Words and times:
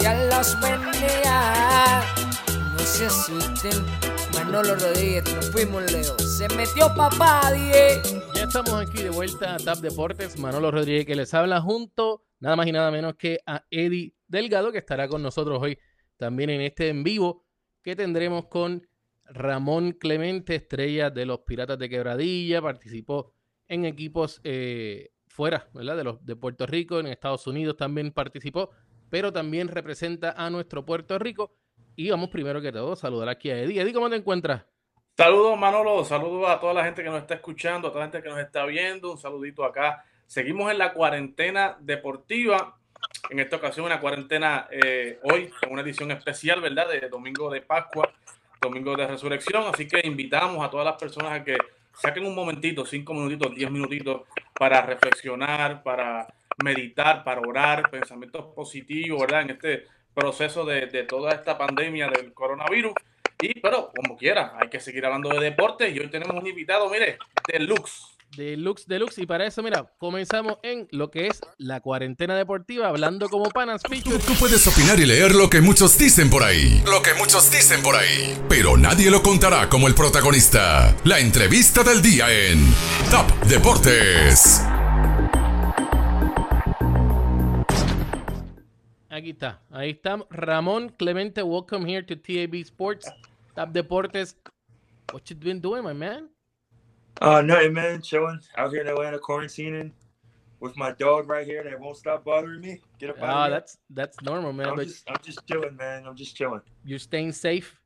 Dios 0.00 0.14
los 0.30 0.60
bendiga. 0.60 2.02
No 2.72 2.78
se 2.78 3.06
asusten. 3.06 3.84
Manolo 4.34 4.74
Rodríguez, 4.74 5.24
nos 5.34 5.50
fuimos 5.50 5.92
Leo. 5.92 6.18
Se 6.18 6.48
metió 6.56 6.88
papá, 6.96 7.52
die. 7.52 8.00
Ya 8.34 8.44
estamos 8.44 8.72
aquí 8.74 9.02
de 9.02 9.10
vuelta 9.10 9.54
a 9.54 9.58
TAP 9.58 9.80
Deportes. 9.80 10.38
Manolo 10.38 10.70
Rodríguez 10.70 11.04
que 11.04 11.14
les 11.14 11.34
habla 11.34 11.60
junto, 11.60 12.24
nada 12.38 12.56
más 12.56 12.66
y 12.66 12.72
nada 12.72 12.90
menos 12.90 13.16
que 13.16 13.40
a 13.44 13.64
Eddie 13.70 14.14
Delgado, 14.26 14.72
que 14.72 14.78
estará 14.78 15.06
con 15.06 15.22
nosotros 15.22 15.60
hoy 15.62 15.78
también 16.16 16.48
en 16.48 16.62
este 16.62 16.88
en 16.88 17.02
vivo 17.02 17.44
que 17.82 17.94
tendremos 17.94 18.46
con 18.46 18.86
Ramón 19.24 19.92
Clemente, 19.92 20.54
estrella 20.54 21.10
de 21.10 21.26
los 21.26 21.40
Piratas 21.40 21.78
de 21.78 21.88
Quebradilla, 21.88 22.62
participó 22.62 23.34
en 23.68 23.84
equipos 23.84 24.40
eh, 24.44 25.10
fuera, 25.28 25.68
¿verdad? 25.72 25.96
De 25.96 26.04
los 26.04 26.24
de 26.24 26.36
Puerto 26.36 26.66
Rico, 26.66 27.00
en 27.00 27.06
Estados 27.06 27.46
Unidos 27.46 27.76
también 27.76 28.12
participó, 28.12 28.70
pero 29.10 29.32
también 29.32 29.68
representa 29.68 30.32
a 30.36 30.48
nuestro 30.48 30.86
Puerto 30.86 31.18
Rico. 31.18 31.52
Y 31.96 32.08
vamos 32.10 32.30
primero 32.30 32.62
que 32.62 32.72
todo 32.72 32.92
a 32.92 32.96
saludar 32.96 33.28
aquí 33.28 33.50
a 33.50 33.58
Eddie. 33.58 33.82
Eddie, 33.82 33.92
¿cómo 33.92 34.08
te 34.08 34.16
encuentras? 34.16 34.64
Saludos, 35.16 35.58
Manolo. 35.58 36.04
Saludos 36.04 36.48
a 36.48 36.58
toda 36.58 36.72
la 36.72 36.84
gente 36.84 37.02
que 37.02 37.10
nos 37.10 37.20
está 37.20 37.34
escuchando, 37.34 37.88
a 37.88 37.90
toda 37.90 38.06
la 38.06 38.10
gente 38.10 38.22
que 38.22 38.32
nos 38.32 38.38
está 38.38 38.64
viendo. 38.64 39.12
Un 39.12 39.18
saludito 39.18 39.64
acá. 39.64 40.04
Seguimos 40.26 40.70
en 40.70 40.78
la 40.78 40.94
cuarentena 40.94 41.76
deportiva. 41.80 42.78
En 43.28 43.40
esta 43.40 43.56
ocasión, 43.56 43.86
una 43.86 44.00
cuarentena 44.00 44.68
eh, 44.70 45.18
hoy, 45.24 45.50
una 45.68 45.82
edición 45.82 46.10
especial, 46.10 46.60
¿verdad? 46.60 46.88
De 46.88 47.08
domingo 47.08 47.50
de 47.50 47.60
Pascua, 47.60 48.10
domingo 48.60 48.96
de 48.96 49.06
resurrección. 49.06 49.64
Así 49.72 49.86
que 49.88 50.00
invitamos 50.06 50.64
a 50.64 50.70
todas 50.70 50.86
las 50.86 50.96
personas 50.96 51.32
a 51.32 51.44
que 51.44 51.56
saquen 51.94 52.24
un 52.24 52.34
momentito, 52.34 52.86
cinco 52.86 53.12
minutitos, 53.12 53.54
diez 53.54 53.70
minutitos, 53.70 54.22
para 54.54 54.80
reflexionar, 54.82 55.82
para 55.82 56.26
meditar, 56.64 57.24
para 57.24 57.40
orar, 57.40 57.90
pensamientos 57.90 58.46
positivos, 58.54 59.20
¿verdad? 59.20 59.42
En 59.42 59.50
este 59.50 59.86
proceso 60.14 60.64
de, 60.64 60.86
de 60.86 61.04
toda 61.04 61.32
esta 61.32 61.56
pandemia 61.56 62.08
del 62.08 62.32
coronavirus. 62.32 62.92
Y, 63.42 63.58
pero 63.60 63.90
como 63.96 64.16
quiera, 64.16 64.54
hay 64.60 64.68
que 64.68 64.80
seguir 64.80 65.04
hablando 65.06 65.30
de 65.30 65.40
deporte. 65.40 65.88
Y 65.88 65.98
hoy 65.98 66.08
tenemos 66.08 66.36
un 66.36 66.46
invitado, 66.46 66.88
mire, 66.90 67.18
deluxe. 67.50 68.10
Deluxe, 68.36 68.86
deluxe. 68.86 69.18
Y 69.18 69.26
para 69.26 69.46
eso, 69.46 69.62
mira, 69.62 69.90
comenzamos 69.98 70.58
en 70.62 70.86
lo 70.92 71.10
que 71.10 71.26
es 71.26 71.40
la 71.58 71.80
cuarentena 71.80 72.36
deportiva, 72.36 72.88
hablando 72.88 73.28
como 73.28 73.50
panas, 73.50 73.82
Tú, 73.82 74.18
tú 74.18 74.34
puedes 74.38 74.66
opinar 74.66 75.00
y 75.00 75.06
leer 75.06 75.34
lo 75.34 75.50
que 75.50 75.60
muchos 75.60 75.98
dicen 75.98 76.30
por 76.30 76.44
ahí. 76.44 76.82
Lo 76.86 77.02
que 77.02 77.14
muchos 77.14 77.50
dicen 77.50 77.82
por 77.82 77.96
ahí. 77.96 78.38
Pero 78.48 78.76
nadie 78.76 79.10
lo 79.10 79.22
contará 79.22 79.68
como 79.68 79.88
el 79.88 79.94
protagonista. 79.94 80.94
La 81.04 81.18
entrevista 81.18 81.82
del 81.82 82.02
día 82.02 82.30
en 82.30 82.64
Top 83.10 83.28
Deportes. 83.46 84.62
Aquí 89.10 89.30
está. 89.30 89.60
Ahí 89.70 89.90
está 89.90 90.24
Ramón 90.30 90.90
Clemente. 90.96 91.42
Welcome 91.42 91.84
here 91.84 92.02
to 92.02 92.14
TAB 92.16 92.54
Sports, 92.64 93.10
Top 93.56 93.72
Deportes. 93.72 94.36
What 95.12 95.28
you 95.28 95.36
been 95.36 95.60
doing, 95.60 95.82
my 95.82 95.92
man? 95.92 96.28
Uh, 97.20 97.42
nothing, 97.42 97.72
man. 97.74 98.00
Chilling 98.02 98.38
out 98.56 98.70
here 98.70 98.82
in 98.82 98.86
Atlanta, 98.88 99.18
quarantining 99.18 99.90
with 100.60 100.76
my 100.76 100.92
dog 100.92 101.28
right 101.28 101.44
here 101.44 101.64
that 101.64 101.78
won't 101.80 101.96
stop 101.96 102.24
bothering 102.24 102.60
me. 102.60 102.80
Get 103.00 103.10
up 103.10 103.18
out 103.18 103.24
Ah, 103.28 103.32
of 103.32 103.44
here. 103.46 103.50
that's 103.50 103.78
that's 103.90 104.20
normal, 104.22 104.52
man. 104.52 104.68
I'm 104.68 104.76
But 104.76 104.86
just, 104.86 105.04
I'm 105.10 105.16
just 105.22 105.44
chilling, 105.46 105.76
man. 105.76 106.06
I'm 106.06 106.14
just 106.14 106.36
chilling. 106.36 106.60
you're 106.84 107.00
staying 107.00 107.32
safe. 107.32 107.76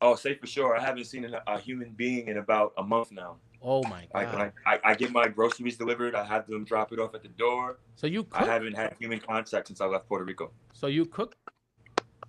Oh, 0.00 0.14
safe 0.14 0.40
for 0.40 0.46
sure. 0.46 0.76
I 0.76 0.80
haven't 0.80 1.04
seen 1.04 1.24
a, 1.26 1.42
a 1.46 1.58
human 1.58 1.90
being 1.92 2.28
in 2.28 2.38
about 2.38 2.72
a 2.78 2.82
month 2.82 3.12
now. 3.12 3.36
Oh 3.68 3.82
my 3.82 4.06
god. 4.14 4.52
I, 4.64 4.74
I, 4.74 4.80
I 4.84 4.94
get 4.94 5.10
my 5.10 5.26
groceries 5.26 5.76
delivered. 5.76 6.14
I 6.14 6.22
have 6.22 6.46
them 6.46 6.64
drop 6.64 6.92
it 6.92 7.00
off 7.00 7.16
at 7.16 7.22
the 7.22 7.28
door. 7.30 7.80
So 7.96 8.06
you 8.06 8.24
I 8.32 8.44
haven't 8.44 8.74
had 8.74 8.94
human 9.00 9.18
contact 9.18 9.66
since 9.66 9.80
I 9.80 9.86
left 9.86 10.06
Puerto 10.06 10.24
Rico. 10.24 10.52
So 10.72 10.86
you 10.86 11.04
cook? 11.04 11.34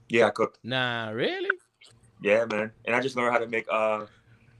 Yeah, 0.09 0.25
I 0.27 0.29
cook. 0.31 0.57
Nah, 0.63 1.09
really? 1.09 1.51
Yeah, 2.23 2.45
man. 2.45 2.71
And 2.85 2.95
I 2.95 2.99
just 3.01 3.15
learned 3.15 3.33
how 3.33 3.37
to 3.37 3.45
make 3.45 3.67
uh 3.71 4.07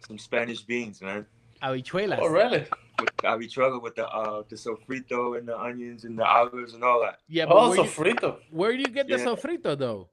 some 0.07 0.19
Spanish 0.19 0.61
beans, 0.61 1.01
man. 1.01 1.25
Habichuelas. 1.63 2.19
Oh, 2.21 2.27
really? 2.27 2.65
With 2.99 3.09
habichuela 3.23 3.81
with 3.81 3.95
the 3.95 4.07
uh 4.07 4.43
the 4.47 4.55
sofrito 4.55 5.35
and 5.39 5.47
the 5.47 5.57
onions 5.59 6.03
and 6.03 6.15
the 6.17 6.25
olives 6.25 6.75
and 6.75 6.83
all 6.83 7.01
that. 7.01 7.21
Yeah, 7.27 7.47
but 7.47 7.55
Oh, 7.55 7.69
where, 7.69 7.77
you, 7.79 7.83
sofrito. 7.85 8.37
where 8.51 8.71
do 8.73 8.77
you 8.77 8.87
get 8.89 9.07
the 9.07 9.17
Yeah. 9.17 9.25
sofrito 9.25 9.75
though? 9.75 10.09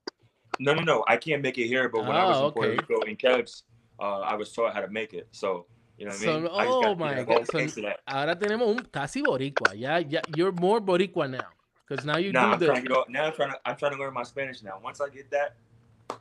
No, 0.58 0.72
no, 0.72 0.82
no. 0.82 1.04
I 1.06 1.18
can't 1.18 1.42
make 1.42 1.58
it 1.58 1.66
here, 1.66 1.90
but 1.90 2.06
when 2.06 2.16
I 2.16 2.24
was 2.24 2.38
Ah, 2.38 2.46
in 2.46 2.52
Puerto. 2.52 2.72
Rico 2.72 3.00
in 3.02 3.16
Cubs, 3.16 3.64
uh, 4.00 4.20
I 4.20 4.34
was 4.34 4.50
taught 4.52 4.72
how 4.72 4.80
to 4.80 4.88
make 4.88 5.12
it. 5.12 5.28
So, 5.32 5.66
you 5.98 6.06
know 6.06 6.10
what 6.10 6.20
I 6.20 6.24
So- 6.24 6.40
mean? 6.40 6.50
I 6.52 6.64
just 6.64 6.70
oh 6.76 6.82
gotta 6.82 6.96
my 6.96 7.08
get 7.14 7.18
a 7.18 7.24
God, 7.24 7.34
whole 7.36 7.44
so- 7.46 7.58
taste 7.58 7.76
of 7.78 7.84
that. 7.84 8.00
Ahora 8.06 8.36
tenemos 8.36 8.68
un 8.68 8.78
casi 8.92 9.22
boricua. 9.22 9.74
Ya, 9.78 9.96
ya, 9.98 10.20
you're 10.36 10.52
more 10.52 10.80
boricua 10.80 11.30
now. 11.30 11.48
Because 11.86 12.04
now 12.06 12.16
you 12.16 12.32
Now 12.32 12.52
I'm 12.52 12.58
do 12.58 12.66
trying 12.66 12.82
to 12.82 12.88
the, 12.88 12.94
get 12.94 13.10
now 13.10 13.26
I'm 13.26 13.32
trying 13.34 13.50
to 13.50 13.58
I'm 13.66 13.76
trying 13.76 13.92
to 13.92 13.98
learn 13.98 14.14
my 14.14 14.22
Spanish 14.22 14.62
now. 14.62 14.80
Once 14.82 15.00
I 15.00 15.08
get 15.10 15.30
that, 15.32 15.56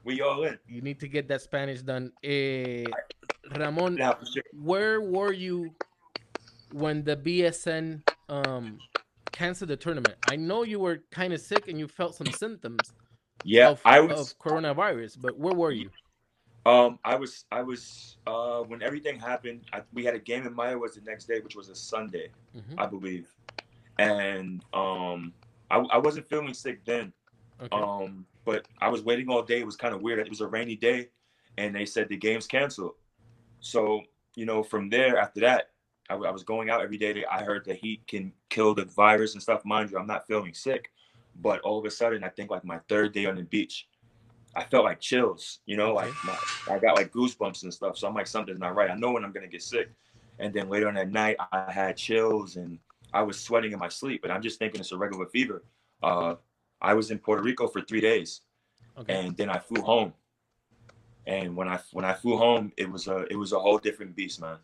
we 0.03 0.21
all 0.21 0.43
in. 0.43 0.59
you 0.67 0.81
need 0.81 0.99
to 0.99 1.07
get 1.07 1.27
that 1.29 1.41
Spanish 1.41 1.81
done. 1.81 2.11
Eh, 2.23 2.83
Ramon, 3.55 3.95
Now 3.95 4.17
sure. 4.31 4.43
where 4.53 4.99
were 5.01 5.31
you 5.31 5.73
when 6.71 7.03
the 7.03 7.15
BSN 7.15 8.01
um 8.29 8.77
canceled 9.31 9.69
the 9.69 9.77
tournament? 9.77 10.15
I 10.29 10.35
know 10.35 10.63
you 10.63 10.79
were 10.79 11.01
kind 11.11 11.33
of 11.33 11.39
sick 11.39 11.67
and 11.67 11.79
you 11.79 11.87
felt 11.87 12.15
some 12.15 12.27
symptoms 12.27 12.93
Yeah, 13.45 13.69
of, 13.69 13.81
I 13.85 13.99
was 14.01 14.31
of 14.31 14.39
coronavirus, 14.39 15.17
but 15.21 15.37
where 15.37 15.53
were 15.53 15.71
you? 15.71 15.89
Um 16.65 16.99
I 17.03 17.15
was 17.15 17.45
I 17.51 17.61
was 17.61 18.17
uh 18.25 18.59
when 18.61 18.81
everything 18.81 19.19
happened, 19.19 19.61
I, 19.73 19.81
we 19.93 20.05
had 20.05 20.15
a 20.15 20.19
game 20.19 20.45
in 20.47 20.53
Maya 20.53 20.77
was 20.77 20.95
the 20.95 21.01
next 21.01 21.25
day, 21.25 21.39
which 21.41 21.55
was 21.55 21.69
a 21.69 21.75
Sunday, 21.75 22.29
Mhm. 22.55 22.75
I 22.77 22.85
believe. 22.85 23.27
And 23.99 24.63
um 24.73 25.33
I, 25.69 25.77
I 25.79 25.97
wasn't 25.97 26.27
feeling 26.27 26.53
sick 26.53 26.83
then. 26.85 27.13
Okay. 27.61 27.75
Um, 27.75 28.25
but 28.45 28.67
I 28.81 28.89
was 28.89 29.03
waiting 29.03 29.29
all 29.29 29.41
day. 29.41 29.59
It 29.59 29.65
was 29.65 29.75
kind 29.75 29.95
of 29.95 30.01
weird. 30.01 30.19
It 30.19 30.29
was 30.29 30.41
a 30.41 30.47
rainy 30.47 30.75
day, 30.75 31.09
and 31.57 31.73
they 31.73 31.85
said 31.85 32.09
the 32.09 32.17
game's 32.17 32.47
canceled. 32.47 32.95
So 33.59 34.01
you 34.35 34.45
know, 34.45 34.63
from 34.63 34.89
there 34.89 35.17
after 35.17 35.39
that, 35.41 35.69
I 36.09 36.15
was 36.15 36.43
going 36.43 36.69
out 36.69 36.81
every 36.81 36.97
day. 36.97 37.23
I 37.29 37.43
heard 37.43 37.65
the 37.65 37.73
heat 37.73 38.05
can 38.07 38.33
kill 38.49 38.73
the 38.73 38.85
virus 38.85 39.33
and 39.33 39.41
stuff. 39.41 39.63
Mind 39.63 39.91
you, 39.91 39.97
I'm 39.97 40.07
not 40.07 40.27
feeling 40.27 40.53
sick, 40.53 40.91
but 41.41 41.61
all 41.61 41.79
of 41.79 41.85
a 41.85 41.91
sudden, 41.91 42.23
I 42.23 42.29
think 42.29 42.51
like 42.51 42.65
my 42.65 42.79
third 42.89 43.13
day 43.13 43.25
on 43.25 43.35
the 43.35 43.43
beach, 43.43 43.87
I 44.55 44.63
felt 44.63 44.85
like 44.85 44.99
chills. 44.99 45.59
You 45.65 45.77
know, 45.77 45.93
like 45.93 46.13
my, 46.23 46.37
I 46.69 46.79
got 46.79 46.95
like 46.95 47.11
goosebumps 47.11 47.63
and 47.63 47.73
stuff. 47.73 47.97
So 47.97 48.07
I'm 48.07 48.13
like, 48.13 48.27
something's 48.27 48.59
not 48.59 48.75
right. 48.75 48.89
I 48.89 48.95
know 48.95 49.11
when 49.11 49.23
I'm 49.23 49.31
gonna 49.31 49.47
get 49.47 49.63
sick. 49.63 49.89
And 50.39 50.53
then 50.53 50.69
later 50.69 50.87
on 50.87 50.95
that 50.95 51.11
night, 51.11 51.37
I 51.51 51.71
had 51.71 51.97
chills 51.97 52.55
and 52.55 52.79
I 53.13 53.21
was 53.21 53.39
sweating 53.39 53.71
in 53.71 53.79
my 53.79 53.89
sleep. 53.89 54.21
But 54.21 54.31
I'm 54.31 54.41
just 54.41 54.59
thinking 54.59 54.79
it's 54.79 54.91
a 54.91 54.97
regular 54.97 55.27
fever. 55.27 55.63
Uh, 56.01 56.35
I 56.81 56.93
was 56.93 57.11
in 57.11 57.19
Puerto 57.19 57.41
Rico 57.41 57.67
for 57.67 57.81
three 57.81 58.01
days, 58.01 58.41
okay. 58.97 59.13
and 59.13 59.37
then 59.37 59.49
I 59.49 59.57
flew 59.57 59.81
home. 59.81 60.13
And 61.25 61.55
when 61.55 61.69
I 61.69 61.79
when 61.93 62.03
I 62.03 62.13
flew 62.13 62.37
home, 62.37 62.73
it 62.75 62.91
was 62.91 63.07
a 63.07 63.25
it 63.31 63.35
was 63.35 63.53
a 63.53 63.59
whole 63.59 63.77
different 63.77 64.15
beast, 64.15 64.41
man. 64.41 64.57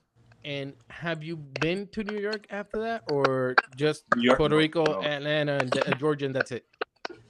And 0.44 0.74
have 0.90 1.24
you 1.24 1.36
been 1.36 1.88
to 1.88 2.04
New 2.04 2.20
York 2.20 2.46
after 2.50 2.80
that, 2.80 3.04
or 3.12 3.56
just 3.76 4.04
York, 4.18 4.38
Puerto 4.38 4.56
Rico, 4.56 4.84
no. 4.84 5.04
Atlanta, 5.04 5.60
and 5.62 6.00
Georgia, 6.00 6.26
and 6.26 6.36
that's 6.36 6.52
it? 6.52 6.66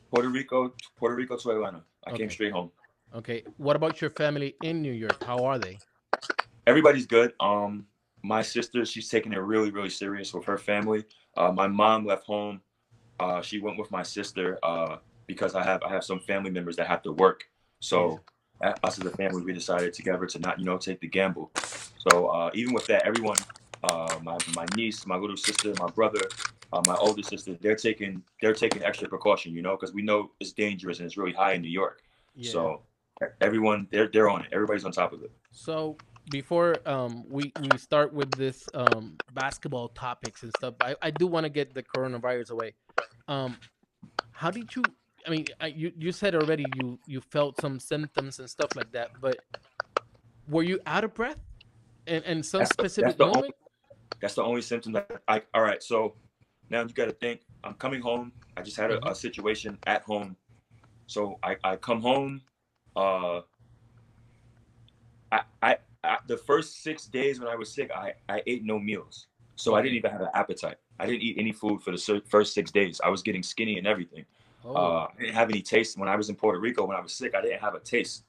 Puerto 0.10 0.30
Rico, 0.30 0.74
Puerto 0.98 1.16
Rico 1.16 1.38
to 1.38 1.52
Atlanta. 1.52 1.84
I 2.06 2.12
Okay. 2.12 2.20
came 2.20 2.30
straight 2.30 2.52
home. 2.52 2.72
Okay. 3.14 3.44
What 3.58 3.76
about 3.76 4.02
your 4.02 4.10
family 4.12 4.56
in 4.62 4.82
New 4.82 4.92
York? 4.92 5.22
How 5.24 5.44
are 5.44 5.58
they? 5.58 5.78
Everybody's 6.68 7.06
good. 7.06 7.34
Um, 7.40 7.86
my 8.24 8.42
sister, 8.42 8.86
she's 8.86 9.10
taking 9.10 9.34
it 9.34 9.38
really, 9.38 9.72
really 9.72 9.90
serious 9.90 10.34
with 10.34 10.46
her 10.46 10.58
family. 10.58 11.06
Uh, 11.38 11.52
my 11.52 11.68
mom 11.68 12.06
left 12.06 12.26
home. 12.26 12.62
Uh, 13.20 13.42
she 13.42 13.60
went 13.60 13.78
with 13.78 13.92
my 13.92 14.04
sister 14.04 14.58
uh, 14.64 14.98
because 15.28 15.56
I 15.56 15.64
have 15.64 15.84
I 15.84 15.90
have 15.90 16.04
some 16.04 16.20
family 16.20 16.50
members 16.52 16.76
that 16.78 16.88
have 16.88 17.02
to 17.04 17.12
work. 17.12 17.46
So 17.80 18.22
us 18.62 19.00
as 19.00 19.06
a 19.06 19.10
family, 19.12 19.42
we 19.44 19.54
decided 19.54 19.94
together 19.94 20.26
to 20.26 20.40
not 20.40 20.60
you 20.60 20.66
know 20.66 20.78
take 20.78 21.00
the 21.00 21.08
gamble. 21.08 21.52
So 21.98 22.28
uh, 22.28 22.52
even 22.54 22.74
with 22.74 22.88
that, 22.88 23.06
everyone, 23.06 23.38
uh, 23.84 24.20
my 24.24 24.38
my 24.54 24.66
niece, 24.76 25.06
my 25.06 25.18
little 25.18 25.38
sister, 25.38 25.74
my 25.80 25.88
brother, 25.88 26.22
uh, 26.72 26.82
my 26.86 26.96
older 26.96 27.24
sister, 27.24 27.56
they're 27.62 27.76
taking 27.76 28.22
they're 28.42 28.54
taking 28.54 28.84
extra 28.84 29.08
precaution, 29.08 29.54
you 29.54 29.62
know, 29.62 29.76
because 29.76 29.94
we 29.94 30.02
know 30.02 30.32
it's 30.40 30.52
dangerous 30.54 31.00
and 31.00 31.06
it's 31.08 31.18
really 31.18 31.34
high 31.34 31.54
in 31.54 31.62
New 31.62 31.70
York. 31.70 32.02
Yeah. 32.36 32.52
So 32.52 32.82
everyone, 33.42 33.88
they're 33.92 34.08
they're 34.12 34.30
on 34.30 34.42
it. 34.44 34.48
Everybody's 34.52 34.86
on 34.86 34.92
top 34.92 35.14
of 35.14 35.24
it. 35.24 35.32
So 35.52 35.98
before 36.32 36.76
um 36.86 37.24
we 37.28 37.52
we 37.60 37.78
start 37.78 38.14
with 38.14 38.32
this 38.32 38.70
um 38.76 39.18
basketball 39.34 39.90
topics 39.90 40.44
and 40.44 40.52
stuff, 40.58 40.76
I, 40.82 40.96
I 41.02 41.10
do 41.12 41.26
want 41.28 41.46
to 41.46 41.50
get 41.50 41.74
the 41.74 41.84
coronavirus 41.84 42.52
away. 42.52 42.74
Um, 43.28 43.58
how 44.32 44.52
did 44.52 44.76
you? 44.76 44.84
I 45.28 45.32
mean, 45.32 45.46
I, 45.60 45.68
you 45.68 45.92
you 45.98 46.12
said 46.12 46.36
already 46.36 46.66
you 46.76 47.00
you 47.08 47.20
felt 47.22 47.60
some 47.60 47.80
symptoms 47.80 48.40
and 48.40 48.50
stuff 48.50 48.76
like 48.76 48.92
that, 48.94 49.10
but 49.20 49.38
were 50.48 50.64
you 50.64 50.80
out 50.86 51.04
of 51.04 51.14
breath? 51.14 51.38
And 52.08 52.24
and 52.26 52.46
some 52.46 52.60
That's 52.60 52.76
the- 52.76 52.84
specific 52.84 53.06
that's 53.10 53.18
the 53.18 53.26
only- 53.26 53.36
moment? 53.36 53.56
That's 54.22 54.34
the 54.36 54.44
only 54.44 54.62
symptom 54.62 54.92
that 54.94 55.22
I. 55.28 55.42
All 55.54 55.62
right, 55.62 55.82
so 55.82 56.16
now 56.70 56.82
you 56.84 56.90
got 56.90 57.06
to 57.06 57.12
think. 57.14 57.42
I'm 57.64 57.74
coming 57.76 58.02
home. 58.02 58.32
I 58.58 58.62
just 58.62 58.78
had 58.78 58.92
a, 58.92 58.98
Mm-hmm. 58.98 59.10
a 59.10 59.16
situation 59.16 59.78
at 59.88 60.04
home, 60.04 60.36
so 61.08 61.40
I 61.44 61.58
I 61.64 61.76
come 61.78 62.02
home. 62.02 62.42
Uh, 62.96 63.42
I, 65.32 65.42
I 65.62 65.78
I 66.04 66.18
the 66.28 66.38
first 66.38 66.82
six 66.84 67.06
days 67.08 67.40
when 67.40 67.50
I 67.50 67.56
was 67.56 67.74
sick, 67.74 67.92
I 67.92 68.14
I 68.28 68.42
ate 68.48 68.64
no 68.64 68.80
meals, 68.80 69.28
so 69.56 69.76
I 69.76 69.82
didn't 69.82 69.98
even 69.98 70.12
have 70.12 70.22
an 70.22 70.30
appetite. 70.34 70.78
I 71.00 71.06
didn't 71.06 71.22
eat 71.22 71.38
any 71.38 71.52
food 71.52 71.82
for 71.82 71.92
the 71.92 72.22
first 72.28 72.54
six 72.54 72.72
days. 72.72 73.00
I 73.04 73.10
was 73.10 73.22
getting 73.22 73.44
skinny 73.44 73.78
and 73.78 73.88
everything. 73.88 74.26
Oh, 74.64 74.76
Uh, 74.76 75.08
I 75.18 75.22
didn't 75.22 75.36
have 75.36 75.50
any 75.50 75.62
taste 75.62 75.98
when 75.98 76.10
I 76.10 76.16
was 76.16 76.30
in 76.30 76.36
Puerto 76.36 76.60
Rico. 76.60 76.86
When 76.86 76.98
I 76.98 77.02
was 77.02 77.14
sick, 77.14 77.36
I 77.36 77.42
didn't 77.42 77.62
have 77.62 77.76
a 77.76 77.80
taste, 77.80 78.26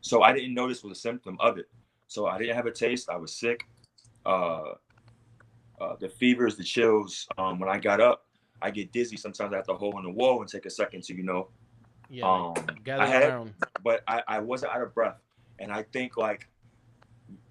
so 0.00 0.22
I 0.22 0.32
didn't 0.32 0.54
know 0.54 0.68
this 0.68 0.82
was 0.82 0.98
a 0.98 1.00
symptom 1.00 1.36
of 1.40 1.58
it. 1.58 1.68
So 2.08 2.26
I 2.26 2.38
didn't 2.38 2.56
have 2.56 2.66
a 2.66 2.70
taste. 2.72 3.08
I 3.10 3.16
was 3.16 3.32
sick. 3.32 3.68
Uh, 4.24 4.74
uh, 5.80 5.96
the 6.00 6.08
fevers, 6.08 6.56
the 6.56 6.64
chills. 6.64 7.26
Um, 7.38 7.58
when 7.58 7.68
I 7.68 7.78
got 7.78 8.00
up, 8.00 8.26
I 8.62 8.70
get 8.70 8.92
dizzy. 8.92 9.16
Sometimes 9.16 9.52
I 9.52 9.56
have 9.56 9.66
to 9.66 9.74
hold 9.74 9.94
on 9.94 10.04
the 10.04 10.10
wall 10.10 10.40
and 10.40 10.48
take 10.48 10.66
a 10.66 10.70
second 10.70 11.02
to, 11.04 11.14
you 11.14 11.22
know. 11.22 11.48
yeah. 12.08 12.24
Um, 12.24 12.54
gather 12.84 13.02
I 13.02 13.06
had, 13.06 13.22
around. 13.30 13.54
but 13.82 14.02
I, 14.06 14.22
I 14.26 14.38
wasn't 14.38 14.72
out 14.72 14.82
of 14.82 14.94
breath, 14.94 15.20
and 15.58 15.72
I 15.72 15.82
think 15.82 16.16
like 16.16 16.48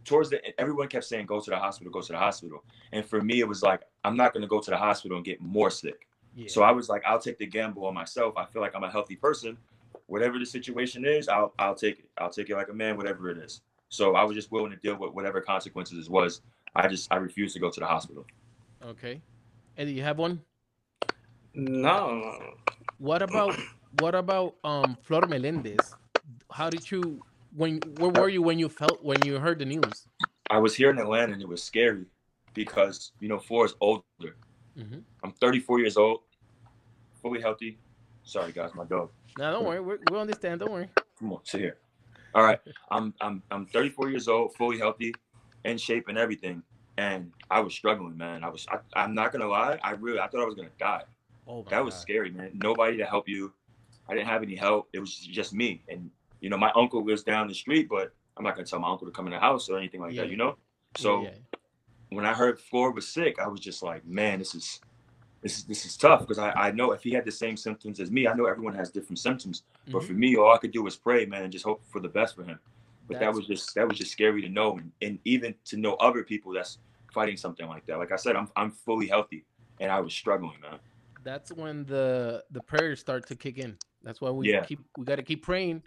towards 0.05 0.29
the 0.29 0.59
everyone 0.59 0.87
kept 0.87 1.05
saying 1.05 1.25
go 1.25 1.39
to 1.39 1.49
the 1.49 1.57
hospital, 1.57 1.91
go 1.91 2.01
to 2.01 2.11
the 2.11 2.17
hospital, 2.17 2.63
and 2.91 3.05
for 3.05 3.21
me 3.21 3.39
it 3.39 3.47
was 3.47 3.61
like 3.61 3.81
I'm 4.03 4.17
not 4.17 4.33
gonna 4.33 4.47
go 4.47 4.59
to 4.59 4.71
the 4.71 4.77
hospital 4.77 5.17
and 5.17 5.25
get 5.25 5.41
more 5.41 5.69
sick. 5.69 6.07
Yeah. 6.35 6.47
So 6.47 6.63
I 6.63 6.71
was 6.71 6.89
like, 6.89 7.03
I'll 7.05 7.19
take 7.19 7.37
the 7.37 7.45
gamble 7.45 7.85
on 7.85 7.93
myself. 7.93 8.35
I 8.37 8.45
feel 8.45 8.61
like 8.61 8.75
I'm 8.75 8.83
a 8.83 8.91
healthy 8.91 9.15
person. 9.15 9.57
Whatever 10.07 10.39
the 10.39 10.45
situation 10.45 11.05
is, 11.05 11.27
I'll 11.27 11.53
I'll 11.59 11.75
take 11.75 11.99
it. 11.99 12.05
I'll 12.17 12.31
take 12.31 12.49
it 12.49 12.55
like 12.55 12.69
a 12.69 12.73
man, 12.73 12.97
whatever 12.97 13.29
it 13.29 13.37
is. 13.37 13.61
So 13.89 14.15
I 14.15 14.23
was 14.23 14.35
just 14.35 14.51
willing 14.51 14.71
to 14.71 14.77
deal 14.77 14.95
with 14.95 15.13
whatever 15.13 15.39
consequences 15.41 16.07
it 16.07 16.11
was. 16.11 16.41
I 16.75 16.87
just 16.87 17.11
I 17.11 17.17
refuse 17.17 17.53
to 17.53 17.59
go 17.59 17.69
to 17.69 17.79
the 17.79 17.85
hospital. 17.85 18.25
okay. 18.83 19.21
Eddie, 19.77 19.93
you 19.93 20.03
have 20.03 20.17
one? 20.19 20.41
No, 21.55 22.15
no, 22.15 22.21
no. 22.39 22.53
What 22.97 23.21
about 23.21 23.59
what 23.91 24.15
about 24.15 24.55
um 24.63 24.97
Flor 25.03 25.21
Melendez? 25.27 25.95
How 26.51 26.69
did 26.69 26.89
you 26.91 27.23
when 27.55 27.77
where 27.97 28.09
were 28.09 28.29
you 28.29 28.41
when 28.41 28.59
you 28.59 28.69
felt 28.69 29.03
when 29.03 29.23
you 29.23 29.39
heard 29.39 29.59
the 29.59 29.65
news? 29.65 30.07
I 30.49 30.57
was 30.59 30.75
here 30.75 30.89
in 30.89 30.99
Atlanta 30.99 31.33
and 31.33 31.41
it 31.41 31.47
was 31.47 31.63
scary 31.63 32.05
because 32.53 33.11
you 33.19 33.27
know 33.29 33.39
Flor 33.39 33.65
is 33.65 33.75
older. 33.81 34.03
hmm 34.77 34.99
I'm 35.23 35.31
34 35.31 35.79
years 35.79 35.95
old, 35.97 36.19
fully 37.21 37.41
healthy. 37.41 37.79
Sorry 38.23 38.51
guys, 38.51 38.71
my 38.75 38.83
dog. 38.85 39.11
No, 39.37 39.51
don't 39.51 39.65
worry. 39.65 39.79
We 39.79 39.97
we 40.11 40.17
understand. 40.17 40.59
Don't 40.59 40.71
worry. 40.71 40.89
Come 41.19 41.33
on, 41.33 41.39
sit 41.43 41.61
here. 41.61 41.77
All 42.33 42.43
right, 42.43 42.59
I'm 42.91 43.13
I'm 43.21 43.43
I'm 43.51 43.65
34 43.67 44.09
years 44.09 44.27
old, 44.27 44.55
fully 44.55 44.77
healthy, 44.79 45.13
in 45.65 45.77
shape 45.77 46.07
and 46.07 46.17
everything, 46.17 46.63
and 46.97 47.31
I 47.49 47.59
was 47.61 47.73
struggling, 47.73 48.17
man. 48.17 48.43
I 48.43 48.49
was 48.49 48.65
I, 48.69 48.79
I'm 48.93 49.13
not 49.13 49.31
gonna 49.31 49.47
lie, 49.47 49.79
I 49.83 49.91
really 49.91 50.19
I 50.19 50.27
thought 50.27 50.41
I 50.41 50.45
was 50.45 50.55
gonna 50.55 50.69
die. 50.79 51.03
Oh 51.47 51.65
That 51.69 51.83
was 51.83 51.93
God. 51.95 52.01
scary, 52.01 52.31
man. 52.31 52.51
Nobody 52.53 52.97
to 52.97 53.05
help 53.05 53.27
you. 53.27 53.53
I 54.07 54.13
didn't 54.13 54.27
have 54.27 54.43
any 54.43 54.55
help. 54.55 54.89
It 54.93 54.99
was 54.99 55.15
just 55.17 55.53
me, 55.53 55.83
and 55.89 56.09
you 56.41 56.49
know 56.49 56.57
my 56.57 56.71
uncle 56.75 57.03
lives 57.03 57.23
down 57.23 57.47
the 57.47 57.53
street, 57.53 57.87
but 57.89 58.13
I'm 58.37 58.43
not 58.43 58.55
gonna 58.55 58.67
tell 58.67 58.79
my 58.79 58.89
uncle 58.89 59.07
to 59.07 59.13
come 59.13 59.25
in 59.27 59.31
the 59.33 59.39
house 59.39 59.69
or 59.69 59.77
anything 59.77 60.01
like 60.01 60.13
Yeah. 60.13 60.23
that, 60.23 60.31
you 60.31 60.37
know. 60.37 60.57
So 60.95 61.23
yeah. 61.23 61.29
when 62.09 62.25
I 62.25 62.33
heard 62.33 62.59
Flor 62.59 62.91
was 62.91 63.07
sick, 63.07 63.39
I 63.39 63.47
was 63.47 63.59
just 63.59 63.81
like, 63.83 64.05
man, 64.05 64.39
this 64.39 64.53
is 64.55 64.81
this 65.41 65.57
is 65.57 65.63
this 65.65 65.85
is 65.85 65.97
tough 65.97 66.21
because 66.21 66.39
I, 66.39 66.51
I 66.51 66.71
know 66.71 66.91
if 66.91 67.03
he 67.03 67.11
had 67.11 67.25
the 67.25 67.31
same 67.31 67.57
symptoms 67.57 67.99
as 67.99 68.11
me, 68.11 68.27
I 68.27 68.33
know 68.33 68.45
everyone 68.45 68.75
has 68.75 68.89
different 68.89 69.19
symptoms. 69.19 69.63
But 69.87 70.01
Mhm. 70.01 70.05
for 70.07 70.13
me, 70.13 70.35
all 70.37 70.53
I 70.53 70.57
could 70.57 70.71
do 70.71 70.83
was 70.83 70.95
pray, 70.95 71.25
man, 71.25 71.43
and 71.43 71.51
just 71.51 71.65
hope 71.65 71.83
for 71.89 71.99
the 71.99 72.07
best 72.09 72.35
for 72.35 72.43
him. 72.43 72.59
But 73.07 73.19
that 73.19 73.33
was 73.33 73.47
just 73.47 73.75
that 73.75 73.87
was 73.87 73.97
just 73.97 74.11
scary 74.11 74.41
to 74.41 74.49
know, 74.49 74.77
and, 74.77 74.91
and 75.01 75.19
even 75.25 75.55
to 75.65 75.77
know 75.77 75.95
other 75.95 76.23
people 76.23 76.53
that's 76.53 76.77
fighting 77.13 77.37
something 77.37 77.67
like 77.67 77.85
that. 77.87 77.97
Like 77.99 78.11
I 78.11 78.15
said, 78.17 78.35
I'm 78.35 78.49
I'm 78.55 78.71
fully 78.71 79.07
healthy, 79.07 79.45
and 79.79 79.91
I 79.91 79.99
was 79.99 80.13
struggling, 80.13 80.59
man. 80.61 80.79
That's 81.23 81.51
when 81.51 81.85
the 81.85 82.43
the 82.51 82.61
prayers 82.61 82.99
start 82.99 83.27
to 83.27 83.35
kick 83.35 83.57
in. 83.57 83.77
That's 84.03 84.19
why 84.21 84.31
we 84.31 84.49
Yeah. 84.49 84.65
keep 84.65 84.79
we 84.97 85.05
got 85.05 85.17
to 85.17 85.23
keep 85.23 85.43
praying. 85.43 85.83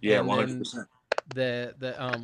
Yeah, 0.00 0.20
one 0.20 0.38
hundred 0.38 0.58
percent. 0.58 0.88
The 1.34 1.74
the 1.78 2.02
um 2.02 2.22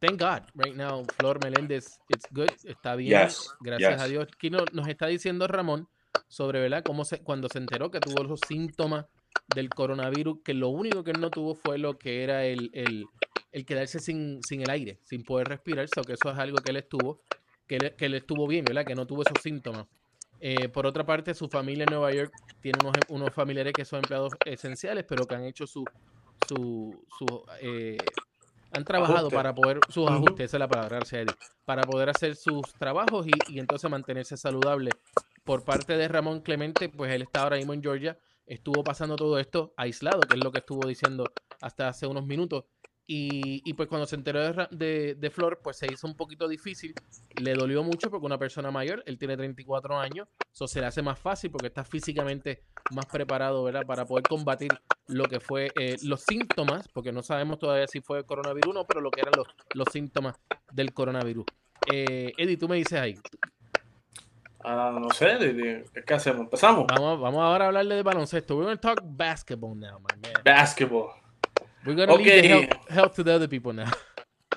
thank 0.00 0.18
God 0.18 0.44
right 0.54 0.74
now 0.74 1.02
Flor 1.18 1.38
Meléndez 1.38 1.98
it's 2.08 2.26
good 2.32 2.50
está 2.64 2.96
bien 2.96 3.12
Yes, 3.12 3.50
gracias 3.60 4.00
a. 4.00 4.06
Dios 4.08 4.26
aquí 4.32 4.50
no- 4.50 4.64
nos 4.72 4.88
está 4.88 5.06
diciendo 5.08 5.46
Ramón 5.46 5.88
sobre 6.28 6.60
verdad 6.60 6.82
cómo 6.84 7.04
se 7.04 7.18
cuando 7.22 7.48
se 7.48 7.58
enteró 7.58 7.90
que 7.90 8.00
tuvo 8.00 8.24
los 8.24 8.40
síntomas 8.40 9.04
del 9.46 9.68
coronavirus 9.70 10.38
que 10.42 10.54
lo 10.54 10.70
único 10.70 11.04
que 11.04 11.10
él 11.10 11.20
no 11.20 11.30
tuvo 11.30 11.54
fue 11.54 11.76
lo 11.78 11.98
que 11.98 12.24
era 12.24 12.46
el, 12.46 12.70
el, 12.72 13.04
el 13.56 13.64
quedarse 13.64 13.98
sin, 14.00 14.42
sin 14.42 14.62
el 14.62 14.70
aire 14.70 15.00
sin 15.04 15.24
poder 15.24 15.48
respirar 15.48 15.88
so 15.88 16.06
que 16.06 16.14
eso 16.14 16.30
es 16.30 16.38
algo 16.38 16.62
que 16.62 16.70
él 16.70 16.76
estuvo 16.78 17.22
que 17.68 17.76
él, 17.78 17.96
que 17.96 18.06
él 18.06 18.14
estuvo 18.14 18.46
bien 18.46 18.64
verdad 18.66 18.84
que 18.86 18.94
no 18.94 19.06
tuvo 19.06 19.22
esos 19.22 19.40
síntomas 19.42 19.86
Eh, 20.40 20.68
por 20.68 20.86
otra 20.86 21.04
parte, 21.06 21.34
su 21.34 21.48
familia 21.48 21.84
en 21.84 21.90
Nueva 21.90 22.12
York 22.12 22.32
tiene 22.60 22.78
unos, 22.80 22.94
unos 23.08 23.34
familiares 23.34 23.74
que 23.74 23.84
son 23.86 24.00
empleados 24.00 24.38
esenciales, 24.44 25.04
pero 25.08 25.26
que 25.26 25.34
han 25.36 25.44
hecho 25.44 25.66
su, 25.66 25.90
su, 26.36 27.06
su 27.08 27.26
eh, 27.62 28.14
han 28.70 28.84
trabajado 28.84 29.28
Ajuste. 29.28 29.36
para 29.36 29.54
poder, 29.54 29.80
sus 29.88 30.10
ajustes, 30.10 30.46
esa 30.46 30.56
es 30.58 30.60
la 30.60 30.68
palabra, 30.68 31.00
para 31.64 31.86
poder 31.86 32.10
hacer 32.10 32.36
sus 32.36 32.76
trabajos 32.78 33.26
y, 33.26 33.44
y 33.46 33.58
entonces 33.60 33.90
mantenerse 33.90 34.36
saludable. 34.36 34.98
Por 35.44 35.64
parte 35.64 35.96
de 35.96 36.08
Ramón 36.08 36.42
Clemente, 36.42 36.88
pues 36.90 37.12
él 37.12 37.22
está 37.22 37.42
ahora 37.42 37.56
mismo 37.56 37.72
en 37.74 37.82
Georgia, 37.82 38.18
estuvo 38.46 38.84
pasando 38.84 39.18
todo 39.18 39.38
esto 39.38 39.74
aislado, 39.76 40.26
que 40.26 40.34
es 40.34 40.40
lo 40.40 40.52
que 40.52 40.58
estuvo 40.58 40.86
diciendo 40.86 41.24
hasta 41.60 41.88
hace 41.88 42.06
unos 42.06 42.26
minutos. 42.26 42.64
Y, 43.08 43.62
y 43.64 43.74
pues 43.74 43.88
cuando 43.88 44.06
se 44.06 44.16
enteró 44.16 44.40
de, 44.40 44.66
de, 44.70 45.14
de 45.14 45.30
Flor, 45.30 45.60
pues 45.62 45.76
se 45.76 45.86
hizo 45.92 46.06
un 46.06 46.16
poquito 46.16 46.48
difícil. 46.48 46.92
Le 47.36 47.54
dolió 47.54 47.84
mucho 47.84 48.10
porque 48.10 48.26
una 48.26 48.38
persona 48.38 48.70
mayor, 48.70 49.02
él 49.06 49.16
tiene 49.18 49.36
34 49.36 49.98
años, 49.98 50.26
eso 50.52 50.66
se 50.66 50.80
le 50.80 50.86
hace 50.86 51.02
más 51.02 51.18
fácil 51.18 51.50
porque 51.50 51.68
está 51.68 51.84
físicamente 51.84 52.62
más 52.92 53.06
preparado, 53.06 53.62
¿verdad? 53.62 53.86
Para 53.86 54.04
poder 54.06 54.24
combatir 54.24 54.72
lo 55.06 55.24
que 55.26 55.38
fue 55.38 55.70
eh, 55.78 55.96
los 56.02 56.22
síntomas, 56.22 56.88
porque 56.88 57.12
no 57.12 57.22
sabemos 57.22 57.58
todavía 57.58 57.86
si 57.86 58.00
fue 58.00 58.24
coronavirus 58.24 58.70
o 58.70 58.74
no, 58.74 58.84
pero 58.86 59.00
lo 59.00 59.10
que 59.10 59.20
eran 59.20 59.34
los, 59.36 59.46
los 59.74 59.86
síntomas 59.92 60.36
del 60.72 60.92
coronavirus. 60.92 61.44
Eh, 61.92 62.32
Eddie, 62.36 62.56
tú 62.56 62.68
me 62.68 62.76
dices 62.76 62.98
ahí, 62.98 63.16
Ah, 64.68 64.98
no 65.00 65.10
sé, 65.10 65.84
¿qué 66.04 66.14
hacemos? 66.14 66.40
Empezamos. 66.40 66.86
vamos, 66.88 67.20
vamos 67.20 67.40
ahora 67.40 67.66
a 67.66 67.68
hablarle 67.68 67.94
de 67.94 68.02
baloncesto. 68.02 68.56
We're 68.56 68.66
going 68.66 68.76
to 68.76 68.80
talk 68.82 69.00
basketball 69.00 69.76
now, 69.76 70.00
my 70.00 70.16
man. 70.20 70.32
Basketball. 70.44 71.10
We're 71.86 71.94
going 71.94 72.08
to 72.08 72.14
leave 72.16 72.26
the 72.26 72.32
Okay. 72.38 72.48
health, 72.48 72.88
health 72.90 73.14
to 73.16 73.22
the 73.22 73.32
other 73.32 73.48
people 73.48 73.72
now. 73.72 73.90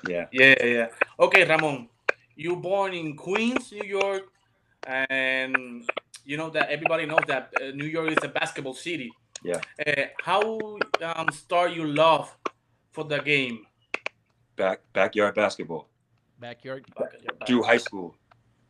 Yeah. 0.08 0.26
Yeah, 0.32 0.64
yeah. 0.64 0.86
Okay, 1.18 1.44
Ramon, 1.46 1.86
you 2.34 2.56
born 2.56 2.94
in 2.94 3.16
Queens, 3.16 3.70
New 3.70 3.84
York, 3.84 4.22
and 4.86 5.84
you 6.24 6.38
know 6.38 6.48
that 6.48 6.70
everybody 6.70 7.04
knows 7.04 7.20
that 7.28 7.52
uh, 7.60 7.66
New 7.74 7.84
York 7.84 8.10
is 8.12 8.24
a 8.24 8.28
basketball 8.28 8.72
city. 8.72 9.12
Yeah. 9.44 9.60
Uh, 9.86 10.04
how 10.22 10.78
um, 11.02 11.28
start 11.32 11.72
your 11.74 11.86
love 11.86 12.34
for 12.92 13.04
the 13.04 13.18
game? 13.18 13.66
Back 14.56 14.80
backyard 14.94 15.34
basketball. 15.34 15.90
Backyard. 16.38 16.86
through 17.46 17.62
high 17.62 17.76
school, 17.76 18.16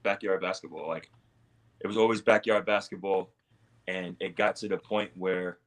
backyard 0.03 0.41
basketball. 0.41 0.89
Like 0.89 1.11
it 1.79 1.87
was 1.87 1.97
always 1.97 2.21
backyard 2.21 2.67
basketball, 2.67 3.31
and 3.87 4.17
it 4.19 4.35
got 4.35 4.57
to 4.57 4.69
the 4.69 4.79
point 4.79 5.13
where 5.15 5.59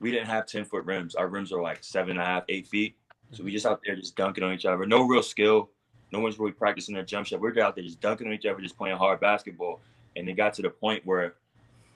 we 0.00 0.10
didn't 0.10 0.26
have 0.26 0.46
ten 0.46 0.64
foot 0.64 0.84
rims. 0.84 1.14
Our 1.14 1.28
rims 1.28 1.52
are 1.52 1.62
like 1.62 1.78
seven 1.82 2.12
and 2.12 2.20
a 2.20 2.24
half, 2.24 2.44
eight 2.48 2.66
feet. 2.66 2.96
So 3.32 3.42
we 3.44 3.50
mm-hmm. 3.50 3.54
just 3.54 3.66
out 3.66 3.80
there 3.84 3.94
just 3.94 4.16
dunking 4.16 4.42
on 4.42 4.52
each 4.52 4.64
other. 4.64 4.84
No 4.86 5.02
real 5.06 5.22
skill. 5.22 5.70
No 6.12 6.18
one's 6.18 6.38
really 6.38 6.52
practicing 6.52 6.94
their 6.94 7.04
jump 7.04 7.26
shot. 7.26 7.40
We're 7.40 7.58
out 7.60 7.76
there 7.76 7.84
just 7.84 8.00
dunking 8.00 8.26
on 8.26 8.32
each 8.32 8.46
other, 8.46 8.60
just 8.60 8.76
playing 8.76 8.96
hard 8.96 9.20
basketball. 9.20 9.80
And 10.16 10.28
it 10.28 10.32
got 10.32 10.54
to 10.54 10.62
the 10.62 10.70
point 10.70 11.06
where 11.06 11.34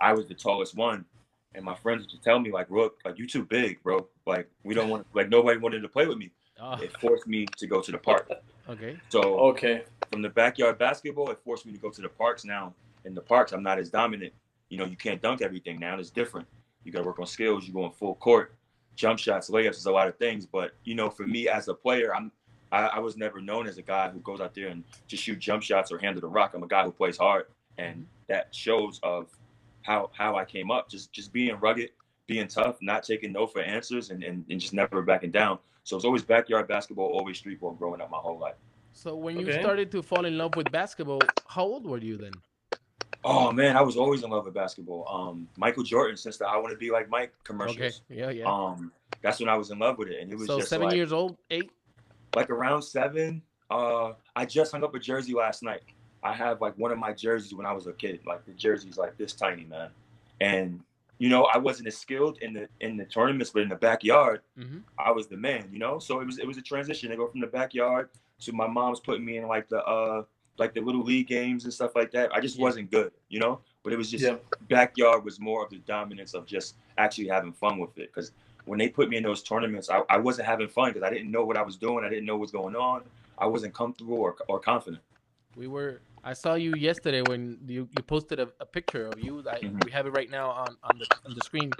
I 0.01 0.13
was 0.13 0.27
the 0.29 0.35
tallest 0.35 0.77
one. 0.77 1.05
And 1.57 1.65
my 1.65 1.75
friends 1.75 2.03
would 2.03 2.11
just 2.11 2.23
tell 2.23 2.39
me, 2.39 2.53
like, 2.53 2.71
look, 2.71 2.99
like 3.05 3.19
you 3.19 3.27
too 3.27 3.45
big, 3.45 3.83
bro. 3.83 4.07
Like 4.27 4.49
we 4.63 4.75
don't 4.75 4.89
want 4.89 5.07
like 5.15 5.29
nobody 5.29 5.59
wanted 5.59 5.81
to 5.83 5.89
play 5.89 6.07
with 6.07 6.19
me. 6.19 6.31
Oh, 6.61 6.75
It 6.75 6.97
forced 7.01 7.27
me 7.27 7.47
to 7.57 7.67
go 7.67 7.81
to 7.81 7.91
the 7.91 7.99
park. 7.99 8.31
okay. 8.69 8.97
So 9.09 9.39
Okay. 9.39 9.85
from 10.13 10.23
the 10.23 10.29
backyard 10.29 10.79
basketball, 10.79 11.31
it 11.31 11.41
forced 11.45 11.67
me 11.67 11.73
to 11.73 11.79
go 11.79 11.91
to 11.91 12.01
the 12.01 12.09
parks 12.09 12.45
now. 12.45 12.75
In 13.05 13.15
the 13.15 13.21
parks, 13.21 13.53
I'm 13.53 13.63
not 13.63 13.79
as 13.79 13.91
dominant. 13.91 14.33
You 14.69 14.79
know, 14.79 14.85
you 14.85 14.97
can't 14.97 15.21
dunk 15.21 15.43
everything 15.43 15.79
now. 15.79 15.99
It's 15.99 16.11
different. 16.11 16.47
You 16.85 16.93
got 16.93 17.01
to 17.01 17.05
work 17.05 17.19
on 17.19 17.27
skills. 17.27 17.67
You 17.67 17.73
go 17.73 17.87
in 17.87 17.93
full 17.93 18.15
court, 18.17 18.55
jump 18.95 19.19
shots, 19.19 19.51
layups. 19.51 19.73
There's 19.73 19.87
a 19.87 19.93
lot 19.93 20.09
of 20.09 20.17
things. 20.19 20.47
But 20.47 20.75
you 20.85 20.95
know, 20.95 21.11
for 21.11 21.27
me 21.27 21.49
as 21.49 21.69
a 21.69 21.75
player, 21.75 22.15
I'm 22.15 22.31
I, 22.73 22.87
I 22.87 22.99
was 22.99 23.17
never 23.17 23.41
known 23.41 23.67
as 23.67 23.79
a 23.79 23.83
guy 23.83 24.11
who 24.11 24.19
goes 24.21 24.41
out 24.41 24.55
there 24.55 24.69
and 24.69 24.85
just 25.07 25.23
shoot 25.23 25.39
jump 25.39 25.63
shots 25.63 25.93
or 25.93 25.99
handle 25.99 26.21
the 26.21 26.29
rock. 26.29 26.53
I'm 26.55 26.63
a 26.63 26.69
guy 26.69 26.85
who 26.85 26.93
plays 26.93 27.17
hard, 27.17 27.47
and 27.79 28.07
that 28.29 28.55
shows 28.55 29.01
of 29.03 29.29
how 29.83 30.11
how 30.13 30.37
I 30.37 30.45
came 30.45 30.71
up. 30.71 30.89
Just 30.89 31.13
just 31.13 31.33
being 31.33 31.57
rugged, 31.61 31.91
being 32.27 32.49
tough, 32.49 32.77
not 32.81 33.03
taking 33.03 33.33
no 33.33 33.47
for 33.47 33.61
answers, 33.63 34.11
and 34.11 34.23
and, 34.23 34.45
and 34.51 34.61
just 34.61 34.75
never 34.75 35.03
backing 35.03 35.31
down. 35.31 35.59
So 35.85 35.97
it's 35.97 36.05
always 36.05 36.23
backyard 36.23 36.67
basketball, 36.67 37.07
always 37.07 37.39
street 37.39 37.61
ball 37.61 37.73
growing 37.73 38.01
up 38.01 38.11
my 38.11 38.19
whole 38.19 38.39
life. 38.39 38.57
So 38.93 39.17
when 39.17 39.39
you 39.39 39.53
started 39.53 39.91
to 39.91 40.03
fall 40.03 40.25
in 40.25 40.39
love 40.39 40.57
with 40.57 40.71
basketball, 40.71 41.21
how 41.49 41.65
old 41.65 41.87
were 41.87 41.99
you 41.99 42.17
then? 42.17 42.33
Oh 43.25 43.51
man, 43.53 43.77
I 43.77 43.83
was 43.83 43.97
always 43.97 44.23
in 44.23 44.31
love 44.31 44.45
with 44.45 44.55
basketball. 44.55 45.07
Um, 45.09 45.49
Michael 45.57 45.83
Jordan, 45.83 46.17
since 46.17 46.37
the 46.37 46.47
"I 46.47 46.57
Want 46.57 46.71
to 46.71 46.77
Be 46.77 46.91
Like 46.91 47.09
Mike" 47.09 47.33
commercials. 47.43 48.03
Okay. 48.11 48.21
Yeah, 48.21 48.31
yeah. 48.31 48.45
Um, 48.45 48.93
that's 49.23 49.41
when 49.41 49.49
I 49.49 49.57
was 49.57 49.71
in 49.71 49.79
love 49.79 49.97
with 49.99 50.09
it, 50.09 50.21
and 50.21 50.31
it 50.31 50.37
was 50.37 50.47
so 50.47 50.59
just 50.59 50.69
seven 50.69 50.89
like, 50.89 50.97
years 50.97 51.13
old, 51.13 51.39
eight. 51.51 51.71
like 52.37 52.51
around 52.51 52.83
seven. 52.83 53.43
Uh, 53.71 54.13
I 54.37 54.45
just 54.45 54.73
hung 54.73 54.85
up 54.85 54.95
a 54.95 54.99
jersey 54.99 55.33
last 55.33 55.63
night. 55.63 55.83
I 56.23 56.33
have 56.35 56.61
like 56.61 56.77
one 56.77 56.93
of 56.93 56.99
my 56.99 57.13
jerseys 57.13 57.55
when 57.55 57.67
I 57.67 57.73
was 57.73 57.87
a 57.87 57.93
kid. 57.93 58.21
Like 58.27 58.45
the 58.45 58.53
jersey's 58.53 58.99
like 58.99 59.17
this 59.17 59.33
tiny, 59.33 59.65
man. 59.65 59.89
And 60.41 60.81
you 61.19 61.29
know, 61.29 61.45
I 61.45 61.59
wasn't 61.59 61.89
as 61.89 61.97
skilled 61.97 62.39
in 62.43 62.53
the 62.53 62.69
in 62.81 62.97
the 62.97 63.05
tournaments, 63.05 63.51
but 63.51 63.63
in 63.63 63.69
the 63.69 63.77
backyard, 63.77 64.43
hmm 64.59 64.79
I 64.99 65.11
was 65.11 65.27
the 65.27 65.37
man. 65.37 65.69
You 65.73 65.79
know, 65.79 65.99
so 65.99 66.21
it 66.21 66.27
was 66.27 66.39
it 66.39 66.47
was 66.47 66.59
a 66.59 66.63
transition 66.63 67.11
to 67.11 67.17
go 67.17 67.27
from 67.29 67.41
the 67.41 67.47
backyard 67.47 68.11
to 68.41 68.53
my 68.53 68.67
mom's 68.67 69.01
putting 69.01 69.25
me 69.25 69.39
in 69.39 69.47
like 69.47 69.69
the 69.69 69.83
uh 69.85 70.25
like 70.59 70.75
the 70.75 70.81
little 70.81 71.03
league 71.03 71.27
games 71.27 71.65
and 71.65 71.73
stuff 71.73 71.95
like 71.95 72.11
that. 72.13 72.35
I 72.35 72.41
just 72.41 72.59
wasn't 72.59 72.91
good, 72.91 73.13
you 73.29 73.41
know. 73.41 73.61
but 73.83 73.93
it 73.93 73.97
was 73.97 74.11
just 74.11 74.25
Yeah. 74.25 74.37
backyard 74.71 75.25
was 75.25 75.39
more 75.39 75.63
of 75.63 75.69
the 75.71 75.77
dominance 75.79 76.33
of 76.33 76.47
just 76.47 76.77
actually 76.97 77.29
having 77.29 77.53
fun 77.53 77.79
with 77.79 77.99
it. 77.99 78.11
Because 78.15 78.33
when 78.65 78.79
they 78.79 78.89
put 78.89 79.11
me 79.11 79.19
in 79.19 79.23
those 79.23 79.43
tournaments, 79.43 79.91
I, 79.91 80.01
I 80.09 80.17
wasn't 80.17 80.47
having 80.49 80.69
fun 80.69 80.89
because 80.91 81.03
I 81.03 81.11
didn't 81.11 81.31
know 81.31 81.45
what 81.45 81.59
I 81.59 81.63
was 81.63 81.77
doing. 81.77 82.03
I 82.03 82.09
didn't 82.09 82.25
know 82.25 82.35
what 82.37 82.41
was 82.43 82.51
going 82.51 82.77
on. 82.77 83.03
I 83.37 83.45
wasn't 83.47 83.75
comfortable 83.75 84.15
or, 84.17 84.37
or 84.49 84.59
confident. 84.59 85.03
We 85.55 85.67
were. 85.67 86.01
I 86.25 86.33
saw 86.33 86.55
you 86.55 86.73
yesterday 86.77 87.21
when 87.21 87.59
you, 87.67 87.87
you 87.95 88.03
posted 88.03 88.41
a, 88.41 88.49
a 88.59 88.65
picture 88.65 89.07
of 89.07 89.21
you. 89.23 89.45
I, 89.51 89.59
Mhm. 89.59 89.85
We 89.85 89.91
have 89.91 90.07
it 90.07 90.11
right 90.13 90.31
now 90.31 90.49
on, 90.51 90.77
on 90.83 90.99
the 90.99 91.07
on 91.27 91.35
the 91.35 91.43
screen. 91.43 91.71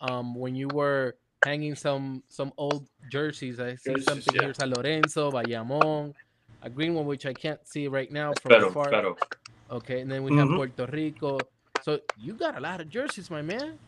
Um, 0.00 0.34
when 0.34 0.56
you 0.56 0.66
were 0.68 1.14
hanging 1.44 1.76
some 1.76 2.24
some 2.28 2.52
old 2.56 2.88
jerseys, 3.12 3.60
I 3.60 3.76
see 3.76 3.90
Jerseys, 3.92 4.04
something 4.06 4.34
yeah. 4.34 4.42
here: 4.46 4.54
San 4.54 4.70
Lorenzo, 4.70 5.30
Bayamón, 5.30 6.14
a 6.64 6.70
green 6.70 6.94
one 6.94 7.06
which 7.06 7.26
I 7.26 7.32
can't 7.34 7.60
see 7.68 7.86
right 7.88 8.10
now 8.10 8.32
from 8.42 8.50
Federal, 8.50 8.70
afar. 8.70 8.90
federal. 8.90 9.18
Okay, 9.70 10.00
and 10.00 10.10
then 10.10 10.24
we 10.24 10.34
have 10.36 10.48
Mhm. 10.48 10.56
Puerto 10.56 10.86
Rico. 10.90 11.38
So 11.82 12.00
you 12.18 12.32
got 12.32 12.56
a 12.56 12.60
lot 12.60 12.80
of 12.80 12.88
jerseys, 12.88 13.30
my 13.30 13.42
man. 13.42 13.78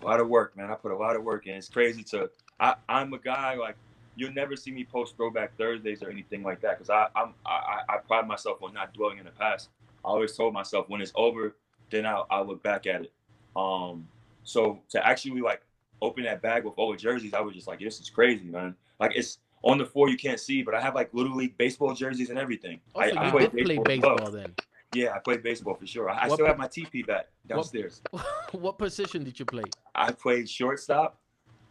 A 0.00 0.04
lot 0.04 0.20
of 0.20 0.28
work, 0.28 0.56
man. 0.56 0.70
I 0.70 0.74
put 0.76 0.92
a 0.92 0.96
lot 0.96 1.16
of 1.16 1.24
work 1.24 1.46
in. 1.46 1.54
It's 1.56 1.68
crazy 1.68 2.02
to. 2.04 2.30
I, 2.60 2.76
I'm 2.88 3.12
a 3.12 3.18
guy 3.18 3.54
like 3.54 3.76
you'll 4.16 4.32
never 4.32 4.54
see 4.54 4.70
me 4.70 4.84
post 4.84 5.16
Throwback 5.16 5.56
Thursdays 5.58 6.02
or 6.02 6.08
anything 6.08 6.44
like 6.44 6.60
that 6.60 6.78
because 6.78 6.88
I 6.90 7.08
I'm 7.16 7.34
I, 7.44 7.82
I 7.88 7.94
I 7.94 7.96
pride 7.98 8.28
myself 8.28 8.62
on 8.62 8.72
not 8.74 8.94
dwelling 8.94 9.18
in 9.18 9.24
the 9.24 9.32
past. 9.32 9.70
I 10.04 10.08
always 10.08 10.36
told 10.36 10.54
myself 10.54 10.88
when 10.88 11.00
it's 11.00 11.12
over, 11.16 11.56
then 11.90 12.06
I'll 12.06 12.26
I'll 12.30 12.46
look 12.46 12.62
back 12.62 12.86
at 12.86 13.02
it. 13.02 13.12
Um, 13.56 14.06
so 14.44 14.80
to 14.90 15.04
actually 15.04 15.40
like 15.40 15.62
open 16.02 16.24
that 16.24 16.42
bag 16.42 16.64
with 16.64 16.74
all 16.76 16.92
the 16.92 16.98
jerseys, 16.98 17.34
I 17.34 17.40
was 17.40 17.54
just 17.54 17.66
like, 17.66 17.80
this 17.80 17.98
is 18.00 18.08
crazy, 18.10 18.44
man. 18.44 18.76
Like 19.00 19.16
it's 19.16 19.38
on 19.64 19.78
the 19.78 19.86
floor 19.86 20.08
you 20.08 20.16
can't 20.16 20.38
see, 20.38 20.62
but 20.62 20.74
I 20.74 20.80
have 20.80 20.94
like 20.94 21.12
little 21.12 21.34
league 21.34 21.56
baseball 21.56 21.94
jerseys 21.94 22.30
and 22.30 22.38
everything. 22.38 22.80
Oh, 22.94 23.00
I, 23.00 23.10
so 23.10 23.18
I 23.18 23.30
played 23.30 23.52
did 23.52 23.64
play 23.64 23.78
baseball 23.78 24.30
then. 24.30 24.54
Yeah, 24.94 25.12
I 25.14 25.18
played 25.18 25.42
baseball 25.42 25.74
for 25.74 25.86
sure. 25.86 26.08
I, 26.08 26.28
What 26.28 26.36
still 26.36 26.46
have 26.46 26.58
my 26.58 26.68
TP 26.68 27.04
bat 27.04 27.30
downstairs. 27.48 28.00
what 28.52 28.78
position 28.78 29.24
did 29.24 29.38
you 29.40 29.44
play? 29.44 29.64
I 29.94 30.12
played 30.12 30.48
shortstop. 30.48 31.18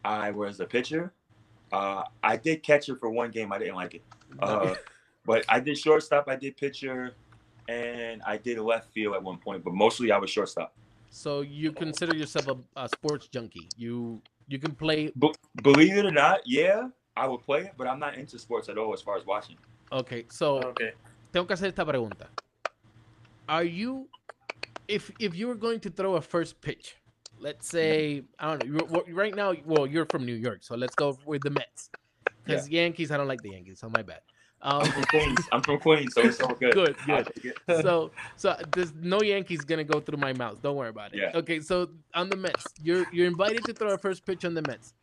I 0.04 0.32
was 0.32 0.60
a 0.60 0.66
pitcher. 0.66 1.14
Uh, 1.72 2.04
I 2.22 2.36
did 2.36 2.64
catcher 2.64 2.98
for 2.98 3.10
one 3.10 3.32
game. 3.32 3.54
I 3.54 3.60
didn't 3.60 3.76
like 3.76 3.94
it. 3.96 4.04
Uh, 4.40 4.76
but 5.26 5.46
I 5.48 5.60
did 5.62 5.78
shortstop. 5.78 6.28
I 6.28 6.36
did 6.36 6.58
pitcher, 6.58 7.16
and 7.70 8.22
I 8.24 8.38
did 8.38 8.60
left 8.60 8.92
field 8.92 9.16
at 9.16 9.24
one 9.24 9.38
point. 9.38 9.64
But 9.64 9.74
mostly 9.74 10.12
I 10.12 10.18
was 10.18 10.30
shortstop. 10.30 10.76
so 11.10 11.42
you 11.42 11.72
consider 11.72 12.18
yourself 12.18 12.48
a, 12.48 12.58
a 12.84 12.90
sports 12.90 13.28
junkie? 13.28 13.70
You 13.78 14.22
you 14.48 14.60
can 14.60 14.76
play. 14.76 15.12
Be- 15.18 15.34
believe 15.62 15.96
it 15.96 16.06
or 16.06 16.12
not, 16.12 16.42
yeah, 16.46 16.90
I 17.16 17.28
would 17.28 17.42
play 17.42 17.62
it, 17.62 17.74
but 17.78 17.88
I'm 17.88 18.00
not 18.00 18.16
into 18.16 18.40
sports 18.40 18.70
at 18.70 18.78
all 18.78 18.94
as 18.94 19.02
far 19.02 19.18
as 19.18 19.26
watching. 19.26 19.58
Okay, 19.92 20.26
so 20.30 20.58
Okay. 20.60 20.94
tengo 21.32 21.46
que 21.46 21.56
hacer 21.56 21.68
esta 21.68 21.86
pregunta. 21.86 22.28
Are 23.48 23.64
you, 23.64 24.08
if 24.88 25.12
if 25.20 25.36
you 25.36 25.48
were 25.48 25.56
going 25.56 25.80
to 25.82 25.90
throw 25.90 26.16
a 26.16 26.22
first 26.22 26.60
pitch, 26.62 26.96
let's 27.38 27.68
say 27.68 28.24
I 28.40 28.56
don't 28.58 28.68
know, 28.68 28.88
you're, 28.92 29.16
right 29.16 29.36
now, 29.36 29.54
well, 29.66 29.86
you're 29.86 30.06
from 30.06 30.26
New 30.26 30.34
York, 30.36 30.64
so 30.64 30.76
let's 30.76 30.96
go 30.96 31.18
with 31.26 31.44
the 31.44 31.52
Mets. 31.52 31.90
Because 32.46 32.68
Yankees, 32.70 33.12
I 33.12 33.18
don't 33.18 33.28
like 33.28 33.42
the 33.42 33.52
Yankees, 33.52 33.80
so 33.80 33.90
my 33.90 34.02
bad. 34.02 34.22
Um, 34.62 34.82
I'm 34.82 34.92
from 34.92 35.04
Queens. 35.04 35.40
I'm 35.52 35.62
from 35.62 35.80
Queens, 35.80 36.14
so 36.14 36.22
it's 36.22 36.42
all 36.42 36.56
good. 36.56 36.74
Good, 36.74 36.96
good. 37.06 37.54
so 37.68 38.12
so 38.38 38.56
there's 38.74 38.94
no 38.96 39.22
Yankees 39.22 39.62
gonna 39.66 39.84
go 39.84 40.00
through 40.00 40.18
my 40.18 40.34
mouth. 40.34 40.62
Don't 40.62 40.78
worry 40.78 40.90
about 40.90 41.14
it. 41.14 41.20
Yeah. 41.20 41.38
Okay, 41.38 41.60
so 41.60 41.90
on 42.14 42.30
the 42.30 42.38
Mets, 42.38 42.66
you're 42.82 43.06
you're 43.12 43.28
invited 43.28 43.64
to 43.66 43.74
throw 43.74 43.94
a 43.94 43.98
first 43.98 44.26
pitch 44.26 44.46
on 44.46 44.54
the 44.54 44.62
Mets. 44.62 44.94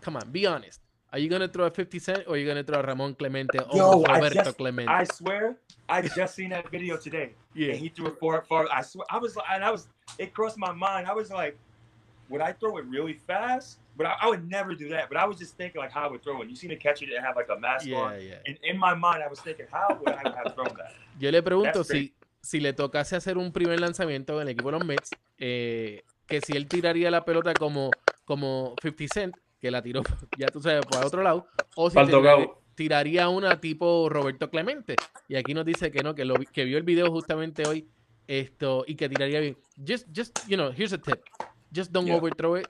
Come 0.00 0.16
on, 0.16 0.30
be 0.30 0.46
honest. 0.46 0.80
Are 1.12 1.18
you 1.18 1.28
gonna 1.28 1.48
throw 1.48 1.64
a 1.66 1.70
50 1.70 1.98
Cent 1.98 2.22
or 2.28 2.34
are 2.34 2.36
you 2.36 2.46
gonna 2.46 2.62
throw 2.62 2.78
a 2.78 2.82
Ramon 2.82 3.14
Clemente 3.14 3.58
or 3.58 3.76
Yo, 3.76 4.02
I 4.04 4.14
Roberto 4.16 4.44
just- 4.44 4.56
Clemente? 4.56 4.92
I 4.92 5.04
swear, 5.04 5.56
I 5.88 6.02
just 6.02 6.34
seen 6.36 6.50
that 6.50 6.70
video 6.70 6.96
today. 6.96 7.34
yeah. 7.54 7.70
and 7.72 7.78
he 7.80 7.88
threw 7.88 8.06
it 8.08 8.18
far, 8.20 8.42
far. 8.42 8.68
I 8.72 8.82
swear, 8.82 9.04
I 9.10 9.18
was, 9.18 9.36
and 9.52 9.64
I 9.64 9.70
was, 9.72 9.88
it 10.18 10.32
crossed 10.32 10.56
my 10.58 10.70
mind. 10.72 11.08
I 11.08 11.12
was 11.14 11.30
like, 11.30 11.58
would 12.28 12.40
I 12.40 12.52
throw 12.52 12.76
it 12.78 12.84
really 12.86 13.14
fast? 13.14 13.78
But 13.96 14.06
I, 14.06 14.14
I 14.22 14.28
would 14.28 14.48
never 14.48 14.74
do 14.76 14.88
that. 14.90 15.08
But 15.08 15.18
I 15.18 15.24
was 15.26 15.36
just 15.36 15.56
thinking 15.56 15.80
like 15.80 15.90
how 15.90 16.04
I 16.06 16.10
would 16.12 16.22
throw 16.22 16.40
it. 16.42 16.48
You 16.48 16.54
seen 16.54 16.70
the 16.70 16.76
catcher 16.76 17.06
that 17.12 17.24
have 17.24 17.34
like 17.34 17.48
a 17.50 17.58
mask 17.58 17.86
Yeah, 17.86 17.96
on, 17.98 18.20
yeah. 18.22 18.34
and 18.46 18.56
in 18.62 18.78
my 18.78 18.94
mind 18.94 19.22
I 19.24 19.28
was 19.28 19.40
thinking, 19.40 19.66
how 19.72 19.98
would 19.98 20.14
I 20.14 20.22
have 20.22 20.54
thrown 20.54 20.76
that? 20.78 20.92
Yo 21.18 21.30
le 21.32 21.42
pregunto 21.42 21.72
That's 21.82 21.88
si, 21.88 22.14
si 22.40 22.60
le 22.60 22.72
tocase 22.72 23.16
hacer 23.16 23.36
un 23.36 23.50
primer 23.50 23.80
lanzamiento 23.80 24.36
en 24.40 24.42
el 24.42 24.48
equipo 24.54 24.70
de 24.70 24.78
los 24.78 24.86
Mets, 24.86 25.10
eh, 25.38 26.02
que 26.28 26.40
si 26.40 26.52
él 26.56 26.68
tiraría 26.68 27.10
la 27.10 27.24
pelota 27.24 27.52
como, 27.52 27.90
como 28.24 28.76
50 28.80 29.12
Cent, 29.12 29.36
que 29.60 29.70
la 29.70 29.82
tiró, 29.82 30.02
ya 30.38 30.48
tú 30.48 30.60
sabes, 30.60 30.84
por 30.86 31.04
otro 31.04 31.22
lado, 31.22 31.46
o 31.76 31.90
si 31.90 31.94
Pa'l 31.94 32.50
tiraría, 32.74 33.28
una 33.28 33.60
tipo 33.60 34.08
Roberto 34.08 34.50
Clemente. 34.50 34.96
Y 35.28 35.36
aquí 35.36 35.52
nos 35.54 35.64
dice 35.64 35.90
que 35.92 36.02
no, 36.02 36.14
que, 36.14 36.24
lo, 36.24 36.36
que 36.36 36.64
vio 36.64 36.78
el 36.78 36.82
video 36.82 37.10
justamente 37.10 37.66
hoy 37.66 37.88
esto 38.26 38.84
y 38.86 38.94
que 38.94 39.08
tiraría 39.08 39.40
bien. 39.40 39.56
Just, 39.86 40.06
just, 40.14 40.34
you 40.46 40.56
know, 40.56 40.72
here's 40.72 40.92
a 40.92 40.98
tip. 40.98 41.22
Just 41.72 41.92
don't 41.92 42.06
Yeah. 42.06 42.16
overthrow 42.16 42.56
it. 42.56 42.68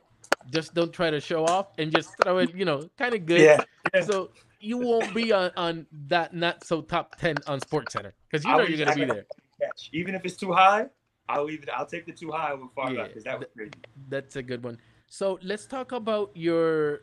Just 0.51 0.75
don't 0.75 0.93
try 0.93 1.11
to 1.11 1.21
show 1.21 1.45
off 1.45 1.69
and 1.79 1.93
just 1.93 2.11
throw 2.17 2.39
it, 2.39 2.55
you 2.55 2.65
know, 2.65 2.89
kind 2.99 3.15
of 3.15 3.25
good. 3.25 3.41
Yeah, 3.41 3.65
yeah. 3.95 4.03
So 4.03 4.31
you 4.59 4.79
won't 4.79 5.15
be 5.15 5.33
on, 5.33 5.53
on 5.57 5.87
that 6.09 6.35
not 6.35 6.65
so 6.65 6.83
top 6.83 7.17
10 7.17 7.37
on 7.47 7.61
Sports 7.61 7.93
Center 7.93 8.15
because 8.29 8.45
you 8.45 8.51
know 8.51 8.63
you're 8.63 8.85
going 8.85 8.89
to 8.89 8.95
be 8.95 9.05
there. 9.05 9.27
Catch. 9.61 9.91
Even 9.93 10.15
if 10.15 10.25
it's 10.25 10.37
too 10.37 10.53
high, 10.53 10.87
I'll 11.29 11.45
leave 11.45 11.63
it. 11.63 11.69
I'll 11.75 11.87
take 11.87 12.07
the 12.07 12.13
too 12.13 12.31
high 12.33 12.53
over 12.53 12.65
far 12.75 12.91
Yeah, 12.91 13.03
back 13.03 13.09
because 13.09 13.25
that 13.25 13.39
was 13.39 13.49
crazy. 13.57 13.71
That's 14.09 14.37
a 14.37 14.43
good 14.43 14.65
one. 14.65 14.79
So 15.11 15.39
let's 15.43 15.67
talk 15.67 15.91
about 15.93 16.31
your. 16.35 17.03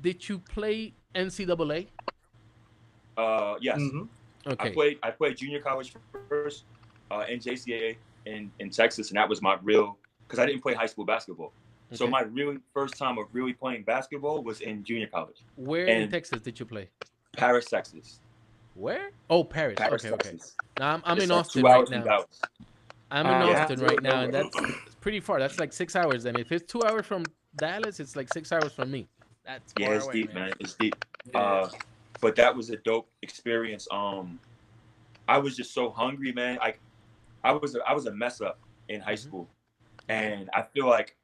Did 0.00 0.28
you 0.28 0.40
play 0.40 0.92
NCAA? 1.14 1.86
Uh, 3.16 3.54
yes, 3.60 3.78
Mhm. 3.78 4.08
I 4.58 4.70
played. 4.70 4.98
I 5.02 5.10
played 5.12 5.36
junior 5.38 5.60
college 5.60 5.94
first, 6.28 6.64
uh, 7.10 7.24
in 7.28 7.38
JCAA 7.38 7.96
in 8.26 8.50
in 8.58 8.70
Texas, 8.70 9.10
and 9.10 9.16
that 9.16 9.28
was 9.28 9.40
my 9.40 9.56
real 9.62 9.96
because 10.26 10.38
I 10.40 10.46
didn't 10.46 10.62
play 10.62 10.74
high 10.74 10.86
school 10.86 11.04
basketball. 11.04 11.52
So 11.92 12.06
my 12.06 12.20
really 12.22 12.58
first 12.74 12.98
time 12.98 13.16
of 13.18 13.26
really 13.32 13.54
playing 13.54 13.84
basketball 13.84 14.42
was 14.42 14.60
in 14.60 14.84
junior 14.84 15.06
college, 15.06 15.40
Where 15.56 15.86
in 15.86 16.10
Texas 16.10 16.42
did 16.42 16.58
you 16.60 16.66
play? 16.66 16.90
Paris, 17.32 17.66
Texas. 17.66 18.20
Where? 18.74 19.10
Oh, 19.30 19.42
Paris. 19.42 19.76
Paris, 19.78 20.04
okay, 20.04 20.14
okay. 20.14 20.30
Texas. 20.30 20.54
Now, 20.78 20.94
I'm, 20.94 21.02
I'm 21.04 21.18
in 21.18 21.28
like 21.30 21.38
Austin 21.38 21.62
right 21.62 21.88
now. 21.88 22.24
I'm 23.10 23.26
in 23.26 23.32
Uh, 23.32 23.46
yeah. 23.46 23.62
Austin 23.62 23.80
right 23.80 24.02
now, 24.02 24.20
and 24.22 24.34
that's 24.34 24.54
it's 24.86 24.87
pretty 25.00 25.20
far. 25.20 25.38
That's 25.38 25.58
like 25.58 25.72
six 25.72 25.96
hours. 25.96 26.24
And 26.24 26.36
if 26.36 26.52
it's 26.52 26.70
two 26.70 26.82
hours 26.84 27.06
from 27.06 27.24
Dallas, 27.56 28.00
it's 28.00 28.16
like 28.16 28.28
six 28.28 28.52
hours 28.52 28.72
from 28.72 28.90
me. 28.90 29.08
That's 29.44 29.72
Yeah, 29.76 29.86
far 29.86 29.94
it's 29.94 30.04
away, 30.04 30.12
deep, 30.14 30.34
man. 30.34 30.54
It's 30.60 30.74
deep. 30.74 30.96
Yeah. 31.32 31.40
Uh, 31.40 31.70
but 32.20 32.36
that 32.36 32.54
was 32.54 32.70
a 32.70 32.76
dope 32.76 33.08
experience. 33.22 33.88
Um, 33.90 34.38
I 35.28 35.38
was 35.38 35.56
just 35.56 35.72
so 35.72 35.90
hungry, 35.90 36.32
man. 36.32 36.56
Like, 36.56 36.80
I 37.44 37.52
was 37.52 37.74
a, 37.74 37.80
I 37.88 37.92
was 37.94 38.06
a 38.06 38.12
mess 38.12 38.40
up 38.40 38.58
in 38.88 39.00
high 39.00 39.14
Mhm. 39.14 39.18
school, 39.18 39.48
and 40.08 40.50
I 40.52 40.62
feel 40.62 40.86
like 40.86 41.16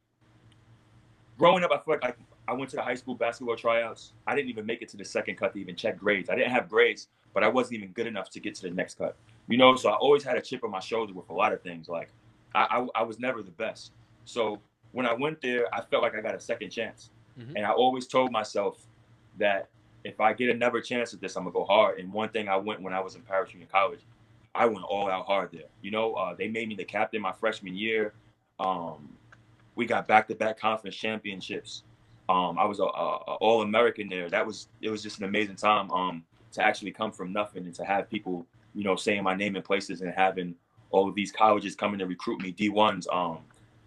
growing 1.38 1.64
up, 1.64 1.72
I 1.72 1.78
feel 1.78 1.94
like, 1.94 2.04
like 2.04 2.18
I 2.46 2.52
went 2.52 2.70
to 2.70 2.76
the 2.76 2.82
high 2.82 2.94
school 2.94 3.14
basketball 3.14 3.56
tryouts. 3.56 4.12
I 4.26 4.34
didn't 4.34 4.50
even 4.50 4.66
make 4.66 4.82
it 4.82 4.88
to 4.90 4.96
the 4.96 5.04
second 5.04 5.36
cut 5.36 5.52
to 5.54 5.60
even 5.60 5.76
check 5.76 5.98
grades. 5.98 6.30
I 6.30 6.34
didn't 6.34 6.52
have 6.52 6.68
grades, 6.68 7.08
but 7.32 7.42
I 7.42 7.48
wasn't 7.48 7.78
even 7.78 7.88
good 7.92 8.06
enough 8.06 8.30
to 8.30 8.40
get 8.40 8.54
to 8.56 8.62
the 8.62 8.70
next 8.70 8.98
cut. 8.98 9.16
You 9.48 9.56
know, 9.58 9.74
so 9.76 9.90
I 9.90 9.94
always 9.94 10.22
had 10.22 10.36
a 10.36 10.40
chip 10.40 10.64
on 10.64 10.70
my 10.70 10.80
shoulder 10.80 11.12
with 11.12 11.28
a 11.28 11.32
lot 11.32 11.52
of 11.52 11.62
things. 11.62 11.88
Like, 11.88 12.10
I, 12.54 12.62
I, 12.94 13.00
I 13.00 13.02
was 13.02 13.18
never 13.18 13.42
the 13.42 13.50
best. 13.52 13.92
So 14.24 14.60
when 14.92 15.06
I 15.06 15.12
went 15.12 15.40
there, 15.40 15.66
I 15.74 15.80
felt 15.82 16.02
like 16.02 16.14
I 16.14 16.20
got 16.20 16.34
a 16.34 16.40
second 16.40 16.70
chance. 16.70 17.10
Mhm. 17.38 17.54
And 17.56 17.66
I 17.66 17.70
always 17.70 18.06
told 18.06 18.30
myself 18.30 18.86
that 19.38 19.68
if 20.04 20.20
I 20.20 20.32
get 20.32 20.50
another 20.50 20.80
chance 20.80 21.14
at 21.14 21.20
this, 21.20 21.36
I'm 21.36 21.44
gonna 21.44 21.52
go 21.52 21.64
hard. 21.64 21.98
And 21.98 22.12
one 22.12 22.28
thing 22.28 22.48
I 22.48 22.56
went 22.56 22.80
when 22.82 22.92
I 22.92 23.00
was 23.00 23.14
in 23.16 23.22
Paris 23.22 23.50
Junior 23.50 23.66
College, 23.66 24.00
I 24.54 24.66
went 24.66 24.84
all 24.84 25.10
out 25.10 25.26
hard 25.26 25.50
there. 25.50 25.68
You 25.82 25.90
know, 25.90 26.14
uh, 26.14 26.34
they 26.34 26.48
made 26.48 26.68
me 26.68 26.76
the 26.76 26.84
captain 26.84 27.20
my 27.20 27.32
freshman 27.32 27.74
year. 27.74 28.12
Um, 28.60 29.16
we 29.74 29.86
got 29.86 30.06
back-to-back 30.06 30.58
conference 30.60 30.94
championships. 30.94 31.82
Um, 32.28 32.58
I 32.58 32.64
was 32.64 32.78
a, 32.78 32.84
a, 32.84 32.86
a 32.86 33.34
All 33.40 33.62
American 33.62 34.08
there. 34.08 34.30
That 34.30 34.46
was 34.46 34.68
it 34.80 34.90
was 34.90 35.02
just 35.02 35.18
an 35.18 35.24
amazing 35.24 35.56
time. 35.56 35.90
Um, 35.90 36.24
to 36.52 36.62
actually 36.62 36.92
come 36.92 37.10
from 37.10 37.32
nothing 37.32 37.64
and 37.64 37.74
to 37.74 37.84
have 37.84 38.08
people, 38.08 38.46
you 38.76 38.84
know, 38.84 38.94
saying 38.94 39.24
my 39.24 39.34
name 39.34 39.56
in 39.56 39.62
places 39.62 40.02
and 40.02 40.14
having 40.14 40.54
all 40.94 41.08
of 41.08 41.14
these 41.16 41.32
colleges 41.32 41.74
coming 41.74 41.98
to 41.98 42.06
recruit 42.06 42.40
me. 42.40 42.52
D 42.52 42.68
ones, 42.68 43.08
um, 43.12 43.38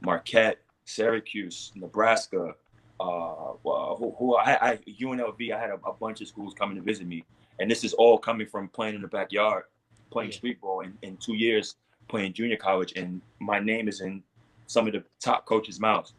Marquette, 0.01 0.59
Syracuse, 0.83 1.71
Nebraska, 1.73 2.53
uh, 2.99 3.53
who, 3.63 4.13
who 4.19 4.35
I, 4.35 4.71
I 4.71 4.79
UNLV. 5.01 5.53
I 5.53 5.59
had 5.59 5.69
a, 5.69 5.79
a 5.87 5.93
bunch 5.93 6.19
of 6.19 6.27
schools 6.27 6.53
coming 6.53 6.75
to 6.75 6.81
visit 6.81 7.07
me, 7.07 7.23
and 7.59 7.71
this 7.71 7.85
is 7.85 7.93
all 7.93 8.17
coming 8.17 8.45
from 8.45 8.67
playing 8.67 8.95
in 8.95 9.01
the 9.01 9.07
backyard, 9.07 9.63
playing 10.11 10.33
street 10.33 10.59
ball 10.59 10.81
in, 10.81 10.97
in 11.01 11.15
two 11.17 11.35
years, 11.35 11.75
playing 12.09 12.33
junior 12.33 12.57
college, 12.57 12.91
and 12.97 13.21
my 13.39 13.59
name 13.59 13.87
is 13.87 14.01
in 14.01 14.21
some 14.67 14.85
of 14.85 14.91
the 14.91 15.03
top 15.21 15.45
coaches' 15.45 15.79
mouths. 15.79 16.13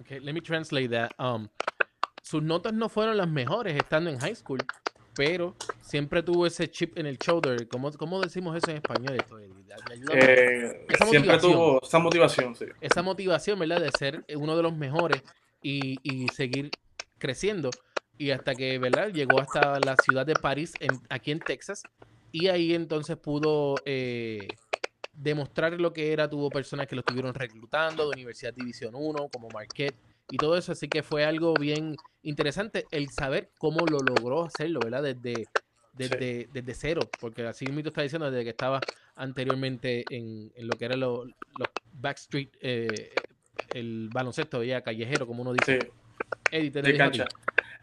Okay, 0.00 0.18
let 0.18 0.34
me 0.34 0.40
translate 0.40 0.90
that. 0.90 1.14
Um, 1.20 1.48
sus 2.24 2.42
notas 2.42 2.72
no 2.72 2.88
fueron 2.88 3.16
las 3.16 3.28
mejores 3.28 3.76
estando 3.76 4.10
en 4.10 4.18
high 4.18 4.34
school, 4.34 4.58
pero 5.14 5.56
siempre 5.80 6.22
tuvo 6.22 6.46
ese 6.46 6.70
chip 6.70 6.96
en 6.98 7.06
el 7.06 7.18
shoulder. 7.18 7.68
¿Cómo, 7.68 7.90
cómo 7.92 8.20
decimos 8.20 8.56
eso 8.56 8.70
en 8.70 8.76
español? 8.78 9.16
Eh, 10.12 10.86
Esa 10.88 11.06
siempre 11.06 11.38
tuvo 11.38 11.80
esa 11.82 11.98
motivación, 11.98 12.54
sí. 12.54 12.66
esa 12.80 13.02
motivación, 13.02 13.58
¿verdad? 13.58 13.80
De 13.80 13.90
ser 13.98 14.24
uno 14.36 14.56
de 14.56 14.62
los 14.62 14.76
mejores 14.76 15.22
y, 15.62 15.98
y 16.02 16.28
seguir 16.28 16.70
creciendo. 17.18 17.70
Y 18.18 18.32
hasta 18.32 18.54
que, 18.54 18.78
¿verdad? 18.78 19.08
Llegó 19.12 19.40
hasta 19.40 19.80
la 19.80 19.96
ciudad 19.96 20.26
de 20.26 20.34
París, 20.34 20.74
en, 20.80 21.00
aquí 21.08 21.30
en 21.30 21.40
Texas. 21.40 21.82
Y 22.32 22.48
ahí 22.48 22.74
entonces 22.74 23.16
pudo 23.16 23.76
eh, 23.84 24.46
demostrar 25.12 25.72
lo 25.80 25.92
que 25.92 26.12
era, 26.12 26.28
tuvo 26.28 26.50
personas 26.50 26.86
que 26.86 26.94
lo 26.94 27.00
estuvieron 27.00 27.34
reclutando 27.34 28.04
de 28.04 28.10
Universidad 28.10 28.54
División 28.54 28.94
1, 28.94 29.28
como 29.32 29.48
Marquette 29.48 29.96
y 30.30 30.36
todo 30.36 30.56
eso, 30.56 30.72
así 30.72 30.88
que 30.88 31.02
fue 31.02 31.24
algo 31.24 31.54
bien 31.54 31.96
interesante 32.22 32.86
el 32.90 33.10
saber 33.10 33.50
cómo 33.58 33.84
lo 33.86 33.98
logró 33.98 34.44
hacerlo, 34.44 34.80
¿verdad? 34.80 35.02
Desde, 35.02 35.46
desde, 35.92 36.48
desde 36.52 36.74
cero, 36.74 37.00
porque 37.20 37.46
así 37.46 37.66
mismo 37.66 37.80
está 37.88 38.02
diciendo 38.02 38.30
desde 38.30 38.44
que 38.44 38.50
estaba 38.50 38.80
anteriormente 39.16 40.04
en, 40.08 40.52
en 40.54 40.68
lo 40.68 40.76
que 40.78 40.84
era 40.84 40.96
los 40.96 41.28
backstreet, 41.92 42.56
eh, 42.60 43.12
el 43.74 44.08
baloncesto 44.12 44.62
ya 44.62 44.82
callejero, 44.82 45.26
como 45.26 45.42
uno 45.42 45.52
dice. 45.52 45.80
Sí, 45.80 45.88
Eddie, 46.52 46.70
te 46.70 46.82
de 46.82 46.96
cancha. 46.96 47.26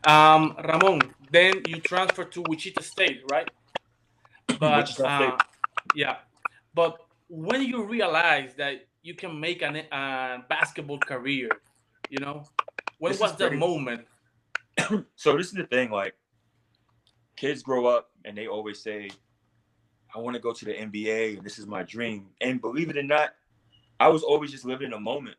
Um, 0.06 0.56
Ramon, 0.58 1.00
then 1.32 1.64
you 1.68 1.82
transfer 1.82 2.26
to 2.30 2.44
Wichita 2.48 2.82
State, 2.82 3.24
right? 3.32 3.50
But 4.60 4.78
Wichita 4.78 5.04
uh, 5.04 5.18
State. 5.18 5.48
yeah, 5.96 6.18
but 6.74 6.98
when 7.30 7.64
you 7.64 7.84
realize 7.84 8.56
that 8.56 8.88
you 9.02 9.16
can 9.16 9.40
make 9.40 9.62
a 9.62 10.46
basketball 10.48 11.00
career, 11.00 11.50
you 12.10 12.20
know, 12.20 12.44
when 13.00 13.12
This 13.12 13.22
was 13.22 13.32
the 13.36 13.48
pretty- 13.48 13.58
moment? 13.58 14.06
so 15.16 15.36
this 15.38 15.48
is 15.48 15.54
the 15.54 15.66
thing 15.66 15.90
like 15.90 16.16
kids 17.36 17.62
grow 17.64 17.86
up 17.88 18.12
and 18.26 18.38
they 18.38 18.48
always 18.48 18.80
say 18.82 19.10
i 20.16 20.20
want 20.20 20.36
to 20.36 20.40
go 20.40 20.54
to 20.54 20.66
the 20.66 20.74
nba 20.74 21.38
and 21.38 21.46
this 21.46 21.58
is 21.60 21.66
my 21.66 21.82
dream. 21.84 22.28
And 22.42 22.62
believe 22.62 22.90
it 22.90 22.98
or 22.98 23.04
not 23.04 23.32
i 24.00 24.08
was 24.08 24.22
always 24.24 24.52
just 24.52 24.66
living 24.66 24.88
in 24.88 24.94
a 24.94 25.00
moment. 25.00 25.36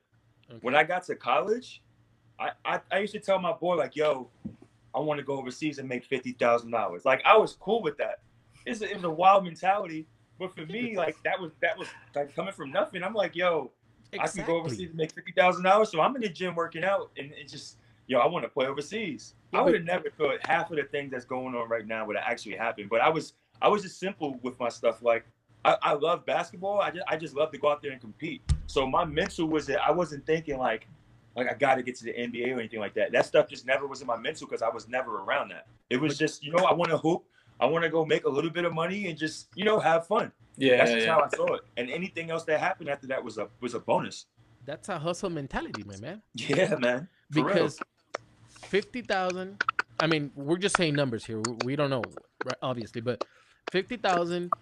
Okay. 0.51 0.59
when 0.63 0.75
i 0.75 0.83
got 0.83 1.05
to 1.05 1.15
college 1.15 1.83
i 2.41 2.51
i, 2.65 2.81
I 2.91 2.99
used 2.99 3.13
to 3.13 3.21
tell 3.21 3.39
my 3.39 3.53
boy 3.53 3.77
like 3.77 3.95
yo 3.95 4.29
i 4.95 4.99
want 4.99 5.19
to 5.19 5.25
go 5.25 5.39
overseas 5.39 5.79
and 5.79 5.89
make 5.89 6.09
$50000 6.09 7.05
like 7.05 7.23
i 7.25 7.37
was 7.37 7.55
cool 7.61 7.81
with 7.83 7.97
that. 7.99 8.21
It's 8.67 8.81
a, 8.81 8.91
it 8.91 8.97
was 8.97 9.05
a 9.05 9.11
wild 9.11 9.45
mentality 9.45 10.07
but 10.39 10.53
for 10.55 10.67
me 10.67 10.97
like 10.97 11.17
that 11.25 11.41
was 11.41 11.53
that 11.63 11.79
was 11.79 11.89
like 12.15 12.35
coming 12.35 12.53
from 12.53 12.73
nothing. 12.73 13.03
I'm 13.05 13.15
like 13.15 13.37
yo 13.37 13.71
I 14.19 14.27
can 14.27 14.47
go 14.47 14.57
overseas 14.57 14.89
and 14.89 14.97
make 14.97 15.13
fifty 15.13 15.33
thousand 15.33 15.65
dollars. 15.65 15.91
So 15.91 16.01
I'm 16.01 16.15
in 16.17 16.23
the 16.23 16.29
gym 16.29 16.55
working 16.55 16.85
out, 16.85 17.11
and 17.17 17.33
it's 17.37 17.53
just 17.53 17.79
yo, 18.09 18.19
I 18.19 18.27
want 18.27 18.45
to 18.45 18.49
play 18.49 18.67
overseas. 18.67 19.35
I 19.53 19.63
would 19.63 19.75
have 19.75 19.85
never 19.85 20.11
thought 20.11 20.39
half 20.47 20.71
of 20.71 20.77
the 20.77 20.85
things 20.85 21.13
that's 21.13 21.25
going 21.25 21.55
on 21.55 21.69
right 21.69 21.87
now 21.87 22.05
would 22.07 22.17
have 22.17 22.25
actually 22.27 22.57
happened. 22.57 22.91
But 22.91 23.01
I 23.01 23.09
was 23.09 23.35
I 23.63 23.69
was 23.69 23.83
just 23.83 24.01
simple 24.01 24.39
with 24.43 24.59
my 24.59 24.69
stuff. 24.69 25.03
Like 25.03 25.25
I, 25.65 25.77
I 25.83 25.93
love 25.93 26.27
basketball. 26.27 26.81
I 26.81 26.91
just 26.91 27.05
I 27.07 27.17
just 27.17 27.35
love 27.37 27.53
to 27.53 27.59
go 27.59 27.71
out 27.71 27.83
there 27.83 27.93
and 27.93 28.01
compete. 28.01 28.43
So 28.67 28.87
my 28.87 29.05
mental 29.05 29.47
was 29.47 29.67
that 29.67 29.83
I 29.83 29.91
wasn't 29.91 30.27
thinking 30.27 30.59
like 30.59 30.89
like 31.37 31.51
I 31.51 31.55
got 31.55 31.77
to 31.77 31.83
get 31.83 31.95
to 31.97 32.05
the 32.05 32.13
NBA 32.13 32.55
or 32.55 32.59
anything 32.59 32.81
like 32.81 32.95
that. 32.95 33.13
That 33.13 33.27
stuff 33.27 33.49
just 33.49 33.67
never 33.67 33.87
was 33.87 34.01
in 34.01 34.07
my 34.07 34.17
mental 34.17 34.47
because 34.47 34.63
I 34.63 34.69
was 34.69 34.89
never 34.89 35.21
around 35.21 35.51
that. 35.51 35.67
It 35.91 36.01
was 36.01 36.19
just 36.19 36.43
you 36.43 36.53
know 36.53 36.65
I 36.65 36.73
want 36.73 36.91
to 36.91 36.99
hoop. 36.99 37.25
I 37.61 37.67
want 37.67 37.85
to 37.85 37.91
go 37.91 38.05
make 38.05 38.25
a 38.25 38.29
little 38.29 38.51
bit 38.51 38.65
of 38.65 38.73
money 38.73 39.09
and 39.09 39.19
just 39.19 39.49
you 39.55 39.65
know 39.65 39.79
have 39.79 40.07
fun. 40.07 40.33
Yeah, 40.59 40.79
That's 40.79 40.91
yeah, 40.91 40.97
just 40.97 41.07
yeah. 41.07 41.15
how 41.15 41.21
I 41.21 41.29
saw 41.29 41.55
it. 41.55 41.63
And 41.77 41.89
anything 41.89 42.31
else 42.31 42.45
that 42.45 42.59
happened 42.59 42.91
after 42.91 43.07
that 43.07 43.23
was 43.23 43.39
a 43.39 43.49
was 43.61 43.75
a 43.75 43.79
bonus. 43.79 44.27
That's 44.67 44.89
a 44.89 44.99
hustle 44.99 45.31
mentality, 45.31 45.85
my 45.85 45.97
man. 45.99 46.21
Yeah, 46.35 46.75
man. 46.77 47.09
For 47.33 47.45
real. 47.45 47.55
because 47.55 47.79
fifty 48.65 49.03
thousand. 49.03 49.63
I 50.01 50.07
mean, 50.07 50.31
we're 50.35 50.59
just 50.59 50.77
saying 50.77 50.95
numbers 50.95 51.25
here. 51.25 51.41
We, 51.41 51.57
we 51.65 51.77
don't 51.77 51.91
know, 51.91 52.03
right, 52.45 52.57
obviously, 52.63 53.01
but 53.01 53.25
fifty 53.71 53.97
thousand 53.97 54.53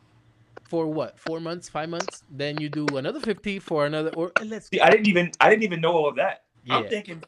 for 0.69 0.87
what? 0.87 1.19
Four 1.19 1.41
months, 1.41 1.69
five 1.69 1.89
months. 1.89 2.23
Then 2.31 2.61
you 2.61 2.69
do 2.69 2.87
another 2.97 3.21
fifty 3.21 3.59
for 3.59 3.87
another. 3.87 4.11
Or 4.11 4.33
uh, 4.41 4.45
let's 4.45 4.69
See, 4.69 4.81
I 4.81 4.91
didn't 4.91 5.09
even 5.09 5.33
I 5.41 5.49
didn't 5.49 5.63
even 5.63 5.81
know 5.81 5.93
all 5.93 6.09
of 6.09 6.17
that. 6.17 6.45
yeah, 6.65 6.77
I'm 6.77 6.89
thinking 6.89 7.23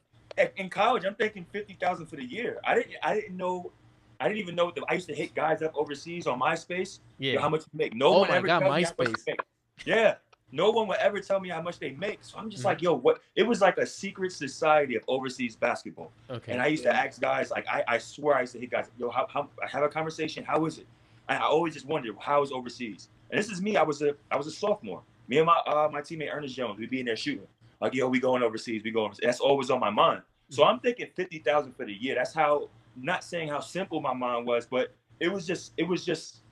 in 0.56 0.70
college, 0.70 1.04
I'm 1.06 1.14
thinking 1.14 1.46
fifty 1.52 1.74
thousand 1.80 2.06
for 2.06 2.16
the 2.16 2.24
year. 2.24 2.60
I 2.64 2.74
didn't 2.74 2.92
I 3.02 3.14
didn't 3.14 3.36
know 3.36 3.72
I 4.20 4.28
didn't 4.28 4.40
even 4.40 4.54
know 4.56 4.64
what 4.66 4.74
the, 4.74 4.84
I 4.88 4.94
used 4.94 5.08
to 5.08 5.14
hit 5.14 5.34
guys 5.34 5.62
up 5.62 5.72
overseas 5.76 6.26
on 6.26 6.40
MySpace. 6.40 6.98
yeah. 7.18 7.40
how 7.40 7.48
much 7.48 7.60
you 7.62 7.78
make? 7.78 7.94
No 7.94 8.08
Oh 8.14 8.18
one 8.20 8.30
ever 8.30 8.46
God, 8.46 8.60
tells 8.60 8.74
me 8.76 8.82
how 8.82 8.92
much 8.98 9.08
you 9.08 9.14
MySpace. 9.34 9.36
Yeah. 9.84 10.14
No 10.50 10.70
one 10.70 10.88
would 10.88 10.96
ever 10.98 11.20
tell 11.20 11.40
me 11.40 11.50
how 11.50 11.60
much 11.60 11.78
they 11.78 11.90
make. 11.90 12.18
So 12.22 12.38
I'm 12.38 12.48
just 12.50 12.62
Mhm. 12.62 12.66
like, 12.66 12.82
yo, 12.82 12.94
what? 12.94 13.20
It 13.36 13.42
was 13.42 13.60
like 13.60 13.76
a 13.78 13.86
secret 13.86 14.32
society 14.32 14.96
of 14.96 15.04
overseas 15.06 15.54
basketball. 15.56 16.10
Okay. 16.30 16.52
And 16.52 16.60
I 16.62 16.66
used 16.68 16.82
to 16.84 16.94
ask 16.94 17.20
guys, 17.20 17.50
like, 17.50 17.66
I, 17.68 17.84
I 17.86 17.98
swear 17.98 18.36
I 18.36 18.40
used 18.40 18.54
to 18.54 18.58
hit 18.58 18.70
guys, 18.70 18.86
yo, 18.98 19.10
how, 19.10 19.26
how, 19.32 19.48
I 19.62 19.68
have 19.68 19.82
a 19.82 19.88
conversation. 19.88 20.44
How 20.44 20.64
is 20.64 20.78
it? 20.78 20.86
I, 21.28 21.36
I 21.36 21.42
always 21.42 21.74
just 21.74 21.86
wondered, 21.86 22.16
how 22.18 22.42
is 22.42 22.50
overseas? 22.50 23.08
And 23.30 23.38
this 23.38 23.50
is 23.50 23.60
me. 23.60 23.76
I 23.76 23.82
was 23.82 24.00
a, 24.02 24.14
I 24.30 24.36
was 24.36 24.46
a 24.46 24.50
sophomore. 24.50 25.02
Me 25.28 25.36
and 25.36 25.46
my, 25.46 25.58
uh, 25.66 25.88
my 25.92 26.00
teammate 26.00 26.34
Ernest 26.34 26.56
Jones, 26.56 26.78
we'd 26.78 26.88
be 26.90 27.00
in 27.00 27.06
there 27.06 27.16
shooting. 27.16 27.46
Like, 27.80 27.94
yo, 27.94 28.08
we 28.08 28.18
going 28.18 28.42
overseas. 28.42 28.82
We 28.82 28.90
going. 28.90 29.12
That's 29.22 29.38
always 29.40 29.70
on 29.70 29.78
my 29.80 29.90
mind. 29.90 30.22
So 30.48 30.64
I'm 30.64 30.80
thinking 30.80 31.08
fifty 31.14 31.38
thousand 31.40 31.74
for 31.76 31.84
the 31.84 31.92
year. 31.92 32.14
That's 32.14 32.32
how. 32.32 32.70
Not 33.02 33.24
saying 33.24 33.48
how 33.48 33.60
simple 33.60 34.00
my 34.00 34.14
mind 34.14 34.46
was, 34.46 34.66
but 34.66 34.94
it 35.20 35.28
was 35.32 35.46
just, 35.46 35.72
it 35.76 35.86
was 35.86 36.04
just, 36.04 36.42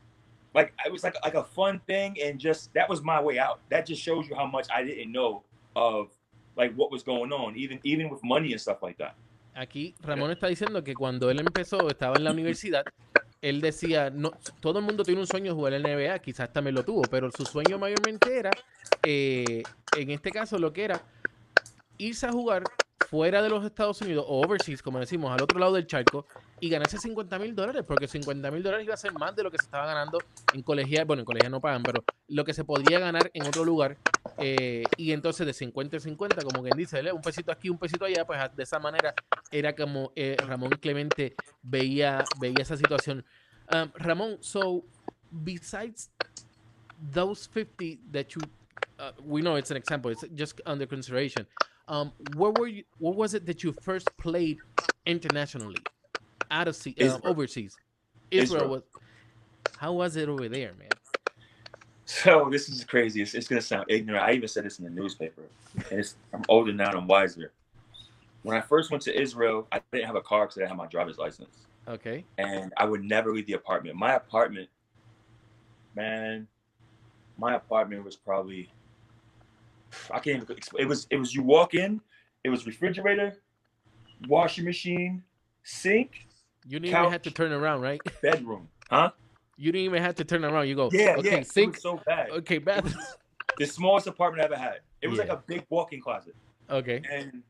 like 0.54 0.72
it 0.86 0.90
was 0.90 1.04
like 1.04 1.14
like 1.22 1.34
a 1.34 1.44
fun 1.44 1.80
thing, 1.86 2.16
and 2.24 2.40
just 2.40 2.72
that 2.72 2.88
was 2.88 3.02
my 3.02 3.20
way 3.20 3.38
out. 3.38 3.60
That 3.68 3.86
just 3.86 4.02
shows 4.02 4.26
you 4.26 4.34
how 4.34 4.46
much 4.46 4.66
I 4.74 4.82
didn't 4.82 5.12
know 5.12 5.42
of 5.76 6.08
like 6.56 6.72
what 6.74 6.90
was 6.90 7.02
going 7.02 7.30
on, 7.30 7.56
even 7.56 7.78
even 7.84 8.08
with 8.08 8.22
money 8.24 8.52
and 8.52 8.60
stuff 8.60 8.82
like 8.82 8.96
that. 8.98 9.14
Aquí 9.54 9.94
Ramón 10.02 10.30
está 10.30 10.48
diciendo 10.48 10.82
que 10.82 10.94
cuando 10.94 11.30
él 11.30 11.40
empezó, 11.40 11.88
estaba 11.88 12.16
en 12.16 12.24
la 12.24 12.30
universidad, 12.30 12.84
él 13.40 13.60
decía, 13.60 14.10
no, 14.10 14.32
todo 14.60 14.80
el 14.80 14.84
mundo 14.84 15.02
tiene 15.02 15.20
un 15.20 15.26
sueño 15.26 15.52
de 15.52 15.56
jugar 15.56 15.72
en 15.74 15.82
la 15.82 15.94
NBA, 15.94 16.18
quizás 16.18 16.52
también 16.52 16.74
lo 16.74 16.84
tuvo, 16.84 17.02
pero 17.02 17.30
su 17.30 17.44
sueño 17.44 17.78
mayormente 17.78 18.38
era, 18.38 18.50
eh, 19.02 19.62
en 19.96 20.10
este 20.10 20.30
caso 20.30 20.58
lo 20.58 20.72
que 20.74 20.84
era, 20.84 21.02
irse 21.96 22.26
a 22.26 22.32
jugar 22.32 22.64
fuera 23.08 23.42
de 23.42 23.48
los 23.48 23.64
Estados 23.64 24.00
Unidos 24.00 24.24
o 24.28 24.42
overseas, 24.42 24.82
como 24.82 24.98
decimos, 24.98 25.32
al 25.32 25.42
otro 25.42 25.58
lado 25.58 25.74
del 25.74 25.86
charco, 25.86 26.26
y 26.60 26.70
ganarse 26.70 26.98
50 26.98 27.38
mil 27.38 27.54
dólares, 27.54 27.84
porque 27.86 28.08
50 28.08 28.50
mil 28.50 28.62
dólares 28.62 28.84
iba 28.84 28.94
a 28.94 28.96
ser 28.96 29.12
más 29.12 29.36
de 29.36 29.42
lo 29.42 29.50
que 29.50 29.58
se 29.58 29.64
estaba 29.64 29.86
ganando 29.86 30.18
en 30.54 30.62
colegial, 30.62 31.04
bueno, 31.04 31.20
en 31.20 31.26
colegial 31.26 31.52
no 31.52 31.60
pagan, 31.60 31.82
pero 31.82 32.02
lo 32.28 32.44
que 32.44 32.54
se 32.54 32.64
podría 32.64 32.98
ganar 32.98 33.30
en 33.34 33.46
otro 33.46 33.64
lugar, 33.64 33.98
eh, 34.38 34.84
y 34.96 35.12
entonces 35.12 35.46
de 35.46 35.52
50 35.52 35.96
en 35.96 36.00
50, 36.00 36.42
como 36.42 36.62
quien 36.62 36.76
dice, 36.76 37.12
un 37.12 37.20
pesito 37.20 37.52
aquí, 37.52 37.68
un 37.68 37.78
pesito 37.78 38.04
allá, 38.04 38.24
pues 38.26 38.40
de 38.56 38.62
esa 38.62 38.78
manera 38.78 39.14
era 39.50 39.74
como 39.74 40.12
eh, 40.16 40.36
Ramón 40.46 40.70
Clemente 40.80 41.34
veía, 41.62 42.24
veía 42.40 42.62
esa 42.62 42.76
situación. 42.76 43.24
Um, 43.72 43.90
Ramón, 43.94 44.38
so 44.40 44.84
besides 45.30 46.10
those 47.12 47.48
50 47.52 47.98
that 48.12 48.28
you, 48.28 48.40
uh, 48.98 49.12
we 49.24 49.42
know 49.42 49.56
it's 49.56 49.70
an 49.70 49.76
example, 49.76 50.10
it's 50.10 50.24
just 50.34 50.60
under 50.64 50.86
consideration. 50.86 51.46
Um, 51.88 52.12
where 52.36 52.50
were 52.50 52.66
you? 52.66 52.84
What 52.98 53.16
was 53.16 53.34
it 53.34 53.46
that 53.46 53.62
you 53.62 53.72
first 53.72 54.08
played 54.18 54.58
internationally, 55.06 55.76
out 56.50 56.68
of 56.68 56.76
sea, 56.76 56.94
uh, 57.00 57.18
overseas? 57.24 57.76
Israel, 58.30 58.64
Israel. 58.64 58.68
was. 58.68 58.82
How 59.78 59.92
was 59.92 60.16
it 60.16 60.28
over 60.28 60.48
there, 60.48 60.72
man? 60.78 60.88
So 62.06 62.48
this 62.50 62.68
is 62.68 62.84
crazy. 62.84 63.22
It's, 63.22 63.34
it's 63.34 63.46
gonna 63.48 63.60
sound 63.60 63.86
ignorant. 63.88 64.24
I 64.24 64.32
even 64.32 64.48
said 64.48 64.64
this 64.64 64.78
in 64.78 64.84
the 64.84 64.90
newspaper, 64.90 65.42
and 65.90 66.00
it's, 66.00 66.16
I'm 66.32 66.44
older 66.48 66.72
now. 66.72 66.88
and 66.88 66.98
I'm 66.98 67.06
wiser. 67.06 67.52
When 68.42 68.56
I 68.56 68.60
first 68.60 68.90
went 68.90 69.02
to 69.04 69.20
Israel, 69.20 69.66
I 69.72 69.80
didn't 69.92 70.06
have 70.06 70.16
a 70.16 70.20
car 70.20 70.46
because 70.46 70.56
I 70.56 70.60
didn't 70.62 70.70
have 70.70 70.78
my 70.78 70.86
driver's 70.86 71.18
license, 71.18 71.66
Okay. 71.88 72.24
and 72.38 72.72
I 72.76 72.84
would 72.84 73.04
never 73.04 73.32
leave 73.32 73.46
the 73.46 73.54
apartment. 73.54 73.96
My 73.96 74.14
apartment, 74.14 74.68
man, 75.94 76.46
my 77.38 77.54
apartment 77.54 78.04
was 78.04 78.16
probably 78.16 78.70
I 80.10 80.18
can't 80.18 80.42
even. 80.42 80.56
explain. 80.56 80.84
It 80.84 80.88
was 80.88 81.06
it 81.10 81.16
was 81.16 81.34
you 81.34 81.42
walk 81.42 81.74
in, 81.74 82.00
it 82.44 82.50
was 82.50 82.66
refrigerator, 82.66 83.40
washing 84.28 84.64
machine, 84.64 85.22
sink, 85.62 86.26
You 86.68 86.78
didn't 86.80 86.96
even 86.98 87.12
have 87.12 87.22
to 87.22 87.30
turn 87.30 87.52
around, 87.52 87.80
right? 87.82 88.00
bedroom. 88.22 88.68
Huh? 88.90 89.10
You 89.56 89.72
didn't 89.72 89.86
even 89.86 90.02
have 90.02 90.14
to 90.16 90.24
turn 90.24 90.44
around. 90.44 90.68
You 90.68 90.74
go, 90.74 90.90
Yeah, 90.92 91.16
okay, 91.18 91.38
yeah. 91.38 91.42
Sink, 91.42 91.76
so 91.78 92.00
bad. 92.06 92.30
okay, 92.30 92.58
bathroom. 92.58 92.94
The 93.58 93.66
smallest 93.66 94.06
apartment 94.06 94.42
I 94.42 94.46
ever 94.46 94.56
had. 94.56 94.80
It 95.00 95.08
was 95.08 95.18
like 95.18 95.28
a 95.30 95.42
big 95.46 95.64
walk-in 95.70 96.00
closet. 96.00 96.34
Okay. 96.68 97.00
and 97.10 97.42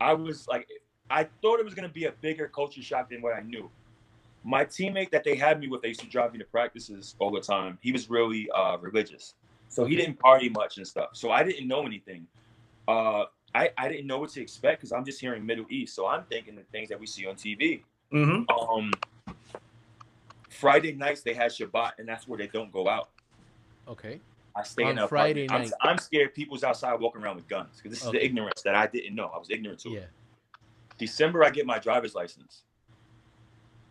I 0.00 0.14
was 0.14 0.48
like, 0.48 0.66
I 1.10 1.28
thought 1.42 1.60
it 1.60 1.64
was 1.64 1.74
gonna 1.74 1.88
be 1.88 2.06
a 2.06 2.12
bigger 2.20 2.48
culture 2.48 2.82
shock 2.82 3.10
than 3.10 3.20
what 3.22 3.34
I 3.36 3.40
knew. 3.40 3.70
My 4.42 4.64
teammate 4.64 5.10
that 5.10 5.22
they 5.22 5.36
had 5.36 5.60
me 5.60 5.68
with, 5.68 5.82
they 5.82 5.88
used 5.88 6.00
to 6.00 6.06
drive 6.08 6.32
me 6.32 6.38
to 6.38 6.44
practices 6.46 7.14
all 7.18 7.30
the 7.30 7.40
time. 7.40 7.78
He 7.82 7.92
was 7.92 8.08
really 8.08 8.48
uh, 8.50 8.78
religious, 8.78 9.34
so 9.70 9.86
he 9.86 9.96
didn't 9.96 10.18
party 10.18 10.50
much 10.50 10.76
and 10.76 10.86
stuff. 10.86 11.10
So 11.14 11.30
I 11.30 11.42
didn't 11.42 11.66
know 11.66 11.86
anything. 11.86 12.26
Uh, 12.86 13.24
I 13.54 13.70
I 13.78 13.88
didn't 13.88 14.06
know 14.06 14.18
what 14.18 14.30
to 14.30 14.42
expect 14.42 14.80
because 14.80 14.92
I'm 14.92 15.04
just 15.04 15.20
hearing 15.20 15.46
Middle 15.46 15.64
East, 15.70 15.94
so 15.94 16.06
I'm 16.06 16.24
thinking 16.24 16.54
the 16.56 16.62
things 16.72 16.88
that 16.90 17.00
we 17.00 17.06
see 17.06 17.26
on 17.26 17.36
TV. 17.36 17.82
Mm-hmm. 18.12 18.50
Um, 18.50 18.90
Friday 20.50 20.92
nights 20.92 21.22
they 21.22 21.32
had 21.32 21.50
Shabbat, 21.52 21.92
and 21.98 22.06
that's 22.08 22.28
where 22.28 22.38
they 22.38 22.48
don't 22.48 22.70
go 22.72 22.88
out. 22.88 23.08
Okay. 23.88 24.20
I 24.56 24.64
stay 24.64 24.82
On 24.82 24.90
in 24.90 24.98
a 24.98 25.08
Friday 25.08 25.46
night. 25.46 25.70
I'm, 25.80 25.90
I'm 25.92 25.98
scared 25.98 26.34
people's 26.34 26.64
outside 26.64 26.98
walking 27.00 27.22
around 27.22 27.36
with 27.36 27.48
guns 27.48 27.76
because 27.76 27.90
this 27.92 28.02
is 28.02 28.08
Okay. 28.08 28.18
the 28.18 28.24
ignorance 28.24 28.62
that 28.62 28.74
I 28.74 28.86
didn't 28.88 29.14
know. 29.14 29.30
I 29.34 29.38
was 29.38 29.48
ignorant 29.50 29.78
to. 29.80 29.90
it. 29.90 29.92
Yeah. 29.94 30.00
December, 30.98 31.44
I 31.44 31.50
get 31.50 31.64
my 31.66 31.78
driver's 31.78 32.14
license. 32.14 32.62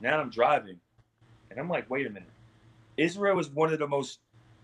Now 0.01 0.19
I'm 0.19 0.29
driving, 0.29 0.79
and 1.49 1.59
I'm 1.59 1.69
like, 1.69 1.89
wait 1.89 2.05
a 2.05 2.09
minute. 2.09 2.29
Israel 2.97 3.39
is 3.39 3.49
one 3.49 3.71
of 3.73 3.79
the 3.79 3.87
most. 3.87 4.19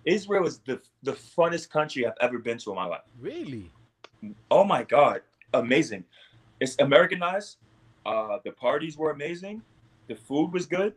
Israel 0.05 0.45
is 0.45 0.59
the 0.59 0.79
the 1.03 1.13
funnest 1.13 1.69
country 1.69 2.05
I've 2.05 2.13
ever 2.21 2.37
been 2.39 2.57
to 2.59 2.69
in 2.71 2.75
my 2.75 2.85
life. 2.85 3.01
Really? 3.19 3.71
Oh 4.49 4.63
my 4.63 4.83
god, 4.83 5.21
amazing! 5.53 6.03
It's 6.59 6.75
Americanized. 6.79 7.57
Uh, 8.05 8.37
the 8.43 8.51
parties 8.51 8.97
were 8.97 9.11
amazing. 9.11 9.61
The 10.07 10.15
food 10.15 10.53
was 10.53 10.65
good. 10.65 10.93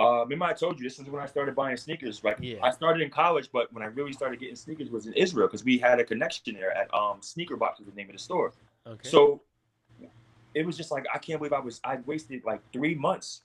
Uh, 0.00 0.22
remember 0.22 0.46
I 0.46 0.54
told 0.54 0.78
you 0.78 0.84
this 0.84 0.98
is 0.98 1.06
when 1.06 1.22
I 1.22 1.26
started 1.26 1.54
buying 1.54 1.76
sneakers. 1.76 2.24
Like 2.24 2.38
Yeah. 2.40 2.56
I 2.62 2.70
started 2.70 3.02
in 3.02 3.10
college, 3.10 3.50
but 3.52 3.72
when 3.72 3.82
I 3.82 3.86
really 3.86 4.12
started 4.12 4.40
getting 4.40 4.56
sneakers 4.56 4.90
was 4.90 5.06
in 5.06 5.12
Israel 5.12 5.46
because 5.46 5.62
we 5.62 5.78
had 5.78 6.00
a 6.00 6.04
connection 6.04 6.54
there 6.54 6.76
at 6.76 6.92
um 6.94 7.18
Sneaker 7.20 7.56
Box 7.56 7.78
was 7.78 7.88
the 7.88 7.94
name 7.94 8.08
of 8.08 8.14
the 8.14 8.18
store. 8.18 8.52
Okay. 8.86 9.08
So 9.08 9.42
it 10.54 10.66
was 10.66 10.76
just 10.76 10.90
like 10.90 11.04
I 11.14 11.18
can't 11.18 11.38
believe 11.38 11.52
I 11.52 11.60
was 11.60 11.80
I 11.84 11.98
wasted 12.06 12.42
like 12.44 12.60
three 12.72 12.94
months 12.94 13.42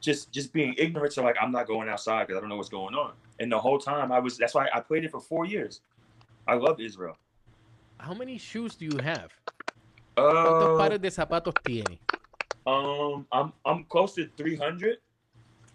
just 0.00 0.32
just 0.32 0.52
being 0.52 0.74
ignorant. 0.78 1.12
So 1.12 1.22
like 1.22 1.36
I'm 1.40 1.52
not 1.52 1.66
going 1.66 1.88
outside 1.88 2.26
because 2.26 2.38
I 2.38 2.40
don't 2.40 2.48
know 2.48 2.56
what's 2.56 2.68
going 2.68 2.94
on. 2.94 3.12
And 3.40 3.50
the 3.50 3.58
whole 3.58 3.78
time 3.78 4.12
I 4.12 4.18
was 4.18 4.36
that's 4.38 4.54
why 4.54 4.68
I 4.74 4.80
played 4.80 5.04
it 5.04 5.10
for 5.10 5.20
four 5.20 5.44
years. 5.46 5.80
I 6.46 6.54
love 6.54 6.80
Israel. 6.80 7.16
How 8.00 8.14
many 8.14 8.38
shoes 8.38 8.74
do 8.76 8.84
you 8.86 8.98
have? 9.02 9.30
¿Cuántos 10.16 10.74
Uh, 10.74 10.76
pares 10.78 11.00
de 11.00 11.10
zapatos 11.10 11.54
tiene? 11.64 11.98
um, 12.66 13.26
I'm 13.32 13.52
I'm 13.64 13.84
close 13.84 14.14
to 14.14 14.28
300. 14.36 14.98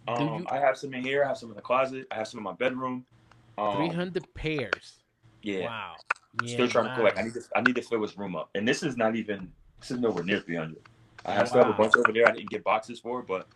Do 0.05 0.13
Um, 0.13 0.39
you- 0.41 0.45
I 0.49 0.57
have 0.59 0.77
some 0.77 0.93
in 0.93 1.03
here. 1.03 1.23
I 1.23 1.27
have 1.29 1.37
some 1.37 1.49
in 1.49 1.55
the 1.55 1.61
closet. 1.61 2.05
I 2.11 2.15
have 2.15 2.27
some 2.27 2.39
in 2.39 2.43
my 2.43 2.53
bedroom. 2.53 3.05
Um, 3.57 3.77
300 3.77 4.33
pairs. 4.33 4.99
Yeah. 5.41 5.65
Wow. 5.65 5.95
Still 6.45 6.67
trying 6.67 6.85
to 6.89 6.95
collect. 6.95 7.17
I 7.17 7.21
need 7.21 7.33
to 7.35 7.41
I 7.55 7.61
need 7.61 7.75
to 7.75 7.81
fill 7.81 8.01
this 8.01 8.17
room 8.17 8.35
up. 8.35 8.49
And 8.55 8.67
this 8.67 8.83
is 8.83 8.97
not 8.97 9.15
even 9.15 9.51
this 9.79 9.91
is 9.91 9.99
nowhere 9.99 10.23
near 10.23 10.39
300. 10.39 10.77
I 11.25 11.31
have 11.31 11.47
still 11.47 11.63
have 11.63 11.69
a 11.73 11.77
bunch 11.77 11.95
over 11.95 12.11
there. 12.11 12.27
I 12.27 12.31
didn't 12.31 12.49
get 12.49 12.63
boxes 12.63 12.99
for, 12.99 13.21
but 13.21 13.47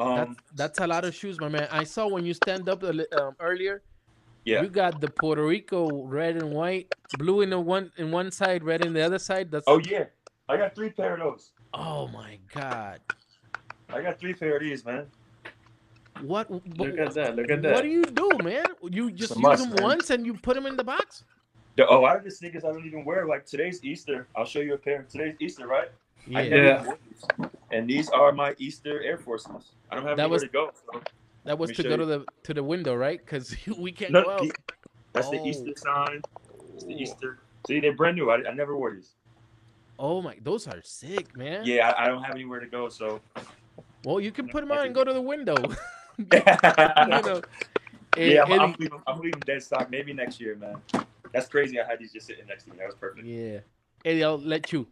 um, 0.00 0.16
That's, 0.16 0.40
that's 0.54 0.78
a 0.80 0.86
lot 0.86 1.04
of 1.04 1.14
shoes, 1.14 1.38
my 1.40 1.48
man. 1.48 1.68
I 1.70 1.84
saw 1.84 2.08
when 2.08 2.24
you 2.24 2.34
stand 2.34 2.68
up 2.68 2.82
um, 2.82 3.36
earlier. 3.38 3.82
Yeah. 4.44 4.62
You 4.62 4.68
got 4.68 5.00
the 5.00 5.08
Puerto 5.08 5.46
Rico 5.46 6.04
red 6.04 6.36
and 6.36 6.50
white, 6.50 6.94
blue 7.18 7.42
in 7.42 7.50
the 7.50 7.60
one 7.60 7.92
in 7.98 8.10
one 8.10 8.30
side, 8.30 8.64
red 8.64 8.84
in 8.84 8.94
the 8.94 9.02
other 9.02 9.18
side. 9.18 9.50
That's 9.50 9.64
oh 9.66 9.78
yeah, 9.80 10.04
I 10.48 10.56
got 10.56 10.74
three 10.74 10.90
pair 10.90 11.14
of 11.14 11.20
those. 11.20 11.50
oh 11.74 12.08
my 12.08 12.38
god. 12.54 13.00
I 13.92 14.00
got 14.00 14.18
three 14.18 14.32
pair 14.32 14.56
of 14.56 14.62
these, 14.62 14.84
man. 14.84 15.06
What 16.22 16.50
Look 16.50 16.98
at 16.98 17.12
that. 17.14 17.36
Look 17.36 17.50
at 17.50 17.60
that! 17.62 17.74
what 17.74 17.82
do 17.82 17.88
you 17.88 18.04
do, 18.04 18.30
man? 18.42 18.64
You 18.82 19.10
just 19.10 19.32
a 19.32 19.34
use 19.34 19.42
must, 19.42 19.62
them 19.62 19.74
man. 19.74 19.82
once 19.82 20.10
and 20.10 20.24
you 20.24 20.34
put 20.34 20.54
them 20.54 20.66
in 20.66 20.76
the 20.76 20.84
box? 20.84 21.24
The, 21.76 21.90
a 21.90 21.92
lot 21.92 22.16
of 22.16 22.24
the 22.24 22.30
sneakers 22.30 22.64
I 22.64 22.68
don't 22.68 22.86
even 22.86 23.04
wear. 23.04 23.26
Like 23.26 23.44
today's 23.44 23.84
Easter. 23.84 24.26
I'll 24.36 24.46
show 24.46 24.60
you 24.60 24.74
a 24.74 24.78
pair. 24.78 25.06
Today's 25.10 25.36
Easter, 25.40 25.66
right? 25.66 25.88
I 26.34 26.42
Yeah. 26.42 26.86
Never 27.70 27.86
Yeah. 27.86 27.98
even 28.00 28.02
wore 28.02 28.06
these. 28.06 28.06
And 28.06 28.06
these 28.06 28.08
are 28.10 28.32
my 28.32 28.54
Easter 28.58 29.02
Air 29.02 29.18
Forces. 29.18 29.72
I 29.90 29.94
don't 29.96 30.06
have 30.06 30.16
That 30.16 30.24
anywhere 30.24 30.34
was- 30.34 30.42
to 30.42 30.48
go. 30.48 30.72
So. 30.92 31.02
That 31.44 31.58
was 31.58 31.70
to 31.72 31.82
go 31.82 31.88
show 31.90 31.96
to 31.96 32.04
the 32.06 32.24
to 32.44 32.54
the 32.54 32.62
window, 32.62 32.94
right? 32.94 33.18
Because 33.18 33.56
we 33.78 33.92
can't 33.92 34.12
No, 34.12 34.24
go 34.24 34.30
out. 34.30 34.40
the- 34.42 34.52
that's 35.12 35.30
the 35.30 35.38
Oh. 35.40 35.46
Easter 35.46 35.72
sign. 35.76 36.22
It's 36.74 36.84
the 36.84 36.92
Easter. 36.94 37.38
See, 37.66 37.80
they're 37.80 37.94
brand 37.94 38.16
new. 38.16 38.30
I, 38.30 38.46
I 38.48 38.52
never 38.54 38.76
wore 38.76 38.92
these. 38.94 39.14
Oh 39.98 40.22
my, 40.22 40.36
those 40.42 40.66
are 40.66 40.80
sick, 40.82 41.36
man. 41.36 41.62
Yeah, 41.64 41.90
I, 41.90 42.04
I 42.04 42.08
don't 42.08 42.22
have 42.22 42.34
anywhere 42.34 42.60
to 42.60 42.66
go. 42.66 42.88
So. 42.88 43.20
Well, 44.04 44.20
you 44.20 44.30
can 44.32 44.48
put 44.48 44.60
them 44.62 44.72
on 44.72 44.86
and 44.86 44.94
go 44.94 45.04
to 45.04 45.12
the 45.12 45.20
window. 45.20 45.56
you 46.18 46.26
yeah, 48.16 48.44
I'm, 48.44 48.60
I'm, 48.60 48.74
leaving, 48.78 49.00
I'm 49.06 49.18
leaving 49.20 49.40
dead 49.40 49.62
stock. 49.62 49.90
Maybe 49.90 50.12
next 50.12 50.40
year, 50.40 50.56
man. 50.56 50.76
That's 51.32 51.48
crazy. 51.48 51.78
I 51.80 51.86
had 51.86 51.98
these 51.98 52.12
just 52.12 52.26
sitting 52.26 52.46
next 52.46 52.64
to 52.64 52.70
me. 52.70 52.76
That 52.78 52.86
was 52.86 52.94
perfect. 52.96 53.26
yeah. 53.26 53.58
Eddie, 54.04 54.24
I'll 54.24 54.38
let 54.38 54.72
you. 54.72 54.86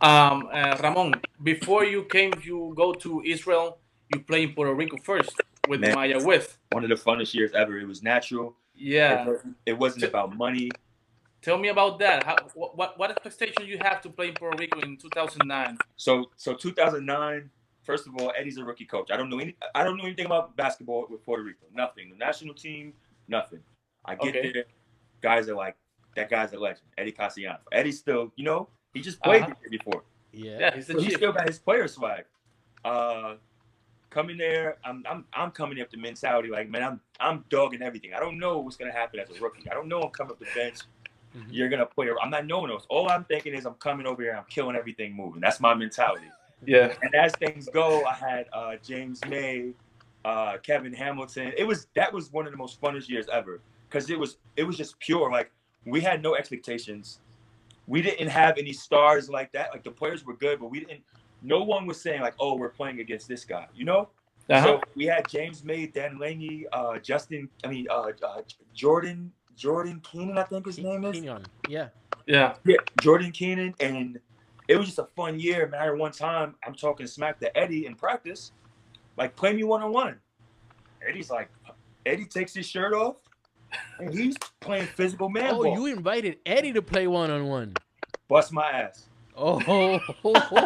Um, 0.00 0.48
uh, 0.52 0.76
Ramon, 0.82 1.20
before 1.42 1.84
you 1.84 2.04
came, 2.04 2.32
you 2.42 2.74
go 2.76 2.92
to 2.92 3.22
Israel. 3.24 3.78
You 4.12 4.20
play 4.20 4.44
in 4.44 4.52
Puerto 4.52 4.74
Rico 4.74 4.96
first 5.02 5.32
with 5.68 5.80
Man. 5.80 5.94
Maya 5.94 6.22
With. 6.22 6.58
One 6.72 6.84
of 6.84 6.90
the 6.90 6.96
funnest 6.96 7.34
years 7.34 7.52
ever. 7.54 7.78
It 7.78 7.86
was 7.86 8.02
natural. 8.02 8.56
Yeah. 8.74 9.22
It, 9.22 9.26
wasn't, 9.28 9.56
it 9.66 9.78
wasn't 9.78 10.04
about 10.04 10.36
money. 10.36 10.70
Tell 11.42 11.58
me 11.58 11.68
about 11.68 11.98
that. 12.00 12.24
How, 12.24 12.36
what, 12.54 12.76
what 12.76 12.98
what 12.98 13.10
expectations 13.10 13.68
you 13.68 13.78
have 13.78 14.00
to 14.02 14.10
play 14.10 14.28
in 14.28 14.34
Puerto 14.34 14.56
Rico 14.58 14.80
in 14.80 14.96
2009? 14.96 15.78
So, 15.96 16.26
so 16.36 16.54
2009. 16.54 17.50
First 17.84 18.08
of 18.08 18.16
all, 18.16 18.32
Eddie's 18.36 18.58
a 18.58 18.64
rookie 18.64 18.84
coach. 18.84 19.10
I 19.12 19.16
don't 19.16 19.30
know 19.30 19.38
any. 19.38 19.56
I 19.74 19.84
don't 19.84 19.96
know 19.96 20.04
anything 20.04 20.26
about 20.26 20.56
basketball 20.56 21.06
with 21.08 21.24
Puerto 21.24 21.44
Rico. 21.44 21.66
Nothing. 21.72 22.10
The 22.10 22.16
national 22.16 22.54
team. 22.54 22.92
Nothing. 23.28 23.60
I 24.04 24.14
get 24.16 24.36
Okay. 24.36 24.52
there. 24.52 24.64
Guys 25.22 25.48
are 25.48 25.54
like, 25.54 25.76
that 26.16 26.28
guy's 26.30 26.52
a 26.52 26.58
legend. 26.58 26.86
Eddie 26.98 27.12
Casiano. 27.12 27.58
Eddie's 27.72 27.98
still, 27.98 28.32
you 28.36 28.44
know, 28.44 28.68
he 28.96 29.02
just 29.02 29.22
played 29.22 29.42
Uh-huh. 29.42 29.54
the 29.62 29.70
year 29.70 29.78
before. 29.78 30.02
Yeah. 30.32 30.58
Yeah, 30.58 30.74
he's 30.74 30.86
the 30.86 30.94
So 30.94 31.00
he 31.00 31.10
still 31.10 31.32
got 31.32 31.46
his 31.46 31.58
player 31.58 31.86
swag. 31.88 32.24
Uh, 32.84 33.34
coming 34.10 34.36
there, 34.38 34.76
I'm 34.84 35.04
I'm 35.08 35.24
I'm 35.32 35.50
coming 35.50 35.80
up 35.80 35.90
the 35.90 35.96
mentality 35.98 36.48
like, 36.48 36.68
man, 36.68 36.82
I'm 36.82 37.00
I'm 37.20 37.44
dogging 37.50 37.82
everything. 37.82 38.14
I 38.14 38.20
don't 38.20 38.38
know 38.38 38.58
what's 38.58 38.76
gonna 38.76 38.92
happen 38.92 39.20
as 39.20 39.28
a 39.30 39.40
rookie. 39.40 39.68
I 39.70 39.74
don't 39.74 39.88
know 39.88 40.00
I'm 40.02 40.10
coming 40.10 40.32
up 40.32 40.38
the 40.38 40.46
bench. 40.54 40.78
Mhm. 41.36 41.46
You're 41.50 41.68
gonna 41.68 41.86
play. 41.86 42.08
I'm 42.22 42.30
not 42.30 42.46
knowing 42.46 42.68
those. 42.68 42.86
All 42.88 43.08
I'm 43.10 43.24
thinking 43.24 43.54
is 43.54 43.66
I'm 43.66 43.74
coming 43.74 44.06
over 44.06 44.22
here. 44.22 44.34
I'm 44.36 44.44
killing 44.48 44.76
everything 44.76 45.14
moving. 45.14 45.40
That's 45.40 45.60
my 45.60 45.74
mentality. 45.74 46.26
Yeah. 46.64 46.94
And 47.02 47.14
as 47.14 47.32
things 47.32 47.68
go, 47.68 48.04
I 48.04 48.14
had 48.14 48.46
uh, 48.52 48.76
James 48.82 49.20
May, 49.26 49.72
uh, 50.24 50.56
Kevin 50.62 50.92
Hamilton. 50.94 51.52
It 51.56 51.64
was 51.64 51.88
that 51.94 52.12
was 52.12 52.32
one 52.32 52.46
of 52.46 52.52
the 52.52 52.58
most 52.58 52.80
funnest 52.80 53.08
years 53.08 53.26
ever 53.32 53.60
because 53.88 54.08
it 54.10 54.18
was 54.18 54.38
it 54.56 54.64
was 54.64 54.76
just 54.76 54.98
pure. 55.00 55.30
Like 55.30 55.50
we 55.84 56.00
had 56.00 56.22
no 56.22 56.34
expectations. 56.36 57.18
We 57.86 58.02
didn't 58.02 58.28
have 58.28 58.58
any 58.58 58.72
stars 58.72 59.28
like 59.28 59.52
that. 59.52 59.70
Like 59.72 59.84
the 59.84 59.90
players 59.90 60.24
were 60.24 60.36
good, 60.36 60.60
but 60.60 60.70
we 60.70 60.80
didn't. 60.80 61.02
No 61.42 61.62
one 61.62 61.86
was 61.86 62.00
saying 62.00 62.20
like, 62.20 62.34
"Oh, 62.40 62.56
we're 62.56 62.70
playing 62.70 63.00
against 63.00 63.28
this 63.28 63.44
guy," 63.44 63.66
you 63.74 63.84
know. 63.84 64.08
Uh-huh. 64.48 64.64
So 64.64 64.80
we 64.94 65.06
had 65.06 65.28
James 65.28 65.64
May, 65.64 65.86
Dan 65.86 66.18
Lange, 66.18 66.64
uh, 66.72 66.98
Justin. 66.98 67.48
I 67.64 67.68
mean, 67.68 67.86
uh, 67.90 68.10
uh, 68.22 68.42
Jordan 68.74 69.32
Jordan 69.56 70.00
Keenan. 70.00 70.38
I 70.38 70.44
think 70.44 70.66
his 70.66 70.78
name 70.78 71.04
is. 71.04 71.12
Kenyon. 71.12 71.44
Yeah. 71.68 71.88
yeah. 72.26 72.54
Yeah, 72.64 72.76
Jordan 73.00 73.32
Keenan, 73.32 73.74
and 73.80 74.20
it 74.68 74.76
was 74.76 74.86
just 74.86 74.98
a 74.98 75.08
fun 75.16 75.40
year. 75.40 75.68
Man, 75.68 75.80
I 75.80 75.90
one 75.90 76.12
time 76.12 76.54
I'm 76.64 76.74
talking 76.74 77.06
smack 77.06 77.40
to 77.40 77.56
Eddie 77.56 77.86
in 77.86 77.94
practice, 77.94 78.52
like 79.16 79.34
play 79.36 79.52
me 79.52 79.64
one 79.64 79.82
on 79.82 79.92
one. 79.92 80.18
Eddie's 81.06 81.30
like, 81.30 81.48
Eddie 82.04 82.24
takes 82.24 82.54
his 82.54 82.66
shirt 82.66 82.92
off, 82.94 83.16
and 83.98 84.12
he's 84.12 84.36
playing 84.60 84.86
physical 84.86 85.28
man 85.28 85.50
Oh, 85.54 85.64
ball. 85.64 85.74
you 85.74 85.86
invited 85.86 86.38
Eddie 86.46 86.72
to 86.72 86.82
play 86.82 87.06
one 87.06 87.30
on 87.30 87.46
one. 87.46 87.74
Bust 88.28 88.52
my 88.52 88.70
ass. 88.70 89.06
Oh. 89.38 89.56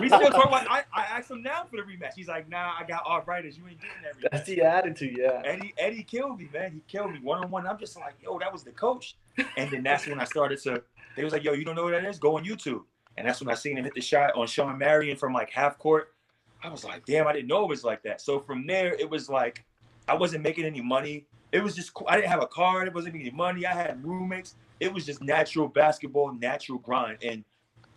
We 0.01 0.09
still 0.09 0.31
talk 0.31 0.47
about. 0.47 0.71
I, 0.71 0.85
I 0.93 1.03
asked 1.03 1.31
him 1.31 1.43
now 1.43 1.65
for 1.69 1.77
the 1.77 1.83
rematch. 1.83 2.15
He's 2.15 2.29
like, 2.29 2.49
Nah, 2.49 2.73
I 2.79 2.85
got 2.87 3.05
arthritis. 3.05 3.57
You 3.57 3.65
ain't 3.69 3.81
getting 3.81 3.97
that 4.05 4.31
That's 4.31 4.49
rematch. 4.49 4.55
the 4.55 4.63
attitude. 4.63 5.17
Yeah. 5.19 5.43
Eddie, 5.45 5.75
Eddie 5.77 6.03
killed 6.05 6.39
me, 6.39 6.49
man. 6.53 6.73
He 6.73 6.83
killed 6.87 7.13
me 7.13 7.19
one 7.21 7.43
on 7.43 7.51
one. 7.51 7.67
I'm 7.67 7.79
just 7.79 7.97
like, 7.97 8.15
yo, 8.23 8.39
that 8.39 8.53
was 8.53 8.63
the 8.63 8.71
coach. 8.71 9.17
And 9.57 9.71
then 9.71 9.83
that's 9.83 10.07
when 10.07 10.21
I 10.21 10.25
started 10.25 10.61
to. 10.63 10.83
They 11.17 11.25
was 11.25 11.33
like, 11.33 11.43
yo, 11.43 11.53
you 11.53 11.65
don't 11.65 11.75
know 11.75 11.85
what 11.85 11.91
that 11.93 12.05
is? 12.05 12.19
Go 12.19 12.37
on 12.37 12.45
YouTube. 12.45 12.83
And 13.19 13.27
that's 13.27 13.41
when 13.41 13.51
I 13.51 13.55
seen 13.55 13.77
him 13.77 13.85
hit 13.85 13.95
the 13.95 14.01
shot 14.01 14.35
on 14.37 14.47
Shawn 14.47 14.79
Marion 14.79 15.17
from 15.17 15.33
like 15.33 15.51
half 15.51 15.77
court. 15.79 16.15
I 16.63 16.69
was 16.69 16.85
like, 16.85 17.05
damn, 17.07 17.27
I 17.27 17.33
didn't 17.33 17.49
know 17.49 17.65
it 17.65 17.69
was 17.69 17.83
like 17.83 18.03
that. 18.05 18.21
So 18.21 18.39
from 18.39 18.67
there, 18.69 18.95
it 18.95 19.11
was 19.11 19.29
like, 19.29 19.65
I 20.07 20.15
wasn't 20.15 20.45
making 20.45 20.65
any 20.65 20.81
money. 20.81 21.27
It 21.53 21.63
was 21.63 21.75
just. 21.75 21.91
I 22.07 22.17
didn't 22.17 22.31
have 22.31 22.43
a 22.43 22.47
card. 22.47 22.87
It 22.89 22.95
wasn't 22.95 23.15
making 23.15 23.29
any 23.29 23.37
money. 23.37 23.67
I 23.67 23.73
had 23.75 24.05
roommates. 24.05 24.55
It 24.79 24.93
was 24.93 25.05
just 25.05 25.23
natural 25.23 25.69
basketball, 25.69 26.33
natural 26.33 26.79
grind. 26.79 27.19
And 27.23 27.45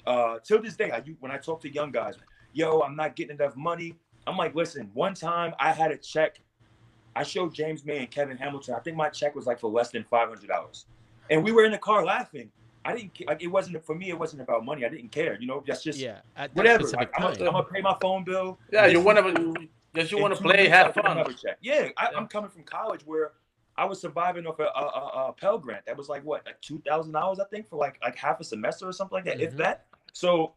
uh, 0.05 0.39
till 0.43 0.61
this 0.61 0.75
day, 0.75 0.91
I, 0.91 1.01
when 1.19 1.31
I 1.31 1.37
talk 1.37 1.61
to 1.61 1.73
young 1.73 1.91
guys, 1.91 2.15
yo, 2.53 2.81
I'm 2.81 2.95
not 2.95 3.15
getting 3.15 3.37
enough 3.37 3.55
money. 3.55 3.95
I'm 4.27 4.37
like, 4.37 4.55
listen, 4.55 4.89
one 4.93 5.13
time 5.13 5.53
I 5.59 5.71
had 5.71 5.91
a 5.91 5.97
check. 5.97 6.39
I 7.15 7.23
showed 7.23 7.53
James 7.53 7.85
May 7.85 7.99
and 7.99 8.09
Kevin 8.09 8.37
Hamilton. 8.37 8.73
I 8.75 8.79
think 8.79 8.97
my 8.97 9.09
check 9.09 9.35
was 9.35 9.45
like 9.45 9.59
for 9.59 9.69
less 9.69 9.91
than 9.91 10.03
five 10.03 10.29
hundred 10.29 10.47
dollars, 10.47 10.87
and 11.29 11.43
we 11.43 11.51
were 11.51 11.63
in 11.65 11.71
the 11.71 11.77
car 11.77 12.03
laughing. 12.03 12.49
I 12.85 12.95
didn't 12.95 13.11
like 13.27 13.41
it 13.41 13.47
wasn't 13.47 13.85
for 13.85 13.95
me. 13.95 14.09
It 14.09 14.17
wasn't 14.17 14.41
about 14.41 14.65
money. 14.65 14.83
I 14.83 14.89
didn't 14.89 15.11
care. 15.11 15.37
You 15.39 15.47
know, 15.47 15.63
that's 15.65 15.83
just 15.83 15.99
yeah. 15.99 16.19
That 16.35 16.55
whatever. 16.55 16.83
Like, 16.87 17.11
I'm, 17.15 17.21
time. 17.21 17.33
gonna, 17.35 17.45
I'm 17.45 17.53
gonna 17.53 17.63
pay 17.65 17.81
my 17.81 17.95
phone 18.01 18.23
bill. 18.23 18.57
Yeah. 18.71 18.87
You 18.87 18.99
want 18.99 19.19
to- 19.19 19.53
to 19.53 19.67
just 19.95 20.11
you 20.11 20.17
want 20.19 20.35
to 20.35 20.41
play, 20.41 20.67
have 20.67 20.93
fun. 20.95 21.23
check. 21.35 21.57
Yeah, 21.61 21.89
I, 21.97 22.09
Yeah. 22.11 22.17
I'm 22.17 22.27
coming 22.27 22.49
from 22.49 22.63
college 22.63 23.01
where 23.05 23.33
I 23.75 23.85
was 23.85 23.99
surviving 23.99 24.45
off 24.45 24.59
a, 24.59 24.63
a, 24.65 25.27
a, 25.29 25.33
Pell 25.33 25.57
Grant. 25.57 25.85
That 25.85 25.97
was 25.97 26.07
like 26.09 26.23
what, 26.23 26.45
like 26.45 26.61
two 26.61 26.79
thousand 26.85 27.11
dollars, 27.13 27.39
I 27.39 27.45
think, 27.45 27.67
for 27.69 27.77
like 27.77 27.99
like 28.03 28.15
half 28.15 28.39
a 28.39 28.43
semester 28.43 28.87
or 28.87 28.93
something 28.93 29.15
like 29.15 29.25
that, 29.25 29.41
if 29.41 29.53
Mhm. 29.53 29.57
that. 29.57 29.85
So, 30.13 30.53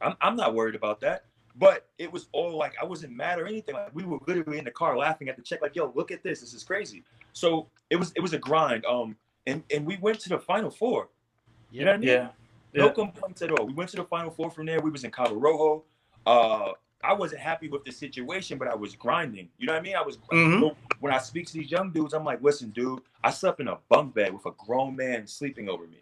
I'm 0.00 0.14
I'm 0.20 0.36
not 0.36 0.54
worried 0.54 0.74
about 0.74 1.00
that. 1.00 1.24
But 1.56 1.88
it 1.98 2.12
was 2.12 2.28
all 2.32 2.56
like 2.56 2.74
I 2.80 2.84
wasn't 2.84 3.14
mad 3.16 3.40
or 3.40 3.46
anything. 3.46 3.74
Like 3.74 3.92
we 3.94 4.04
were 4.04 4.18
literally 4.28 4.58
in 4.58 4.64
the 4.64 4.70
car 4.70 4.96
laughing 4.96 5.28
at 5.28 5.36
the 5.36 5.42
check, 5.42 5.60
like, 5.60 5.74
"Yo, 5.74 5.92
look 5.96 6.12
at 6.12 6.22
this! 6.22 6.40
This 6.40 6.54
is 6.54 6.62
crazy." 6.62 7.02
So 7.32 7.68
it 7.90 7.96
was 7.96 8.12
it 8.14 8.20
was 8.20 8.32
a 8.32 8.38
grind. 8.38 8.84
Um, 8.86 9.16
and 9.46 9.64
and 9.74 9.84
we 9.84 9.96
went 9.96 10.20
to 10.20 10.28
the 10.28 10.38
Final 10.38 10.70
Four. 10.70 11.08
You 11.72 11.84
know 11.84 11.90
what 11.90 11.94
I 11.96 11.98
mean? 11.98 12.08
Yeah. 12.08 12.28
No 12.74 12.86
Yeah. 12.86 12.92
complaints 12.92 13.42
at 13.42 13.50
all. 13.50 13.66
We 13.66 13.72
went 13.72 13.90
to 13.90 13.96
the 13.96 14.04
Final 14.04 14.30
Four 14.30 14.50
from 14.52 14.66
there. 14.66 14.80
We 14.80 14.90
was 14.90 15.02
in 15.02 15.10
Cabo 15.10 15.34
Rojo. 15.34 15.82
Uh, 16.24 16.72
I 17.02 17.12
wasn't 17.12 17.40
happy 17.40 17.68
with 17.68 17.84
the 17.84 17.92
situation, 17.92 18.58
but 18.58 18.68
I 18.68 18.74
was 18.74 18.94
grinding. 18.96 19.48
You 19.58 19.66
know 19.66 19.74
what 19.74 19.80
I 19.80 19.82
mean? 19.82 19.96
I 19.96 20.02
was 20.02 20.18
Mhm. 20.32 20.74
when 21.00 21.12
I 21.12 21.18
speak 21.18 21.46
to 21.46 21.52
these 21.54 21.70
young 21.70 21.90
dudes, 21.92 22.12
I'm 22.12 22.24
like, 22.24 22.42
listen, 22.42 22.70
dude, 22.70 23.00
I 23.22 23.30
slept 23.30 23.60
in 23.60 23.68
a 23.68 23.78
bunk 23.88 24.14
bed 24.14 24.32
with 24.32 24.44
a 24.46 24.50
grown 24.52 24.96
man 24.96 25.26
sleeping 25.26 25.68
over 25.68 25.86
me. 25.86 25.98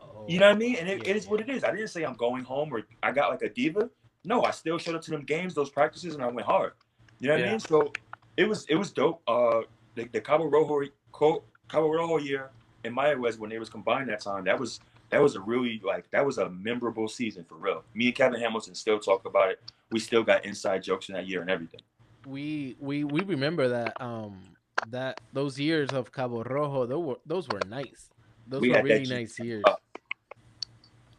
Oh. 0.00 0.24
You 0.28 0.38
know 0.38 0.46
what 0.46 0.56
I 0.56 0.58
mean? 0.58 0.76
And 0.76 0.88
it, 0.88 1.04
Yeah, 1.04 1.10
it 1.10 1.16
is 1.16 1.26
what 1.26 1.40
it 1.40 1.48
is. 1.48 1.64
I 1.64 1.70
didn't 1.72 1.88
say 1.88 2.04
I'm 2.04 2.14
going 2.14 2.44
home 2.44 2.72
or 2.72 2.82
I 3.02 3.10
got 3.12 3.30
like 3.30 3.42
a 3.42 3.48
diva. 3.48 3.90
No, 4.24 4.42
I 4.44 4.50
still 4.52 4.78
showed 4.78 4.94
up 4.94 5.02
to 5.02 5.10
them 5.10 5.22
games, 5.24 5.54
those 5.54 5.70
practices, 5.70 6.14
and 6.14 6.22
I 6.22 6.28
went 6.28 6.46
hard. 6.46 6.72
You 7.18 7.28
know 7.28 7.34
what 7.34 7.44
I 7.44 7.50
mean? 7.50 7.60
So 7.60 7.92
it 8.36 8.48
was 8.48 8.64
it 8.66 8.76
was 8.76 8.92
dope. 8.92 9.22
Uh, 9.26 9.62
the, 9.96 10.04
the 10.12 10.20
Cabo 10.20 10.44
Rojo 10.44 10.88
Cabo 11.12 11.90
Rojo 11.90 12.18
year 12.18 12.50
in 12.84 12.92
Maya 12.92 13.16
was 13.16 13.38
when 13.38 13.50
they 13.50 13.58
was 13.58 13.68
combined 13.68 14.08
that 14.08 14.20
time. 14.20 14.44
That 14.44 14.58
was 14.60 14.78
that 15.10 15.22
was 15.22 15.36
a 15.36 15.40
really 15.40 15.80
like 15.84 16.10
that 16.10 16.24
was 16.24 16.38
a 16.38 16.48
memorable 16.50 17.08
season 17.08 17.44
for 17.44 17.56
real. 17.56 17.84
Me 17.94 18.06
and 18.06 18.14
Kevin 18.14 18.40
Hamilton 18.40 18.74
still 18.74 18.98
talk 18.98 19.24
about 19.24 19.50
it. 19.50 19.60
We 19.90 20.00
still 20.00 20.22
got 20.22 20.44
inside 20.44 20.82
jokes 20.82 21.08
in 21.08 21.14
that 21.14 21.26
year 21.26 21.40
and 21.40 21.50
everything. 21.50 21.80
we 22.26 22.76
we 22.80 23.04
we 23.04 23.22
remember 23.22 23.68
that 23.68 23.94
um 24.00 24.42
that 24.90 25.20
those 25.32 25.58
years 25.58 25.88
of 25.92 26.10
Cabo 26.12 26.42
Rojo 26.42 26.86
those 26.86 27.04
were 27.04 27.16
those 27.24 27.48
were 27.48 27.60
nice. 27.68 28.10
Those 28.46 28.60
We 28.62 28.70
were 28.70 28.82
really 28.82 29.06
nice 29.06 29.38
years. 29.38 29.62
uh, 29.66 29.76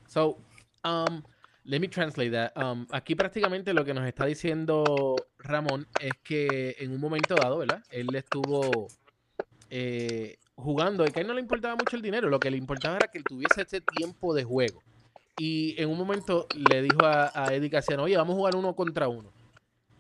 So, 0.08 0.38
um, 0.84 1.24
let 1.66 1.80
me 1.82 1.88
translate 1.88 2.32
that. 2.32 2.58
Um, 2.58 2.88
aquí 2.92 3.16
prácticamente 3.16 3.74
lo 3.74 3.86
que 3.86 3.94
nos 3.94 4.08
está 4.08 4.26
diciendo 4.26 5.16
Ramón 5.38 5.86
es 6.02 6.14
que 6.24 6.76
en 6.80 6.92
un 6.92 7.00
momento 7.00 7.36
dado, 7.36 7.60
¿verdad? 7.60 7.84
Él 7.92 8.08
estuvo 8.16 8.88
eh, 9.70 10.39
jugando 10.60 11.06
y 11.06 11.12
que 11.12 11.20
a 11.20 11.22
él 11.22 11.28
no 11.28 11.34
le 11.34 11.42
importaba 11.42 11.76
mucho 11.76 11.96
el 11.96 12.02
dinero, 12.02 12.30
lo 12.30 12.40
que 12.40 12.52
le 12.52 12.58
importaba 12.58 12.98
era 12.98 13.08
que 13.08 13.18
él 13.18 13.24
tuviese 13.24 13.62
este 13.62 13.82
tiempo 13.82 14.34
de 14.34 14.44
juego. 14.44 14.82
Y 15.38 15.76
en 15.82 15.90
un 15.90 15.98
momento 15.98 16.48
le 16.70 16.82
dijo 16.82 17.06
a, 17.06 17.32
a 17.34 17.54
Eddie 17.54 17.70
Casiano, 17.70 18.04
oye, 18.04 18.18
vamos 18.18 18.34
a 18.34 18.38
jugar 18.38 18.56
uno 18.56 18.76
contra 18.76 19.08
uno. 19.08 19.32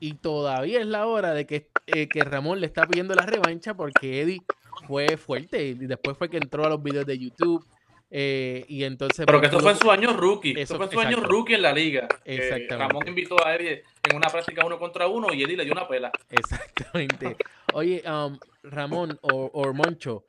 Y 0.01 0.13
todavía 0.15 0.79
es 0.79 0.85
la 0.85 1.07
hora 1.07 1.33
de 1.33 1.45
que, 1.45 1.69
eh, 1.87 2.07
que 2.07 2.23
Ramón 2.23 2.59
le 2.59 2.67
está 2.67 2.85
pidiendo 2.87 3.13
la 3.15 3.25
revancha 3.25 3.73
porque 3.73 4.21
Eddie 4.21 4.41
fue 4.87 5.17
fuerte 5.17 5.65
y 5.67 5.73
después 5.73 6.17
fue 6.17 6.29
que 6.29 6.37
entró 6.37 6.65
a 6.65 6.69
los 6.69 6.81
videos 6.81 7.05
de 7.05 7.17
YouTube 7.19 7.65
eh, 8.11 8.65
y 8.67 8.83
entonces... 8.85 9.25
Pero 9.25 9.39
que 9.41 9.47
pues, 9.49 9.51
esto 9.57 9.63
fue 9.63 9.71
en 9.73 9.77
su 9.79 9.91
año 9.91 10.13
rookie. 10.17 10.51
Eso- 10.51 10.61
Esto 10.61 10.75
fue 10.77 10.85
en 10.85 10.91
su 10.91 10.99
año 10.99 11.17
rookie 11.21 11.53
en 11.55 11.61
la 11.61 11.73
liga. 11.73 12.07
Eh, 12.25 12.35
Exactamente. 12.35 12.75
Ramón 12.77 13.07
invitó 13.07 13.45
a 13.45 13.55
Eddie 13.55 13.83
en 14.09 14.15
una 14.15 14.27
práctica 14.29 14.65
uno 14.65 14.77
contra 14.79 15.07
uno 15.07 15.33
y 15.33 15.43
Eddie 15.43 15.57
le 15.57 15.63
dio 15.65 15.73
una 15.73 15.87
pela. 15.87 16.11
Exactamente. 16.29 17.35
Oye, 17.73 18.03
um, 18.09 18.37
Ramón 18.63 19.17
o 19.21 19.73
Moncho, 19.73 20.25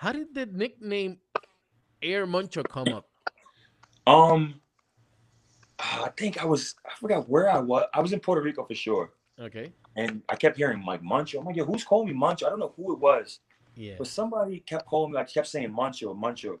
how 0.00 0.12
did 0.12 0.34
the 0.34 0.46
nickname 0.46 1.18
Air 2.00 2.26
Moncho 2.26 2.62
come 2.62 2.88
up? 2.88 3.06
Um, 4.06 4.62
I 5.78 6.10
think 6.16 6.40
I 6.42 6.46
was 6.46 6.74
I 6.86 6.92
forgot 6.98 7.28
where 7.28 7.50
I 7.50 7.58
was. 7.58 7.84
I 7.92 8.00
was 8.00 8.12
in 8.14 8.20
Puerto 8.20 8.40
Rico 8.40 8.64
for 8.64 8.74
sure, 8.74 9.12
Okay. 9.38 9.72
and 9.96 10.22
I 10.30 10.36
kept 10.36 10.56
hearing 10.56 10.82
Mike 10.82 11.02
Muncho. 11.02 11.38
I'm 11.38 11.44
like, 11.44 11.56
yo, 11.56 11.66
who's 11.66 11.84
calling 11.84 12.08
me 12.08 12.14
Muncho? 12.14 12.46
I 12.46 12.48
don't 12.48 12.58
know 12.60 12.72
who 12.76 12.94
it 12.94 12.98
was, 12.98 13.40
Yeah. 13.76 13.96
but 13.98 14.06
somebody 14.06 14.60
kept 14.60 14.86
calling 14.86 15.12
me. 15.12 15.16
Like, 15.16 15.32
kept 15.32 15.48
saying 15.48 15.70
Muncho, 15.70 16.16
Muncho. 16.18 16.60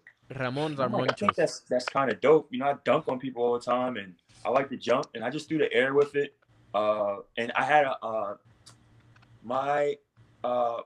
I'm 0.84 0.92
like, 0.92 1.10
I 1.10 1.14
think 1.14 1.34
that's 1.34 1.60
that's 1.60 1.86
kind 1.86 2.12
of 2.12 2.20
dope. 2.20 2.48
You 2.52 2.58
know, 2.58 2.66
I 2.66 2.74
dunk 2.84 3.08
on 3.08 3.18
people 3.18 3.42
all 3.42 3.54
the 3.54 3.64
time, 3.64 3.96
and 3.96 4.14
I 4.44 4.50
like 4.50 4.68
to 4.68 4.76
jump, 4.76 5.06
and 5.14 5.24
I 5.24 5.30
just 5.30 5.48
threw 5.48 5.56
the 5.58 5.72
air 5.72 5.94
with 5.94 6.14
it. 6.14 6.34
Uh, 6.74 7.16
and 7.38 7.50
I 7.52 7.64
had 7.64 7.86
a 7.86 7.96
uh, 8.04 8.36
my 9.42 9.96
uh, 10.44 10.80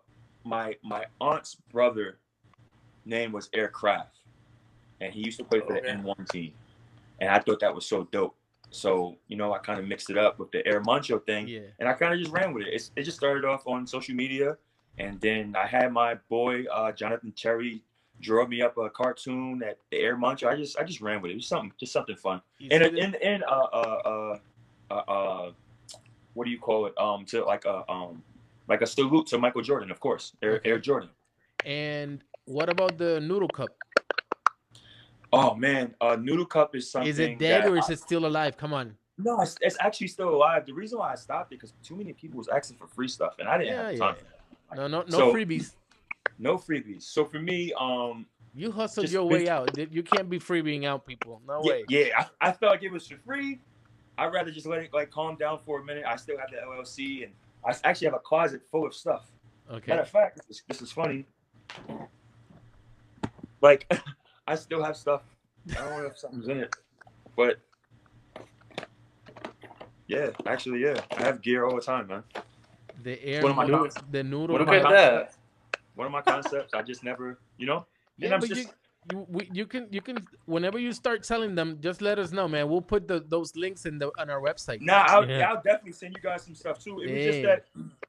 my 0.44 0.76
my 0.84 1.04
aunt's 1.20 1.56
brother 1.56 2.20
name 3.04 3.32
was 3.32 3.48
Aircraft, 3.52 4.18
and 5.00 5.12
he 5.12 5.20
used 5.20 5.38
to 5.38 5.44
play 5.44 5.60
for 5.60 5.72
the 5.74 5.80
Okay. 5.80 5.90
AND1 5.90 6.28
team, 6.30 6.52
and 7.20 7.30
I 7.30 7.38
thought 7.38 7.60
that 7.60 7.74
was 7.74 7.86
so 7.86 8.04
dope. 8.10 8.36
So 8.70 9.16
you 9.28 9.36
know, 9.36 9.52
I 9.52 9.58
kind 9.58 9.78
of 9.78 9.86
mixed 9.86 10.10
it 10.10 10.18
up 10.18 10.38
with 10.38 10.50
the 10.50 10.66
Air 10.66 10.80
Muncho 10.82 11.24
thing, 11.24 11.46
Yeah. 11.48 11.60
and 11.78 11.88
I 11.88 11.92
kind 11.92 12.12
of 12.12 12.18
just 12.20 12.32
ran 12.32 12.52
with 12.52 12.66
it. 12.66 12.74
It's, 12.74 12.90
it 12.96 13.02
just 13.04 13.16
started 13.16 13.44
off 13.44 13.66
on 13.66 13.86
social 13.86 14.14
media, 14.14 14.56
and 14.98 15.20
then 15.20 15.54
I 15.56 15.66
had 15.66 15.92
my 15.92 16.14
boy 16.28 16.64
uh, 16.64 16.90
Jonathan 16.92 17.32
Cherry 17.36 17.82
draw 18.20 18.46
me 18.46 18.62
up 18.62 18.76
a 18.78 18.88
cartoon 18.90 19.62
at 19.62 19.78
the 19.90 19.98
Air 19.98 20.16
Muncho. 20.16 20.48
I 20.48 20.56
just 20.56 20.78
I 20.78 20.84
just 20.84 21.00
ran 21.00 21.20
with 21.20 21.30
it. 21.30 21.34
It 21.34 21.36
was 21.38 21.46
something 21.48 21.72
just 21.78 21.92
something 21.92 22.16
fun. 22.16 22.40
You 22.58 22.68
And 22.72 22.82
and 22.82 22.96
the- 22.96 23.00
and, 23.02 23.14
and 23.16 23.44
uh, 23.44 23.46
uh 23.72 24.00
uh 24.04 24.38
uh 24.90 24.94
uh 24.94 25.52
what 26.34 26.44
do 26.44 26.50
you 26.50 26.58
call 26.58 26.86
it? 26.86 26.94
Um 26.98 27.24
to 27.26 27.44
like 27.44 27.64
a 27.64 27.88
um 27.90 28.22
like 28.66 28.80
a 28.82 28.86
salute 28.86 29.26
to 29.28 29.38
Michael 29.38 29.62
Jordan, 29.62 29.90
of 29.90 30.00
course. 30.00 30.32
Air, 30.42 30.54
Okay. 30.56 30.70
Air 30.70 30.78
Jordan. 30.78 31.10
and 31.66 32.22
what 32.46 32.68
about 32.68 32.98
the 32.98 33.20
Noodle 33.20 33.48
Cup? 33.48 33.70
Oh 35.32 35.54
man, 35.54 35.94
uh 36.00 36.16
Noodle 36.20 36.46
Cup 36.46 36.74
is 36.76 36.90
something 36.90 37.08
Is 37.10 37.18
it 37.18 37.38
dead 37.38 37.66
or 37.66 37.76
is 37.76 37.88
I- 37.90 37.94
it 37.94 37.98
still 37.98 38.26
alive? 38.26 38.56
Come 38.56 38.72
on. 38.72 38.96
no, 39.18 39.40
it's, 39.40 39.56
it's 39.60 39.76
actually 39.80 40.08
still 40.08 40.28
alive. 40.30 40.66
The 40.66 40.72
reason 40.72 40.98
why 40.98 41.12
I 41.12 41.14
stopped 41.16 41.52
it 41.52 41.56
because 41.56 41.72
too 41.82 41.96
many 41.96 42.12
people 42.12 42.38
was 42.38 42.48
asking 42.48 42.76
for 42.78 42.86
free 42.86 43.08
stuff, 43.08 43.34
and 43.38 43.48
I 43.48 43.58
didn't 43.58 43.72
Yeah, 43.74 43.90
have 43.90 43.98
time. 43.98 44.16
that. 44.70 44.76
No, 44.76 44.86
no, 44.88 45.02
no 45.02 45.18
So- 45.18 45.32
freebies. 45.32 45.74
No 46.38 46.56
freebies. 46.56 47.02
So 47.02 47.24
for 47.24 47.38
me, 47.38 47.72
um, 47.78 48.26
You 48.54 48.72
hustled 48.72 49.08
your 49.10 49.24
way 49.24 49.48
out. 49.48 49.70
You 49.76 50.02
can't 50.02 50.28
be 50.28 50.38
freebieing 50.40 50.84
out 50.84 51.06
people. 51.06 51.40
No 51.46 51.60
yeah, 51.64 51.70
way. 51.72 51.84
yeah 51.88 52.24
I, 52.40 52.48
I 52.48 52.52
felt 52.52 52.72
like 52.72 52.82
it 52.82 52.90
was 52.90 53.06
for 53.06 53.16
free. 53.18 53.60
I'd 54.18 54.32
rather 54.32 54.50
just 54.50 54.66
let 54.66 54.80
it 54.82 54.92
like 54.92 55.10
calm 55.10 55.36
down 55.36 55.58
for 55.64 55.80
a 55.80 55.84
minute. 55.84 56.04
I 56.06 56.16
still 56.16 56.38
have 56.38 56.50
the 56.50 56.56
LLC, 56.58 57.24
and 57.24 57.32
I 57.64 57.74
actually 57.88 58.06
have 58.06 58.14
a 58.14 58.18
closet 58.20 58.62
full 58.70 58.84
of 58.86 58.94
stuff. 58.94 59.26
Okay. 59.70 59.90
Matter 59.92 60.02
of 60.02 60.08
fact, 60.08 60.40
this 60.48 60.62
this 60.68 60.82
is 60.82 60.90
funny. 60.92 61.24
Like, 63.64 63.90
I 64.46 64.56
still 64.56 64.82
have 64.84 64.94
stuff. 64.94 65.22
I 65.70 65.74
don't 65.76 65.98
know 66.02 66.06
if 66.06 66.18
something's 66.18 66.48
in 66.48 66.58
it, 66.58 66.76
but 67.34 67.56
yeah, 70.06 70.28
actually, 70.44 70.80
yeah, 70.82 71.00
I 71.16 71.22
have 71.22 71.40
gear 71.40 71.64
all 71.64 71.74
the 71.74 71.80
time, 71.80 72.08
man. 72.08 72.22
The 73.02 73.24
air 73.24 73.40
one 73.42 73.52
of 73.52 73.56
my 73.56 73.64
noodle, 73.64 73.80
cons- 73.88 73.96
the 74.10 74.22
noodle 74.22 74.58
Look 74.58 74.66
my 74.66 74.76
at 74.76 74.82
cup. 74.82 74.90
that. 74.92 75.34
One 75.94 76.04
of 76.06 76.12
my 76.12 76.20
concepts, 76.20 76.74
I 76.74 76.82
just 76.82 77.02
never, 77.02 77.38
you 77.56 77.64
know. 77.66 77.86
And 78.20 78.28
Yeah, 78.28 78.34
I'm 78.34 78.40
but 78.40 78.50
just- 78.50 78.60
you, 78.66 78.68
you, 79.12 79.26
we, 79.30 79.48
you 79.52 79.66
can 79.66 79.88
you 79.90 80.02
can 80.02 80.18
whenever 80.44 80.78
you 80.78 80.92
start 80.92 81.24
selling 81.24 81.54
them, 81.54 81.78
just 81.80 82.02
let 82.02 82.18
us 82.18 82.32
know, 82.32 82.46
man. 82.46 82.68
We'll 82.68 82.82
put 82.82 83.08
the, 83.08 83.24
those 83.26 83.56
links 83.56 83.86
in 83.86 83.98
the 83.98 84.10
on 84.18 84.28
our 84.28 84.40
website. 84.42 84.80
Nah, 84.82 85.06
I'll, 85.08 85.28
Yeah. 85.28 85.48
I'll 85.50 85.62
definitely 85.62 85.92
send 85.92 86.14
you 86.14 86.22
guys 86.22 86.42
some 86.42 86.54
stuff 86.54 86.78
too. 86.84 87.00
It 87.00 87.10
was 87.14 87.24
just 87.24 87.42
that, 87.42 87.64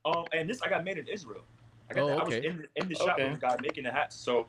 um, 0.06 0.26
and 0.34 0.50
this 0.50 0.62
I 0.62 0.70
got 0.70 0.84
made 0.84 0.98
in 0.98 1.08
Israel. 1.08 1.44
I 1.90 1.94
got 1.94 2.04
Oh, 2.04 2.08
that, 2.10 2.20
I 2.20 2.24
was 2.26 2.34
in 2.36 2.58
the, 2.58 2.82
in 2.82 2.88
the 2.90 2.96
shop 2.96 3.16
Okay. 3.20 3.30
with 3.30 3.40
the 3.40 3.48
guy 3.48 3.56
making 3.62 3.84
the 3.86 3.92
hats. 3.92 4.16
So 4.18 4.48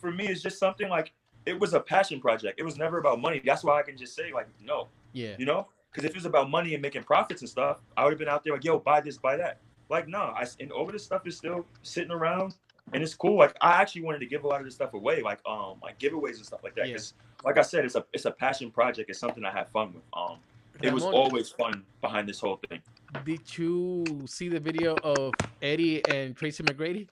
for 0.00 0.10
me, 0.10 0.26
it's 0.28 0.42
just 0.42 0.58
something 0.58 0.88
like 0.88 1.12
it 1.46 1.58
was 1.58 1.74
a 1.74 1.80
passion 1.80 2.20
project. 2.20 2.60
It 2.60 2.64
was 2.64 2.76
never 2.76 2.98
about 2.98 3.20
money. 3.20 3.40
That's 3.44 3.64
why 3.64 3.78
I 3.78 3.82
can 3.82 3.96
just 3.96 4.14
say 4.14 4.32
like 4.32 4.48
no, 4.64 4.88
Yeah. 5.12 5.34
you 5.38 5.46
know, 5.46 5.68
because 5.90 6.04
if 6.04 6.10
it 6.10 6.16
was 6.16 6.26
about 6.26 6.50
money 6.50 6.74
and 6.74 6.82
making 6.82 7.04
profits 7.04 7.42
and 7.42 7.48
stuff, 7.48 7.78
I 7.96 8.04
would 8.04 8.12
have 8.12 8.18
been 8.18 8.28
out 8.28 8.44
there 8.44 8.52
like 8.52 8.64
yo, 8.64 8.78
buy 8.78 9.00
this, 9.00 9.18
buy 9.18 9.36
that. 9.36 9.58
Like 9.88 10.08
no, 10.08 10.18
I 10.18 10.46
and 10.60 10.70
over 10.72 10.92
this 10.92 11.04
stuff 11.04 11.26
is 11.26 11.36
still 11.36 11.66
sitting 11.82 12.12
around. 12.12 12.54
And 12.92 13.02
it's 13.02 13.14
cool. 13.14 13.36
Like 13.38 13.56
I 13.60 13.80
actually 13.80 14.02
wanted 14.02 14.18
to 14.20 14.26
give 14.26 14.44
a 14.44 14.48
lot 14.48 14.60
of 14.60 14.64
this 14.66 14.74
stuff 14.74 14.92
away, 14.94 15.22
like 15.22 15.38
um, 15.46 15.76
like 15.82 15.98
giveaways 15.98 16.36
and 16.36 16.44
stuff 16.46 16.62
like 16.64 16.74
that. 16.74 16.88
Yeah. 16.88 16.94
'Cause, 16.96 17.14
like 17.44 17.56
I 17.56 17.62
said, 17.62 17.84
it's 17.84 17.94
a 17.94 18.04
it's 18.12 18.24
a 18.24 18.30
passion 18.30 18.70
project. 18.70 19.08
It's 19.08 19.18
something 19.18 19.44
I 19.44 19.52
have 19.52 19.68
fun 19.70 19.94
with. 19.94 20.02
Um, 20.12 20.38
it 20.82 20.92
was 20.92 21.04
always 21.04 21.48
fun 21.50 21.84
behind 22.00 22.28
this 22.28 22.40
whole 22.40 22.60
thing. 22.68 22.80
Did 23.24 23.56
you 23.56 24.04
see 24.26 24.48
the 24.48 24.58
video 24.60 24.96
of 25.04 25.32
Eddie 25.62 26.04
and 26.08 26.36
Tracy 26.36 26.62
McGrady? 26.64 27.08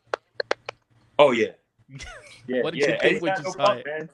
Oh 1.19 1.31
yeah, 1.33 1.53
yeah, 2.47 2.63
What 2.63 2.75
did 2.75 2.81
yeah. 2.83 2.93
you 2.95 2.99
think 3.01 3.23
when 3.23 3.35
you 3.37 3.43
no 3.45 3.51
saw 3.53 3.73
it? 3.73 3.87
man. 3.87 4.09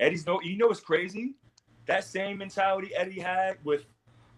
Eddie's 0.00 0.26
no. 0.26 0.40
You 0.40 0.56
know 0.56 0.68
what's 0.68 0.80
crazy? 0.80 1.34
That 1.86 2.04
same 2.04 2.38
mentality 2.38 2.94
Eddie 2.94 3.20
had 3.20 3.58
with 3.64 3.84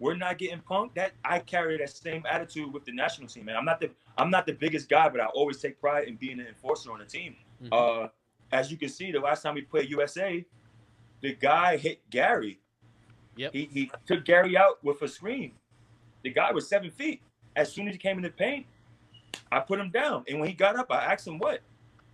we're 0.00 0.16
not 0.16 0.38
getting 0.38 0.58
punked. 0.60 0.94
That 0.94 1.12
I 1.24 1.38
carry 1.38 1.78
that 1.78 1.90
same 1.90 2.24
attitude 2.28 2.72
with 2.72 2.84
the 2.84 2.92
national 2.92 3.28
team, 3.28 3.46
man. 3.46 3.56
I'm 3.56 3.64
not 3.64 3.80
the 3.80 3.90
I'm 4.18 4.30
not 4.30 4.46
the 4.46 4.52
biggest 4.52 4.88
guy, 4.88 5.08
but 5.08 5.20
I 5.20 5.26
always 5.26 5.60
take 5.60 5.80
pride 5.80 6.08
in 6.08 6.16
being 6.16 6.40
an 6.40 6.46
enforcer 6.46 6.92
on 6.92 6.98
the 6.98 7.04
team. 7.04 7.36
Mhm. 7.62 7.68
Uh, 8.04 8.08
as 8.52 8.70
you 8.70 8.76
can 8.76 8.88
see, 8.88 9.10
the 9.12 9.20
last 9.20 9.42
time 9.42 9.54
we 9.54 9.62
played 9.62 9.90
USA, 9.90 10.44
the 11.20 11.34
guy 11.34 11.76
hit 11.76 12.00
Gary. 12.10 12.60
Yep. 13.36 13.52
He 13.52 13.64
he 13.72 13.90
took 14.06 14.24
Gary 14.24 14.56
out 14.56 14.82
with 14.84 15.00
a 15.02 15.08
screen. 15.08 15.52
The 16.22 16.30
guy 16.30 16.52
was 16.52 16.68
seven 16.68 16.90
feet. 16.90 17.20
As 17.56 17.72
soon 17.72 17.86
as 17.88 17.94
he 17.94 17.98
came 17.98 18.16
in 18.16 18.22
the 18.22 18.30
paint, 18.30 18.66
I 19.52 19.60
put 19.60 19.78
him 19.78 19.90
down. 19.90 20.24
And 20.28 20.40
when 20.40 20.48
he 20.48 20.54
got 20.54 20.76
up, 20.76 20.90
I 20.90 21.04
asked 21.04 21.26
him 21.26 21.38
what, 21.38 21.60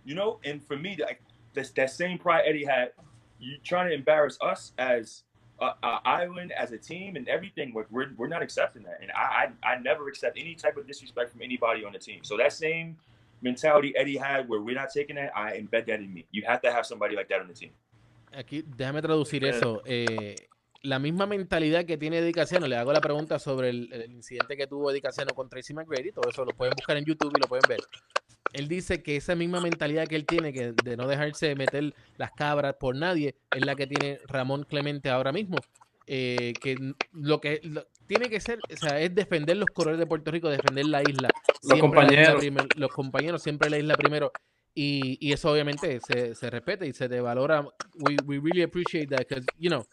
you 0.05 0.15
know. 0.15 0.39
And 0.43 0.63
for 0.63 0.77
me, 0.77 0.97
like 0.99 1.21
that's 1.53 1.71
that 1.71 1.91
same 1.91 2.17
pride 2.17 2.43
Eddie 2.45 2.65
had. 2.65 2.91
You 3.39 3.57
trying 3.63 3.89
to 3.89 3.95
embarrass 3.95 4.37
us 4.41 4.73
as 4.77 5.23
a, 5.59 5.71
a 5.83 6.01
island, 6.05 6.51
as 6.51 6.71
a 6.71 6.77
team, 6.77 7.15
and 7.15 7.27
everything. 7.27 7.73
Like 7.73 7.87
we're 7.89 8.11
we're 8.17 8.27
not 8.27 8.41
accepting 8.41 8.83
that. 8.83 8.99
And 9.01 9.11
I, 9.11 9.49
I 9.63 9.73
I 9.73 9.79
never 9.79 10.07
accept 10.07 10.37
any 10.37 10.55
type 10.55 10.77
of 10.77 10.87
disrespect 10.87 11.31
from 11.31 11.41
anybody 11.41 11.83
on 11.83 11.93
the 11.93 11.99
team. 11.99 12.19
So 12.23 12.37
that 12.37 12.53
same 12.53 12.97
mentality 13.41 13.93
Eddie 13.97 14.17
had, 14.17 14.47
where 14.47 14.61
we're 14.61 14.75
not 14.75 14.89
taking 14.93 15.15
that, 15.15 15.31
I 15.35 15.57
embed 15.57 15.87
that 15.87 15.99
in 15.99 16.13
me. 16.13 16.25
You 16.31 16.43
have 16.47 16.61
to 16.61 16.71
have 16.71 16.85
somebody 16.85 17.15
like 17.15 17.27
that 17.29 17.41
on 17.41 17.47
the 17.47 17.53
team. 17.53 17.71
Aquí, 18.31 18.63
déjame 18.63 19.01
traducir 19.01 19.43
eso. 19.43 19.81
Eh, 19.85 20.35
la 20.83 20.99
misma 20.99 21.25
mentalidad 21.25 21.85
que 21.85 21.97
tiene 21.97 22.19
Eddie 22.19 22.31
Casiano, 22.31 22.67
le 22.67 22.77
hago 22.77 22.93
la 22.93 23.01
pregunta 23.01 23.39
sobre 23.39 23.69
el, 23.69 23.91
el 23.91 24.11
incidente 24.11 24.55
que 24.55 24.67
tuvo 24.67 24.89
Eddie 24.89 25.01
Casiano 25.01 25.33
con 25.33 25.49
Tracy 25.49 25.73
McGrady, 25.73 26.11
todo 26.11 26.29
eso 26.29 26.45
lo 26.45 26.53
pueden 26.53 26.73
buscar 26.75 26.97
en 26.97 27.05
YouTube 27.05 27.33
y 27.35 27.41
lo 27.41 27.47
pueden 27.47 27.63
ver. 27.67 27.81
Él 28.53 28.67
dice 28.67 29.01
que 29.01 29.15
esa 29.15 29.35
misma 29.35 29.61
mentalidad 29.61 30.07
que 30.07 30.15
él 30.15 30.25
tiene, 30.25 30.51
que 30.53 30.73
de 30.83 30.97
no 30.97 31.07
dejarse 31.07 31.55
meter 31.55 31.93
las 32.17 32.31
cabras 32.31 32.75
por 32.79 32.95
nadie, 32.95 33.35
es 33.51 33.65
la 33.65 33.75
que 33.75 33.87
tiene 33.87 34.19
Ramón 34.27 34.63
Clemente 34.63 35.09
ahora 35.09 35.31
mismo. 35.31 35.57
Eh, 36.07 36.53
que 36.61 36.75
lo 37.13 37.39
que 37.39 37.61
lo- 37.63 37.87
tiene 38.07 38.29
que 38.29 38.41
ser, 38.41 38.59
o 38.69 38.75
sea, 38.75 38.99
es 38.99 39.15
defender 39.15 39.55
los 39.55 39.69
colores 39.73 39.97
de 39.99 40.05
Puerto 40.05 40.31
Rico, 40.31 40.49
defender 40.49 40.85
la 40.87 41.01
isla. 41.01 41.29
Los 41.63 41.79
compañeros. 41.79 42.43
los 42.75 42.89
compañeros, 42.91 43.41
siempre 43.41 43.69
la 43.69 43.77
isla 43.77 43.95
primero. 43.95 44.31
Y, 44.73 45.17
y 45.25 45.31
eso 45.33 45.51
obviamente 45.51 45.99
se, 46.01 46.33
se 46.35 46.49
respeta 46.49 46.85
y 46.85 46.93
se 46.93 47.07
te 47.07 47.21
valora. 47.21 47.61
We, 47.95 48.17
we 48.25 48.39
really 48.39 48.63
appreciate 48.63 49.07
that 49.07 49.19
because, 49.27 49.45
you 49.57 49.69
know, 49.69 49.85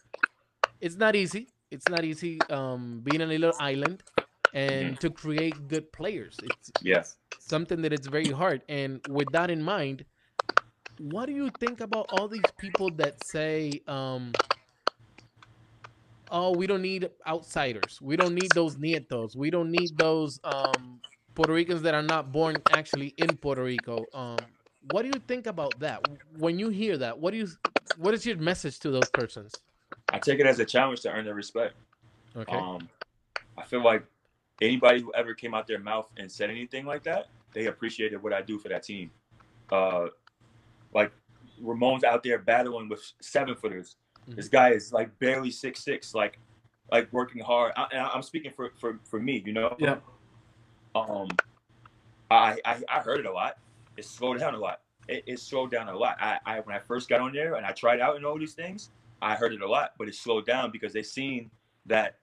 it's 0.81 0.97
not 0.97 1.15
easy. 1.15 1.47
It's 1.69 1.87
not 1.89 2.03
easy 2.03 2.39
um, 2.49 3.01
being 3.03 3.21
on 3.21 3.29
a 3.29 3.33
little 3.33 3.51
island 3.59 4.01
and 4.53 4.99
to 5.01 5.09
create 5.09 5.67
good 5.67 5.91
players. 5.91 6.39
It's 6.43 6.71
Yeah. 6.81 7.03
something 7.37 7.81
that 7.83 7.93
it's 7.93 8.07
very 8.07 8.31
hard. 8.31 8.63
And 8.69 9.01
with 9.05 9.31
that 9.31 9.49
in 9.49 9.63
mind, 9.63 10.05
what 10.97 11.27
do 11.27 11.33
you 11.33 11.49
think 11.49 11.81
about 11.81 12.07
all 12.09 12.27
these 12.27 12.51
people 12.51 12.91
that 12.91 13.19
say, 13.21 13.81
um, 13.87 14.39
oh, 16.29 16.51
we 16.53 16.67
don't 16.67 16.81
need 16.81 17.09
outsiders. 17.27 17.99
We 18.01 18.15
don't 18.15 18.35
need 18.35 18.53
those 18.53 18.75
nietos. 18.77 19.35
We 19.35 19.49
don't 19.49 19.71
need 19.71 19.97
those 19.97 20.39
um, 20.43 21.01
Puerto 21.35 21.53
Ricans 21.53 21.81
that 21.83 21.93
are 21.93 22.03
not 22.03 22.31
born 22.31 22.63
actually 22.69 23.07
in 23.17 23.37
Puerto 23.37 23.63
Rico. 23.63 24.07
Um, 24.13 24.37
what 24.81 25.03
do 25.03 25.09
you 25.09 25.19
think 25.19 25.47
about 25.47 25.79
that? 25.79 26.01
When 26.37 26.59
you 26.59 26.69
hear 26.69 26.97
that, 26.97 27.19
what 27.19 27.31
do 27.31 27.37
you 27.37 27.47
what 27.97 28.13
is 28.13 28.25
your 28.25 28.37
message 28.37 28.79
to 28.79 28.91
those 28.91 29.09
persons? 29.09 29.61
I 30.11 30.19
take 30.19 30.39
it 30.39 30.45
as 30.45 30.59
a 30.59 30.65
challenge 30.65 31.01
to 31.01 31.11
earn 31.11 31.25
their 31.25 31.33
respect. 31.33 31.75
Okay. 32.35 32.55
Um, 32.55 32.89
I 33.57 33.63
feel 33.63 33.83
like 33.83 34.03
anybody 34.61 35.01
who 35.01 35.11
ever 35.13 35.33
came 35.33 35.53
out 35.53 35.67
their 35.67 35.79
mouth 35.79 36.09
and 36.17 36.31
said 36.31 36.49
anything 36.49 36.85
like 36.85 37.03
that, 37.03 37.27
they 37.53 37.67
appreciated 37.67 38.21
what 38.21 38.33
I 38.33 38.41
do 38.41 38.59
for 38.59 38.69
that 38.69 38.83
team. 38.83 39.11
Uh, 39.71 40.07
like 40.93 41.11
Ramon's 41.61 42.03
out 42.03 42.23
there 42.23 42.39
battling 42.39 42.89
with 42.89 43.01
seven 43.21 43.55
footers. 43.55 43.95
Mhm. 44.27 44.35
This 44.35 44.47
guy 44.47 44.71
is 44.71 44.91
like 44.93 45.17
barely 45.19 45.51
six 45.51 45.83
six, 45.83 46.13
like 46.13 46.39
like 46.91 47.11
working 47.13 47.41
hard. 47.43 47.73
I, 47.77 47.87
and 47.91 48.01
I'm 48.01 48.23
speaking 48.23 48.51
for, 48.51 48.71
for 48.77 48.99
for 49.03 49.19
me, 49.19 49.43
you 49.45 49.53
know. 49.53 49.75
Yeah. 49.79 49.97
Um, 50.95 51.27
I, 52.31 52.59
I 52.65 52.81
I 52.89 52.99
heard 52.99 53.19
it 53.19 53.25
a 53.25 53.31
lot. 53.31 53.57
It 53.97 54.05
slowed 54.05 54.39
down 54.39 54.55
a 54.55 54.59
lot. 54.59 54.81
It, 55.07 55.23
it 55.27 55.39
slowed 55.39 55.71
down 55.71 55.87
a 55.87 55.95
lot. 55.95 56.17
I, 56.19 56.39
I 56.45 56.59
when 56.61 56.75
I 56.75 56.79
first 56.79 57.09
got 57.09 57.21
on 57.21 57.33
there 57.33 57.55
and 57.55 57.65
I 57.65 57.71
tried 57.71 57.99
out 57.99 58.15
and 58.15 58.25
all 58.25 58.37
these 58.37 58.53
things, 58.53 58.91
I 59.21 59.35
heard 59.35 59.53
it 59.53 59.61
a 59.61 59.67
lot, 59.69 59.93
but 59.97 60.07
it 60.07 60.15
slowed 60.15 60.45
down 60.45 60.71
because 60.71 60.93
they 60.93 61.03
seen 61.03 61.51
that 61.85 62.17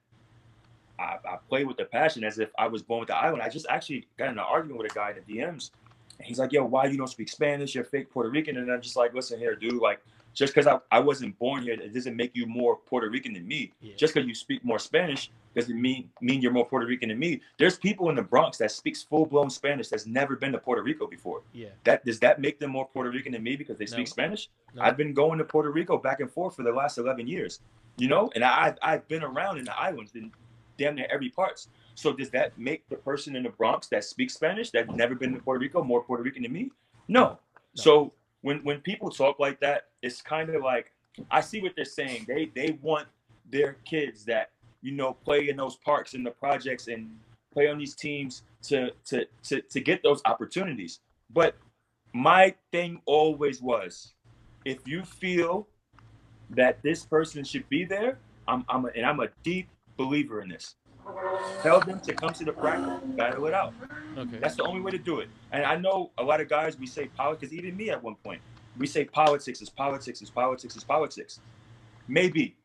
I, 0.98 1.16
I 1.24 1.36
played 1.48 1.66
with 1.66 1.76
the 1.76 1.84
passion 1.84 2.24
as 2.24 2.38
if 2.38 2.50
I 2.58 2.68
was 2.68 2.82
born 2.82 3.00
with 3.00 3.08
the 3.08 3.16
island. 3.16 3.42
I 3.42 3.48
just 3.48 3.66
actually 3.68 4.06
got 4.18 4.26
in 4.28 4.32
an 4.32 4.38
argument 4.40 4.78
with 4.80 4.90
a 4.90 4.94
guy 4.94 5.10
in 5.10 5.16
the 5.26 5.38
DMs. 5.38 5.70
And 6.18 6.26
he's 6.26 6.38
like, 6.38 6.52
yo, 6.52 6.64
why 6.64 6.86
you 6.86 6.96
don't 6.96 7.06
speak 7.08 7.28
Spanish? 7.28 7.74
You're 7.74 7.84
fake 7.84 8.10
Puerto 8.10 8.30
Rican. 8.30 8.56
And 8.56 8.70
I'm 8.72 8.80
just 8.80 8.96
like, 8.96 9.12
listen 9.12 9.38
here, 9.38 9.54
dude. 9.54 9.74
Like, 9.74 10.00
just 10.32 10.54
because 10.54 10.66
I, 10.66 10.78
I 10.90 11.00
wasn't 11.00 11.38
born 11.38 11.62
here, 11.62 11.74
it 11.74 11.92
doesn't 11.94 12.16
make 12.16 12.30
you 12.34 12.46
more 12.46 12.76
Puerto 12.76 13.08
Rican 13.10 13.34
than 13.34 13.46
me. 13.46 13.72
Yeah. 13.80 13.94
Just 13.96 14.14
because 14.14 14.26
you 14.26 14.34
speak 14.34 14.64
more 14.64 14.78
Spanish 14.78 15.30
doesn't 15.54 15.80
mean 15.80 16.10
mean 16.20 16.42
you're 16.42 16.52
more 16.52 16.66
Puerto 16.66 16.86
Rican 16.86 17.08
than 17.08 17.18
me. 17.18 17.40
There's 17.58 17.78
people 17.78 18.10
in 18.10 18.16
the 18.16 18.22
Bronx 18.22 18.58
that 18.58 18.70
speaks 18.70 19.02
full 19.02 19.24
blown 19.24 19.48
Spanish 19.48 19.88
that's 19.88 20.06
never 20.06 20.36
been 20.36 20.52
to 20.52 20.58
Puerto 20.58 20.82
Rico 20.82 21.06
before. 21.06 21.40
yeah. 21.54 21.68
That 21.84 22.04
does 22.04 22.18
that 22.20 22.38
make 22.40 22.58
them 22.58 22.70
more 22.70 22.86
Puerto 22.86 23.10
Rican 23.10 23.32
than 23.32 23.42
me 23.42 23.56
because 23.56 23.78
they 23.78 23.86
No. 23.86 23.92
speak 23.92 24.08
Spanish? 24.08 24.50
No. 24.74 24.82
I've 24.82 24.98
been 24.98 25.14
going 25.14 25.38
to 25.38 25.44
Puerto 25.44 25.70
Rico 25.70 25.96
back 25.96 26.20
and 26.20 26.30
forth 26.30 26.56
for 26.56 26.62
the 26.62 26.72
last 26.72 26.98
11 26.98 27.26
years, 27.26 27.60
you 27.96 28.08
know, 28.08 28.30
and 28.34 28.44
I, 28.44 28.66
I've, 28.66 28.78
I've 28.82 29.08
been 29.08 29.22
around 29.22 29.56
in 29.56 29.64
the 29.64 29.78
islands 29.78 30.14
in 30.14 30.30
damn 30.76 30.94
near 30.94 31.06
every 31.10 31.30
parts. 31.30 31.68
So 31.94 32.12
does 32.12 32.30
that 32.30 32.58
make 32.58 32.88
the 32.88 32.96
person 32.96 33.36
in 33.36 33.42
the 33.42 33.50
Bronx 33.50 33.88
that 33.88 34.04
speaks 34.04 34.34
Spanish 34.34 34.70
that 34.70 34.94
never 34.94 35.14
been 35.14 35.32
to 35.34 35.40
Puerto 35.40 35.60
Rico 35.60 35.82
more 35.82 36.02
Puerto 36.02 36.22
Rican 36.22 36.42
than 36.42 36.52
me? 36.52 36.70
No. 37.08 37.38
So 37.74 38.12
when 38.42 38.58
when 38.58 38.80
people 38.80 39.10
talk 39.10 39.38
like 39.38 39.60
that, 39.60 39.88
it's 40.02 40.20
kind 40.22 40.50
of 40.50 40.62
like 40.62 40.92
I 41.30 41.40
see 41.40 41.60
what 41.60 41.72
they're 41.76 41.84
saying. 41.84 42.26
They 42.28 42.50
they 42.54 42.78
want 42.82 43.08
their 43.50 43.74
kids 43.84 44.24
that 44.24 44.50
you 44.82 44.92
know 44.92 45.12
play 45.12 45.48
in 45.48 45.56
those 45.56 45.76
parks 45.76 46.14
and 46.14 46.24
the 46.24 46.30
projects 46.30 46.88
and 46.88 47.10
play 47.52 47.68
on 47.68 47.78
these 47.78 47.94
teams 47.94 48.42
to 48.62 48.90
to 49.06 49.26
to 49.44 49.60
to 49.62 49.80
get 49.80 50.02
those 50.02 50.20
opportunities. 50.24 51.00
But 51.30 51.56
my 52.12 52.54
thing 52.72 53.00
always 53.06 53.60
was, 53.60 54.12
if 54.64 54.86
you 54.86 55.02
feel 55.02 55.66
that 56.50 56.82
this 56.82 57.04
person 57.04 57.44
should 57.44 57.68
be 57.68 57.84
there, 57.84 58.18
I'm 58.46 58.64
I'm 58.68 58.84
a, 58.84 58.88
and 58.88 59.06
I'm 59.06 59.20
a 59.20 59.28
deep 59.42 59.68
believer 59.96 60.42
in 60.42 60.48
this. 60.48 60.74
Tell 61.62 61.80
them 61.80 62.00
to 62.00 62.14
come 62.14 62.32
to 62.32 62.44
the 62.44 62.52
practice, 62.52 63.00
battle 63.16 63.46
it 63.46 63.54
out. 63.54 63.72
Okay. 64.16 64.38
That's 64.38 64.56
the 64.56 64.64
only 64.64 64.80
way 64.80 64.90
to 64.90 64.98
do 64.98 65.20
it. 65.20 65.28
And 65.52 65.64
I 65.64 65.76
know 65.76 66.10
a 66.18 66.22
lot 66.22 66.40
of 66.40 66.48
guys 66.48 66.78
we 66.78 66.86
say 66.86 67.06
politics, 67.06 67.50
because 67.50 67.54
even 67.54 67.76
me 67.76 67.90
at 67.90 68.02
one 68.02 68.16
point, 68.16 68.40
we 68.76 68.86
say 68.86 69.04
politics 69.04 69.62
is 69.62 69.70
politics 69.70 70.20
is 70.20 70.30
politics 70.30 70.76
is 70.76 70.84
politics. 70.84 71.40
Maybe. 72.08 72.56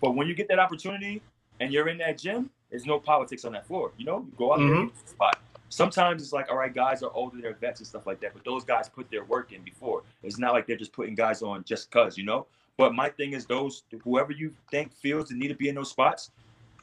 But 0.00 0.14
when 0.14 0.26
you 0.26 0.34
get 0.34 0.48
that 0.48 0.58
opportunity 0.58 1.22
and 1.60 1.72
you're 1.72 1.88
in 1.88 1.98
that 1.98 2.18
gym, 2.18 2.50
there's 2.70 2.86
no 2.86 2.98
politics 2.98 3.44
on 3.44 3.52
that 3.52 3.66
floor. 3.66 3.92
You 3.96 4.06
know, 4.06 4.18
you 4.26 4.32
go 4.36 4.52
out 4.52 4.58
there, 4.58 4.68
Mhm. 4.68 4.80
you 4.80 4.86
get 4.86 5.04
the 5.04 5.10
spot. 5.10 5.38
Sometimes 5.68 6.22
it's 6.22 6.32
like, 6.32 6.50
all 6.50 6.56
right, 6.56 6.72
guys 6.72 7.02
are 7.02 7.10
older, 7.12 7.40
they're 7.40 7.54
vets 7.54 7.80
and 7.80 7.86
stuff 7.86 8.06
like 8.06 8.20
that. 8.20 8.32
But 8.32 8.44
those 8.44 8.64
guys 8.64 8.88
put 8.88 9.10
their 9.10 9.24
work 9.24 9.52
in 9.52 9.62
before. 9.62 10.02
It's 10.22 10.38
not 10.38 10.52
like 10.52 10.66
they're 10.66 10.76
just 10.76 10.92
putting 10.92 11.14
guys 11.14 11.42
on 11.42 11.64
just 11.64 11.90
cause, 11.90 12.16
you 12.16 12.24
know. 12.24 12.46
But 12.76 12.94
my 12.94 13.08
thing 13.08 13.32
is 13.32 13.46
those 13.46 13.82
whoever 14.04 14.32
you 14.32 14.54
think 14.70 14.92
feels 14.92 15.28
the 15.28 15.34
need 15.34 15.48
to 15.48 15.54
be 15.54 15.68
in 15.68 15.74
those 15.74 15.90
spots, 15.90 16.30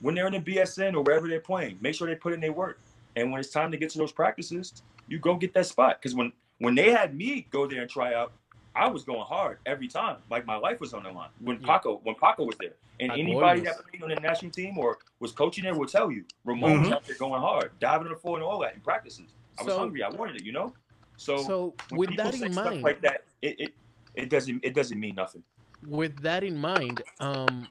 when 0.01 0.15
they're 0.15 0.27
in 0.27 0.33
the 0.33 0.39
BSN 0.39 0.93
or 0.95 1.01
wherever 1.03 1.27
they're 1.27 1.39
playing, 1.39 1.77
make 1.81 1.95
sure 1.95 2.07
they 2.07 2.15
put 2.15 2.33
in 2.33 2.39
their 2.39 2.53
work. 2.53 2.79
And 3.15 3.31
when 3.31 3.39
it's 3.39 3.49
time 3.49 3.71
to 3.71 3.77
get 3.77 3.89
to 3.91 3.97
those 3.97 4.11
practices, 4.11 4.81
you 5.07 5.19
go 5.19 5.35
get 5.35 5.53
that 5.53 5.65
spot. 5.65 5.99
Because 6.01 6.15
when 6.15 6.31
when 6.59 6.75
they 6.75 6.91
had 6.91 7.15
me 7.15 7.45
go 7.51 7.67
there 7.67 7.81
and 7.81 7.89
try 7.89 8.13
out, 8.13 8.31
I 8.75 8.87
was 8.87 9.03
going 9.03 9.21
hard 9.21 9.59
every 9.65 9.87
time. 9.87 10.17
Like 10.29 10.45
my 10.45 10.55
life 10.55 10.79
was 10.79 10.93
on 10.93 11.03
the 11.03 11.11
line. 11.11 11.29
When 11.39 11.59
Paco 11.59 11.99
when 12.03 12.15
Paco 12.15 12.43
was 12.45 12.55
there, 12.59 12.73
and 12.99 13.09
Paco 13.11 13.21
anybody 13.21 13.61
Olmos. 13.61 13.63
that 13.65 13.75
played 13.89 14.03
on 14.03 14.09
the 14.09 14.15
national 14.15 14.51
team 14.51 14.77
or 14.77 14.97
was 15.19 15.31
coaching 15.31 15.63
there 15.63 15.75
will 15.75 15.87
tell 15.87 16.11
you, 16.11 16.23
Ramon 16.45 16.79
was 16.81 16.89
Mhm. 16.89 16.93
out 16.93 17.05
there 17.05 17.15
going 17.17 17.41
hard, 17.41 17.71
diving 17.79 18.07
on 18.07 18.13
the 18.13 18.19
floor 18.19 18.37
and 18.37 18.43
all 18.43 18.59
that 18.61 18.73
in 18.75 18.81
practices. 18.81 19.33
I 19.59 19.63
was 19.63 19.73
So- 19.73 19.79
hungry. 19.79 20.01
I 20.03 20.09
wanted 20.09 20.37
it. 20.37 20.43
You 20.45 20.53
know. 20.53 20.73
So, 21.17 21.37
So 21.43 21.73
with 21.91 22.15
that 22.17 22.33
in 22.33 22.51
stuff 22.51 22.65
mind, 22.65 22.81
like 22.81 23.01
that, 23.01 23.25
it, 23.43 23.59
it 23.59 23.73
it 24.15 24.29
doesn't 24.29 24.63
it 24.65 24.73
doesn't 24.73 24.99
mean 24.99 25.13
nothing. 25.15 25.43
with 25.85 26.17
that 26.21 26.43
in 26.43 26.57
mind, 26.57 27.03
um, 27.19 27.67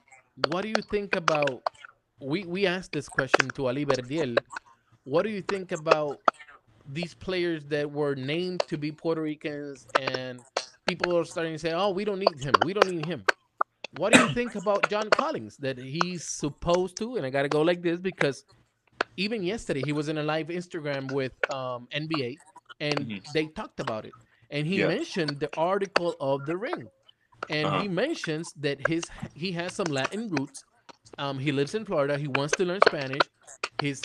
what 0.48 0.62
do 0.62 0.68
you 0.68 0.82
think 0.90 1.16
about? 1.16 1.62
We 2.22 2.46
we 2.46 2.66
asked 2.66 2.92
this 2.92 3.08
question 3.08 3.52
to 3.52 3.66
Ali 3.68 3.84
Verdiel. 3.86 4.44
What 5.04 5.22
do 5.24 5.30
you 5.30 5.42
think 5.42 5.72
about 5.72 6.20
these 6.86 7.14
players 7.14 7.66
that 7.66 7.90
were 7.90 8.14
named 8.14 8.66
to 8.68 8.78
be 8.78 8.92
Puerto 8.92 9.22
Ricans 9.22 9.88
and 9.94 10.44
people 10.86 11.16
are 11.16 11.24
starting 11.24 11.54
to 11.54 11.58
say, 11.58 11.72
"Oh, 11.72 11.90
we 11.90 12.04
don't 12.04 12.20
need 12.20 12.38
him. 12.40 12.60
We 12.60 12.72
don't 12.74 12.86
need 12.86 13.04
him." 13.04 13.26
What 13.90 14.10
do 14.10 14.16
you 14.16 14.28
think 14.28 14.54
about 14.56 14.88
John 14.88 15.10
Collins 15.10 15.58
that 15.58 15.78
he's 15.78 16.24
supposed 16.26 16.98
to? 16.98 17.16
And 17.16 17.26
I 17.26 17.30
got 17.30 17.42
to 17.42 17.48
go 17.50 17.62
like 17.62 17.82
this 17.82 18.00
because 18.00 18.44
even 19.16 19.42
yesterday 19.42 19.82
he 19.82 19.92
was 19.92 20.08
in 20.08 20.18
a 20.18 20.22
live 20.22 20.48
Instagram 20.48 21.08
with 21.10 21.34
um, 21.50 21.88
NBA 21.92 22.40
and 22.80 23.08
Mhm. 23.08 23.22
they 23.26 23.48
talked 23.48 23.80
about 23.80 24.06
it. 24.06 24.16
And 24.50 24.66
he 24.66 24.78
Yeah. 24.78 24.86
mentioned 24.86 25.40
the 25.40 25.52
article 25.56 26.16
of 26.20 26.46
the 26.46 26.56
ring 26.56 26.90
and 27.48 27.70
Uh-huh. 27.70 27.74
he 27.74 27.88
mentions 27.88 28.52
that 28.54 28.80
his 28.80 29.10
he 29.34 29.52
has 29.52 29.74
some 29.74 29.90
Latin 29.90 30.28
roots. 30.30 30.64
Um, 31.18 31.38
he 31.38 31.52
lives 31.52 31.74
in 31.74 31.84
Florida. 31.84 32.18
He 32.18 32.28
wants 32.28 32.54
to 32.56 32.64
learn 32.64 32.80
Spanish. 32.86 33.20
His 33.80 34.02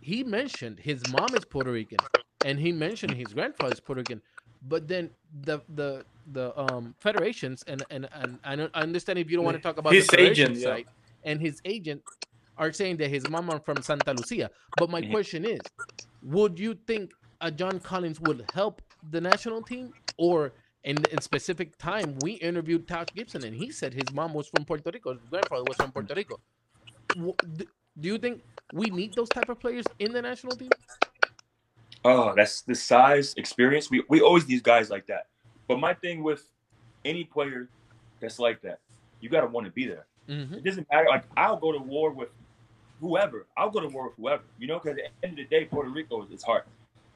he 0.00 0.22
mentioned 0.24 0.80
his 0.80 1.06
mom 1.12 1.34
is 1.34 1.44
Puerto 1.44 1.72
Rican, 1.72 1.98
and 2.44 2.58
he 2.58 2.72
mentioned 2.72 3.14
his 3.14 3.28
grandfather 3.34 3.72
is 3.72 3.80
Puerto 3.80 4.00
Rican. 4.00 4.20
But 4.62 4.88
then 4.88 5.10
the 5.42 5.60
the 5.68 6.04
the 6.32 6.58
um 6.58 6.94
federations 7.00 7.62
and 7.66 7.84
and 7.90 8.08
and 8.14 8.38
I 8.44 8.56
don't- 8.56 8.70
I 8.74 8.80
understand 8.82 9.18
if 9.18 9.30
you 9.30 9.36
don't 9.36 9.44
want 9.44 9.56
to 9.56 9.62
talk 9.62 9.78
about 9.78 9.92
His 9.92 10.06
the 10.08 10.20
agent, 10.20 10.56
yeah. 10.56 10.62
side 10.68 10.86
and 11.24 11.40
his 11.40 11.60
agent 11.64 12.02
are 12.56 12.72
saying 12.72 12.98
that 12.98 13.08
his 13.10 13.28
mom 13.28 13.50
are 13.50 13.60
from 13.60 13.82
Santa 13.82 14.12
Lucia. 14.14 14.50
But 14.76 14.90
my 14.90 15.00
question 15.02 15.44
is, 15.44 15.60
would 16.22 16.58
you 16.58 16.74
think 16.86 17.12
a 17.40 17.50
John 17.50 17.80
Collins 17.80 18.20
would 18.20 18.46
help 18.54 18.82
the 19.10 19.20
national 19.20 19.62
team 19.62 19.92
or 20.16 20.54
in, 20.84 20.98
in 21.10 21.20
specific 21.20 21.76
time 21.78 22.16
we 22.22 22.32
interviewed 22.32 22.86
Taj 22.86 23.08
Gibson 23.14 23.44
and 23.44 23.54
he 23.54 23.72
said 23.72 23.94
his 23.94 24.12
mom 24.12 24.34
was 24.34 24.48
from 24.48 24.64
Puerto 24.64 24.90
Rico, 24.92 25.14
his 25.14 25.22
grandfather 25.30 25.64
was 25.66 25.76
from 25.76 25.92
Puerto 25.92 26.14
Rico. 26.14 26.38
Do 27.16 28.08
you 28.08 28.18
think 28.18 28.42
we 28.72 28.86
need 28.90 29.14
those 29.14 29.28
type 29.28 29.48
of 29.48 29.58
players 29.60 29.86
in 29.98 30.12
the 30.12 30.20
national 30.20 30.56
team? 30.56 30.70
Oh, 32.04 32.34
that's 32.36 32.60
the 32.62 32.74
size, 32.74 33.34
experience. 33.36 33.90
We 33.90 34.04
we 34.08 34.20
always 34.20 34.46
need 34.46 34.62
guys 34.62 34.90
like 34.90 35.06
that. 35.06 35.26
But 35.68 35.80
my 35.80 35.94
thing 35.94 36.22
with 36.22 36.42
any 37.04 37.24
player 37.24 37.68
that's 38.20 38.38
like 38.38 38.60
that, 38.62 38.80
you 39.20 39.30
gotta 39.30 39.46
want 39.46 39.66
to 39.66 39.72
be 39.72 39.86
there. 39.86 40.06
Mm-hmm. 40.28 40.54
It 40.54 40.64
doesn't 40.64 40.86
matter. 40.92 41.06
Like 41.08 41.24
I'll 41.36 41.56
go 41.56 41.72
to 41.72 41.78
war 41.78 42.10
with 42.10 42.28
whoever. 43.00 43.46
I'll 43.56 43.70
go 43.70 43.80
to 43.80 43.88
war 43.88 44.08
with 44.08 44.16
whoever. 44.16 44.42
You 44.58 44.66
know, 44.66 44.78
because 44.78 44.98
at 44.98 45.04
the 45.20 45.26
end 45.26 45.38
of 45.38 45.48
the 45.48 45.56
day, 45.56 45.64
Puerto 45.64 45.88
Rico 45.88 46.22
is 46.24 46.30
its 46.30 46.44
heart. 46.44 46.66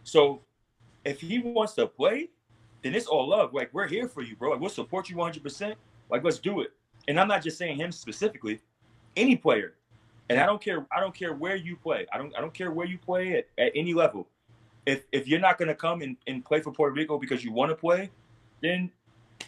So 0.05 0.41
if 1.05 1.21
he 1.21 1.39
wants 1.39 1.75
to 1.75 1.87
play, 1.87 2.31
then 2.83 2.95
it's 2.95 3.07
all 3.07 3.29
love. 3.29 3.55
Like 3.55 3.71
we're 3.73 3.87
here 3.87 4.09
for 4.09 4.23
you, 4.23 4.37
bro. 4.37 4.51
Like 4.51 4.61
we'll 4.61 4.71
support 4.71 5.09
you 5.09 5.17
100. 5.17 5.43
percent 5.43 5.77
Like 6.11 6.25
let's 6.25 6.39
do 6.39 6.61
it. 6.61 6.73
And 7.09 7.19
I'm 7.19 7.29
not 7.29 7.43
just 7.43 7.59
saying 7.59 7.79
him 7.79 7.91
specifically. 7.93 8.61
Any 9.17 9.35
player, 9.37 9.75
and 10.29 10.39
I 10.39 10.47
don't 10.47 10.63
care. 10.63 10.87
I 10.95 11.01
don't 11.01 11.15
care 11.15 11.35
where 11.35 11.57
you 11.57 11.75
play. 11.77 12.07
I 12.13 12.19
don't. 12.19 12.37
I 12.37 12.41
don't 12.41 12.55
care 12.55 12.71
where 12.71 12.87
you 12.87 12.99
play 12.99 13.39
at, 13.39 13.47
at 13.59 13.73
any 13.75 13.95
level. 13.95 14.29
If 14.87 15.05
if 15.11 15.27
you're 15.27 15.41
not 15.41 15.59
gonna 15.59 15.75
come 15.75 16.03
and, 16.03 16.17
and 16.27 16.45
play 16.45 16.61
for 16.61 16.71
Puerto 16.71 16.95
Rico 16.95 17.19
because 17.19 17.43
you 17.43 17.51
want 17.51 17.71
to 17.71 17.75
play, 17.75 18.11
then 18.61 18.91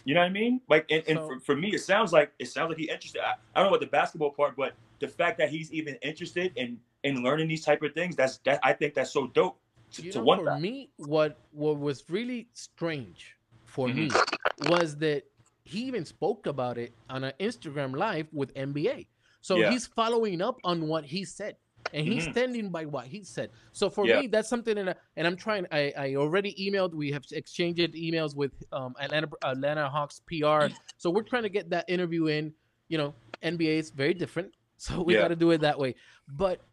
you 0.03 0.13
know 0.13 0.21
what 0.21 0.25
I 0.27 0.29
mean? 0.29 0.59
Like, 0.67 0.85
and, 0.89 1.03
and 1.07 1.19
So- 1.19 1.27
for, 1.27 1.39
for 1.39 1.55
me, 1.55 1.69
it 1.73 1.79
sounds 1.81 2.11
like 2.11 2.33
it 2.39 2.47
sounds 2.47 2.69
like 2.69 2.79
he's 2.79 2.89
interested. 2.89 3.21
I, 3.21 3.33
I 3.55 3.59
don't 3.61 3.65
know 3.65 3.75
about 3.77 3.81
the 3.81 3.91
basketball 3.91 4.31
part, 4.31 4.55
but 4.57 4.73
the 4.99 5.07
fact 5.07 5.37
that 5.37 5.49
he's 5.49 5.71
even 5.71 5.95
interested 6.01 6.51
in 6.55 6.79
in 7.03 7.23
learning 7.23 7.47
these 7.47 7.63
type 7.63 7.81
of 7.83 7.93
things, 7.93 8.15
that's 8.15 8.37
that 8.39 8.59
I 8.63 8.73
think 8.73 8.93
that's 8.93 9.11
so 9.11 9.27
dope 9.27 9.57
to, 9.93 10.01
You 10.03 10.11
to 10.11 10.19
know, 10.19 10.25
want 10.25 10.39
for 10.41 10.45
that. 10.51 10.61
me, 10.61 10.91
what 10.97 11.37
what 11.51 11.79
was 11.79 12.03
really 12.09 12.49
strange 12.53 13.35
for 13.65 13.87
me 13.89 14.09
Mm-hmm. 14.09 14.69
was 14.71 14.95
that 14.97 15.23
he 15.63 15.83
even 15.85 16.05
spoke 16.05 16.47
about 16.47 16.77
it 16.77 16.93
on 17.09 17.23
an 17.23 17.33
Instagram 17.39 17.95
live 17.95 18.27
with 18.33 18.53
NBA. 18.55 19.07
So 19.41 19.57
Yeah. 19.59 19.69
he's 19.69 19.87
following 19.87 20.41
up 20.41 20.57
on 20.63 20.87
what 20.87 21.05
he 21.05 21.23
said. 21.25 21.55
And 21.93 22.07
he's 22.07 22.25
Mhm. 22.25 22.31
standing 22.31 22.69
by 22.69 22.85
what 22.85 23.05
he 23.07 23.21
said. 23.23 23.51
So 23.73 23.89
for 23.89 24.05
Yeah. 24.07 24.21
me, 24.21 24.27
that's 24.27 24.47
something 24.47 24.75
that, 24.75 24.87
I, 24.89 24.95
and 25.17 25.27
I'm 25.27 25.35
trying. 25.35 25.67
I, 25.73 25.91
I 25.97 26.15
already 26.15 26.53
emailed. 26.55 26.93
We 26.93 27.11
have 27.11 27.25
exchanged 27.33 27.93
emails 27.95 28.33
with 28.33 28.53
um, 28.71 28.95
Atlanta 28.97 29.27
Atlanta 29.43 29.89
Hawks 29.89 30.21
PR. 30.25 30.67
So 30.97 31.09
we're 31.09 31.23
trying 31.23 31.43
to 31.43 31.49
get 31.49 31.69
that 31.71 31.85
interview 31.89 32.27
in. 32.27 32.53
You 32.87 32.97
know, 32.97 33.15
NBA 33.43 33.77
is 33.77 33.91
very 33.91 34.13
different. 34.13 34.53
So 34.77 35.03
we 35.03 35.13
Yeah. 35.13 35.19
got 35.19 35.27
to 35.27 35.35
do 35.35 35.51
it 35.51 35.61
that 35.61 35.77
way. 35.77 35.93
But 36.27 36.65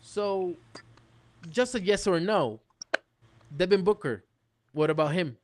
so, 0.00 0.58
just 1.50 1.74
a 1.74 1.80
yes 1.80 2.06
or 2.06 2.20
no. 2.20 2.60
Devin 3.56 3.82
Booker, 3.82 4.24
what 4.72 4.90
about 4.90 5.12
him? 5.12 5.36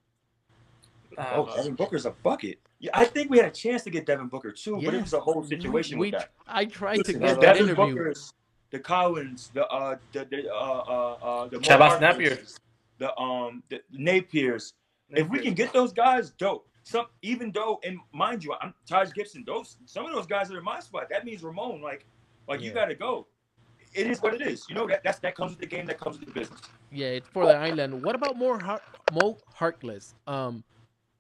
Oh, 1.17 1.45
Uh, 1.45 1.57
Devin 1.57 1.75
Booker's 1.75 2.07
a 2.07 2.11
bucket. 2.11 2.59
Yeah, 2.81 2.91
I 2.93 3.05
think 3.05 3.31
we 3.31 3.39
had 3.39 3.47
a 3.47 3.51
chance 3.51 3.83
to 3.85 3.91
get 3.91 4.05
Devin 4.05 4.29
Booker 4.29 4.53
too, 4.53 4.81
but 4.85 4.95
it 4.95 5.01
was 5.01 5.13
a 5.13 5.21
whole 5.21 5.43
situation 5.45 5.99
we, 5.99 6.11
with 6.11 6.21
that. 6.21 6.33
I 6.47 6.67
tried 6.67 6.99
Listen, 6.99 7.15
to 7.15 7.21
get 7.21 7.41
that 7.41 7.41
Devin 7.41 7.63
interview. 7.71 7.95
Booker's, 7.95 8.35
the 8.71 8.79
Collins, 8.79 9.51
the 9.55 9.67
uh, 9.69 9.97
the 10.13 10.25
the 10.25 10.53
uh, 10.53 10.55
uh, 10.55 11.17
uh, 11.23 11.49
the 11.49 11.59
Shabazz 11.59 11.79
Marcus, 11.79 12.01
Napier. 12.01 12.39
the 12.99 13.17
um, 13.19 13.63
the 13.71 13.81
Napiers. 13.97 14.75
If 15.11 15.29
we 15.29 15.39
can 15.39 15.55
get 15.55 15.73
those 15.73 15.93
guys, 15.93 16.31
dope. 16.31 16.67
Some 16.83 17.07
even 17.23 17.53
though, 17.53 17.81
and 17.85 17.99
mind 18.13 18.45
you, 18.45 18.55
I'm 18.61 18.75
Taj 18.87 19.13
Gibson. 19.13 19.45
Those 19.47 19.79
some 19.87 20.05
of 20.05 20.13
those 20.13 20.27
guys 20.27 20.51
are 20.51 20.59
in 20.59 20.65
my 20.65 20.81
spot. 20.81 21.09
That 21.09 21.25
means 21.25 21.43
Ramon, 21.43 21.81
like, 21.81 22.05
like 22.49 22.61
you 22.61 22.73
got 22.73 22.87
to 22.87 22.95
go. 22.95 23.27
It 23.95 24.09
is 24.09 24.21
what 24.21 24.35
it 24.35 24.43
is. 24.43 24.69
You 24.69 24.75
know 24.75 24.87
that 24.89 25.03
that's 25.05 25.19
that 25.21 25.35
comes 25.37 25.53
with 25.53 25.61
the 25.61 25.67
game. 25.67 25.87
That 25.87 25.99
comes 25.99 26.19
with 26.19 26.29
the 26.29 26.35
business. 26.35 26.61
Yeah, 26.91 27.09
it's 27.09 27.29
for 27.29 27.47
the 27.47 27.57
island. 27.57 28.03
What 28.03 28.15
about 28.15 28.37
more 28.37 28.59
Har- 28.59 28.83
Mo 29.13 29.39
Harkless? 29.59 30.15
Um, 30.27 30.65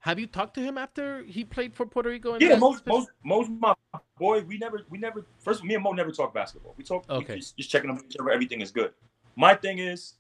have 0.00 0.18
you 0.18 0.26
talked 0.26 0.54
to 0.54 0.60
him 0.60 0.76
after 0.76 1.22
he 1.22 1.44
played 1.44 1.74
for 1.74 1.86
Puerto 1.86 2.10
Rico? 2.10 2.36
Yeah, 2.38 2.56
most 2.56 2.86
most 2.86 3.08
most 3.22 3.50
my 3.50 3.74
boy. 4.18 4.42
We 4.42 4.58
never 4.58 4.80
we 4.90 4.98
never 4.98 5.24
first. 5.38 5.62
Me 5.64 5.74
and 5.74 5.82
Mo 5.84 5.92
never 5.92 6.10
talk 6.10 6.34
basketball. 6.34 6.74
We 6.76 6.84
talk. 6.84 7.06
we 7.08 7.14
Okay. 7.16 7.36
just, 7.36 7.56
just 7.56 7.70
checking 7.70 7.90
on 7.90 8.00
each 8.04 8.16
other. 8.20 8.30
Everything 8.30 8.60
is 8.60 8.70
good. 8.70 8.92
My 9.36 9.54
thing 9.54 9.78
is, 9.78 10.14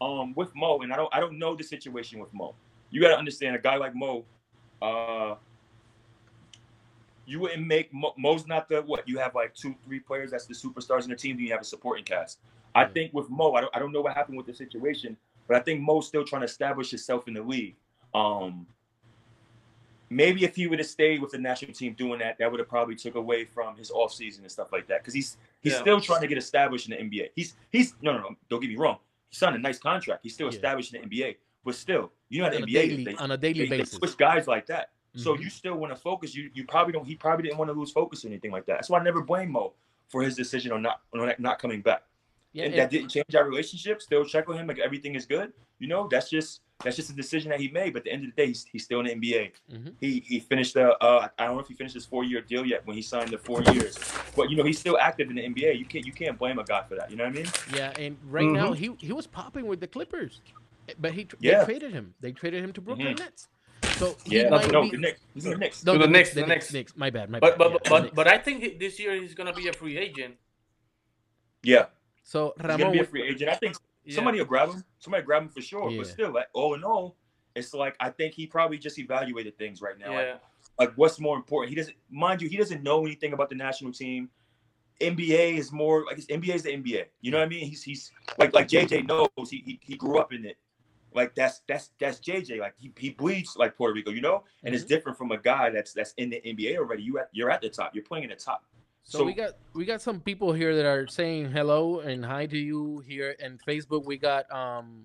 um, 0.00 0.34
with 0.34 0.54
Mo, 0.54 0.80
and 0.80 0.92
I 0.92 0.96
don't 0.96 1.14
I 1.14 1.20
don't 1.20 1.38
know 1.38 1.54
the 1.54 1.64
situation 1.64 2.18
with 2.18 2.32
Mo. 2.32 2.54
You 2.90 3.00
got 3.00 3.08
to 3.08 3.18
understand 3.18 3.56
a 3.56 3.58
guy 3.58 3.76
like 3.76 3.94
Mo. 3.94 4.24
Uh, 4.80 5.36
you 7.26 7.40
wouldn't 7.40 7.66
make 7.66 7.92
Mo, 7.92 8.12
Mo's 8.18 8.46
not 8.46 8.68
the 8.68 8.82
what 8.82 9.08
you 9.08 9.18
have 9.18 9.34
like 9.34 9.54
two 9.54 9.74
three 9.84 10.00
players 10.00 10.30
that's 10.30 10.46
the 10.46 10.54
superstars 10.54 11.04
in 11.04 11.10
the 11.10 11.16
team. 11.16 11.36
Then 11.36 11.46
you 11.46 11.52
have 11.52 11.60
a 11.62 11.64
supporting 11.64 12.04
cast. 12.04 12.38
I 12.74 12.84
think 12.86 13.14
with 13.14 13.30
Mo, 13.30 13.52
I 13.54 13.60
don't 13.62 13.74
I 13.76 13.78
don't 13.78 13.92
know 13.92 14.00
what 14.00 14.14
happened 14.14 14.36
with 14.36 14.46
the 14.46 14.54
situation, 14.54 15.16
but 15.46 15.56
I 15.56 15.60
think 15.60 15.80
Mo's 15.80 16.06
still 16.06 16.24
trying 16.24 16.42
to 16.42 16.46
establish 16.46 16.90
himself 16.90 17.28
in 17.28 17.34
the 17.34 17.42
league. 17.42 17.76
Um, 18.14 18.66
maybe 20.10 20.44
if 20.44 20.54
he 20.56 20.66
would 20.66 20.78
have 20.78 20.88
stayed 20.88 21.20
with 21.20 21.32
the 21.32 21.38
national 21.38 21.72
team 21.72 21.94
doing 21.94 22.18
that, 22.20 22.38
that 22.38 22.50
would 22.50 22.60
have 22.60 22.68
probably 22.68 22.94
took 22.96 23.14
away 23.14 23.44
from 23.44 23.76
his 23.76 23.90
off 23.90 24.12
season 24.12 24.44
and 24.44 24.50
stuff 24.50 24.72
like 24.72 24.86
that. 24.88 25.00
Because 25.02 25.14
he's 25.14 25.36
he's 25.60 25.72
Yeah. 25.72 25.80
still 25.80 26.00
trying 26.00 26.20
to 26.20 26.26
get 26.26 26.38
established 26.38 26.88
in 26.88 26.96
the 26.96 26.98
NBA. 26.98 27.30
He's 27.34 27.54
he's 27.70 27.94
no 28.02 28.12
no 28.12 28.18
no. 28.18 28.36
Don't 28.48 28.60
get 28.60 28.68
me 28.70 28.76
wrong. 28.76 28.98
He 29.28 29.36
signed 29.36 29.56
a 29.56 29.58
nice 29.58 29.78
contract. 29.78 30.20
He's 30.22 30.34
still 30.34 30.46
Yeah. 30.48 30.54
established 30.54 30.94
in 30.94 31.00
the 31.00 31.06
NBA. 31.06 31.36
But 31.64 31.74
still, 31.74 32.12
you 32.28 32.40
know 32.40 32.44
how 32.44 32.50
the 32.50 32.56
on 32.58 32.62
a 32.64 32.66
NBA 32.66 32.72
daily. 32.72 33.04
They, 33.04 33.14
on 33.16 33.30
a 33.30 33.36
daily 33.38 33.58
they, 33.60 33.68
they 33.68 33.78
basis. 33.78 33.94
switch 33.98 34.16
guys 34.18 34.46
like 34.46 34.66
that. 34.66 34.90
So 35.16 35.36
you 35.38 35.48
still 35.50 35.76
want 35.76 35.92
to 35.94 35.96
focus. 36.00 36.34
You 36.34 36.50
you 36.54 36.64
probably 36.64 36.92
don't. 36.92 37.04
He 37.06 37.14
probably 37.14 37.44
didn't 37.44 37.58
want 37.58 37.70
to 37.70 37.72
lose 37.78 37.92
focus 37.92 38.24
or 38.24 38.28
anything 38.28 38.50
like 38.50 38.66
that. 38.66 38.74
That's 38.74 38.90
why 38.90 38.98
I 38.98 39.02
never 39.04 39.22
blame 39.22 39.50
Mo 39.52 39.72
for 40.08 40.22
his 40.22 40.34
decision 40.36 40.72
on 40.72 40.82
not 40.82 41.00
on 41.12 41.26
not- 41.26 41.40
not 41.40 41.58
coming 41.58 41.80
back. 41.82 42.02
yeah, 42.52 42.64
and 42.64 42.74
and- 42.74 42.80
that 42.80 42.90
didn't 42.90 43.08
change 43.10 43.34
our 43.34 43.44
relationship. 43.48 44.02
Still 44.02 44.24
check 44.24 44.48
on 44.48 44.56
him 44.56 44.66
like 44.66 44.78
everything 44.78 45.14
is 45.14 45.24
good. 45.26 45.52
You 45.78 45.88
know, 45.88 46.08
that's 46.08 46.30
just 46.30 46.60
that's 46.82 46.96
just 46.96 47.10
a 47.10 47.12
decision 47.12 47.50
that 47.50 47.60
he 47.60 47.68
made. 47.68 47.92
But 47.92 48.00
at 48.00 48.04
the 48.04 48.12
end 48.12 48.24
of 48.24 48.30
the 48.34 48.42
day, 48.42 48.48
he's, 48.48 48.64
he's 48.72 48.84
still 48.84 49.00
in 49.00 49.06
the 49.06 49.14
NBA. 49.14 49.52
Mhm. 49.72 49.94
He 50.00 50.20
he 50.26 50.40
finished 50.40 50.74
the 50.74 50.96
uh, 50.98 51.28
I 51.38 51.46
don't 51.46 51.54
know 51.56 51.60
if 51.60 51.68
he 51.68 51.74
finished 51.74 51.94
his 51.94 52.06
four 52.06 52.24
year 52.24 52.40
deal 52.40 52.64
yet 52.66 52.84
when 52.86 52.96
he 52.96 53.02
signed 53.02 53.30
the 53.30 53.38
four 53.38 53.62
years. 53.62 53.96
But 54.36 54.50
you 54.50 54.56
know, 54.56 54.64
he's 54.64 54.78
still 54.78 54.98
active 54.98 55.30
in 55.30 55.36
the 55.36 55.42
NBA. 55.42 55.78
You 55.78 55.84
can't 55.84 56.04
you 56.06 56.12
can't 56.12 56.36
blame 56.38 56.58
a 56.58 56.64
guy 56.64 56.82
for 56.88 56.94
that. 56.96 57.10
You 57.10 57.16
know 57.16 57.24
what 57.24 57.32
I 57.34 57.36
mean? 57.36 57.46
Yeah, 57.74 57.92
and 57.98 58.16
right 58.28 58.46
now 58.46 58.72
he 58.72 58.90
he 58.98 59.12
was 59.12 59.26
popping 59.26 59.66
with 59.66 59.80
the 59.80 59.86
Clippers, 59.88 60.40
but 60.98 61.12
he 61.12 61.26
Yeah. 61.40 61.60
they 61.60 61.64
traded 61.64 61.92
him. 61.92 62.14
They 62.20 62.32
traded 62.32 62.62
him 62.64 62.72
to 62.72 62.80
Brooklyn 62.80 63.14
Mhm. 63.14 63.20
Nets. 63.20 63.48
So 63.96 64.16
Yeah, 64.26 64.48
might 64.50 64.70
no, 64.70 64.82
be, 64.82 64.90
the 64.90 64.96
Knicks. 64.98 65.20
He's 65.34 65.44
in 65.46 65.52
the 65.52 65.58
Knicks. 65.58 65.84
no, 65.84 65.92
To 65.94 65.98
the 66.00 66.06
Knicks, 66.08 66.30
the 66.34 66.40
the 66.40 66.46
Knicks, 66.46 66.72
Knicks. 66.72 66.72
Knicks. 66.72 66.96
My 66.96 67.10
bad, 67.10 67.30
my 67.30 67.38
but 67.38 67.58
bad. 67.58 67.72
but 67.72 67.82
yeah, 67.84 67.90
but 67.90 68.14
but 68.14 68.28
I 68.28 68.38
think 68.38 68.78
this 68.78 68.98
year 68.98 69.14
he's 69.20 69.34
gonna 69.34 69.52
be 69.52 69.68
a 69.68 69.72
free 69.72 69.96
agent. 69.98 70.34
Yeah, 71.62 71.86
so 72.22 72.54
he's 72.60 72.66
gonna 72.76 72.90
be 72.90 72.98
a 73.00 73.04
free 73.04 73.22
agent. 73.22 73.50
I 73.50 73.54
think 73.54 73.76
Yeah. 74.04 74.16
somebody 74.16 74.38
will 74.38 74.46
grab 74.46 74.70
him. 74.70 74.84
Somebody 74.98 75.24
grab 75.24 75.42
him 75.42 75.48
for 75.48 75.62
sure. 75.62 75.90
Yeah. 75.90 75.98
But 75.98 76.06
still, 76.08 76.30
like 76.32 76.48
all 76.52 76.74
in 76.74 76.84
all, 76.84 77.16
it's 77.54 77.72
like 77.72 77.96
I 78.00 78.10
think 78.10 78.34
he 78.34 78.46
probably 78.46 78.78
just 78.78 78.98
evaluated 78.98 79.56
things 79.56 79.80
right 79.80 79.98
now. 79.98 80.12
Like, 80.14 80.26
Yeah. 80.26 80.36
like 80.78 80.92
what's 80.96 81.18
more 81.20 81.36
important. 81.36 81.70
He 81.70 81.76
doesn't 81.76 81.96
mind 82.10 82.42
you, 82.42 82.48
he 82.48 82.56
doesn't 82.56 82.82
know 82.82 83.04
anything 83.06 83.32
about 83.32 83.48
the 83.48 83.54
national 83.56 83.92
team. 83.92 84.28
NBA 85.00 85.56
is 85.56 85.72
more 85.72 86.04
like 86.04 86.18
NBA 86.18 86.54
is 86.54 86.62
the 86.64 86.70
NBA. 86.72 87.06
You 87.20 87.30
know 87.30 87.38
what 87.38 87.46
I 87.46 87.48
mean? 87.48 87.66
He's 87.66 87.82
he's 87.82 88.12
like 88.38 88.52
like 88.54 88.68
JJ 88.68 89.06
knows 89.06 89.28
he 89.50 89.58
he, 89.64 89.80
he 89.82 89.96
grew 89.96 90.18
up 90.18 90.32
in 90.32 90.44
it. 90.44 90.56
Like 91.14 91.34
that's 91.34 91.62
that's 91.68 91.90
that's 91.98 92.18
JJ. 92.18 92.58
Like 92.58 92.74
he, 92.78 92.92
he 92.98 93.10
bleeds 93.10 93.56
like 93.56 93.76
Puerto 93.76 93.94
Rico, 93.94 94.10
you 94.10 94.20
know? 94.20 94.44
And 94.64 94.74
it's 94.74 94.84
different 94.84 95.16
from 95.16 95.30
a 95.32 95.38
guy 95.38 95.70
that's 95.70 95.92
that's 95.92 96.12
in 96.16 96.30
the 96.30 96.40
NBA 96.44 96.76
already. 96.76 97.02
You 97.02 97.18
at 97.18 97.28
you're 97.32 97.50
at 97.50 97.60
the 97.60 97.68
top. 97.68 97.94
You're 97.94 98.04
playing 98.04 98.24
in 98.24 98.30
the 98.30 98.36
top. 98.36 98.64
So, 99.06 99.22
we 99.22 99.34
got 99.34 99.52
we 99.74 99.84
got 99.84 100.00
some 100.00 100.20
people 100.20 100.52
here 100.54 100.74
that 100.76 100.86
are 100.86 101.06
saying 101.06 101.50
hello 101.50 102.00
and 102.00 102.24
hi 102.24 102.46
to 102.46 102.56
you 102.56 103.00
here 103.06 103.36
and 103.38 103.60
Facebook. 103.62 104.04
We 104.04 104.16
got 104.16 104.50
um 104.50 105.04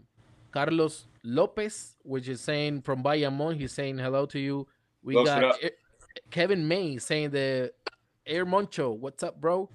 Carlos 0.51 1.07
Lopez, 1.23 1.97
which 2.03 2.29
is 2.29 2.39
saying 2.41 2.83
from 2.83 3.03
Bayamon. 3.03 3.57
He's 3.57 3.73
saying 3.73 3.97
hello 3.97 4.25
to 4.27 4.39
you. 4.39 4.67
We 5.03 5.15
got. 5.15 5.63
E- 5.63 5.69
Kevin 6.31 6.67
May 6.67 6.97
saying 6.97 7.31
the 7.31 7.71
Air 8.25 8.45
Moncho. 8.45 8.91
What's 8.91 9.23
up, 9.23 9.39
bro? 9.39 9.69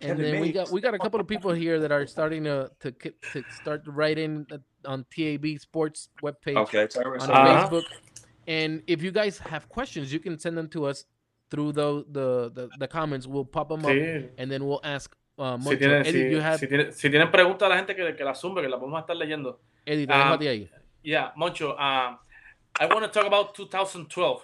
And 0.00 0.18
Kevin 0.18 0.32
then 0.32 0.40
we 0.40 0.52
got 0.52 0.70
we 0.70 0.80
got 0.80 0.94
a 0.94 0.98
couple 0.98 1.20
of 1.20 1.26
people 1.26 1.52
here 1.52 1.80
that 1.80 1.92
are 1.92 2.06
starting 2.06 2.44
to 2.44 2.70
to, 2.80 2.90
to 2.92 3.44
start 3.50 3.84
to 3.84 3.90
write 3.90 4.18
in 4.18 4.46
uh, 4.50 4.58
on 4.86 5.04
TAB 5.14 5.58
Sports 5.58 6.08
webpage 6.22 6.56
Okay, 6.56 6.86
Tyrese. 6.86 7.22
on 7.22 7.30
Uh-huh. 7.30 7.68
Facebook. 7.68 7.84
And 8.46 8.82
if 8.86 9.02
you 9.02 9.10
guys 9.10 9.38
have 9.38 9.68
questions, 9.68 10.12
you 10.12 10.20
can 10.20 10.38
send 10.38 10.56
them 10.58 10.68
to 10.68 10.86
us 10.86 11.04
through 11.50 11.72
the 11.72 12.04
the 12.10 12.50
the, 12.54 12.68
the 12.78 12.88
comments. 12.88 13.26
We'll 13.26 13.44
pop 13.46 13.68
them 13.68 13.80
up 13.84 13.90
Sí. 13.92 14.28
and 14.38 14.50
then 14.50 14.64
we'll 14.66 14.80
ask 14.84 15.14
uh, 15.38 15.56
Si 15.58 15.64
Moncho. 15.64 15.78
tienen, 15.78 16.06
Eddie, 16.06 16.12
si, 16.28 16.30
you 16.30 16.40
have 16.40 16.58
si 16.58 16.66
tienen, 16.66 16.92
si 16.92 17.08
tienen 17.10 17.30
preguntas 17.30 17.62
a 17.62 17.68
la 17.68 17.76
gente 17.76 17.94
que, 17.94 18.14
que 18.16 18.24
la 18.24 18.34
zumbe, 18.34 18.60
que 18.62 18.68
la 18.68 18.78
podemos 18.78 19.00
estar 19.00 19.16
leyendo. 19.16 19.58
Eddie, 19.86 20.06
te 20.06 20.12
dejo 20.12 20.32
a 20.34 20.38
ti 20.38 20.46
ahí. 20.46 20.68
Yeah, 21.02 21.32
Moncho. 21.36 21.70
Um, 21.78 22.18
I 22.80 22.86
want 22.86 23.02
to 23.04 23.08
talk 23.08 23.26
about 23.26 23.54
2012 23.54 24.40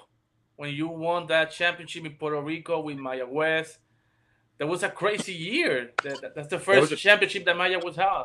when 0.57 0.75
you 0.75 0.89
won 0.89 1.27
that 1.29 1.51
championship 1.51 2.05
in 2.05 2.13
Puerto 2.17 2.41
Rico 2.41 2.81
with 2.81 2.97
Mayagüez. 2.99 3.79
That 4.59 4.69
was 4.69 4.83
a 4.83 4.91
crazy 4.91 5.33
year. 5.33 5.93
That, 6.05 6.21
that- 6.21 6.35
that's 6.35 6.49
the 6.49 6.59
first 6.59 6.81
was 6.83 6.93
a- 6.93 6.97
championship 6.97 7.45
that 7.47 7.57
Maya 7.57 7.79
was 7.83 7.97
had. 7.97 8.25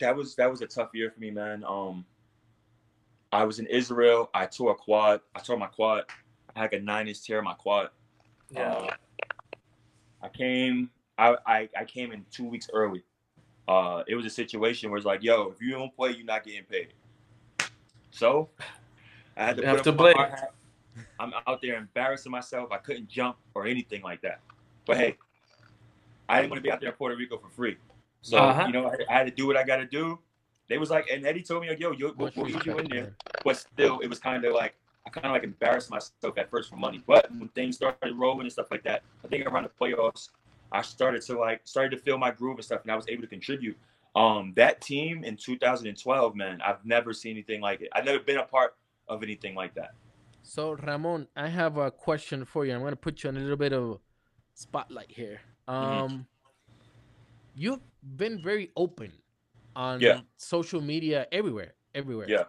That 0.00 0.14
was 0.14 0.34
that 0.36 0.50
was 0.50 0.62
a 0.62 0.66
tough 0.66 0.90
year 0.94 1.10
for 1.10 1.20
me, 1.20 1.30
man. 1.30 1.64
Um, 1.66 2.04
I 3.32 3.44
was 3.44 3.58
in 3.58 3.66
Israel. 3.66 4.30
I 4.34 4.46
tore 4.46 4.72
a 4.72 4.74
quad. 4.74 5.20
I 5.34 5.40
tore 5.40 5.58
my 5.58 5.66
quad. 5.66 6.04
I 6.56 6.60
had 6.62 6.72
a 6.72 6.80
nine 6.80 7.08
inch 7.08 7.24
tear 7.24 7.38
in 7.38 7.44
my 7.44 7.54
quad. 7.54 7.90
Yeah. 8.50 8.72
Uh, 8.72 8.90
I 10.22 10.28
came. 10.28 10.90
I, 11.18 11.36
I 11.46 11.68
I 11.78 11.84
came 11.84 12.12
in 12.12 12.24
two 12.30 12.44
weeks 12.44 12.68
early. 12.72 13.04
Uh, 13.66 14.02
it 14.06 14.14
was 14.14 14.24
a 14.24 14.30
situation 14.30 14.90
where 14.90 14.96
it's 14.96 15.06
like, 15.06 15.22
yo, 15.22 15.52
if 15.54 15.60
you 15.60 15.72
don't 15.72 15.94
play, 15.94 16.12
you're 16.12 16.24
not 16.24 16.42
getting 16.42 16.64
paid. 16.64 16.94
So 18.10 18.48
I 19.36 19.44
had 19.44 19.56
to 19.58 19.62
You 19.62 19.74
put 19.74 19.84
to 19.84 19.92
play. 19.92 20.14
I'm 21.20 21.32
out 21.46 21.60
there 21.60 21.76
embarrassing 21.76 22.32
myself. 22.32 22.72
I 22.72 22.78
couldn't 22.78 23.08
jump 23.08 23.36
or 23.54 23.66
anything 23.66 24.02
like 24.02 24.22
that. 24.22 24.40
But 24.86 24.96
hey, 24.96 25.18
I 26.28 26.40
didn't 26.40 26.50
want 26.50 26.58
to 26.58 26.62
be 26.62 26.70
out 26.70 26.80
there 26.80 26.90
in 26.90 26.94
Puerto 26.96 27.16
Rico 27.16 27.36
for 27.38 27.50
free. 27.50 27.76
So 28.22 28.38
Uh-huh. 28.38 28.66
you 28.66 28.72
know, 28.72 28.86
I, 28.86 28.96
I 29.08 29.18
had 29.18 29.26
to 29.26 29.32
do 29.32 29.46
what 29.46 29.56
I 29.56 29.64
got 29.64 29.76
to 29.76 29.86
do. 29.86 30.18
They 30.68 30.78
was 30.78 30.90
like, 30.90 31.08
and 31.10 31.26
Eddie 31.26 31.42
told 31.42 31.62
me 31.62 31.70
like, 31.70 31.80
yo, 31.80 31.92
yo 31.92 32.12
we'll, 32.16 32.26
Much 32.26 32.36
we'll 32.36 32.46
get 32.46 32.66
you 32.66 32.78
in 32.78 32.88
there 32.88 33.14
but 33.44 33.56
still, 33.56 34.00
it 34.00 34.08
was 34.08 34.18
kind 34.18 34.44
of 34.44 34.52
like 34.52 34.74
I 35.06 35.10
kind 35.10 35.26
of 35.26 35.32
like 35.32 35.44
embarrassed 35.44 35.90
myself 35.90 36.36
at 36.36 36.50
first 36.50 36.68
for 36.68 36.76
money. 36.76 37.02
But 37.06 37.30
when 37.30 37.48
things 37.50 37.76
started 37.76 38.14
rolling 38.14 38.42
and 38.42 38.52
stuff 38.52 38.70
like 38.70 38.82
that, 38.84 39.02
I 39.24 39.28
think 39.28 39.46
around 39.46 39.64
the 39.64 39.70
playoffs, 39.70 40.28
I 40.70 40.82
started 40.82 41.22
to 41.22 41.38
like 41.38 41.62
started 41.64 41.96
to 41.96 42.02
feel 42.02 42.18
my 42.18 42.30
groove 42.30 42.56
and 42.56 42.64
stuff, 42.64 42.82
and 42.82 42.90
I 42.90 42.96
was 42.96 43.06
able 43.08 43.22
to 43.22 43.28
contribute. 43.28 43.76
Um, 44.16 44.52
that 44.56 44.80
team 44.80 45.24
in 45.24 45.36
2012, 45.36 46.34
man, 46.34 46.60
I've 46.64 46.84
never 46.84 47.12
seen 47.12 47.32
anything 47.32 47.60
like 47.60 47.80
it. 47.80 47.88
I've 47.92 48.04
never 48.04 48.18
been 48.18 48.38
a 48.38 48.42
part 48.42 48.74
of 49.06 49.22
anything 49.22 49.54
like 49.54 49.74
that. 49.74 49.92
So 50.42 50.72
Ramon, 50.72 51.28
I 51.36 51.48
have 51.48 51.76
a 51.76 51.90
question 51.90 52.44
for 52.44 52.66
you. 52.66 52.74
I'm 52.74 52.80
going 52.80 52.92
to 52.92 52.96
put 52.96 53.22
you 53.22 53.28
on 53.28 53.36
a 53.36 53.40
little 53.40 53.56
bit 53.56 53.72
of 53.72 54.00
spotlight 54.54 55.10
here. 55.10 55.40
Mm-hmm. 55.68 56.02
Um, 56.04 56.26
you've 57.54 57.80
been 58.16 58.40
very 58.42 58.70
open 58.76 59.12
on 59.76 60.00
Yeah. 60.00 60.20
social 60.36 60.80
media 60.80 61.26
everywhere, 61.32 61.74
everywhere. 61.94 62.28
Yeah, 62.28 62.44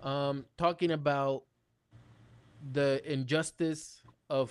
um, 0.00 0.46
talking 0.56 0.90
about 0.92 1.44
the 2.72 3.00
injustice 3.10 4.02
of 4.30 4.50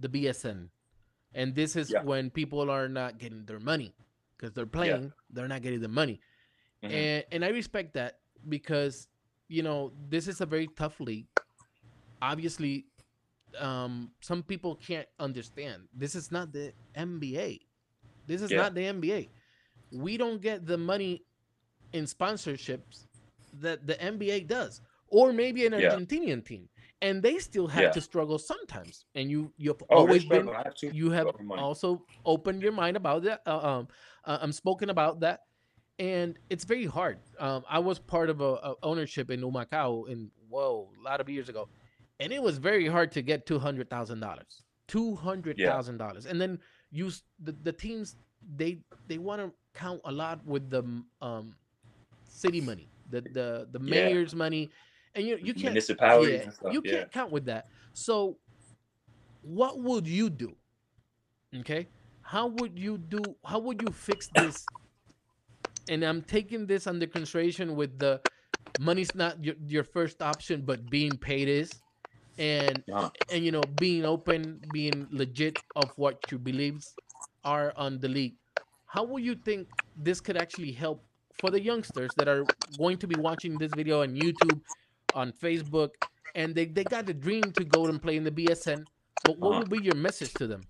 the 0.00 0.08
BSN, 0.08 0.70
and 1.34 1.54
this 1.54 1.76
is 1.76 1.90
Yeah. 1.90 2.02
when 2.02 2.30
people 2.30 2.70
are 2.70 2.88
not 2.88 3.18
getting 3.18 3.44
their 3.44 3.60
money 3.60 3.94
because 4.36 4.52
they're 4.52 4.66
playing, 4.66 5.12
they're 5.30 5.48
not 5.48 5.62
getting 5.62 5.80
the 5.80 5.88
money, 5.88 6.20
Mhm. 6.82 6.90
and 6.92 7.24
and 7.32 7.44
I 7.44 7.48
respect 7.48 7.94
that 7.94 8.20
because 8.48 9.08
you 9.48 9.62
know 9.62 9.92
this 10.08 10.28
is 10.28 10.40
a 10.40 10.46
very 10.46 10.68
tough 10.68 11.00
league. 11.00 11.26
Obviously, 12.22 12.86
um, 13.58 14.12
some 14.20 14.42
people 14.42 14.76
can't 14.76 15.08
understand. 15.18 15.88
This 15.92 16.14
is 16.14 16.30
not 16.30 16.52
the 16.52 16.72
NBA. 16.94 17.60
This 18.26 18.42
is 18.42 18.50
Yeah. 18.50 18.58
not 18.58 18.74
the 18.74 18.84
NBA. 18.86 19.30
We 19.92 20.16
don't 20.16 20.40
get 20.40 20.66
the 20.66 20.78
money 20.78 21.24
in 21.92 22.04
sponsorships 22.04 23.06
that 23.54 23.86
the 23.86 23.94
NBA 23.94 24.46
does, 24.46 24.80
or 25.08 25.32
maybe 25.32 25.66
an 25.66 25.72
Yeah. 25.72 25.90
Argentinian 25.90 26.44
team. 26.44 26.68
and 27.02 27.22
they 27.22 27.38
still 27.38 27.66
have 27.66 27.84
Yeah. 27.84 27.90
to 27.92 28.00
struggle 28.00 28.38
sometimes. 28.38 29.06
And 29.14 29.30
you 29.30 29.52
you've 29.56 29.82
Oh, 29.90 30.00
always 30.00 30.24
been 30.24 30.46
have 30.48 30.74
you 30.82 31.10
have 31.10 31.26
also 31.56 32.04
opened 32.26 32.62
your 32.62 32.72
mind 32.72 32.96
about 32.96 33.22
that. 33.24 33.40
Uh, 33.46 33.58
um, 33.58 33.88
uh, 34.24 34.38
I'm 34.42 34.52
spoken 34.52 34.90
about 34.90 35.20
that, 35.20 35.40
and 35.98 36.38
it's 36.50 36.64
very 36.64 36.84
hard. 36.84 37.20
Um, 37.38 37.64
I 37.68 37.78
was 37.78 37.98
part 37.98 38.28
of 38.30 38.40
a, 38.42 38.52
a 38.70 38.74
ownership 38.82 39.30
in 39.30 39.40
Humacao 39.40 40.08
in 40.08 40.30
whoa 40.48 40.90
a 40.98 41.02
lot 41.02 41.20
of 41.22 41.28
years 41.30 41.48
ago, 41.48 41.68
and 42.18 42.32
it 42.32 42.42
was 42.42 42.58
very 42.58 42.86
hard 42.86 43.12
to 43.12 43.22
get 43.22 43.46
two 43.46 43.58
hundred 43.58 43.88
thousand 43.88 44.20
dollars. 44.20 44.62
Two 44.86 45.14
hundred 45.16 45.56
thousand 45.58 45.96
dollars, 45.98 46.26
and 46.26 46.38
then 46.40 46.58
use 46.90 47.22
the, 47.42 47.52
the 47.52 47.72
teams 47.72 48.16
they 48.56 48.80
they 49.06 49.18
want 49.18 49.40
to 49.40 49.52
count 49.74 50.00
a 50.04 50.12
lot 50.12 50.44
with 50.46 50.70
the 50.70 50.82
um 51.20 51.56
city 52.24 52.60
money, 52.60 52.92
the 53.08 53.22
the 53.22 53.68
the 53.70 53.78
Yeah. 53.78 54.14
mayor's 54.14 54.34
money, 54.34 54.70
and 55.14 55.26
you 55.26 55.36
you 55.36 55.54
can't 55.54 55.64
municipalities 55.64 56.44
yeah, 56.44 56.50
stuff. 56.50 56.72
you 56.72 56.82
yeah. 56.84 56.92
can't 56.92 57.10
count 57.12 57.32
with 57.32 57.46
that. 57.46 57.66
So, 57.92 58.38
what 59.42 59.80
would 59.80 60.06
you 60.06 60.30
do? 60.30 60.56
Okay, 61.54 61.90
how 62.22 62.46
would 62.46 62.78
you 62.78 62.98
do? 62.98 63.36
How 63.44 63.58
would 63.60 63.80
you 63.80 63.92
fix 63.92 64.28
this? 64.28 64.68
And 65.88 66.04
I'm 66.04 66.22
taking 66.22 66.66
this 66.66 66.86
under 66.86 67.06
consideration 67.06 67.74
with 67.74 67.98
the 67.98 68.22
money's 68.78 69.14
not 69.14 69.44
your, 69.44 69.56
your 69.66 69.84
first 69.84 70.22
option, 70.22 70.64
but 70.64 70.90
being 70.90 71.18
paid 71.18 71.48
is, 71.48 71.82
and 72.38 72.84
and 73.30 73.44
you 73.44 73.52
know 73.52 73.66
being 73.66 74.04
open, 74.06 74.60
being 74.70 75.08
legit 75.10 75.62
of 75.76 75.96
what 75.98 76.30
you 76.30 76.38
beliefs 76.38 76.98
are 77.44 77.74
on 77.76 78.00
the 78.00 78.08
league. 78.08 78.36
How 78.90 79.04
would 79.04 79.22
you 79.22 79.36
think 79.36 79.68
this 79.96 80.20
could 80.20 80.36
actually 80.36 80.72
help 80.72 81.04
for 81.38 81.50
the 81.50 81.62
youngsters 81.62 82.10
that 82.16 82.26
are 82.26 82.44
going 82.76 82.98
to 82.98 83.06
be 83.06 83.14
watching 83.20 83.56
this 83.56 83.70
video 83.72 84.02
on 84.02 84.16
YouTube, 84.16 84.60
on 85.14 85.32
Facebook, 85.32 85.90
and 86.34 86.56
they, 86.56 86.66
they 86.66 86.82
got 86.82 87.06
the 87.06 87.14
dream 87.14 87.52
to 87.52 87.64
go 87.64 87.86
and 87.86 88.02
play 88.02 88.16
in 88.16 88.24
the 88.24 88.32
BSN? 88.32 88.84
But 89.22 89.38
what 89.38 89.52
Uh-huh. 89.52 89.60
would 89.60 89.70
be 89.70 89.78
your 89.78 89.94
message 89.94 90.34
to 90.34 90.48
them? 90.48 90.62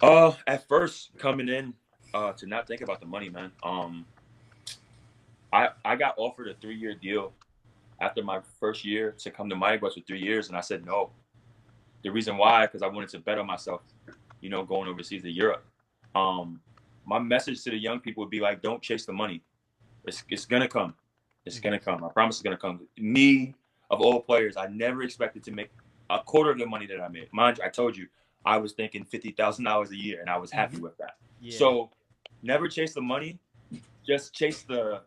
Uh, 0.00 0.32
at 0.48 0.66
first 0.66 1.10
coming 1.18 1.48
in, 1.48 1.72
uh, 2.14 2.32
to 2.32 2.46
not 2.46 2.66
think 2.66 2.80
about 2.80 2.98
the 2.98 3.06
money, 3.06 3.28
man. 3.28 3.52
Um, 3.62 4.04
I 5.52 5.68
I 5.84 5.94
got 5.94 6.14
offered 6.16 6.48
a 6.48 6.54
three 6.54 6.74
year 6.74 6.94
deal 6.94 7.32
after 8.00 8.24
my 8.24 8.40
first 8.58 8.84
year 8.84 9.12
to 9.18 9.30
come 9.30 9.48
to 9.48 9.54
Bucks 9.54 9.94
for 9.94 10.00
three 10.00 10.20
years, 10.20 10.48
and 10.48 10.56
I 10.56 10.60
said 10.62 10.84
no. 10.84 11.10
The 12.02 12.10
reason 12.10 12.36
why, 12.36 12.66
because 12.66 12.82
I 12.82 12.88
wanted 12.88 13.10
to 13.10 13.20
bet 13.20 13.38
on 13.38 13.46
myself, 13.46 13.82
you 14.40 14.50
know, 14.50 14.64
going 14.64 14.88
overseas 14.88 15.22
to 15.22 15.30
Europe. 15.30 15.64
Um, 16.16 16.60
my 17.04 17.18
message 17.18 17.62
to 17.64 17.70
the 17.70 17.76
young 17.76 18.00
people 18.00 18.22
would 18.22 18.30
be 18.30 18.40
like, 18.40 18.62
don't 18.62 18.82
chase 18.82 19.06
the 19.06 19.12
money. 19.12 19.42
It's 20.04 20.24
it's 20.28 20.46
gonna 20.46 20.68
come. 20.68 20.94
It's 21.44 21.60
gonna 21.60 21.78
come. 21.78 22.04
I 22.04 22.08
promise 22.08 22.36
it's 22.36 22.42
gonna 22.42 22.56
come. 22.56 22.86
Me, 22.96 23.54
of 23.90 24.00
all 24.00 24.20
players, 24.20 24.56
I 24.56 24.66
never 24.68 25.02
expected 25.02 25.42
to 25.44 25.50
make 25.50 25.70
a 26.10 26.18
quarter 26.20 26.50
of 26.50 26.58
the 26.58 26.66
money 26.66 26.86
that 26.86 27.00
I 27.00 27.08
made. 27.08 27.28
Mind 27.32 27.58
you, 27.58 27.64
I 27.64 27.68
told 27.68 27.96
you, 27.96 28.06
I 28.44 28.58
was 28.58 28.72
thinking 28.72 29.04
fifty 29.04 29.32
thousand 29.32 29.64
dollars 29.64 29.90
a 29.90 29.96
year, 29.96 30.20
and 30.20 30.30
I 30.30 30.38
was 30.38 30.50
mm-hmm. 30.50 30.58
happy 30.58 30.78
with 30.78 30.96
that. 30.98 31.16
So, 31.50 31.90
never 32.42 32.68
chase 32.68 32.94
the 32.94 33.00
money. 33.00 33.38
Just 34.06 34.34
chase 34.34 34.62
the 34.62 35.02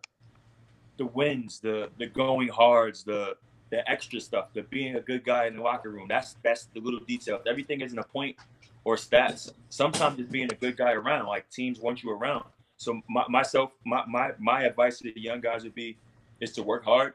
the 0.97 1.05
wins, 1.05 1.59
the 1.59 1.89
the 1.97 2.07
going 2.07 2.49
hards, 2.49 3.03
the 3.03 3.37
the 3.69 3.89
extra 3.89 4.19
stuff, 4.19 4.53
the 4.53 4.63
being 4.63 4.95
a 4.95 5.01
good 5.01 5.23
guy 5.23 5.47
in 5.47 5.55
the 5.55 5.61
locker 5.61 5.89
room. 5.89 6.07
That's 6.07 6.35
that's 6.43 6.65
the 6.73 6.79
little 6.79 6.99
details. 6.99 7.41
Everything 7.47 7.81
isn't 7.81 7.97
a 7.97 8.03
point 8.03 8.35
or 8.83 8.95
stats. 8.95 9.51
Sometimes 9.69 10.19
it's 10.19 10.29
being 10.29 10.51
a 10.51 10.55
good 10.55 10.77
guy 10.77 10.91
around. 10.91 11.27
Like 11.27 11.49
teams 11.49 11.79
want 11.79 12.03
you 12.03 12.11
around. 12.11 12.45
So 12.77 13.01
my, 13.09 13.25
myself, 13.29 13.71
my, 13.85 14.03
my 14.07 14.31
my 14.39 14.63
advice 14.63 14.99
to 14.99 15.11
the 15.11 15.19
young 15.19 15.41
guys 15.41 15.63
would 15.63 15.75
be 15.75 15.97
is 16.39 16.51
to 16.53 16.63
work 16.63 16.83
hard, 16.83 17.13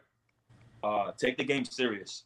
uh, 0.82 1.12
take 1.16 1.36
the 1.36 1.44
game 1.44 1.64
serious, 1.64 2.24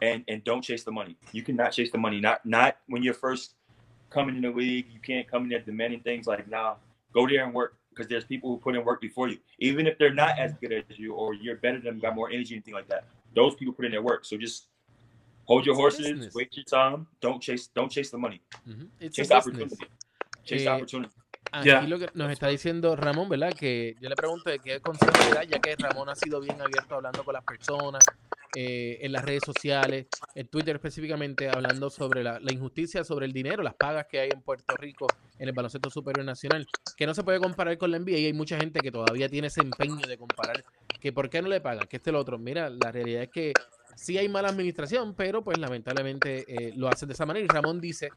and 0.00 0.24
and 0.28 0.42
don't 0.44 0.62
chase 0.62 0.84
the 0.84 0.92
money. 0.92 1.16
You 1.32 1.42
cannot 1.42 1.72
chase 1.72 1.90
the 1.90 1.98
money. 1.98 2.20
Not 2.20 2.44
not 2.46 2.76
when 2.86 3.02
you're 3.02 3.14
first 3.14 3.54
coming 4.10 4.36
in 4.36 4.42
the 4.42 4.50
league. 4.50 4.86
You 4.92 5.00
can't 5.00 5.28
come 5.28 5.44
in 5.44 5.48
there 5.50 5.60
demanding 5.60 6.00
things 6.00 6.26
like 6.26 6.48
nah. 6.48 6.76
Go 7.12 7.28
there 7.28 7.44
and 7.44 7.52
work 7.52 7.76
because 7.90 8.08
there's 8.08 8.24
people 8.24 8.48
who 8.50 8.56
put 8.56 8.74
in 8.74 8.84
work 8.84 9.00
before 9.00 9.28
you. 9.28 9.36
Even 9.58 9.86
if 9.86 9.98
they're 9.98 10.14
not 10.14 10.38
as 10.38 10.54
good 10.54 10.72
as 10.72 10.98
you 10.98 11.12
or 11.12 11.34
you're 11.34 11.56
better 11.56 11.76
than 11.76 11.84
them, 11.84 11.98
got 11.98 12.14
more 12.14 12.30
energy, 12.30 12.54
anything 12.54 12.72
like 12.72 12.88
that. 12.88 13.04
Those 13.34 13.54
people 13.56 13.72
put 13.74 13.84
in 13.86 13.90
their 13.92 14.02
work. 14.02 14.24
So 14.24 14.36
just 14.36 14.68
hold 15.44 15.64
your 15.66 15.74
horses, 15.76 16.06
business. 16.08 16.34
wait 16.34 16.54
your 16.56 16.64
time. 16.64 17.06
Don't 17.20 17.40
chase. 17.40 17.68
Don't 17.74 17.90
chase 17.90 18.10
the 18.10 18.18
money. 18.18 18.40
Chase 19.10 19.26
a 19.26 19.28
the 19.28 19.34
opportunity. 19.36 19.76
Chase 20.44 20.62
Eh, 20.62 20.64
the 20.64 20.70
opportunity. 20.70 21.14
Aquí 21.52 21.68
Ya. 21.68 21.82
lo 21.82 21.98
que 21.98 22.08
nos 22.14 22.30
está 22.30 22.48
diciendo 22.48 22.96
Ramón, 22.96 23.28
¿verdad? 23.28 23.52
Que 23.52 23.94
yo 24.00 24.08
le 24.08 24.14
pregunto 24.16 24.48
de 24.48 24.58
qué 24.58 24.80
consejo 24.80 25.12
le 25.28 25.34
da, 25.34 25.44
ya 25.44 25.58
que 25.60 25.74
Ramón 25.76 26.08
ha 26.08 26.14
sido 26.14 26.40
bien 26.40 26.60
abierto 26.60 26.94
hablando 26.94 27.24
con 27.24 27.34
las 27.34 27.44
personas, 27.44 28.02
eh, 28.54 28.98
en 29.00 29.12
las 29.12 29.24
redes 29.24 29.42
sociales, 29.44 30.06
en 30.34 30.46
Twitter 30.48 30.76
específicamente, 30.76 31.48
hablando 31.48 31.90
sobre 31.90 32.22
la, 32.22 32.40
injusticia, 32.50 33.04
sobre 33.04 33.26
el 33.26 33.32
dinero, 33.32 33.62
las 33.62 33.74
pagas 33.74 34.06
que 34.10 34.20
hay 34.20 34.30
en 34.30 34.42
Puerto 34.42 34.76
Rico 34.76 35.06
en 35.38 35.48
el 35.48 35.54
baloncesto 35.54 35.90
superior 35.90 36.24
nacional, 36.24 36.66
que 36.96 37.06
no 37.06 37.14
se 37.14 37.22
puede 37.22 37.40
comparar 37.40 37.78
con 37.78 37.90
la 37.90 37.98
NBA 37.98 38.18
y 38.18 38.26
hay 38.26 38.32
mucha 38.32 38.58
gente 38.58 38.80
que 38.80 38.92
todavía 38.92 39.28
tiene 39.28 39.48
ese 39.48 39.62
empeño 39.62 40.06
de 40.06 40.18
comparar, 40.18 40.64
que 41.00 41.12
por 41.12 41.30
qué 41.30 41.40
no 41.40 41.48
le 41.48 41.60
pagan, 41.60 41.86
que 41.88 41.96
este 41.96 42.10
es 42.10 42.12
lo 42.12 42.20
otro. 42.20 42.38
Mira, 42.38 42.68
la 42.70 42.92
realidad 42.92 43.22
es 43.22 43.30
que 43.30 43.52
sí 43.96 44.18
hay 44.18 44.28
mala 44.28 44.48
administración, 44.48 45.14
pero 45.14 45.42
pues 45.42 45.58
lamentablemente 45.58 46.44
eh, 46.46 46.72
lo 46.76 46.88
hacen 46.88 47.08
de 47.08 47.14
esa 47.14 47.26
manera. 47.26 47.44
Y 47.44 47.48
Ramón 47.48 47.80
dice 47.80 48.10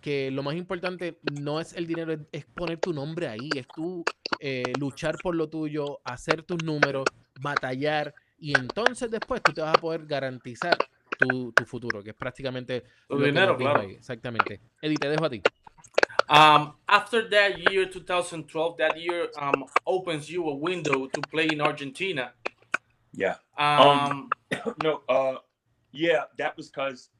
que 0.00 0.30
lo 0.30 0.42
más 0.42 0.54
importante 0.54 1.18
no 1.40 1.60
es 1.60 1.74
el 1.74 1.86
dinero, 1.86 2.12
es, 2.12 2.20
es 2.32 2.44
poner 2.46 2.78
tu 2.78 2.92
nombre 2.92 3.28
ahí, 3.28 3.50
es 3.54 3.66
tú 3.74 4.04
eh, 4.40 4.72
luchar 4.78 5.16
por 5.22 5.34
lo 5.34 5.48
tuyo, 5.48 6.00
hacer 6.04 6.42
tus 6.42 6.64
números, 6.64 7.04
batallar 7.40 8.14
y 8.42 8.52
entonces 8.58 9.08
después 9.10 9.40
tú 9.40 9.52
te 9.52 9.60
vas 9.60 9.70
a 9.76 9.80
poder 9.80 10.04
garantizar 10.04 10.76
tu, 11.16 11.52
tu 11.52 11.64
futuro, 11.64 12.02
que 12.02 12.10
es 12.10 12.16
prácticamente 12.16 12.82
Tu 13.08 13.16
dinero, 13.22 13.56
claro. 13.56 13.80
ahí. 13.82 13.92
Exactamente. 13.92 14.60
Eddie, 14.80 14.96
te 14.96 15.08
dejo 15.08 15.24
a 15.24 15.30
ti. 15.30 15.40
Um, 16.28 16.72
after 16.88 17.28
that 17.30 17.58
year, 17.70 17.88
2012, 17.88 18.76
that 18.78 18.96
year 18.96 19.28
um, 19.40 19.64
opens 19.84 20.28
you 20.28 20.48
a 20.48 20.54
window 20.54 21.06
to 21.06 21.20
play 21.30 21.46
in 21.52 21.60
Argentina. 21.60 22.32
Yeah. 23.12 23.36
Um, 23.56 24.28
no, 24.82 25.02
uh, 25.08 25.36
yeah, 25.92 26.24
that 26.38 26.56
was 26.56 26.68
because 26.68 27.10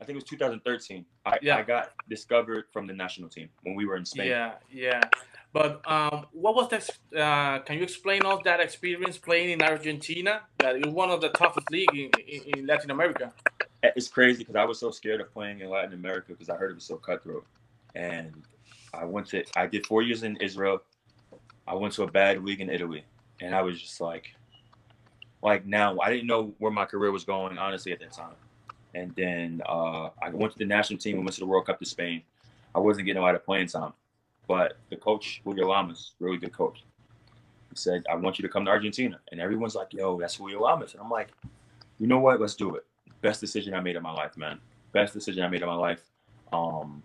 I 0.00 0.04
think 0.04 0.16
it 0.16 0.22
was 0.22 0.24
2013. 0.24 1.04
I, 1.24 1.38
Yeah. 1.42 1.58
I 1.58 1.62
got 1.62 1.92
discovered 2.08 2.64
from 2.72 2.86
the 2.86 2.94
national 2.94 3.28
team 3.28 3.50
when 3.62 3.76
we 3.76 3.84
were 3.86 3.96
in 3.96 4.04
Spain. 4.04 4.28
yeah, 4.28 4.54
yeah. 4.70 5.00
But 5.52 5.80
um, 5.90 6.26
what 6.32 6.54
was 6.54 6.68
that? 6.70 6.90
Uh, 7.18 7.60
can 7.60 7.78
you 7.78 7.82
explain 7.82 8.24
us 8.26 8.40
that 8.44 8.60
experience 8.60 9.16
playing 9.16 9.50
in 9.50 9.62
Argentina? 9.62 10.42
That 10.58 10.76
is 10.76 10.86
one 10.92 11.10
of 11.10 11.20
the 11.20 11.30
toughest 11.30 11.70
league 11.70 11.88
in, 11.94 12.10
in, 12.28 12.58
in 12.58 12.66
Latin 12.66 12.90
America. 12.90 13.32
It's 13.82 14.08
crazy 14.08 14.38
because 14.38 14.56
I 14.56 14.64
was 14.64 14.78
so 14.78 14.90
scared 14.90 15.20
of 15.20 15.32
playing 15.32 15.60
in 15.60 15.70
Latin 15.70 15.94
America 15.94 16.32
because 16.32 16.50
I 16.50 16.56
heard 16.56 16.72
it 16.72 16.74
was 16.74 16.84
so 16.84 16.96
cutthroat. 16.96 17.46
And 17.94 18.32
I 18.92 19.04
went 19.04 19.28
to, 19.28 19.44
I 19.56 19.66
did 19.66 19.86
four 19.86 20.02
years 20.02 20.22
in 20.22 20.36
Israel. 20.36 20.82
I 21.66 21.74
went 21.74 21.94
to 21.94 22.02
a 22.02 22.10
bad 22.10 22.44
league 22.44 22.60
in 22.60 22.68
Italy. 22.68 23.04
And 23.40 23.54
I 23.54 23.62
was 23.62 23.80
just 23.80 24.00
like, 24.00 24.34
like 25.42 25.66
now, 25.66 25.98
I 26.00 26.10
didn't 26.10 26.26
know 26.26 26.54
where 26.58 26.72
my 26.72 26.84
career 26.84 27.12
was 27.12 27.24
going, 27.24 27.58
honestly, 27.58 27.92
at 27.92 28.00
that 28.00 28.12
time. 28.12 28.34
And 28.94 29.14
then 29.14 29.62
uh, 29.66 30.10
I 30.22 30.30
went 30.30 30.52
to 30.52 30.58
the 30.58 30.64
national 30.64 30.98
team 30.98 31.16
and 31.16 31.24
went 31.24 31.34
to 31.34 31.40
the 31.40 31.46
World 31.46 31.66
Cup 31.66 31.78
to 31.80 31.86
Spain. 31.86 32.22
I 32.74 32.78
wasn't 32.78 33.06
getting 33.06 33.20
a 33.20 33.24
lot 33.24 33.34
of 33.34 33.44
playing 33.44 33.68
time. 33.68 33.92
But 34.48 34.78
the 34.90 34.96
coach, 34.96 35.40
Julio 35.44 35.68
Lamas, 35.68 36.12
really 36.20 36.36
good 36.38 36.52
coach, 36.52 36.84
he 37.70 37.76
said, 37.76 38.04
I 38.10 38.14
want 38.14 38.38
you 38.38 38.42
to 38.42 38.48
come 38.48 38.64
to 38.64 38.70
Argentina. 38.70 39.18
And 39.32 39.40
everyone's 39.40 39.74
like, 39.74 39.92
yo, 39.92 40.18
that's 40.20 40.36
Julio 40.36 40.62
Lamas. 40.62 40.92
And 40.92 41.02
I'm 41.02 41.10
like, 41.10 41.28
you 41.98 42.06
know 42.06 42.18
what? 42.18 42.40
Let's 42.40 42.54
do 42.54 42.76
it. 42.76 42.84
Best 43.22 43.40
decision 43.40 43.74
I 43.74 43.80
made 43.80 43.96
in 43.96 44.02
my 44.02 44.12
life, 44.12 44.36
man. 44.36 44.60
Best 44.92 45.14
decision 45.14 45.42
I 45.42 45.48
made 45.48 45.62
in 45.62 45.66
my 45.68 45.74
life. 45.74 46.02
Um, 46.52 47.02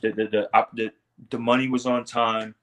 the 0.00 0.10
the 0.12 0.26
the, 0.26 0.48
op- 0.56 0.74
the, 0.76 0.90
the 1.30 1.38
money 1.38 1.68
was 1.68 1.86
on 1.86 2.04
time. 2.04 2.54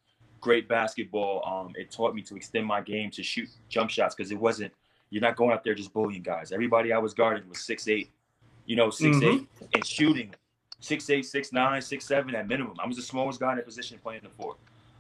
Great 0.42 0.68
basketball. 0.68 1.44
Um, 1.46 1.74
it 1.78 1.92
taught 1.92 2.16
me 2.16 2.22
to 2.24 2.36
extend 2.36 2.66
my 2.66 2.82
game 2.82 3.12
to 3.12 3.24
shoot 3.24 3.48
jump 3.70 3.90
shots 3.90 4.16
because 4.16 4.32
it 4.32 4.40
wasn't. 4.40 4.74
You're 5.10 5.22
not 5.22 5.36
going 5.36 5.52
out 5.52 5.64
there 5.64 5.76
just 5.76 5.94
bullying 5.94 6.22
guys. 6.24 6.52
Everybody 6.52 6.92
I 6.94 6.98
was 6.98 7.14
guarding 7.14 7.48
was 7.48 7.62
six 7.62 7.88
eight, 7.88 8.12
you 8.66 8.76
know, 8.76 8.90
6 8.90 9.18
Mhm. 9.18 9.34
eight, 9.34 9.48
and 9.74 9.86
shooting 9.86 10.34
six 10.82 11.10
eight, 11.10 11.26
six 11.26 11.54
nine, 11.54 11.82
six 11.82 12.06
seven 12.06 12.36
at 12.36 12.48
minimum. 12.48 12.76
I 12.84 12.88
was 12.88 12.98
the 12.98 13.04
smallest 13.04 13.40
guy 13.40 13.52
in 13.52 13.58
the 13.58 13.64
position 13.64 13.98
playing 14.04 14.22
the 14.24 14.30
four. 14.30 14.58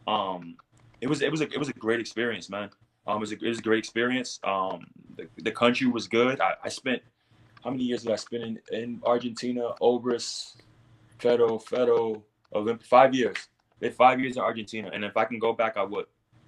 Um, 0.08 0.56
it 1.02 1.08
was 1.08 1.22
it 1.22 1.30
was 1.30 1.42
a 1.42 1.52
it 1.52 1.58
was 1.58 1.68
a 1.68 1.74
great 1.74 2.00
experience, 2.00 2.50
man. 2.50 2.70
Um, 3.08 3.18
it 3.18 3.20
was 3.20 3.32
a, 3.34 3.36
it 3.36 3.50
was 3.50 3.60
a 3.60 3.64
great 3.64 3.80
experience. 3.80 4.40
Um, 4.44 4.86
the, 5.18 5.28
the 5.38 5.52
country 5.52 5.88
was 5.88 6.08
good. 6.08 6.40
I, 6.40 6.54
I 6.64 6.70
spent 6.70 7.02
how 7.64 7.72
many 7.72 7.84
years 7.84 8.04
did 8.04 8.12
I 8.12 8.16
spend 8.16 8.44
in, 8.44 8.60
in 8.72 9.02
Argentina? 9.06 9.74
Obras, 9.82 10.56
Ferro, 11.20 11.60
Ferro, 11.60 12.24
Olymp. 12.54 12.84
Five 12.84 13.14
years. 13.14 13.38
Did 13.80 13.96
five 13.96 14.20
years 14.20 14.36
in 14.36 14.44
Argentina, 14.44 14.92
and 14.94 15.04
if 15.04 15.18
I 15.18 15.26
can 15.26 15.40
go 15.40 15.54
back, 15.54 15.76
I 15.76 15.84
would. 15.84 16.06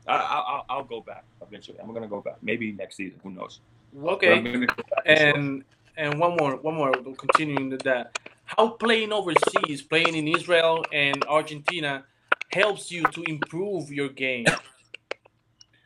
I, 0.08 0.16
I, 0.16 0.18
I'll, 0.18 0.66
I'll 0.70 0.84
go 0.84 1.02
back 1.02 1.24
eventually. 1.42 1.80
I'm 1.80 1.92
gonna 1.92 2.08
go 2.08 2.22
back. 2.22 2.36
Maybe 2.44 2.72
next 2.72 2.98
season. 2.98 3.20
Who 3.24 3.32
knows? 3.32 3.60
Okay. 4.04 4.40
go 4.40 4.66
back 4.66 4.76
for 4.76 4.86
sure. 5.18 5.28
And 5.36 5.64
and 5.98 6.20
one 6.20 6.36
more, 6.38 6.58
one 6.58 6.76
more. 6.76 6.92
Continuing 6.92 7.70
with 7.70 7.82
that, 7.84 8.20
how 8.58 8.70
playing 8.70 9.12
overseas, 9.12 9.82
playing 9.82 10.16
in 10.16 10.28
Israel 10.28 10.84
and 10.92 11.24
Argentina, 11.26 12.06
helps 12.52 12.92
you 12.92 13.04
to 13.04 13.24
improve 13.24 13.92
your 13.92 14.10
game. 14.10 14.46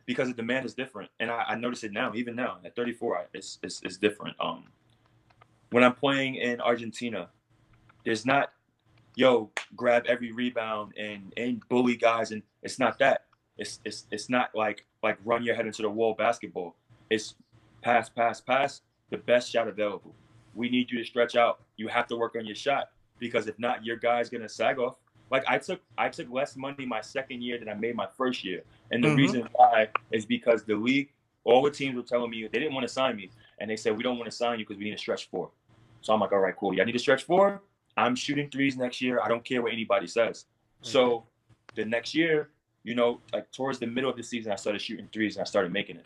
because 0.06 0.28
the 0.30 0.34
demand 0.34 0.66
is 0.66 0.74
different, 0.74 1.10
and 1.20 1.30
I, 1.30 1.44
I 1.50 1.56
notice 1.56 1.84
it 1.84 1.92
now. 1.92 2.14
Even 2.16 2.36
now, 2.36 2.58
at 2.66 2.76
34, 2.76 3.18
I, 3.18 3.24
it's, 3.34 3.60
it's 3.62 3.82
it's 3.84 3.98
different. 3.98 4.36
Um, 4.40 4.66
when 5.72 5.84
I'm 5.84 5.94
playing 5.96 6.36
in 6.36 6.62
Argentina, 6.62 7.30
there's 8.06 8.26
not, 8.26 8.52
yo, 9.16 9.52
grab 9.76 10.06
every 10.08 10.32
rebound 10.32 10.94
and 10.98 11.34
and 11.38 11.62
bully 11.70 11.96
guys, 11.96 12.32
and 12.32 12.42
it's 12.64 12.80
not 12.80 13.00
that. 13.00 13.26
It's 13.58 13.80
it's 13.86 14.06
it's 14.12 14.30
not 14.30 14.56
like 14.56 14.86
like 15.04 15.18
run 15.26 15.44
your 15.44 15.56
head 15.56 15.66
into 15.66 15.82
the 15.82 15.90
wall 15.90 16.16
basketball. 16.18 16.76
It's 17.10 17.36
pass, 17.82 18.10
pass, 18.10 18.42
pass. 18.42 18.82
The 19.10 19.18
best 19.18 19.52
shot 19.52 19.68
available. 19.68 20.14
We 20.54 20.70
need 20.70 20.92
you 20.92 21.00
to 21.00 21.06
stretch 21.06 21.36
out. 21.36 21.62
You 21.78 21.88
have 21.88 22.08
to 22.08 22.18
work 22.18 22.36
on 22.36 22.46
your 22.46 22.56
shot 22.56 22.90
because 23.20 23.48
if 23.48 23.58
not, 23.58 23.86
your 23.86 23.96
guy's 23.96 24.30
gonna 24.30 24.50
sag 24.50 24.80
off. 24.80 24.96
Like 25.32 25.44
I 25.48 25.58
took 25.58 25.82
I 25.98 26.10
took 26.10 26.30
less 26.30 26.56
money 26.56 26.86
my 26.86 27.02
second 27.02 27.42
year 27.42 27.58
than 27.60 27.70
I 27.70 27.74
made 27.74 27.96
my 27.96 28.08
first 28.18 28.44
year, 28.44 28.64
and 28.92 29.04
the 29.04 29.10
Mhm. 29.10 29.18
reason 29.18 29.50
why 29.54 29.90
is 30.12 30.26
because 30.26 30.64
the 30.64 30.76
league, 30.76 31.12
all 31.44 31.62
the 31.64 31.72
teams 31.72 31.96
were 31.96 32.02
telling 32.04 32.30
me 32.30 32.44
they 32.48 32.60
didn't 32.60 32.74
want 32.74 32.88
to 32.88 32.94
sign 32.94 33.16
me, 33.16 33.32
and 33.60 33.70
they 33.70 33.76
said 33.76 33.96
we 33.96 34.04
don't 34.04 34.18
want 34.18 34.30
to 34.30 34.36
sign 34.36 34.60
you 34.60 34.66
because 34.66 34.78
we 34.78 34.86
need 34.86 34.94
a 34.94 34.98
stretch 34.98 35.30
four. 35.30 35.52
So 36.02 36.14
I'm 36.14 36.20
like, 36.20 36.32
all 36.32 36.40
right, 36.40 36.56
cool. 36.56 36.74
Yeah, 36.74 36.84
I 36.84 36.86
need 36.86 36.96
a 36.96 37.00
stretch 37.00 37.24
four. 37.24 37.62
I'm 37.98 38.16
shooting 38.16 38.50
threes 38.50 38.78
next 38.78 39.02
year. 39.02 39.20
I 39.22 39.28
don't 39.28 39.44
care 39.44 39.62
what 39.62 39.74
anybody 39.74 40.08
says. 40.08 40.46
So 40.82 41.26
the 41.76 41.84
next 41.84 42.14
year, 42.16 42.52
you 42.84 42.96
know, 42.96 43.22
like 43.34 43.52
towards 43.52 43.80
the 43.80 43.88
middle 43.88 44.10
of 44.10 44.16
the 44.16 44.24
season, 44.24 44.52
I 44.52 44.56
started 44.56 44.82
shooting 44.82 45.10
threes 45.12 45.36
and 45.36 45.42
I 45.42 45.46
started 45.46 45.74
making 45.74 45.98
it. 45.98 46.06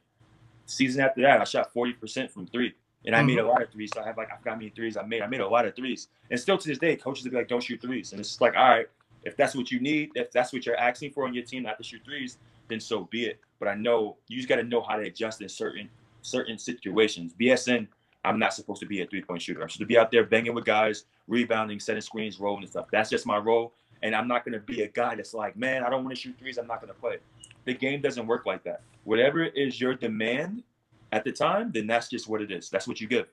Season 0.66 1.02
after 1.04 1.22
that, 1.22 1.42
I 1.42 1.44
shot 1.44 1.74
40% 1.74 2.32
from 2.32 2.48
three. 2.48 2.74
And 3.06 3.16
I 3.16 3.24
made 3.24 3.38
a 3.38 3.42
mm-hmm. 3.42 3.50
lot 3.50 3.62
of 3.64 3.72
threes. 3.72 3.90
So 3.94 4.02
I 4.02 4.06
have 4.06 4.18
like 4.18 4.32
I 4.32 4.38
forgot 4.38 4.52
how 4.52 4.58
many 4.58 4.70
threes 4.70 4.96
I 4.96 5.04
made. 5.04 5.22
I 5.22 5.28
made 5.28 5.42
a 5.42 5.48
lot 5.48 5.66
of 5.66 5.76
threes. 5.76 6.08
And 6.30 6.40
still 6.40 6.58
to 6.58 6.68
this 6.68 6.78
day, 6.78 6.96
coaches 6.96 7.24
will 7.24 7.32
be 7.32 7.38
like, 7.38 7.48
don't 7.48 7.64
shoot 7.64 7.82
threes. 7.82 8.12
And 8.12 8.20
it's 8.20 8.40
like, 8.40 8.56
all 8.56 8.70
right, 8.70 8.88
if 9.24 9.36
that's 9.36 9.56
what 9.56 9.72
you 9.72 9.80
need, 9.80 10.12
if 10.16 10.32
that's 10.32 10.54
what 10.54 10.66
you're 10.66 10.78
asking 10.78 11.12
for 11.12 11.26
on 11.26 11.34
your 11.34 11.44
team 11.44 11.64
not 11.64 11.78
to 11.78 11.84
shoot 11.84 12.02
threes, 12.06 12.38
then 12.68 12.80
so 12.80 13.08
be 13.12 13.26
it. 13.26 13.40
But 13.60 13.68
I 13.68 13.76
know 13.76 14.18
you 14.28 14.38
just 14.38 14.50
gotta 14.50 14.64
know 14.64 14.82
how 14.82 14.96
to 14.98 15.04
adjust 15.04 15.42
in 15.42 15.50
certain 15.50 15.90
certain 16.22 16.58
situations. 16.58 17.34
BSN, 17.40 17.88
I'm 18.24 18.38
not 18.38 18.54
supposed 18.54 18.80
to 18.82 18.86
be 18.86 19.02
a 19.02 19.08
three-point 19.08 19.42
shooter. 19.42 19.62
I'm 19.62 19.70
supposed 19.70 19.80
to 19.80 19.86
be 19.88 19.98
out 19.98 20.12
there 20.12 20.24
banging 20.24 20.54
with 20.54 20.66
guys, 20.66 21.06
rebounding, 21.28 21.80
setting 21.80 22.02
screens, 22.02 22.40
rolling 22.40 22.62
and 22.62 22.70
stuff. 22.70 22.86
That's 22.92 23.10
just 23.10 23.26
my 23.26 23.38
role. 23.38 23.74
And 24.04 24.16
I'm 24.16 24.28
not 24.28 24.46
gonna 24.46 24.60
be 24.60 24.82
a 24.84 24.88
guy 24.88 25.16
that's 25.16 25.34
like, 25.34 25.56
man, 25.56 25.84
I 25.84 25.90
don't 25.90 26.04
want 26.04 26.16
to 26.16 26.22
shoot 26.22 26.36
threes, 26.40 26.58
I'm 26.58 26.68
not 26.68 26.82
gonna 26.82 26.94
play. 26.94 27.18
The 27.66 27.74
game 27.74 28.02
doesn't 28.02 28.26
work 28.26 28.46
like 28.46 28.64
that. 28.64 28.82
Whatever 29.04 29.46
is 29.46 29.80
your 29.80 29.94
demand 29.96 30.64
at 31.12 31.24
the 31.24 31.32
time, 31.34 31.72
then 31.72 31.88
that's 31.88 32.10
just 32.10 32.28
what 32.28 32.42
it 32.42 32.52
is. 32.52 32.70
That's 32.70 32.88
what 32.88 32.98
you 33.00 33.08
give. 33.08 33.28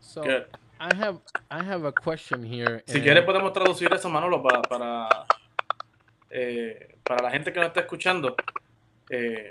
So 0.00 0.22
Good. 0.22 0.46
I 0.80 0.94
have 0.96 1.18
I 1.50 1.62
have 1.62 1.84
a 1.86 1.92
question 1.92 2.42
here. 2.42 2.82
Si 2.86 2.96
and- 2.98 3.04
quieres 3.04 3.24
podemos 3.24 3.52
traducir 3.52 3.92
eso, 3.92 4.08
Manolo, 4.08 4.42
para, 4.42 4.62
para, 4.62 5.08
eh, 6.30 6.96
para 7.04 7.22
la 7.24 7.30
gente 7.30 7.52
que 7.52 7.60
nos 7.60 7.68
está 7.68 7.80
escuchando. 7.80 8.34
eh, 9.10 9.48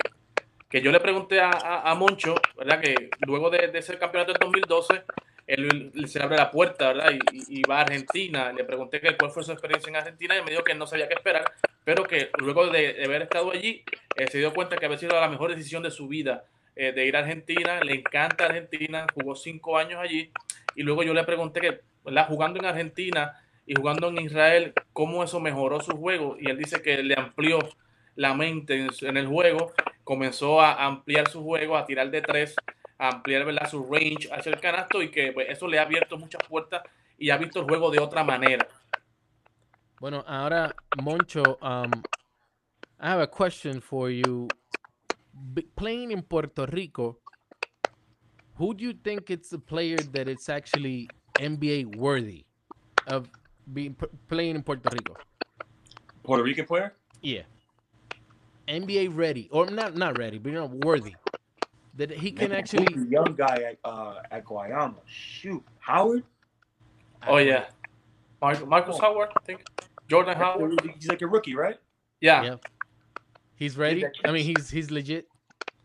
que 0.69 0.81
yo 0.81 0.91
le 0.91 0.99
pregunté 1.01 1.39
a, 1.41 1.51
a- 1.51 1.91
a 1.91 1.95
Moncho, 1.95 2.33
¿verdad? 2.57 2.79
Que 2.81 3.09
luego 3.27 3.49
de, 3.49 3.67
de 3.67 3.79
ese 3.79 3.97
campeonato 3.99 4.31
del 4.31 4.39
2012, 4.39 5.03
él, 5.45 5.91
él 5.93 6.07
se 6.07 6.17
le 6.17 6.25
abre 6.25 6.37
la 6.37 6.49
puerta, 6.49 6.87
¿verdad? 6.93 7.11
Y, 7.11 7.37
y- 7.37 7.59
y 7.59 7.61
va 7.69 7.79
a 7.79 7.81
Argentina. 7.81 8.51
Le 8.53 8.63
pregunté 8.63 8.99
que 9.01 9.15
cuál 9.17 9.31
fue 9.31 9.43
su 9.43 9.51
experiencia 9.51 9.89
en 9.89 9.97
Argentina 9.97 10.35
y 10.37 10.41
me 10.43 10.49
dijo 10.51 10.63
que 10.63 10.73
no 10.73 10.87
sabía 10.87 11.07
qué 11.09 11.13
esperar, 11.15 11.43
pero 11.83 12.03
que 12.05 12.29
luego 12.39 12.67
de, 12.69 12.93
de 12.93 13.03
haber 13.05 13.23
estado 13.23 13.51
allí, 13.51 13.83
eh, 14.15 14.27
se 14.31 14.37
dio 14.39 14.53
cuenta 14.53 14.77
que 14.77 14.85
había 14.85 14.97
sido 14.97 15.19
la 15.19 15.27
mejor 15.29 15.51
decisión 15.53 15.83
de 15.83 15.91
su 15.91 16.07
vida 16.07 16.45
eh, 16.75 16.91
de 16.91 17.05
ir 17.05 17.15
a 17.15 17.19
Argentina. 17.19 17.79
Le 17.81 17.95
encanta 17.95 18.45
Argentina, 18.45 19.05
jugó 19.13 19.35
cinco 19.35 19.77
años 19.77 19.99
allí. 19.99 20.31
Y 20.75 20.83
luego 20.83 21.03
yo 21.03 21.13
le 21.13 21.23
pregunté 21.23 21.61
que, 21.61 21.81
¿verdad? 22.03 22.27
Jugando 22.27 22.59
en 22.59 22.65
Argentina 22.65 23.33
y 23.65 23.75
jugando 23.75 24.09
en 24.09 24.19
Israel, 24.19 24.73
¿cómo 24.93 25.23
eso 25.23 25.39
mejoró 25.39 25.81
su 25.81 25.97
juego? 25.97 26.37
Y 26.39 26.49
él 26.49 26.57
dice 26.57 26.81
que 26.81 27.03
le 27.03 27.15
amplió 27.15 27.59
la 28.15 28.33
mente 28.33 28.87
en, 29.01 29.17
el 29.17 29.27
juego, 29.27 29.73
comenzó 30.03 30.61
a 30.61 30.85
ampliar 30.85 31.29
su 31.29 31.43
juego, 31.43 31.77
a 31.77 31.85
tirar 31.85 32.09
de 32.11 32.21
tres, 32.21 32.55
a 32.97 33.09
ampliar 33.09 33.45
¿verdad? 33.45 33.69
su 33.69 33.83
range 33.89 34.29
hacia 34.31 34.51
el 34.51 34.59
canasto 34.59 35.01
y 35.01 35.09
que 35.09 35.31
pues, 35.31 35.47
eso 35.49 35.67
le 35.67 35.79
ha 35.79 35.83
abierto 35.83 36.17
muchas 36.17 36.43
puertas 36.47 36.83
y 37.17 37.29
ha 37.29 37.37
visto 37.37 37.59
el 37.59 37.65
juego 37.65 37.89
de 37.91 37.99
otra 37.99 38.23
manera. 38.23 38.67
Bueno, 39.99 40.23
ahora 40.27 40.75
Moncho, 41.01 41.59
um, 41.61 41.91
I 42.99 43.07
have 43.07 43.21
a 43.21 43.27
question 43.27 43.81
for 43.81 44.09
you. 44.09 44.47
B- 45.53 45.67
playing 45.75 46.11
in 46.11 46.21
Puerto 46.21 46.67
Rico, 46.71 47.17
who 48.55 48.73
do 48.73 48.83
you 48.83 48.93
think 48.93 49.29
it's 49.29 49.51
a 49.53 49.59
player 49.59 49.97
that 50.13 50.27
it's 50.27 50.49
actually 50.49 51.09
NBA 51.39 51.95
worthy 51.97 52.45
of 53.07 53.29
being 53.73 53.95
p- 53.95 54.07
playing 54.27 54.55
in 54.55 54.63
Puerto 54.63 54.89
Rico? 54.93 55.15
Puerto 56.23 56.43
Rican 56.43 56.65
player? 56.65 56.93
Yeah, 57.21 57.43
NBA 58.67 59.15
ready 59.15 59.49
or 59.51 59.65
not? 59.67 59.95
Not 59.95 60.17
ready, 60.17 60.37
but 60.37 60.51
you 60.51 60.55
know, 60.59 60.65
worthy. 60.65 61.13
That 61.95 62.11
he 62.11 62.31
can 62.31 62.49
Man, 62.49 62.59
actually. 62.59 62.93
who's 62.93 63.03
the 63.05 63.11
young 63.11 63.35
guy 63.35 63.61
at 63.61 63.77
uh, 63.83 64.21
at 64.31 64.45
Guayama. 64.45 64.95
Shoot, 65.05 65.63
Howard. 65.79 66.23
Oh, 67.27 67.37
yeah. 67.37 67.65
Mar- 68.41 68.65
Marcus 68.65 68.97
Howard, 68.97 69.29
I 69.35 69.45
think. 69.45 69.63
Jordan 70.07 70.37
Howard. 70.37 70.79
He's 70.95 71.09
like 71.09 71.21
a 71.21 71.27
rookie, 71.27 71.55
right? 71.55 71.77
Yeah. 72.19 72.43
Yeah. 72.43 72.55
He's 73.55 73.77
ready. 73.77 74.05
I 74.25 74.31
mean, 74.31 74.45
he's 74.45 74.69
he's 74.69 74.89
legit. 74.89 75.27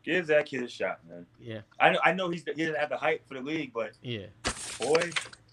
Give 0.07 0.25
that 0.29 0.47
kid 0.47 0.63
a 0.63 0.69
shot, 0.69 1.01
man. 1.09 1.27
Yeah, 1.41 1.61
I 1.81 1.91
know, 1.91 1.99
I 2.05 2.13
know 2.13 2.31
he's 2.31 2.45
he 2.47 2.63
doesn't 2.65 2.79
have 2.79 2.91
the 2.95 2.97
height 2.97 3.23
for 3.27 3.35
the 3.35 3.41
league, 3.41 3.73
but 3.75 3.91
yeah. 4.03 4.27
boy, 4.79 5.11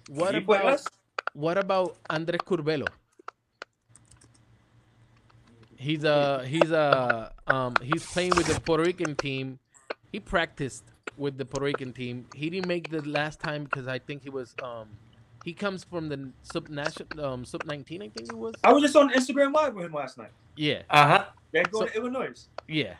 What 0.10 0.36
about 0.36 0.66
us? 0.66 0.86
what 1.34 1.58
about 1.58 1.97
Andres 2.08 2.38
Curbelo? 2.45 2.86
He's 5.76 6.04
a 6.04 6.45
he's 6.45 6.72
a 6.72 7.32
um 7.47 7.74
he's 7.82 8.06
playing 8.06 8.36
with 8.36 8.45
the 8.47 8.60
Puerto 8.62 8.84
Rican 8.84 9.16
team. 9.16 9.60
He 10.12 10.20
practiced 10.20 10.84
with 11.18 11.38
the 11.38 11.45
Puerto 11.45 11.66
Rican 11.66 11.91
team. 11.91 12.26
He 12.36 12.49
didn't 12.49 12.68
make 12.68 12.89
the 12.89 13.01
last 13.01 13.39
time 13.39 13.64
because 13.66 13.88
I 13.88 13.99
think 13.99 14.24
he 14.24 14.30
was 14.30 14.56
um 14.64 14.88
he 15.43 15.51
comes 15.54 15.84
from 15.84 16.08
the 16.10 16.30
sub 16.43 16.70
national 16.70 17.26
um 17.26 17.43
sub 17.43 17.66
nineteen 17.66 18.01
I 18.04 18.10
think 18.10 18.30
it 18.32 18.38
was. 18.38 18.54
I 18.64 18.72
was 18.72 18.84
just 18.84 18.95
on 18.95 19.12
Instagram 19.12 19.51
live 19.54 19.74
with 19.74 19.86
him 19.86 19.93
last 19.93 20.18
night. 20.18 20.32
Yeah, 20.56 20.84
Ajá. 20.91 21.26
That 21.54 21.72
go 21.72 21.80
So- 21.80 21.88
to 21.88 21.95
Illinois. 21.97 22.47
yeah. 22.68 22.93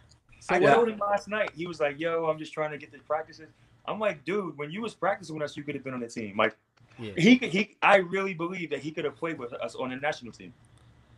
So 0.44 0.56
I 0.56 0.60
what- 0.60 0.74
told 0.74 0.90
him 0.90 0.98
last 1.00 1.28
night. 1.30 1.52
He 1.56 1.68
was 1.68 1.80
like, 1.80 1.98
"Yo, 2.00 2.26
I'm 2.26 2.38
just 2.38 2.52
trying 2.54 2.72
to 2.72 2.78
get 2.78 2.92
the 2.92 3.00
practices." 3.00 3.48
I'm 3.86 3.98
like, 4.00 4.26
"Dude, 4.26 4.58
when 4.58 4.72
you 4.72 4.82
was 4.82 4.94
practicing 4.94 5.36
with 5.36 5.44
us, 5.44 5.56
you 5.56 5.64
could 5.64 5.74
have 5.76 5.84
been 5.86 5.94
on 5.94 6.02
the 6.02 6.08
team." 6.08 6.36
Like, 6.38 6.56
yeah. 7.00 7.14
he 7.18 7.38
could. 7.38 7.50
He, 7.50 7.76
I 7.82 7.98
really 7.98 8.34
believe 8.34 8.70
that 8.72 8.80
he 8.80 8.92
could 8.92 9.06
have 9.06 9.16
played 9.16 9.40
with 9.40 9.54
us 9.54 9.76
on 9.76 9.90
the 9.92 9.96
national 9.96 10.34
team. 10.34 10.54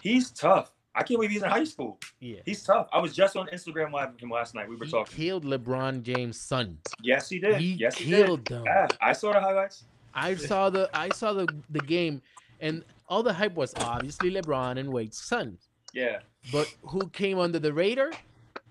He's 0.02 0.30
tough. 0.30 0.72
I 0.94 1.00
can't 1.00 1.18
believe 1.18 1.32
he's 1.32 1.42
in 1.44 1.50
high 1.50 1.64
school. 1.66 1.98
Yeah. 2.20 2.40
He's 2.46 2.64
tough. 2.64 2.88
I 2.94 3.00
was 3.00 3.14
just 3.16 3.36
on 3.36 3.48
Instagram 3.48 3.92
live 3.92 4.14
with 4.14 4.22
him 4.22 4.30
last 4.30 4.54
night. 4.56 4.70
We 4.70 4.76
were 4.78 4.86
He 4.86 4.92
talking. 4.92 5.14
killed 5.18 5.44
LeBron 5.44 6.04
James' 6.04 6.40
son. 6.40 6.78
Yes, 7.02 7.28
he 7.28 7.40
did. 7.40 7.58
He 7.58 7.74
yes, 7.74 7.98
he 7.98 8.10
did. 8.12 8.26
killed 8.28 8.46
them. 8.46 8.64
Yeah, 8.66 8.88
I 9.02 9.12
saw 9.12 9.34
the 9.34 9.42
highlights. 9.42 9.86
I 10.14 10.36
saw 10.36 10.70
the 10.70 10.90
I 10.94 11.10
saw 11.10 11.34
the 11.34 11.48
the 11.72 11.80
game, 11.82 12.22
and 12.62 12.86
all 13.10 13.24
the 13.24 13.34
hype 13.34 13.56
was 13.56 13.74
obviously 13.78 14.30
LeBron 14.32 14.78
and 14.80 14.94
Wade's 14.94 15.18
son. 15.18 15.58
Yeah, 15.94 16.20
But 16.52 16.74
who 16.84 17.08
came 17.10 17.40
under 17.40 17.58
the 17.58 17.72
radar? 17.74 18.12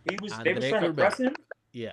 He 0.08 0.16
was. 0.20 0.32
they 0.44 0.52
was 0.54 0.64
Andre 0.64 0.70
trying 0.70 0.82
to 0.82 0.92
press 0.92 1.18
him. 1.18 1.34
Yeah. 1.72 1.92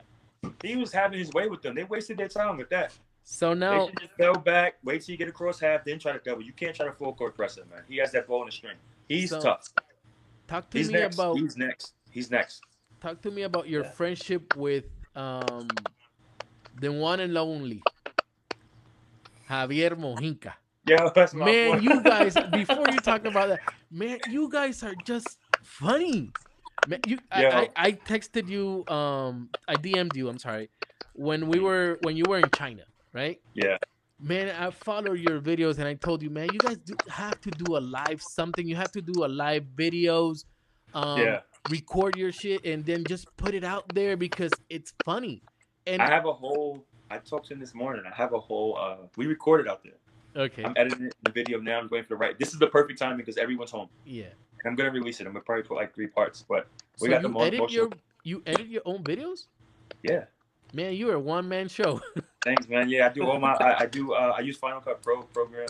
He 0.64 0.76
was 0.76 0.91
having 0.91 1.20
his 1.20 1.32
way 1.32 1.47
with 1.47 1.62
them. 1.62 1.76
They 1.76 1.84
wasted 1.84 2.18
their 2.18 2.28
time 2.28 2.57
with 2.57 2.70
that. 2.70 2.93
So 3.24 3.53
now, 3.53 3.88
should 3.88 3.99
just 3.99 4.14
fell 4.18 4.34
back, 4.36 4.76
wait 4.84 5.01
till 5.03 5.14
you 5.14 5.18
get 5.18 5.28
across 5.30 5.59
half, 5.59 5.86
then 5.86 5.99
try 5.99 6.12
to 6.14 6.20
double. 6.20 6.41
You 6.41 6.53
can't 6.53 6.76
try 6.76 6.88
to 6.88 6.91
full 6.91 7.14
court 7.14 7.36
press 7.36 7.57
him, 7.57 7.70
man. 7.70 7.84
He 7.88 7.97
has 7.97 8.12
that 8.14 8.28
ball 8.28 8.41
in 8.41 8.47
the 8.47 8.51
string. 8.51 8.76
He's 9.07 9.30
So, 9.30 9.39
tough. 9.39 9.68
talk 10.47 10.70
to 10.72 10.78
He's 10.78 10.88
me 10.88 10.93
next. 10.99 11.16
about 11.16 11.38
He's 11.38 11.55
next. 11.57 11.93
He's 12.09 12.32
next. 12.32 12.62
talk 12.99 13.22
to 13.22 13.32
me 13.32 13.43
about 13.43 13.70
your 13.70 13.84
Yeah. 13.84 13.91
friendship 13.91 14.55
with 14.57 14.86
um 15.16 15.68
the 16.80 16.91
one 16.91 17.20
and 17.20 17.38
only 17.38 17.82
Javier 19.49 19.91
Mojica. 19.97 20.53
Yeah, 20.88 21.09
that's 21.14 21.34
my 21.34 21.45
Man, 21.45 21.72
boy. 21.72 21.78
you 21.84 22.01
guys 22.03 22.34
before 22.51 22.86
you 22.91 22.99
talk 22.99 23.26
about 23.26 23.49
that, 23.49 23.59
man, 23.91 24.18
you 24.30 24.49
guys 24.49 24.82
are 24.84 24.95
just 25.05 25.38
funny. 25.62 26.32
Man, 26.86 27.01
you—I—I 27.05 27.69
I 27.75 27.91
texted 27.93 28.49
you 28.49 28.88
um 28.88 29.49
I 29.67 29.77
DM'd 29.77 30.15
you, 30.15 30.29
I'm 30.29 30.39
sorry, 30.39 30.69
when 31.13 31.47
we 31.47 31.59
were 31.59 31.97
when 32.01 32.15
you 32.17 32.27
were 32.27 32.39
in 32.39 32.49
China, 32.49 32.84
right? 33.13 33.39
Yeah. 33.53 33.77
Man, 34.19 34.49
I 34.55 34.69
followed 34.69 35.13
your 35.19 35.41
videos 35.41 35.79
and 35.79 35.88
I 35.88 35.95
told 35.95 36.21
you, 36.21 36.29
man, 36.29 36.51
you 36.51 36.59
guys 36.59 36.77
do, 36.77 36.95
have 37.09 37.41
to 37.41 37.51
do 37.51 37.75
a 37.75 37.79
live 37.79 38.21
something. 38.21 38.67
You 38.67 38.75
have 38.75 38.91
to 38.91 39.01
do 39.01 39.25
a 39.25 39.27
live 39.27 39.63
videos, 39.75 40.45
um, 40.93 41.17
Yeah. 41.19 41.41
record 41.67 42.15
your 42.15 42.32
shit 42.32 42.63
and 42.63 42.86
then 42.86 43.05
just 43.07 43.36
put 43.38 43.55
it 43.55 43.63
out 43.63 43.91
there 43.93 44.15
because 44.17 44.61
it's 44.69 44.93
funny. 45.05 45.41
And 45.88 46.01
I 46.03 46.07
have 46.07 46.25
a 46.27 46.34
whole. 46.34 46.86
I 47.09 47.17
talked 47.17 47.47
to 47.47 47.53
him 47.53 47.59
this 47.59 47.73
morning. 47.73 48.03
I 48.09 48.13
have 48.15 48.34
a 48.34 48.39
whole. 48.39 48.77
uh 48.77 49.07
We 49.17 49.25
recorded 49.25 49.67
out 49.67 49.82
there. 49.84 49.97
okay, 50.45 50.63
I'm 50.63 50.73
editing 50.77 51.11
the 51.23 51.32
video 51.32 51.59
now. 51.59 51.79
I'm 51.79 51.88
going 51.88 52.03
for 52.03 52.09
the 52.09 52.15
right. 52.17 52.38
This 52.38 52.53
is 52.53 52.59
the 52.59 52.67
perfect 52.67 52.99
timing 52.99 53.17
because 53.17 53.38
everyone's 53.38 53.71
home. 53.71 53.89
yeah. 54.05 54.34
And 54.64 54.72
I'm 54.72 54.76
gonna 54.76 54.91
release 54.91 55.20
it. 55.20 55.28
I'm 55.28 55.34
gonna 55.34 55.43
probably 55.43 55.64
put 55.64 55.76
like 55.78 55.93
three 55.93 56.07
parts, 56.07 56.43
but 56.47 56.68
we 56.99 57.07
so 57.07 57.14
got 57.14 57.22
the 57.22 57.28
you 57.28 57.34
mo- 57.34 57.41
edit 57.41 57.72
your 57.72 57.89
you 58.24 58.43
edit 58.45 58.68
your 58.68 58.84
own 58.86 59.03
videos? 59.03 59.47
yeah. 60.03 60.26
Man, 60.74 60.93
you're 60.93 61.16
a 61.16 61.20
one 61.20 61.49
man 61.49 61.68
show. 61.68 61.99
Thanks, 62.45 62.70
man. 62.70 62.88
Yeah, 62.88 63.07
I 63.07 63.09
do 63.09 63.26
all 63.28 63.39
my. 63.39 63.53
I, 63.55 63.82
I 63.82 63.86
do. 63.88 64.14
Uh, 64.14 64.36
I 64.38 64.39
use 64.39 64.57
Final 64.57 64.80
Cut 64.80 65.01
Pro 65.01 65.22
program. 65.24 65.68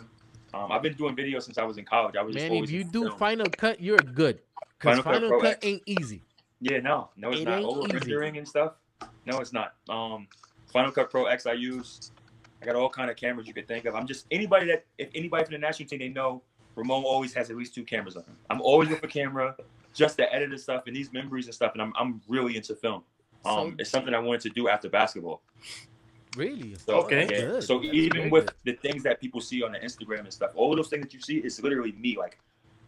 Um, 0.54 0.72
I've 0.72 0.84
been 0.84 0.94
doing 0.94 1.16
videos 1.16 1.44
since 1.44 1.58
I 1.58 1.64
was 1.64 1.78
in 1.78 1.86
college. 1.86 2.16
I 2.16 2.22
was 2.22 2.36
Man, 2.36 2.54
if 2.54 2.70
you 2.70 2.84
do 2.84 3.06
film. 3.06 3.18
Final 3.18 3.48
Cut, 3.58 3.82
you're 3.82 3.98
good. 3.98 4.40
Because 4.78 5.00
Final 5.00 5.04
Cut 5.04 5.14
Final 5.14 5.30
Pro 5.30 5.42
Cut 5.42 5.52
X. 5.54 5.66
ain't 5.66 5.82
easy. 5.88 6.22
Yeah, 6.60 6.82
no, 6.82 7.10
no, 7.18 7.30
it's 7.32 7.42
It 7.42 7.46
not. 7.46 7.64
Over 7.64 7.88
rendering 7.92 8.38
and 8.38 8.48
stuff. 8.48 8.74
No, 9.26 9.40
it's 9.40 9.54
not. 9.54 9.74
Um, 9.90 10.28
Final 10.72 10.92
Cut 10.92 11.10
Pro 11.10 11.26
X 11.26 11.48
I 11.48 11.54
use. 11.54 12.12
I 12.62 12.66
got 12.68 12.76
all 12.76 12.90
kind 12.90 13.10
of 13.10 13.18
cameras 13.18 13.48
you 13.48 13.56
could 13.56 13.68
think 13.68 13.86
of. 13.86 13.96
I'm 13.96 14.06
just 14.06 14.28
anybody 14.30 14.68
that 14.68 14.86
if 15.00 15.10
anybody 15.16 15.46
from 15.46 15.54
the 15.54 15.58
national 15.58 15.90
team 15.90 15.98
they 16.00 16.10
know 16.10 16.44
Ramon 16.76 17.04
always 17.04 17.34
has 17.34 17.50
at 17.50 17.58
least 17.58 17.76
two 17.76 17.84
cameras 17.84 18.16
on 18.16 18.24
him. 18.24 18.36
I'm 18.50 18.62
always 18.62 18.90
with 18.90 19.04
a 19.04 19.08
camera 19.08 19.56
just 19.94 20.18
to 20.18 20.34
edit 20.34 20.50
the 20.52 20.58
stuff 20.58 20.84
and 20.88 20.96
these 20.96 21.12
memories 21.12 21.46
and 21.46 21.54
stuff. 21.56 21.74
And 21.74 21.82
I'm 21.82 21.94
I'm 22.00 22.22
really 22.28 22.56
into 22.56 22.76
film. 22.76 23.04
Um, 23.44 23.72
So- 23.72 23.76
it's 23.80 23.90
something 23.90 24.14
I 24.14 24.20
wanted 24.20 24.42
to 24.42 24.50
do 24.50 24.68
after 24.70 24.90
basketball. 24.90 25.42
Really? 26.38 26.76
So 26.76 27.02
Okay. 27.04 27.28
yeah. 27.30 27.60
So 27.60 27.80
That's 27.80 27.94
even 27.94 28.30
with 28.30 28.46
good. 28.46 28.56
the 28.64 28.74
things 28.74 29.04
that 29.04 29.20
people 29.20 29.42
see 29.42 29.64
on 29.64 29.74
the 29.74 29.80
Instagram 29.80 30.20
and 30.22 30.34
stuff, 30.34 30.52
all 30.56 30.72
of 30.72 30.78
those 30.78 30.88
things 30.88 31.04
that 31.04 31.14
you 31.14 31.20
see 31.20 31.38
is 31.40 31.62
literally 31.62 31.92
me 31.94 32.18
like 32.18 32.40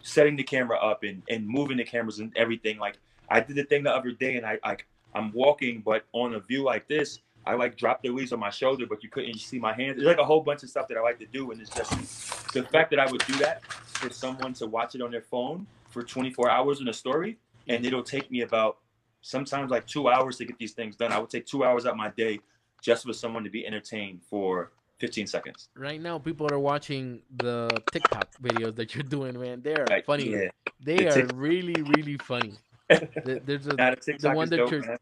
setting 0.01 0.35
the 0.37 0.43
camera 0.43 0.77
up 0.77 1.03
and, 1.03 1.21
and 1.29 1.45
moving 1.47 1.75
the 1.77 1.83
cameras 1.83 2.19
and 2.19 2.31
everything. 2.37 2.77
Like 2.77 2.99
I 3.29 3.41
did 3.41 3.57
the 3.57 3.63
thing 3.63 3.83
the 3.83 3.91
other 3.93 4.11
day 4.11 4.37
and 4.37 4.45
I 4.45 4.59
like 4.63 4.85
I'm 5.15 5.31
walking, 5.33 5.81
but 5.81 6.05
on 6.13 6.35
a 6.35 6.39
view 6.39 6.63
like 6.63 6.87
this, 6.87 7.19
I 7.45 7.55
like 7.55 7.75
dropped 7.77 8.03
the 8.03 8.09
leaves 8.09 8.31
on 8.33 8.39
my 8.39 8.49
shoulder, 8.49 8.85
but 8.87 9.03
you 9.03 9.09
couldn't 9.09 9.37
see 9.37 9.59
my 9.59 9.73
hands. 9.73 9.97
There's 9.97 10.07
like 10.07 10.17
a 10.17 10.25
whole 10.25 10.41
bunch 10.41 10.63
of 10.63 10.69
stuff 10.69 10.87
that 10.87 10.97
I 10.97 11.01
like 11.01 11.19
to 11.19 11.25
do, 11.25 11.51
and 11.51 11.59
it's 11.61 11.69
just 11.69 12.53
the 12.53 12.63
fact 12.63 12.89
that 12.91 12.99
I 12.99 13.11
would 13.11 13.23
do 13.27 13.33
that 13.39 13.63
for 13.65 14.09
someone 14.09 14.53
to 14.55 14.67
watch 14.67 14.95
it 14.95 15.01
on 15.01 15.11
their 15.11 15.21
phone 15.21 15.67
for 15.89 16.03
24 16.03 16.49
hours 16.49 16.79
in 16.81 16.87
a 16.87 16.93
story, 16.93 17.37
and 17.67 17.85
it'll 17.85 18.03
take 18.03 18.31
me 18.31 18.41
about 18.41 18.77
sometimes 19.21 19.71
like 19.71 19.85
two 19.87 20.09
hours 20.09 20.37
to 20.37 20.45
get 20.45 20.57
these 20.57 20.71
things 20.73 20.95
done. 20.95 21.11
I 21.11 21.19
would 21.19 21.29
take 21.29 21.45
two 21.45 21.63
hours 21.63 21.85
out 21.85 21.91
of 21.91 21.97
my 21.97 22.09
day 22.09 22.39
just 22.81 23.05
for 23.05 23.13
someone 23.13 23.43
to 23.43 23.49
be 23.49 23.65
entertained 23.65 24.21
for 24.29 24.71
15 24.99 25.27
seconds. 25.27 25.69
right 25.75 26.01
now 26.01 26.17
people 26.17 26.47
are 26.53 26.59
watching 26.59 27.21
the 27.37 27.69
TikTok 27.91 28.29
videos 28.41 28.75
that 28.75 28.93
you're 28.95 29.03
doing, 29.03 29.37
man. 29.39 29.61
They're 29.61 29.85
Like, 29.89 30.05
funny. 30.05 30.29
Yeah. 30.29 30.49
They 30.81 30.95
The 30.97 31.23
are 31.23 31.35
really, 31.35 31.81
really 31.97 32.17
funny. 32.17 32.53
There's 32.89 33.67
a 33.67 33.75
the 33.75 34.31
one 34.33 34.49
that 34.49 34.57
dope, 34.57 34.71
you're- 34.71 34.87
man. 34.87 34.97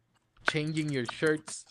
changing 0.50 0.90
your 0.90 1.04
shirts 1.12 1.64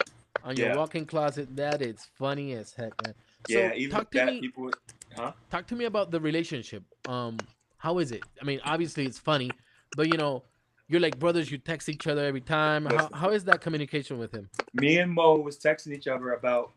on 0.43 0.57
your 0.57 0.69
Yeah. 0.69 0.75
walk-in 0.75 1.05
closet. 1.05 1.55
That 1.55 1.81
is 1.81 2.07
funny 2.17 2.53
as 2.53 2.73
heck, 2.73 2.93
man. 3.01 3.13
So 3.47 3.59
Yeah, 3.59 3.73
even 3.75 3.97
talk 3.97 4.11
to 4.11 4.17
that, 4.17 4.27
me. 4.27 4.39
people. 4.39 4.71
Huh? 5.15 5.33
Talk 5.49 5.67
to 5.67 5.75
me 5.75 5.85
about 5.85 6.11
the 6.11 6.19
relationship. 6.19 6.83
Um, 7.05 7.37
how 7.77 7.97
is 7.99 8.11
it? 8.11 8.23
I 8.41 8.45
mean, 8.45 8.59
obviously 8.63 9.05
it's 9.05 9.19
funny, 9.19 9.51
but 9.95 10.07
you 10.07 10.17
know, 10.17 10.43
you're 10.87 11.01
like 11.01 11.19
brothers. 11.19 11.51
You 11.51 11.57
text 11.57 11.89
each 11.89 12.07
other 12.07 12.25
every 12.25 12.41
time. 12.41 12.85
How, 12.85 13.09
how 13.13 13.29
is 13.29 13.43
that 13.45 13.61
communication 13.61 14.17
with 14.17 14.31
him? 14.33 14.49
Me 14.73 14.99
and 14.99 15.11
Mo 15.11 15.37
was 15.37 15.57
texting 15.57 15.93
each 15.93 16.07
other 16.07 16.33
about, 16.33 16.71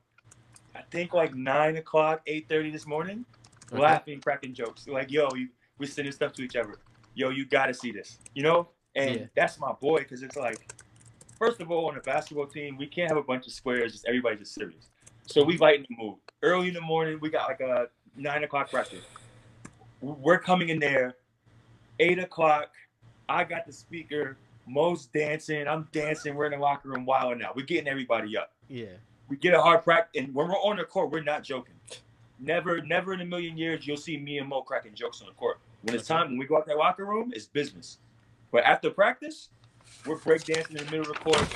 I 0.75 0.83
think 0.91 1.13
like 1.15 1.35
nine 1.35 1.77
o'clock, 1.77 2.23
eight 2.27 2.49
thirty 2.49 2.71
this 2.71 2.87
morning, 2.87 3.25
Okay. 3.73 3.81
laughing, 3.81 4.21
cracking 4.21 4.55
jokes. 4.55 4.87
Like, 4.89 5.11
yo, 5.11 5.35
you, 5.35 5.49
we 5.79 5.87
sending 5.87 6.13
stuff 6.13 6.33
to 6.35 6.43
each 6.43 6.57
other. 6.57 6.79
Yo, 7.15 7.31
you 7.31 7.45
gotta 7.47 7.75
see 7.75 7.93
this, 7.93 8.19
you 8.35 8.43
know? 8.43 8.69
And 8.97 9.21
Yeah. 9.21 9.27
that's 9.37 9.59
my 9.59 9.73
boy, 9.73 9.99
because 9.99 10.23
it's 10.23 10.37
like, 10.37 10.69
first 11.45 11.61
of 11.61 11.71
all, 11.71 11.89
on 11.89 11.97
a 11.97 12.01
basketball 12.01 12.47
team, 12.47 12.77
we 12.77 12.87
can't 12.87 13.09
have 13.09 13.19
a 13.19 13.23
bunch 13.23 13.47
of 13.47 13.53
squares, 13.53 13.93
just 13.93 14.07
everybody 14.07 14.37
just 14.37 14.55
serious. 14.55 14.89
So 15.27 15.43
we 15.43 15.59
lighten 15.59 15.87
the 15.89 15.97
mood. 15.97 16.17
Early 16.43 16.69
in 16.69 16.75
the 16.75 16.81
morning, 16.81 17.19
we 17.21 17.31
got 17.31 17.49
like 17.49 17.61
a 17.61 17.89
nine 18.17 18.45
o'clock 18.45 18.71
practice. 18.71 19.05
We're 20.01 20.39
coming 20.39 20.69
in 20.69 20.79
there, 20.79 21.17
eight 22.01 22.19
o'clock. 22.19 22.71
I 23.29 23.45
got 23.45 23.67
the 23.67 23.73
speaker. 23.73 24.37
Mo's 24.67 25.07
dancing. 25.07 25.67
I'm 25.67 25.89
dancing. 25.93 26.35
We're 26.35 26.47
in 26.47 26.53
the 26.53 26.59
locker 26.59 26.89
room 26.89 27.05
wilding 27.07 27.43
out. 27.43 27.57
We're 27.57 27.67
getting 27.67 27.89
everybody 27.89 28.37
up. 28.37 28.53
Yeah. 28.69 28.87
We 29.29 29.37
get 29.37 29.55
a 29.55 29.61
hard 29.61 29.83
practice, 29.83 30.23
and 30.23 30.35
when 30.35 30.49
we're 30.49 30.55
on 30.55 30.77
the 30.77 30.85
court, 30.85 31.11
we're 31.11 31.23
not 31.23 31.43
joking. 31.43 31.75
Never, 32.39 32.83
never 32.83 33.15
in 33.15 33.21
a 33.21 33.25
million 33.25 33.57
years 33.57 33.87
you'll 33.87 33.97
see 33.97 34.19
me 34.19 34.39
and 34.39 34.49
Mo 34.49 34.61
cracking 34.63 34.95
jokes 34.95 35.23
on 35.23 35.29
the 35.29 35.35
court. 35.35 35.61
When 35.83 35.95
it's 35.95 36.09
time, 36.09 36.29
when 36.29 36.39
we 36.39 36.47
go 36.47 36.59
out 36.59 36.67
that 36.67 36.77
locker 36.77 37.07
room, 37.07 37.33
it's 37.35 37.47
business. 37.47 37.99
But 38.51 38.65
after 38.65 38.91
practice, 38.91 39.49
we're 40.07 40.19
breakdancing 40.19 40.71
in 40.71 40.77
the 40.77 40.85
middle 40.85 41.03
of 41.03 41.09
the 41.09 41.15
court, 41.15 41.49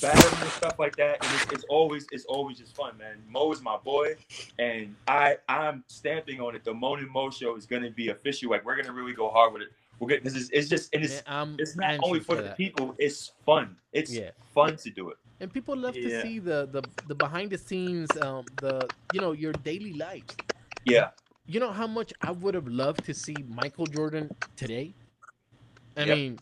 battling 0.00 0.42
and 0.42 0.50
stuff 0.52 0.78
like 0.78 0.96
that, 0.96 1.24
and 1.24 1.34
it's, 1.34 1.52
it's 1.52 1.64
always, 1.68 2.06
it's 2.10 2.24
always 2.26 2.58
just 2.58 2.74
fun, 2.76 2.96
man. 2.98 3.16
Mo 3.28 3.52
is 3.52 3.62
my 3.62 3.76
boy, 3.76 4.14
and 4.58 4.94
I, 5.06 5.36
I'm 5.48 5.84
stamping 5.88 6.40
on 6.40 6.54
it. 6.54 6.64
The 6.64 6.74
Mo 6.74 6.94
and 6.94 7.08
Mo 7.10 7.30
show 7.30 7.56
is 7.56 7.66
gonna 7.66 7.90
be 7.90 8.08
official. 8.08 8.50
Like 8.50 8.64
we're 8.64 8.76
gonna 8.76 8.92
really 8.92 9.12
go 9.14 9.28
hard 9.30 9.52
with 9.52 9.62
it. 9.62 9.68
We're 9.98 10.08
gonna, 10.08 10.20
this 10.22 10.34
is, 10.36 10.50
it's 10.50 10.68
just, 10.68 10.94
and 10.94 11.04
it's, 11.04 11.22
Man, 11.28 11.56
it's 11.58 11.76
not 11.76 11.98
only 12.02 12.20
for 12.20 12.36
the 12.36 12.50
people. 12.56 12.94
It's 12.98 13.32
fun. 13.46 13.76
It's 13.92 14.12
Yeah. 14.12 14.30
fun 14.54 14.76
to 14.76 14.90
do 14.90 15.10
it. 15.10 15.16
and 15.40 15.52
people 15.52 15.76
love 15.76 15.94
to 15.94 16.08
see 16.22 16.38
the 16.38 16.68
the 16.70 16.82
the 17.08 17.14
behind 17.14 17.50
the 17.50 17.58
scenes, 17.58 18.16
um, 18.16 18.44
the 18.60 18.88
you 19.12 19.20
know 19.20 19.32
your 19.32 19.52
daily 19.52 19.92
life. 19.94 20.24
Yeah. 20.84 21.10
You 21.46 21.60
know 21.60 21.72
how 21.72 21.86
much 21.88 22.12
I 22.22 22.30
would 22.30 22.54
have 22.54 22.68
loved 22.68 23.04
to 23.06 23.14
see 23.14 23.42
Michael 23.48 23.86
Jordan 23.86 24.30
today. 24.56 24.94
I 25.96 26.04
Yep. 26.04 26.16
mean, 26.16 26.38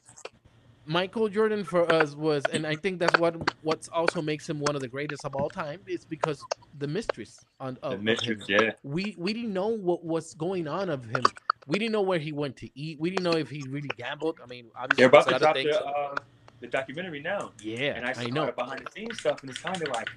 Michael 0.86 1.28
Jordan 1.28 1.62
for 1.62 1.90
us 1.92 2.14
was, 2.16 2.42
and 2.52 2.66
I 2.66 2.74
think 2.74 2.98
that's 2.98 3.18
what 3.20 3.36
what's 3.62 3.88
also 3.88 4.20
makes 4.22 4.48
him 4.48 4.58
one 4.60 4.74
of 4.74 4.80
the 4.80 4.88
greatest 4.88 5.24
of 5.24 5.36
all 5.36 5.48
time. 5.48 5.80
Is 5.86 6.04
because 6.04 6.44
the 6.78 6.88
mistress 6.88 7.38
on 7.60 7.78
of, 7.82 7.90
The 7.92 7.96
of 7.96 8.02
mistress, 8.02 8.46
him. 8.48 8.56
yeah. 8.60 8.70
We 8.82 9.14
we 9.18 9.32
didn't 9.32 9.52
know 9.52 9.68
what 9.68 10.04
was 10.04 10.34
going 10.34 10.66
on 10.66 10.88
of 10.90 11.04
him. 11.04 11.22
We 11.66 11.78
didn't 11.78 11.92
know 11.92 12.00
where 12.02 12.18
he 12.18 12.32
went 12.32 12.56
to 12.58 12.70
eat. 12.74 12.98
We 12.98 13.10
didn't 13.10 13.24
know 13.24 13.38
if 13.38 13.50
he 13.50 13.62
really 13.68 13.90
gambled. 13.96 14.38
I 14.42 14.46
mean, 14.46 14.66
obviously, 14.74 15.02
They're 15.02 15.08
about 15.08 15.28
to 15.28 15.38
drop 15.38 15.54
things. 15.54 15.70
the, 15.70 15.84
uh, 15.84 16.14
the 16.60 16.66
documentary 16.66 17.20
now. 17.20 17.52
yeah, 17.62 17.94
And 17.94 18.04
I 18.06 18.14
I 18.16 18.24
know. 18.26 18.46
the 18.46 18.52
behind 18.52 18.84
the 18.86 18.90
scenes 18.90 19.20
stuff, 19.20 19.42
and 19.42 19.50
it's 19.50 19.60
kind 19.60 19.76
of 19.80 19.88
like, 19.88 20.08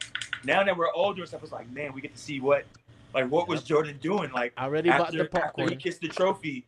now 0.43 0.64
that 0.64 0.76
we're 0.76 0.91
older 0.93 1.22
and 1.22 1.28
stuff, 1.28 1.43
it's 1.43 1.51
like, 1.51 1.70
man, 1.72 1.93
we 1.93 2.01
get 2.01 2.14
to 2.16 2.20
see 2.22 2.39
what, 2.39 2.66
like, 3.14 3.30
what 3.30 3.47
was 3.47 3.61
Jordan 3.64 3.97
doing? 4.01 4.32
Like, 4.32 4.53
I 4.57 4.66
already 4.66 4.89
bought 4.89 5.01
after, 5.01 5.18
the 5.18 5.24
after 5.26 5.39
popcorn. 5.41 5.70
he 5.70 5.76
kissed 5.76 6.01
the 6.01 6.07
trophy, 6.07 6.66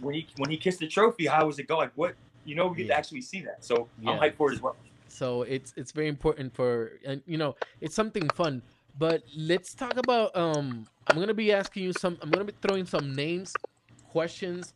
when 0.00 0.14
he 0.14 0.26
when 0.38 0.50
he 0.50 0.56
kissed 0.56 0.78
the 0.78 0.86
trophy, 0.88 1.26
how 1.26 1.46
was 1.46 1.58
it 1.58 1.68
going? 1.68 1.80
Like, 1.80 1.92
what, 1.96 2.14
you 2.44 2.54
know, 2.54 2.66
we 2.68 2.76
get 2.76 2.86
Yeah. 2.86 2.94
to 2.94 2.98
actually 2.98 3.22
see 3.22 3.40
that. 3.42 3.64
So 3.64 3.88
I'm 4.06 4.14
Yeah. 4.14 4.20
hyped 4.20 4.36
for 4.36 4.50
it 4.50 4.54
as 4.54 4.62
well. 4.62 4.76
so 5.08 5.42
it's 5.42 5.74
it's 5.76 5.92
very 5.92 6.08
important 6.08 6.54
for 6.54 6.92
and 7.04 7.22
you 7.26 7.36
know 7.36 7.54
it's 7.82 7.94
something 7.94 8.30
fun 8.30 8.62
but 8.96 9.22
let's 9.36 9.74
talk 9.74 9.96
about 9.98 10.34
um 10.34 10.86
i'm 11.08 11.16
gonna 11.18 11.34
be 11.34 11.52
asking 11.52 11.82
you 11.84 11.92
some 11.92 12.16
i'm 12.22 12.30
gonna 12.30 12.44
be 12.46 12.54
throwing 12.62 12.86
some 12.86 13.14
names 13.14 13.58
questions 14.04 14.72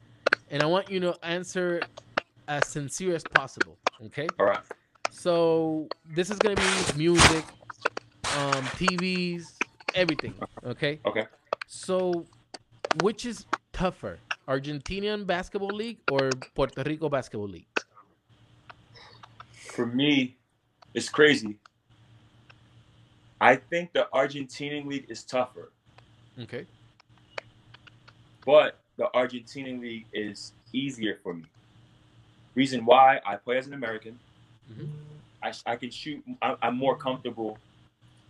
and 0.49 0.63
i 0.63 0.67
want 0.67 0.91
you 0.91 1.01
to 1.01 1.17
answer 1.25 1.87
as 2.49 2.67
sincere 2.67 3.15
as 3.15 3.25
possible 3.25 3.79
okay 4.05 4.35
All 4.39 4.45
right. 4.47 4.61
so 5.09 5.91
this 6.05 6.29
is 6.29 6.39
gonna 6.39 6.57
be 6.57 6.87
music 6.93 7.47
um 8.31 8.71
tvs 8.77 9.63
everything 9.95 10.35
okay 10.65 11.01
Okay. 11.07 11.27
so 11.67 12.29
which 12.93 13.25
is 13.25 13.47
tougher 13.73 14.26
argentinian 14.49 15.27
basketball 15.27 15.75
league 15.75 15.99
or 16.11 16.31
puerto 16.55 16.83
rico 16.85 17.09
basketball 17.09 17.49
league 17.49 17.67
For 19.77 19.85
me, 19.87 20.37
it's 20.95 21.09
crazy. 21.11 21.59
I 23.41 23.57
think 23.57 23.93
the 23.93 24.09
Argentinian 24.15 24.87
league 24.87 25.07
is 25.11 25.23
tougher, 25.23 25.71
okay 26.41 26.65
but 28.47 28.79
the 28.97 29.09
Argentinian 29.15 29.81
league 29.81 30.07
is 30.13 30.53
easier 30.73 31.19
for 31.23 31.35
me. 31.35 31.45
Reason 32.55 32.87
why 32.87 33.21
I 33.27 33.37
play 33.37 33.59
as 33.59 33.67
an 33.67 33.75
American. 33.75 34.19
Mhm. 34.73 34.89
I, 35.43 35.53
I 35.67 35.77
can 35.77 35.91
shoot. 35.91 36.25
I, 36.41 36.57
I'm 36.63 36.77
more 36.79 36.97
comfortable 36.97 37.59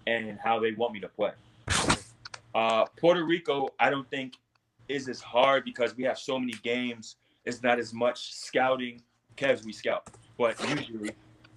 in 0.06 0.38
how 0.42 0.58
they 0.58 0.72
want 0.72 0.92
me 0.94 1.00
to 1.00 1.08
play. 1.08 1.32
Uh, 2.54 2.86
Puerto 2.98 3.24
Rico, 3.24 3.68
I 3.78 3.90
don't 3.90 4.08
think 4.10 4.34
is 4.88 5.08
as 5.08 5.20
hard 5.20 5.64
because 5.64 5.96
we 5.96 6.04
have 6.04 6.18
so 6.18 6.38
many 6.38 6.54
games. 6.62 7.16
It's 7.44 7.62
not 7.62 7.78
as 7.78 7.92
much 7.92 8.34
scouting. 8.34 9.02
Cavs 9.36 9.64
we 9.64 9.72
scout, 9.72 10.08
but 10.38 10.58
usually 10.78 11.10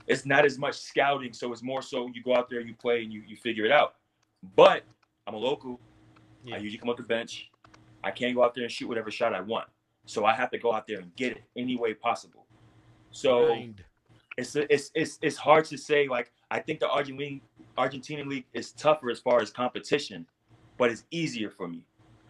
it's 0.08 0.26
not 0.26 0.44
as 0.44 0.58
much 0.58 0.76
scouting. 0.76 1.32
So 1.32 1.54
it's 1.54 1.64
more 1.64 1.82
so 1.82 2.10
you 2.14 2.22
go 2.22 2.36
out 2.36 2.50
there, 2.50 2.60
you 2.60 2.74
play, 2.74 3.04
and 3.04 3.14
you 3.14 3.24
you 3.26 3.38
figure 3.38 3.64
it 3.66 3.72
out. 3.72 3.96
But 4.56 4.84
I'm 5.26 5.34
a 5.34 5.38
local. 5.38 5.80
Yeah. 6.44 6.56
I 6.56 6.58
usually 6.58 6.78
come 6.78 6.90
off 6.90 6.98
the 6.98 7.04
bench. 7.04 7.50
I 8.04 8.12
can't 8.12 8.36
go 8.36 8.44
out 8.44 8.54
there 8.54 8.64
and 8.64 8.72
shoot 8.72 8.88
whatever 8.88 9.12
shot 9.12 9.34
I 9.34 9.42
want. 9.42 9.68
So 10.06 10.26
I 10.26 10.34
have 10.34 10.52
to 10.52 10.58
go 10.58 10.74
out 10.74 10.88
there 10.88 11.00
and 11.00 11.16
get 11.16 11.34
it 11.34 11.44
any 11.56 11.78
way 11.78 11.94
possible. 11.94 12.46
So 13.12 13.48
Grind. 13.48 13.84
it's 14.38 14.56
it's 14.56 14.92
it's 14.94 15.20
it's 15.22 15.38
hard 15.38 15.66
to 15.66 15.78
say. 15.78 16.08
Like 16.08 16.32
I 16.52 16.60
think 16.60 16.82
the 16.82 16.90
Argentine 16.90 17.42
Argentinian 17.78 18.28
league 18.28 18.46
is 18.54 18.74
tougher 18.74 19.10
as 19.10 19.20
far 19.20 19.42
as 19.42 19.52
competition, 19.52 20.26
but 20.78 20.92
it's 20.92 21.06
easier 21.12 21.50
for 21.50 21.68
me. 21.68 21.86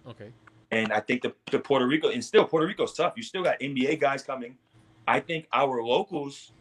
okay 0.07 0.31
And 0.72 0.93
I 0.93 0.99
think 0.99 1.24
the, 1.24 1.34
the 1.51 1.59
Puerto 1.59 1.88
Rico 1.88 2.09
and 2.09 2.24
still 2.24 2.45
Puerto 2.45 2.67
Rico's 2.67 2.93
tough. 2.93 3.13
You 3.17 3.24
still 3.24 3.43
got 3.43 3.59
NBA 3.59 3.99
guys 3.99 4.22
coming. 4.24 4.55
I 5.07 5.20
think 5.20 5.47
our 5.51 5.82
locals, 5.82 6.51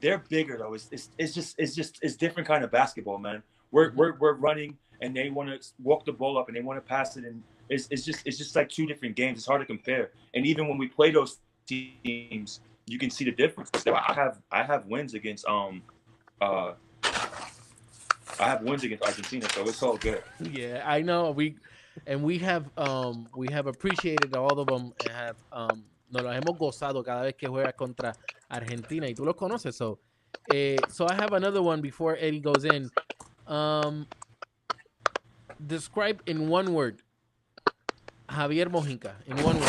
they're 0.00 0.18
bigger 0.28 0.58
though. 0.58 0.74
It's 0.74 0.88
it's, 0.90 1.10
it's 1.18 1.32
just 1.34 1.54
it's 1.58 1.74
just 1.74 1.98
it's 2.02 2.16
different 2.16 2.48
kind 2.48 2.64
of 2.64 2.70
basketball, 2.70 3.18
man. 3.18 3.42
We're 3.70 3.90
Mhm. 3.90 3.96
we're, 3.96 4.14
we're 4.18 4.34
running 4.34 4.76
and 5.00 5.14
they 5.16 5.30
want 5.30 5.48
to 5.50 5.68
walk 5.82 6.04
the 6.04 6.12
ball 6.12 6.36
up 6.38 6.48
and 6.48 6.56
they 6.56 6.62
want 6.62 6.78
to 6.78 6.88
pass 6.88 7.16
it 7.16 7.24
and 7.24 7.42
it's, 7.68 7.86
it's 7.90 8.04
just 8.04 8.26
it's 8.26 8.36
just 8.38 8.54
like 8.56 8.68
two 8.68 8.86
different 8.86 9.14
games. 9.16 9.38
It's 9.38 9.46
hard 9.46 9.60
to 9.60 9.66
compare. 9.66 10.10
And 10.34 10.44
even 10.46 10.68
when 10.68 10.76
we 10.76 10.88
play 10.88 11.10
those 11.12 11.38
teams, 11.66 12.60
you 12.86 12.98
can 12.98 13.10
see 13.10 13.24
the 13.24 13.32
difference. 13.32 13.70
I 13.86 14.12
have 14.12 14.40
I 14.50 14.62
have 14.64 14.86
wins 14.86 15.14
against 15.14 15.46
um 15.46 15.82
uh 16.40 16.72
I 18.38 18.44
have 18.48 18.62
wins 18.62 18.82
against 18.84 19.04
Argentina, 19.04 19.48
so 19.50 19.62
it's 19.62 19.82
all 19.82 19.96
good. 19.96 20.22
Yeah, 20.40 20.82
I 20.84 21.02
know. 21.02 21.30
We 21.30 21.56
and 22.06 22.22
we 22.22 22.38
have 22.38 22.66
um 22.76 23.28
we 23.36 23.48
have 23.52 23.66
appreciated 23.66 24.34
all 24.34 24.58
of 24.58 24.66
them 24.66 24.92
and 25.00 25.10
have 25.10 25.36
um 25.52 25.84
nos 26.10 26.22
los 26.22 26.34
hemos 26.34 26.58
gozado 26.58 27.04
cada 27.04 27.22
vez 27.24 27.34
que 27.36 27.48
juega 27.48 27.72
contra 27.72 28.14
Argentina 28.48 29.06
y 29.06 29.14
tú 29.14 29.24
los 29.24 29.36
conoces. 29.36 29.74
So, 29.76 29.98
eh, 30.52 30.76
so 30.88 31.06
I 31.06 31.14
have 31.14 31.32
another 31.32 31.62
one 31.62 31.80
before 31.80 32.16
Eddie 32.18 32.40
goes 32.40 32.64
in. 32.64 32.90
Um, 33.46 34.06
Describe 35.66 36.20
in 36.26 36.48
one 36.48 36.74
word 36.74 37.00
Javier 38.28 38.66
Mojica. 38.66 39.14
In 39.26 39.36
one 39.42 39.58
word. 39.58 39.68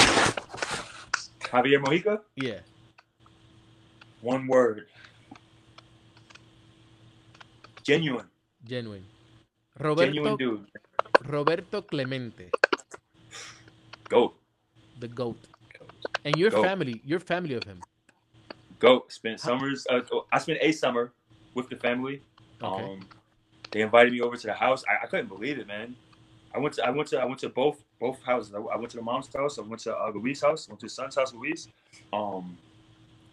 Javier 1.41 1.79
Mojica. 1.79 2.19
Yeah. 2.35 2.59
One 4.21 4.47
word. 4.47 4.87
Genuine. 7.83 8.27
Genuine. 8.65 9.05
Genuine 9.77 10.31
Roberto 10.33 10.37
dude. 10.37 10.65
Roberto 11.27 11.81
Clemente, 11.81 12.49
Goat. 14.09 14.35
the 14.99 15.07
goat. 15.07 15.37
And 16.23 16.35
your 16.35 16.49
Goat. 16.49 16.63
family, 16.63 17.01
your 17.05 17.19
family 17.19 17.53
of 17.53 17.63
him. 17.63 17.79
Goat. 18.79 19.11
Spent 19.11 19.39
summers. 19.39 19.85
Uh, 19.89 20.01
I 20.31 20.39
spent 20.39 20.59
a 20.61 20.71
summer 20.71 21.11
with 21.53 21.69
the 21.69 21.75
family. 21.75 22.21
Okay. 22.61 22.83
Um, 22.83 22.99
they 23.71 23.81
invited 23.81 24.13
me 24.13 24.21
over 24.21 24.35
to 24.37 24.47
the 24.47 24.53
house. 24.53 24.83
I, 24.89 25.03
I 25.03 25.07
couldn't 25.07 25.27
believe 25.27 25.59
it, 25.59 25.67
man. 25.67 25.95
I 26.53 26.59
went 26.59 26.75
to 26.75 26.85
I 26.85 26.89
went 26.89 27.09
to 27.09 27.19
I 27.19 27.25
went 27.25 27.39
to 27.41 27.49
both 27.49 27.83
both 27.99 28.21
houses. 28.23 28.55
I, 28.55 28.59
I 28.59 28.77
went 28.77 28.89
to 28.91 28.97
the 28.97 29.03
mom's 29.03 29.33
house. 29.33 29.59
I 29.59 29.61
went 29.61 29.81
to 29.81 29.95
uh, 29.95 30.11
Luis' 30.15 30.41
house. 30.41 30.67
went 30.69 30.79
to 30.79 30.85
his 30.85 30.93
son's 30.93 31.15
house, 31.15 31.33
Luis. 31.33 31.67
Um, 32.13 32.57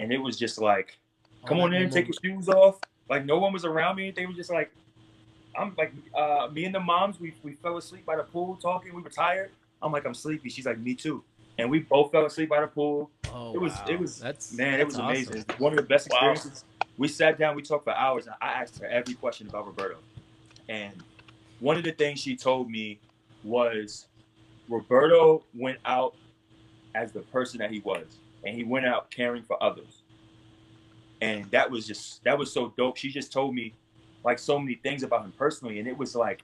and 0.01 0.13
it 0.13 0.19
was 0.19 0.37
just 0.37 0.61
like, 0.61 0.99
come 1.47 1.59
All 1.59 1.65
on 1.65 1.75
in, 1.75 1.89
take 1.89 2.09
your 2.09 2.15
shoes 2.23 2.49
off. 2.49 2.81
Like 3.09 3.25
no 3.25 3.39
one 3.39 3.53
was 3.53 3.65
around 3.65 3.97
me. 3.97 4.11
They 4.11 4.27
were 4.27 4.33
just 4.33 4.51
like, 4.51 4.73
I'm 5.57 5.75
like, 5.77 5.93
uh, 6.15 6.49
me 6.53 6.65
and 6.65 6.75
the 6.75 6.81
moms. 6.81 7.21
We 7.21 7.35
we 7.43 7.55
fell 7.55 7.77
asleep 7.77 8.07
by 8.07 8.17
the 8.17 8.23
pool 8.23 8.57
talking. 8.57 8.95
We 8.95 9.03
were 9.03 9.11
tired. 9.11 9.51
I'm 9.83 9.93
like, 9.93 10.07
I'm 10.07 10.15
sleepy. 10.15 10.49
She's 10.49 10.67
like, 10.67 10.79
me 10.79 10.95
too. 10.95 11.23
And 11.59 11.71
we 11.71 11.81
both 11.81 12.13
fell 12.13 12.25
asleep 12.25 12.49
by 12.49 12.61
the 12.61 12.67
pool. 12.67 13.11
Oh, 13.33 13.55
it 13.55 13.61
was 13.61 13.75
wow. 13.75 13.87
it 13.89 13.99
was 13.99 14.19
that's 14.19 14.53
man, 14.53 14.81
it 14.81 14.87
was 14.87 14.97
awesome. 14.97 15.07
amazing. 15.07 15.37
It 15.49 15.61
one 15.61 15.73
of 15.73 15.77
the 15.77 15.83
best 15.83 16.07
experiences. 16.07 16.45
Wow. 16.45 16.51
experiences. 16.51 16.65
We 16.99 17.09
sat 17.09 17.39
down, 17.39 17.57
we 17.57 17.63
talked 17.63 17.85
for 17.85 17.95
hours, 17.95 18.27
and 18.27 18.35
I 18.41 18.53
asked 18.53 18.79
her 18.79 18.87
every 18.87 19.15
question 19.15 19.49
about 19.49 19.67
Roberto. 19.67 19.97
And 20.69 20.93
one 21.61 21.77
of 21.77 21.85
the 21.85 21.93
things 21.93 22.21
she 22.21 22.37
told 22.37 22.71
me 22.71 23.01
was 23.45 24.07
Roberto 24.69 25.43
went 25.55 25.79
out 25.85 26.15
as 26.95 27.13
the 27.13 27.21
person 27.21 27.59
that 27.59 27.71
he 27.71 27.81
was, 27.81 28.05
and 28.45 28.55
he 28.55 28.65
went 28.65 28.87
out 28.87 29.11
caring 29.11 29.43
for 29.43 29.63
others. 29.63 30.03
And 31.21 31.51
that 31.51 31.71
was 31.71 31.87
just 31.87 32.23
that 32.25 32.37
was 32.39 32.53
so 32.53 32.73
dope. 32.77 32.97
She 32.97 33.11
just 33.11 33.33
told 33.33 33.55
me 33.55 33.75
like 34.25 34.39
so 34.39 34.59
many 34.59 34.77
things 34.77 35.03
about 35.03 35.25
him 35.25 35.33
personally, 35.37 35.79
and 35.79 35.89
it 35.89 35.97
was 35.97 36.15
like, 36.15 36.43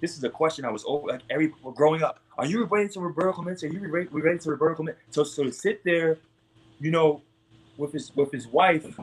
this 0.00 0.16
is 0.16 0.24
a 0.24 0.30
question 0.30 0.64
I 0.64 0.70
was 0.70 0.84
over 0.86 1.08
like 1.08 1.22
every 1.30 1.52
growing 1.74 2.02
up. 2.02 2.20
Are 2.38 2.46
you 2.46 2.64
related 2.64 2.92
to 2.92 3.00
Roberto 3.00 3.32
Clemente? 3.32 3.66
Are 3.66 3.70
you 3.70 3.80
related 3.80 4.12
related 4.12 4.40
to 4.42 4.50
Roberto 4.50 4.74
Clemente? 4.76 5.00
So 5.10 5.24
so 5.24 5.44
to 5.44 5.52
sit 5.52 5.82
there, 5.84 6.18
you 6.80 6.90
know, 6.90 7.22
with 7.76 7.92
his 7.92 8.14
with 8.14 8.30
his 8.32 8.46
wife, 8.46 8.98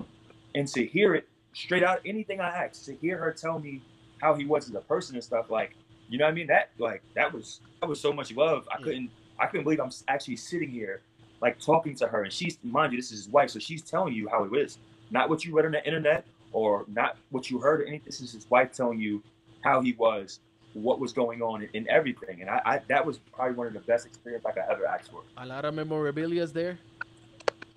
and 0.55 0.67
to 0.69 0.85
hear 0.85 1.15
it 1.15 1.27
straight 1.53 1.83
out, 1.83 1.99
anything 2.05 2.39
I 2.39 2.49
asked, 2.49 2.85
to 2.85 2.95
hear 2.95 3.17
her 3.17 3.31
tell 3.31 3.59
me 3.59 3.81
how 4.21 4.35
he 4.35 4.45
was 4.45 4.69
as 4.69 4.75
a 4.75 4.81
person 4.81 5.15
and 5.15 5.23
stuff, 5.23 5.49
like 5.49 5.75
you 6.09 6.17
know 6.17 6.25
what 6.25 6.31
I 6.31 6.33
mean? 6.35 6.47
That 6.47 6.69
like 6.77 7.01
that 7.15 7.33
was 7.33 7.61
that 7.81 7.89
was 7.89 7.99
so 7.99 8.13
much 8.13 8.31
love. 8.33 8.67
I 8.71 8.81
couldn't 8.81 9.09
I 9.39 9.47
couldn't 9.47 9.63
believe 9.63 9.79
I'm 9.79 9.91
actually 10.07 10.35
sitting 10.35 10.69
here 10.69 11.01
like 11.41 11.59
talking 11.59 11.95
to 11.95 12.07
her, 12.07 12.23
and 12.23 12.31
she's 12.31 12.57
mind 12.63 12.93
you, 12.93 12.99
this 12.99 13.11
is 13.11 13.25
his 13.25 13.29
wife, 13.29 13.49
so 13.49 13.59
she's 13.59 13.81
telling 13.81 14.13
you 14.13 14.29
how 14.29 14.43
it 14.43 14.55
is, 14.55 14.77
not 15.11 15.29
what 15.29 15.43
you 15.43 15.55
read 15.55 15.65
on 15.65 15.71
the 15.71 15.85
internet 15.85 16.25
or 16.53 16.85
not 16.87 17.17
what 17.31 17.49
you 17.49 17.59
heard. 17.59 17.81
Or 17.81 17.85
anything. 17.85 18.05
This 18.05 18.21
is 18.21 18.31
his 18.31 18.49
wife 18.49 18.71
telling 18.71 18.99
you 18.99 19.21
how 19.61 19.81
he 19.81 19.93
was, 19.93 20.39
what 20.73 20.99
was 20.99 21.11
going 21.13 21.41
on, 21.41 21.61
and, 21.61 21.69
and 21.73 21.87
everything. 21.87 22.41
And 22.41 22.49
I, 22.49 22.61
I 22.65 22.81
that 22.87 23.05
was 23.05 23.17
probably 23.17 23.55
one 23.55 23.67
of 23.67 23.73
the 23.73 23.79
best 23.81 24.05
experiences 24.05 24.45
I 24.45 24.51
could 24.51 24.63
ever 24.69 24.85
ask 24.85 25.11
for. 25.11 25.21
A 25.37 25.45
lot 25.45 25.65
of 25.65 25.73
memorabilia 25.73 26.41
is 26.43 26.53
there. 26.53 26.77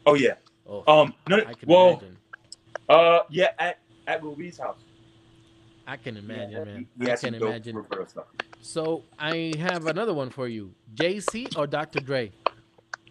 Oh 0.06 0.14
yeah. 0.14 0.34
Oh, 0.68 0.82
Um. 0.86 1.14
No. 1.28 1.38
I 1.38 1.54
can 1.54 1.68
well. 1.68 1.88
imagine. 1.90 2.16
Uh. 2.88 3.20
Yeah. 3.30 3.48
At 3.58 3.78
at 4.06 4.22
Louis' 4.24 4.56
house. 4.58 4.78
I 5.88 5.96
can 5.96 6.16
imagine, 6.16 6.50
yeah, 6.50 6.64
man. 6.64 6.86
He, 6.98 7.04
he 7.04 7.06
I 7.06 7.10
had 7.10 7.18
some 7.20 7.30
can 7.30 7.40
dope 7.40 7.48
imagine. 7.50 7.76
Roberto 7.76 8.06
stuff. 8.06 8.24
So 8.60 9.04
I 9.20 9.52
have 9.58 9.86
another 9.86 10.12
one 10.14 10.30
for 10.30 10.48
you. 10.48 10.74
Jay 10.94 11.20
Z 11.20 11.48
or 11.56 11.68
Dr. 11.68 12.00
Dre? 12.00 12.32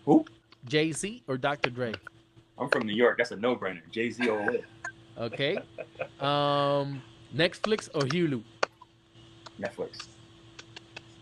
Who? 0.03 0.25
Jay 0.65 0.91
Z 0.91 1.23
or 1.27 1.37
Dr. 1.37 1.69
Dre? 1.69 1.93
I'm 2.57 2.67
from 2.69 2.85
New 2.85 2.93
York. 2.95 3.17
That's 3.17 3.31
a 3.31 3.37
no-brainer. 3.37 3.79
Jay 3.91 4.09
Z 4.11 4.27
all 4.29 4.45
the 4.45 4.51
way. 4.51 4.63
Okay. 5.17 5.57
um, 6.19 7.01
Netflix 7.33 7.89
or 7.93 8.01
Hulu? 8.01 8.43
Netflix, 9.59 10.07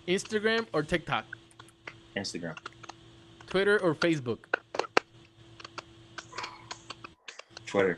Instagram 0.08 0.66
or 0.74 0.82
TikTok? 0.84 1.26
Instagram, 2.18 2.58
Twitter 3.48 3.80
or 3.82 3.94
Facebook? 3.94 4.40
Twitter. 7.66 7.98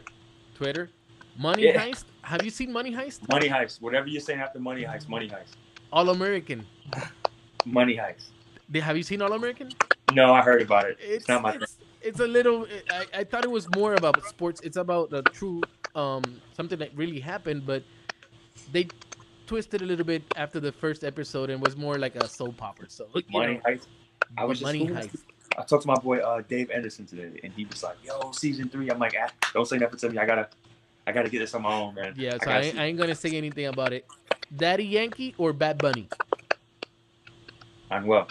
Twitter. 0.56 0.90
Money 1.38 1.64
Yeah. 1.64 1.86
Heist. 1.86 2.06
Have 2.22 2.44
you 2.44 2.50
seen 2.50 2.72
Money 2.72 2.94
Heist? 2.94 3.28
Money 3.30 3.50
Heist. 3.50 3.82
Whatever 3.82 4.08
you're 4.08 4.22
saying 4.22 4.40
after 4.40 4.58
Money 4.58 4.84
Heist. 4.84 5.10
Money 5.10 5.28
Heist. 5.28 5.58
All 5.92 6.10
American. 6.10 6.66
Money 7.66 7.98
Heist. 7.98 8.30
Have 8.82 8.96
you 8.96 9.04
seen 9.04 9.22
All 9.22 9.34
American? 9.34 9.72
No, 10.14 10.34
I 10.34 10.42
heard 10.42 10.62
about 10.62 10.86
it. 10.90 10.98
It's 11.02 11.28
not 11.28 11.42
my 11.42 11.56
it's, 11.56 11.78
it's 12.02 12.20
a 12.22 12.28
little. 12.28 12.68
I, 12.90 13.06
I 13.20 13.24
thought 13.26 13.44
it 13.44 13.52
was 13.52 13.68
more 13.76 13.96
about 13.96 14.24
sports. 14.26 14.62
It's 14.62 14.78
about 14.78 15.10
the 15.10 15.24
true 15.24 15.62
um 15.96 16.24
something 16.56 16.78
that 16.80 16.96
really 16.96 17.20
happened, 17.20 17.66
but 17.66 17.84
they 18.72 18.88
twisted 19.48 19.82
a 19.82 19.86
little 19.86 20.06
bit 20.06 20.24
after 20.36 20.60
the 20.60 20.72
first 20.72 21.04
episode 21.04 21.50
and 21.50 21.62
was 21.62 21.76
more 21.78 21.98
like 21.98 22.16
a 22.16 22.28
soap 22.28 22.62
opera. 22.62 22.90
So 22.90 23.08
you 23.16 23.24
Money 23.30 23.56
know, 23.56 23.62
Heist. 23.72 23.88
I 24.38 24.46
was 24.46 24.60
just 24.60 24.66
Money 24.66 24.88
cool. 24.88 24.96
Heist. 24.96 25.24
I 25.58 25.64
talked 25.64 25.84
to 25.84 25.88
my 25.88 25.96
boy 25.96 26.18
uh, 26.20 26.42
Dave 26.50 26.70
Anderson 26.72 27.06
today, 27.06 27.40
and 27.44 27.54
he 27.54 27.66
was 27.66 27.82
like, 27.84 27.96
"Yo, 28.04 28.32
season 28.32 28.68
three. 28.70 28.90
I'm 28.90 29.00
like, 29.00 29.16
ah, 29.22 29.30
"Don't 29.54 29.66
say 29.68 29.78
nothing 29.78 30.00
to 30.00 30.10
me. 30.10 30.18
I 30.18 30.26
gotta, 30.26 30.50
I 31.08 31.12
gotta 31.14 31.30
get 31.30 31.40
this 31.40 31.54
on 31.54 31.62
my 31.62 31.74
own, 31.74 31.96
man." 31.96 32.14
Yeah, 32.18 32.34
so 32.34 32.38
gotta 32.40 32.52
I, 32.52 32.62
ain't- 32.62 32.80
I 32.80 32.84
ain't 32.86 32.98
gonna 32.98 33.16
say 33.16 33.32
anything 33.38 33.68
about 33.68 33.94
it. 33.94 34.06
Daddy 34.56 34.86
Yankee 34.86 35.34
or 35.38 35.54
Bad 35.54 35.78
Bunny? 35.78 36.10
Anuel. 37.92 38.30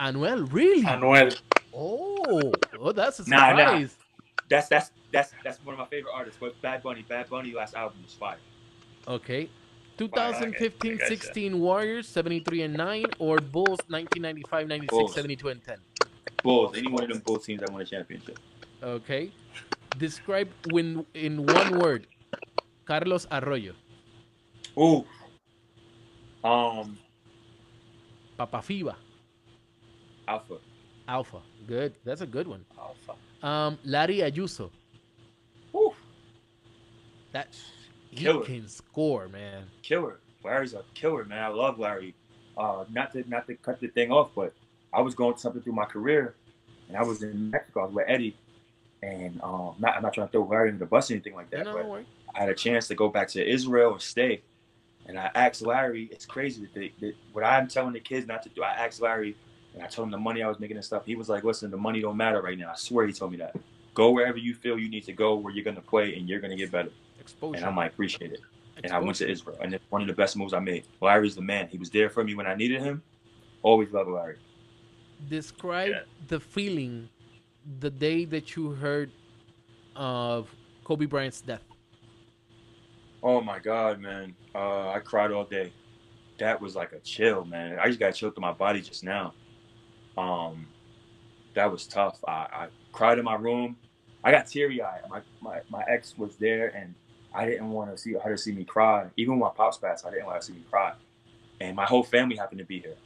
Anuel, 0.00 0.52
really? 0.52 0.82
Anuel. 0.82 1.38
Oh, 1.74 2.52
oh, 2.80 2.92
that's 2.92 3.20
a 3.20 3.24
surprise. 3.24 3.56
Nah, 3.56 3.78
nah. 3.78 3.86
That's 4.48 4.68
that's 4.68 4.90
that's 5.12 5.32
that's 5.44 5.58
one 5.64 5.74
of 5.74 5.78
my 5.78 5.86
favorite 5.86 6.12
artists. 6.14 6.38
But 6.40 6.60
Bad 6.62 6.82
Bunny, 6.82 7.04
Bad 7.08 7.28
Bunny 7.30 7.52
last 7.52 7.74
album 7.74 7.98
was 8.02 8.14
fire. 8.14 8.38
Okay. 9.06 9.48
2015 9.96 10.96
gotcha. 10.96 11.06
16 11.08 11.58
Warriors 11.58 12.06
73 12.06 12.62
and 12.62 12.74
9 12.74 13.04
or 13.18 13.38
Bulls 13.38 13.80
1995 13.88 14.68
96 14.68 14.90
Bulls. 14.90 15.14
72 15.14 15.48
and 15.48 15.64
10. 15.64 15.78
Bulls. 16.44 16.76
Any 16.76 16.88
one 16.88 17.02
of 17.02 17.08
them 17.08 17.18
Bulls 17.20 17.44
teams 17.46 17.60
that 17.60 17.70
won 17.72 17.82
a 17.82 17.84
championship. 17.84 18.38
Okay. 18.82 19.32
Describe 19.98 20.48
when 20.70 21.04
in 21.14 21.44
one 21.44 21.78
word 21.80 22.06
Carlos 22.84 23.26
Arroyo. 23.32 23.72
Ooh. 24.78 25.04
Um. 26.44 26.96
Papa 28.36 28.58
Fiba. 28.58 28.94
Alpha. 30.28 30.58
Alpha. 31.08 31.40
Good. 31.66 31.94
That's 32.04 32.20
a 32.20 32.26
good 32.26 32.46
one. 32.46 32.64
Alpha. 32.78 33.14
Um 33.44 33.78
Larry 33.84 34.18
Ayuso. 34.18 34.70
Ooh. 37.28 37.32
That 37.32 37.48
he 38.10 38.16
Killer. 38.24 38.44
can 38.44 38.68
score, 38.68 39.28
man. 39.28 39.64
killer. 39.82 40.20
Larry's 40.44 40.74
a 40.74 40.82
killer, 40.94 41.24
man. 41.24 41.42
I 41.42 41.48
love 41.48 41.78
Larry. 41.78 42.14
Uh, 42.56 42.84
not 42.90 43.12
to 43.12 43.28
not 43.28 43.46
to 43.46 43.54
cut 43.56 43.80
the 43.80 43.88
thing 43.88 44.10
off, 44.10 44.30
but 44.34 44.52
I 44.92 45.00
was 45.00 45.14
going 45.14 45.36
something 45.36 45.62
through 45.62 45.74
my 45.74 45.84
career, 45.84 46.34
and 46.88 46.96
I 46.96 47.02
was 47.02 47.22
in 47.22 47.50
Mexico. 47.50 47.82
I 47.82 47.84
was 47.86 47.94
with 47.94 48.04
Eddie, 48.08 48.36
and 49.02 49.40
um, 49.42 49.74
not, 49.78 49.96
I'm 49.96 50.02
not 50.02 50.14
trying 50.14 50.28
to 50.28 50.32
throw 50.32 50.44
Larry 50.44 50.68
under 50.70 50.78
the 50.78 50.86
bus 50.86 51.10
or 51.10 51.14
anything 51.14 51.34
like 51.34 51.50
that, 51.50 51.64
no, 51.64 51.74
but. 51.74 52.04
I 52.34 52.40
had 52.40 52.48
a 52.48 52.54
chance 52.54 52.88
to 52.88 52.94
go 52.94 53.08
back 53.08 53.28
to 53.28 53.46
Israel 53.46 53.92
or 53.92 54.00
stay, 54.00 54.42
and 55.06 55.18
I 55.18 55.30
asked 55.34 55.62
Larry. 55.62 56.08
It's 56.10 56.26
crazy 56.26 56.68
that, 56.74 56.90
that 57.00 57.14
what 57.32 57.44
I'm 57.44 57.68
telling 57.68 57.92
the 57.92 58.00
kids 58.00 58.26
not 58.26 58.42
to 58.44 58.48
do. 58.48 58.62
I 58.62 58.70
asked 58.70 59.00
Larry, 59.00 59.36
and 59.74 59.82
I 59.82 59.86
told 59.86 60.06
him 60.06 60.12
the 60.12 60.18
money 60.18 60.42
I 60.42 60.48
was 60.48 60.60
making 60.60 60.76
and 60.76 60.84
stuff. 60.84 61.04
He 61.04 61.14
was 61.14 61.28
like, 61.28 61.44
"Listen, 61.44 61.70
the 61.70 61.76
money 61.76 62.00
don't 62.00 62.16
matter 62.16 62.40
right 62.40 62.58
now." 62.58 62.70
I 62.70 62.76
swear 62.76 63.06
he 63.06 63.12
told 63.12 63.32
me 63.32 63.38
that. 63.38 63.54
Go 63.94 64.10
wherever 64.12 64.38
you 64.38 64.54
feel 64.54 64.78
you 64.78 64.88
need 64.88 65.04
to 65.04 65.12
go, 65.12 65.34
where 65.36 65.52
you're 65.52 65.64
gonna 65.64 65.80
play, 65.80 66.16
and 66.16 66.28
you're 66.28 66.40
gonna 66.40 66.56
get 66.56 66.70
better. 66.70 66.90
Exposure. 67.32 67.56
And 67.58 67.66
I'm 67.66 67.76
like, 67.76 67.92
appreciate 67.92 68.32
it 68.32 68.40
and 68.84 68.92
I 68.92 68.98
went 68.98 69.16
to 69.16 69.28
Israel, 69.28 69.56
and 69.60 69.74
it's 69.74 69.84
one 69.90 70.02
of 70.02 70.08
the 70.08 70.14
best 70.14 70.36
moves 70.36 70.52
I 70.52 70.60
made. 70.60 70.84
Larry's 71.00 71.34
the 71.34 71.42
man. 71.42 71.68
He 71.68 71.78
was 71.78 71.90
there 71.90 72.08
for 72.08 72.22
me 72.24 72.34
when 72.34 72.46
I 72.46 72.54
needed 72.54 72.80
him. 72.80 73.02
Always 73.62 73.90
love 73.92 74.08
Larry. 74.08 74.36
Describe 75.28 75.90
Yeah. 75.90 76.02
the 76.28 76.38
feeling 76.38 77.08
the 77.80 77.90
day 77.90 78.24
that 78.26 78.54
you 78.54 78.70
heard 78.70 79.10
of 79.96 80.54
Kobe 80.84 81.06
Bryant's 81.06 81.40
death. 81.40 81.64
Oh 83.22 83.40
my 83.40 83.58
God, 83.58 84.00
man! 84.00 84.36
Uh, 84.54 84.90
I 84.90 85.00
cried 85.00 85.32
all 85.32 85.44
day. 85.44 85.72
That 86.38 86.60
was 86.60 86.76
like 86.76 86.92
a 86.92 87.00
chill, 87.00 87.44
man. 87.44 87.78
I 87.80 87.88
just 87.88 87.98
got 87.98 88.12
chilled 88.12 88.36
through 88.36 88.42
my 88.42 88.52
body 88.52 88.80
just 88.80 89.02
now. 89.02 89.34
Um, 90.16 90.68
that 91.54 91.70
was 91.70 91.88
tough. 91.88 92.20
I, 92.28 92.46
I 92.52 92.68
cried 92.92 93.18
in 93.18 93.24
my 93.24 93.34
room. 93.34 93.76
I 94.22 94.30
got 94.30 94.46
teary 94.46 94.80
eyed. 94.80 95.00
My, 95.10 95.20
my 95.40 95.60
my 95.68 95.82
ex 95.88 96.16
was 96.16 96.36
there, 96.36 96.68
and 96.68 96.94
I 97.34 97.46
didn't 97.46 97.70
want 97.70 97.90
to 97.90 97.98
see 97.98 98.14
her 98.14 98.30
to 98.30 98.38
see 98.38 98.52
me 98.52 98.64
cry. 98.64 99.06
Even 99.16 99.34
when 99.34 99.40
my 99.40 99.54
pops 99.54 99.78
passed, 99.78 100.06
I 100.06 100.10
didn't 100.10 100.26
want 100.26 100.40
to 100.40 100.46
see 100.46 100.54
me 100.54 100.64
cry. 100.70 100.92
And 101.60 101.76
my 101.76 101.84
whole 101.84 102.02
family 102.02 102.36
happened 102.36 102.60
to 102.60 102.64
be 102.64 102.80
here. 102.80 102.96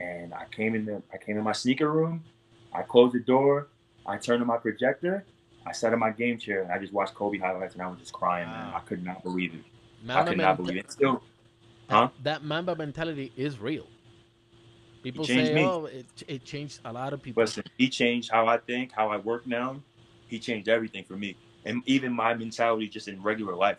And 0.00 0.32
I 0.32 0.46
came 0.50 0.74
in 0.74 0.86
the 0.86 1.02
I 1.12 1.18
came 1.18 1.36
in 1.36 1.44
my 1.44 1.52
sneaker 1.52 1.90
room. 1.90 2.24
I 2.72 2.82
closed 2.82 3.14
the 3.14 3.20
door. 3.20 3.68
I 4.06 4.16
turned 4.16 4.40
on 4.40 4.46
my 4.46 4.56
projector. 4.56 5.24
I 5.66 5.72
sat 5.72 5.92
in 5.92 5.98
my 5.98 6.10
game 6.10 6.38
chair 6.38 6.62
and 6.62 6.72
I 6.72 6.78
just 6.78 6.92
watched 6.92 7.14
Kobe 7.14 7.38
highlights, 7.38 7.74
and 7.74 7.82
I 7.82 7.86
was 7.88 7.98
just 7.98 8.12
crying, 8.14 8.48
man. 8.48 8.72
I 8.74 8.80
could 8.80 9.04
not 9.04 9.22
believe 9.22 9.54
it. 9.54 9.60
I 10.08 10.22
could 10.22 10.38
not 10.38 10.56
believe 10.56 10.78
it. 10.78 10.90
Still, 10.90 11.22
Huh? 11.90 12.08
That 12.22 12.44
Mamba 12.44 12.76
mentality 12.76 13.32
is 13.36 13.58
real. 13.58 13.86
People 15.02 15.24
changed 15.24 15.48
say, 15.48 15.54
me. 15.54 15.64
"Oh, 15.64 15.86
it, 15.86 16.06
it 16.28 16.44
changed 16.44 16.78
a 16.84 16.92
lot 16.92 17.12
of 17.12 17.20
people." 17.20 17.42
Listen, 17.42 17.64
he 17.76 17.88
changed 17.88 18.30
how 18.30 18.46
I 18.46 18.58
think, 18.58 18.92
how 18.92 19.08
I 19.08 19.16
work 19.16 19.46
now. 19.46 19.82
He 20.28 20.38
changed 20.38 20.68
everything 20.68 21.04
for 21.04 21.16
me, 21.16 21.36
and 21.64 21.82
even 21.86 22.12
my 22.12 22.34
mentality 22.34 22.88
just 22.88 23.08
in 23.08 23.22
regular 23.22 23.54
life. 23.54 23.78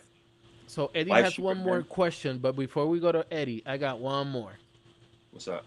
So 0.66 0.90
Eddie 0.94 1.10
Life 1.10 1.24
has 1.24 1.38
one 1.38 1.58
more 1.58 1.82
question, 1.82 2.38
but 2.38 2.56
before 2.56 2.86
we 2.86 3.00
go 3.00 3.12
to 3.12 3.26
Eddie, 3.32 3.62
I 3.66 3.76
got 3.76 3.98
one 3.98 4.28
more. 4.28 4.52
What's 5.30 5.48
up? 5.48 5.64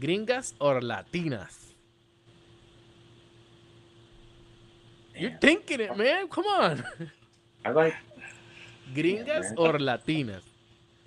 Gringas 0.00 0.54
or 0.60 0.80
Latinas? 0.80 1.72
You're 5.16 5.32
thinking 5.40 5.80
it, 5.80 5.96
man. 5.96 6.28
Come 6.28 6.46
on. 6.46 6.84
I 7.64 7.70
like 7.70 7.94
Gringas 8.94 9.26
man. 9.26 9.54
or 9.56 9.72
Latinas? 9.74 10.42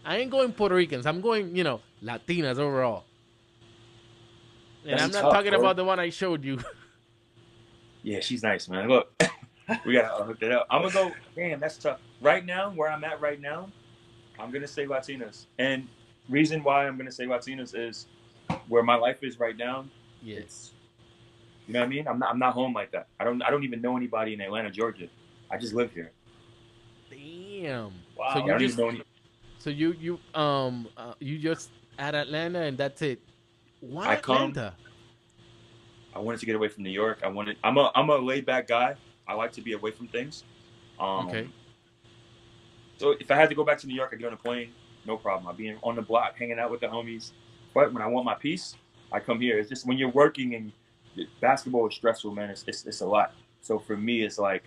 I 0.04 0.18
ain't 0.18 0.32
going 0.32 0.52
Puerto 0.52 0.76
Ricans. 0.76 1.06
I'm 1.06 1.22
going, 1.22 1.56
you 1.56 1.64
know, 1.64 1.80
Latinas 2.04 2.58
overall. 2.58 3.06
And 4.84 4.94
That's 4.94 5.04
I'm 5.04 5.12
not 5.12 5.22
tough, 5.22 5.34
talking 5.34 5.52
bro. 5.52 5.60
about 5.60 5.76
the 5.76 5.86
one 5.86 6.00
I 6.00 6.10
showed 6.10 6.44
you. 6.44 6.60
Yeah, 8.04 8.20
she's 8.20 8.42
nice, 8.42 8.68
man. 8.68 8.90
Look, 8.90 9.14
we 9.86 9.94
gotta 9.94 10.24
hook 10.24 10.40
that 10.40 10.52
up. 10.52 10.68
I'm 10.70 10.82
gonna 10.82 10.94
go. 10.94 11.12
Damn, 11.36 11.60
that's 11.60 11.78
tough. 11.78 12.00
Right 12.22 12.46
now, 12.46 12.72
where 12.72 12.90
I'm 12.90 13.04
at 13.04 13.22
right 13.22 13.40
now, 13.40 13.70
I'm 14.40 14.52
gonna 14.52 14.68
say 14.68 14.86
Latinas. 14.86 15.46
And 15.60 15.88
reason 16.30 16.64
why 16.64 16.88
I'm 16.88 16.98
gonna 16.98 17.12
say 17.12 17.26
Latinas 17.26 17.78
is 17.78 18.08
where 18.68 18.84
my 18.84 18.96
life 18.96 19.24
is 19.24 19.40
right 19.40 19.58
now. 19.58 19.86
Yes. 20.22 20.72
You 21.68 21.74
know 21.74 21.80
what 21.82 21.86
I 21.86 21.90
mean? 21.90 22.08
I'm 22.08 22.20
not. 22.20 22.32
I'm 22.32 22.40
not 22.40 22.54
home 22.54 22.74
like 22.74 22.92
that. 22.92 23.08
I 23.20 23.24
don't. 23.24 23.42
I 23.42 23.50
don't 23.50 23.64
even 23.64 23.82
know 23.82 23.96
anybody 23.96 24.34
in 24.34 24.42
Atlanta, 24.42 24.72
Georgia. 24.72 25.08
I 25.50 25.58
just 25.58 25.74
live 25.74 25.92
here. 25.94 26.12
Damn. 27.10 27.94
Wow. 28.18 28.34
So 28.34 28.46
you 28.46 28.60
just 28.60 28.80
any. 28.80 29.04
so 29.60 29.70
you 29.70 29.94
you 29.94 30.20
um 30.40 30.88
uh, 30.98 31.14
you 31.20 31.38
just 31.38 31.72
at 32.00 32.16
Atlanta 32.16 32.62
and 32.62 32.78
that's 32.78 33.02
it. 33.02 33.22
Why 33.80 34.14
I 34.14 34.16
come- 34.18 34.50
Atlanta? 34.50 34.76
I 36.14 36.20
wanted 36.20 36.40
to 36.42 36.46
get 36.46 36.56
away 36.56 36.68
from 36.68 36.84
New 36.84 36.90
York. 36.90 37.20
I 37.24 37.28
wanted. 37.30 37.58
I'm 37.64 37.78
a. 37.78 37.92
I'm 37.96 38.10
a 38.10 38.18
laid 38.18 38.46
back 38.46 38.68
guy. 38.68 38.96
I 39.32 39.36
like 39.36 39.52
to 39.54 39.62
be 39.62 39.74
away 39.74 39.92
from 39.92 40.08
things. 40.08 40.44
Um, 41.00 41.28
Okay. 41.28 41.48
So 42.98 43.16
if 43.20 43.32
I 43.32 43.36
had 43.36 43.50
to 43.50 43.56
go 43.56 43.64
back 43.64 43.80
to 43.80 43.88
New 43.88 43.96
York, 43.96 44.12
I'd 44.14 44.20
get 44.20 44.28
on 44.28 44.34
a 44.34 44.38
plane, 44.38 44.70
no 45.08 45.18
problem. 45.18 45.48
I'll 45.48 45.54
be 45.56 45.74
on 45.82 45.96
the 45.96 46.04
block, 46.04 46.38
hanging 46.38 46.60
out 46.60 46.70
with 46.70 46.82
the 46.82 46.88
homies. 46.88 47.32
But 47.74 47.92
when 47.94 48.04
I 48.04 48.08
want 48.08 48.26
my 48.26 48.36
peace, 48.36 48.76
I 49.12 49.20
come 49.20 49.40
here. 49.42 49.58
It's 49.58 49.70
just 49.70 49.88
when 49.88 49.98
you're 49.98 50.10
working 50.12 50.54
and 50.56 50.72
basketball 51.40 51.88
is 51.88 51.96
stressful, 51.96 52.32
man. 52.36 52.50
It's, 52.52 52.64
it's 52.68 52.86
it's 52.86 53.02
a 53.02 53.06
lot. 53.08 53.34
So 53.62 53.80
for 53.80 53.98
me, 53.98 54.22
it's 54.24 54.38
like 54.38 54.64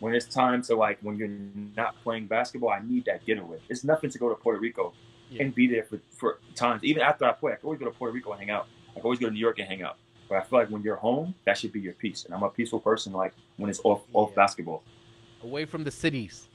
when 0.00 0.14
it's 0.14 0.26
time 0.26 0.60
to 0.62 0.74
like 0.74 0.98
when 1.02 1.16
you're 1.16 1.36
not 1.76 1.94
playing 2.02 2.26
basketball, 2.26 2.70
I 2.70 2.80
need 2.80 3.04
that 3.04 3.24
getaway. 3.24 3.58
It's 3.68 3.84
nothing 3.84 4.10
to 4.10 4.18
go 4.18 4.28
to 4.28 4.34
Puerto 4.34 4.58
Rico 4.58 4.92
Yeah. 5.30 5.42
and 5.44 5.54
be 5.54 5.66
there 5.68 5.84
for, 5.84 6.00
for 6.10 6.38
times. 6.54 6.82
Even 6.84 7.02
after 7.02 7.24
I 7.26 7.32
play, 7.32 7.52
I 7.52 7.56
can 7.56 7.66
always 7.66 7.78
go 7.78 7.86
to 7.86 7.92
Puerto 7.92 8.12
Rico 8.12 8.32
and 8.32 8.40
hang 8.40 8.50
out. 8.50 8.66
I 8.90 8.94
can 8.94 9.02
always 9.04 9.18
go 9.20 9.26
to 9.28 9.32
New 9.32 9.40
York 9.40 9.58
and 9.60 9.68
hang 9.68 9.82
out. 9.82 9.98
But 10.28 10.38
I 10.38 10.40
feel 10.42 10.58
like 10.58 10.70
when 10.70 10.82
you're 10.82 10.96
home, 10.96 11.34
that 11.44 11.56
should 11.56 11.72
be 11.72 11.80
your 11.80 11.92
peace. 11.94 12.24
And 12.24 12.34
I'm 12.34 12.42
a 12.42 12.48
peaceful 12.50 12.80
person. 12.80 13.12
Like 13.12 13.32
when 13.56 13.70
it's 13.70 13.80
off 13.84 14.02
off 14.12 14.30
Yeah. 14.30 14.36
basketball, 14.36 14.82
Away 15.42 15.64
from 15.64 15.84
the 15.84 15.90
cities. 15.90 16.48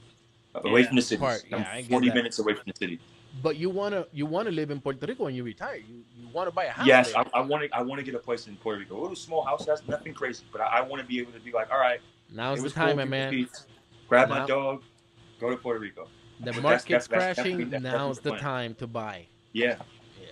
Uh, 0.54 0.60
away 0.68 0.80
Yeah. 0.82 0.86
from 0.88 0.96
the 0.96 1.02
city. 1.02 1.20
Part, 1.20 1.44
I'm 1.52 1.60
yeah, 1.60 1.82
40 1.88 2.10
minutes 2.10 2.38
away 2.38 2.54
from 2.54 2.64
the 2.66 2.74
city. 2.76 3.00
But 3.42 3.56
you 3.56 3.70
wanna 3.70 4.06
you 4.12 4.26
wanna 4.26 4.50
live 4.50 4.70
in 4.70 4.80
Puerto 4.80 5.06
Rico 5.06 5.24
when 5.24 5.34
you 5.34 5.44
retire. 5.44 5.76
You 5.76 6.04
you 6.20 6.28
wanna 6.32 6.50
buy 6.50 6.64
a 6.64 6.70
house. 6.70 6.86
Yes. 6.86 7.14
I, 7.14 7.24
I 7.32 7.40
want 7.40 7.62
to. 7.64 7.74
I 7.76 7.80
want 7.80 7.98
to 8.00 8.04
get 8.04 8.14
a 8.14 8.18
place 8.18 8.46
in 8.46 8.56
Puerto 8.56 8.78
Rico. 8.80 8.98
A 8.98 9.00
little 9.00 9.16
small 9.16 9.42
house. 9.44 9.64
That's 9.64 9.86
nothing 9.88 10.12
crazy. 10.12 10.44
But 10.52 10.60
I, 10.60 10.78
I 10.78 10.80
want 10.82 11.00
to 11.00 11.08
be 11.08 11.18
able 11.18 11.32
to 11.32 11.40
be 11.40 11.52
like, 11.52 11.70
all 11.70 11.78
right, 11.80 12.00
Now's 12.30 12.58
it 12.60 12.64
the 12.64 12.70
time, 12.70 12.88
cool, 12.88 12.96
my 12.96 13.02
keep 13.04 13.10
the 13.10 13.16
man. 13.16 13.30
peace, 13.30 13.66
Grab 14.08 14.28
Now- 14.28 14.40
my 14.40 14.46
dog, 14.46 14.82
go 15.40 15.48
to 15.48 15.56
Puerto 15.56 15.80
Rico. 15.80 16.08
The 16.40 16.46
That's- 16.46 16.62
market's 16.62 16.84
that's- 16.84 17.06
that's 17.08 17.40
crashing. 17.40 17.70
that's 17.70 17.82
Now's 17.82 18.16
the 18.18 18.22
the 18.24 18.30
plan. 18.30 18.42
time 18.42 18.74
to 18.76 18.86
buy. 18.86 19.26
Yeah, 19.52 19.76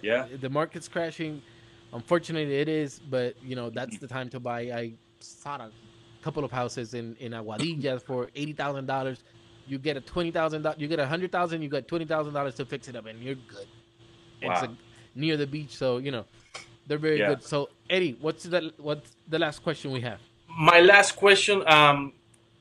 Yeah. 0.02 0.26
The 0.38 0.50
market's 0.50 0.88
crashing. 0.88 1.40
Unfortunately, 1.92 2.54
it 2.56 2.68
is, 2.68 3.00
but 3.00 3.34
you 3.42 3.56
know 3.56 3.70
that's 3.70 3.98
the 3.98 4.06
time 4.06 4.28
to 4.30 4.40
buy. 4.40 4.60
I 4.60 4.92
saw 5.20 5.56
a 5.56 5.70
couple 6.22 6.44
of 6.44 6.52
houses 6.52 6.94
in 6.94 7.16
in 7.16 7.32
Aguadilla 7.32 8.00
for 8.06 8.30
eighty 8.36 8.52
thousand 8.52 8.86
dollars. 8.86 9.18
You 9.66 9.78
get 9.78 9.96
a 9.96 10.00
twenty 10.00 10.30
thousand. 10.30 10.66
You 10.78 10.86
get 10.88 11.00
a 11.00 11.06
hundred 11.06 11.32
thousand. 11.32 11.62
You 11.62 11.68
get 11.68 11.88
twenty 11.88 12.04
thousand 12.04 12.32
dollars 12.34 12.54
to 12.56 12.64
fix 12.64 12.88
it 12.88 12.96
up, 12.96 13.06
and 13.06 13.20
you're 13.22 13.34
good. 13.34 13.66
It's 14.40 14.62
Wow. 14.62 14.68
a, 14.68 15.18
near 15.18 15.36
the 15.36 15.46
beach, 15.46 15.76
so 15.76 15.98
you 15.98 16.12
know 16.12 16.24
they're 16.86 16.98
very 16.98 17.18
Yeah. 17.18 17.28
good. 17.28 17.42
So 17.42 17.70
Eddie, 17.88 18.16
what's 18.20 18.44
the 18.44 18.72
what's 18.78 19.16
the 19.28 19.38
last 19.38 19.62
question 19.62 19.90
we 19.90 20.00
have? 20.02 20.20
My 20.48 20.80
last 20.80 21.12
question. 21.16 21.66
Um, 21.66 22.12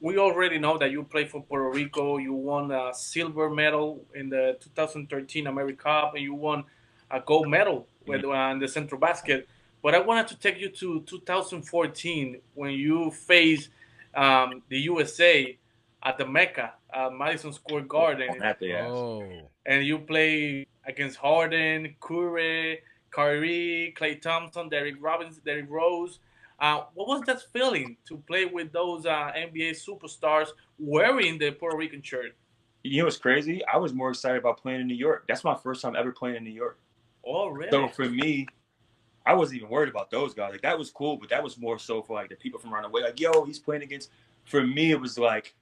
we 0.01 0.17
already 0.17 0.57
know 0.59 0.77
that 0.77 0.91
you 0.91 1.03
play 1.03 1.25
for 1.25 1.41
Puerto 1.43 1.69
Rico. 1.69 2.17
You 2.17 2.33
won 2.33 2.71
a 2.71 2.93
silver 2.93 3.49
medal 3.49 4.05
in 4.15 4.29
the 4.29 4.57
2013 4.61 5.45
America 5.47 5.83
Cup, 5.83 6.13
and 6.15 6.23
you 6.23 6.33
won 6.33 6.63
a 7.11 7.19
gold 7.21 7.47
medal 7.47 7.87
with 8.05 8.23
uh, 8.23 8.49
in 8.51 8.59
the 8.59 8.65
Centrobasket. 8.65 9.45
But 9.81 9.95
I 9.95 9.99
wanted 9.99 10.27
to 10.27 10.37
take 10.37 10.59
you 10.59 10.69
to 10.69 11.01
2014 11.01 12.41
when 12.53 12.71
you 12.71 13.11
faced 13.11 13.69
um, 14.13 14.61
the 14.69 14.79
USA 14.79 15.57
at 16.03 16.17
the 16.17 16.25
Mecca, 16.25 16.73
uh, 16.93 17.09
Madison 17.09 17.53
Square 17.53 17.83
Garden, 17.83 18.29
on 18.29 18.39
that 18.39 18.59
day. 18.59 18.79
Oh, 18.81 19.23
and 19.65 19.85
you 19.85 19.99
play 19.99 20.67
against 20.85 21.17
Harden, 21.17 21.95
Curry, 21.99 22.81
Kyrie, 23.11 23.93
Klay 23.97 24.21
Thompson, 24.21 24.69
Derrick 24.69 24.95
Robinson, 24.99 25.41
Derrick 25.45 25.69
Rose. 25.69 26.19
Uh, 26.59 26.83
what 26.93 27.07
was 27.07 27.21
that 27.25 27.41
feeling 27.53 27.95
to 28.05 28.17
play 28.27 28.45
with 28.45 28.71
those 28.73 29.05
uh, 29.05 29.31
NBA 29.35 29.71
superstars 29.71 30.49
wearing 30.77 31.37
the 31.37 31.51
Puerto 31.51 31.77
Rican 31.77 32.01
shirt? 32.01 32.35
You 32.83 32.99
know 32.99 33.05
what's 33.05 33.17
crazy? 33.17 33.61
I 33.65 33.77
was 33.77 33.93
more 33.93 34.09
excited 34.09 34.39
about 34.39 34.61
playing 34.61 34.81
in 34.81 34.87
New 34.87 34.95
York. 34.95 35.25
That's 35.27 35.43
my 35.43 35.55
first 35.55 35.81
time 35.81 35.95
ever 35.95 36.11
playing 36.11 36.37
in 36.37 36.43
New 36.43 36.51
York. 36.51 36.79
Oh, 37.29 37.49
really? 37.49 37.71
So 37.71 37.87
for 37.87 38.05
me, 38.05 38.47
I 39.25 39.33
wasn't 39.33 39.57
even 39.57 39.69
worried 39.69 39.89
about 39.89 40.09
those 40.09 40.33
guys. 40.33 40.51
Like 40.51 40.61
that 40.63 40.77
was 40.77 40.89
cool, 40.89 41.17
but 41.17 41.29
that 41.29 41.43
was 41.43 41.57
more 41.57 41.77
so 41.77 42.01
for 42.01 42.13
like 42.13 42.29
the 42.29 42.35
people 42.35 42.59
from 42.59 42.73
around 42.73 42.83
the 42.83 42.89
way. 42.89 43.01
Like, 43.01 43.19
yo, 43.19 43.43
he's 43.45 43.59
playing 43.59 43.83
against. 43.83 44.09
For 44.45 44.65
me, 44.65 44.91
it 44.91 44.99
was 44.99 45.19
like 45.19 45.53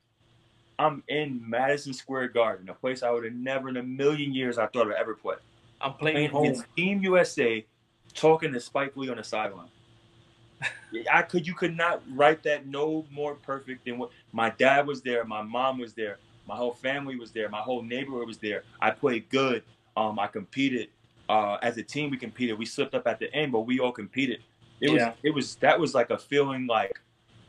I'm 0.79 1.03
in 1.07 1.41
Madison 1.47 1.93
Square 1.93 2.29
Garden, 2.29 2.69
a 2.69 2.73
place 2.73 3.03
I 3.03 3.11
would 3.11 3.25
have 3.25 3.33
never 3.33 3.67
in 3.67 3.77
a 3.77 3.83
million 3.83 4.33
years 4.33 4.57
I 4.57 4.67
thought 4.67 4.87
I'd 4.87 4.93
ever 4.93 5.13
play. 5.15 5.35
I'm 5.81 5.93
playing 5.93 6.15
Playing 6.15 6.29
home. 6.31 6.43
against 6.45 6.65
Team 6.75 7.03
USA, 7.03 7.65
talking 8.13 8.53
to 8.53 8.59
Spike 8.59 8.95
Lee 8.95 9.09
on 9.09 9.17
the 9.17 9.23
sideline. 9.23 9.69
I 11.11 11.21
could 11.23 11.45
you 11.45 11.53
could 11.53 11.75
not 11.75 12.01
write 12.13 12.43
that 12.43 12.65
no 12.65 13.05
more 13.11 13.35
perfect 13.35 13.85
than 13.85 13.97
what 13.97 14.11
my 14.31 14.49
dad 14.51 14.87
was 14.87 15.01
there, 15.01 15.25
my 15.25 15.41
mom 15.41 15.79
was 15.79 15.93
there, 15.93 16.17
my 16.47 16.55
whole 16.55 16.73
family 16.73 17.17
was 17.17 17.31
there, 17.31 17.49
my 17.49 17.59
whole 17.59 17.81
neighborhood 17.81 18.27
was 18.27 18.37
there. 18.37 18.63
I 18.79 18.91
played 18.91 19.29
good. 19.29 19.63
Um, 19.95 20.19
I 20.19 20.27
competed. 20.27 20.89
Uh, 21.29 21.57
as 21.61 21.77
a 21.77 21.83
team, 21.83 22.09
we 22.09 22.17
competed. 22.17 22.57
We 22.57 22.65
slipped 22.65 22.95
up 22.95 23.05
at 23.07 23.19
the 23.19 23.33
end, 23.33 23.51
but 23.51 23.61
we 23.61 23.79
all 23.79 23.91
competed. 23.91 24.39
It 24.79 24.89
was 24.91 25.01
Yeah. 25.01 25.13
it 25.23 25.33
was 25.33 25.55
that 25.57 25.79
was 25.79 25.93
like 25.95 26.09
a 26.09 26.17
feeling 26.17 26.67
like 26.67 26.99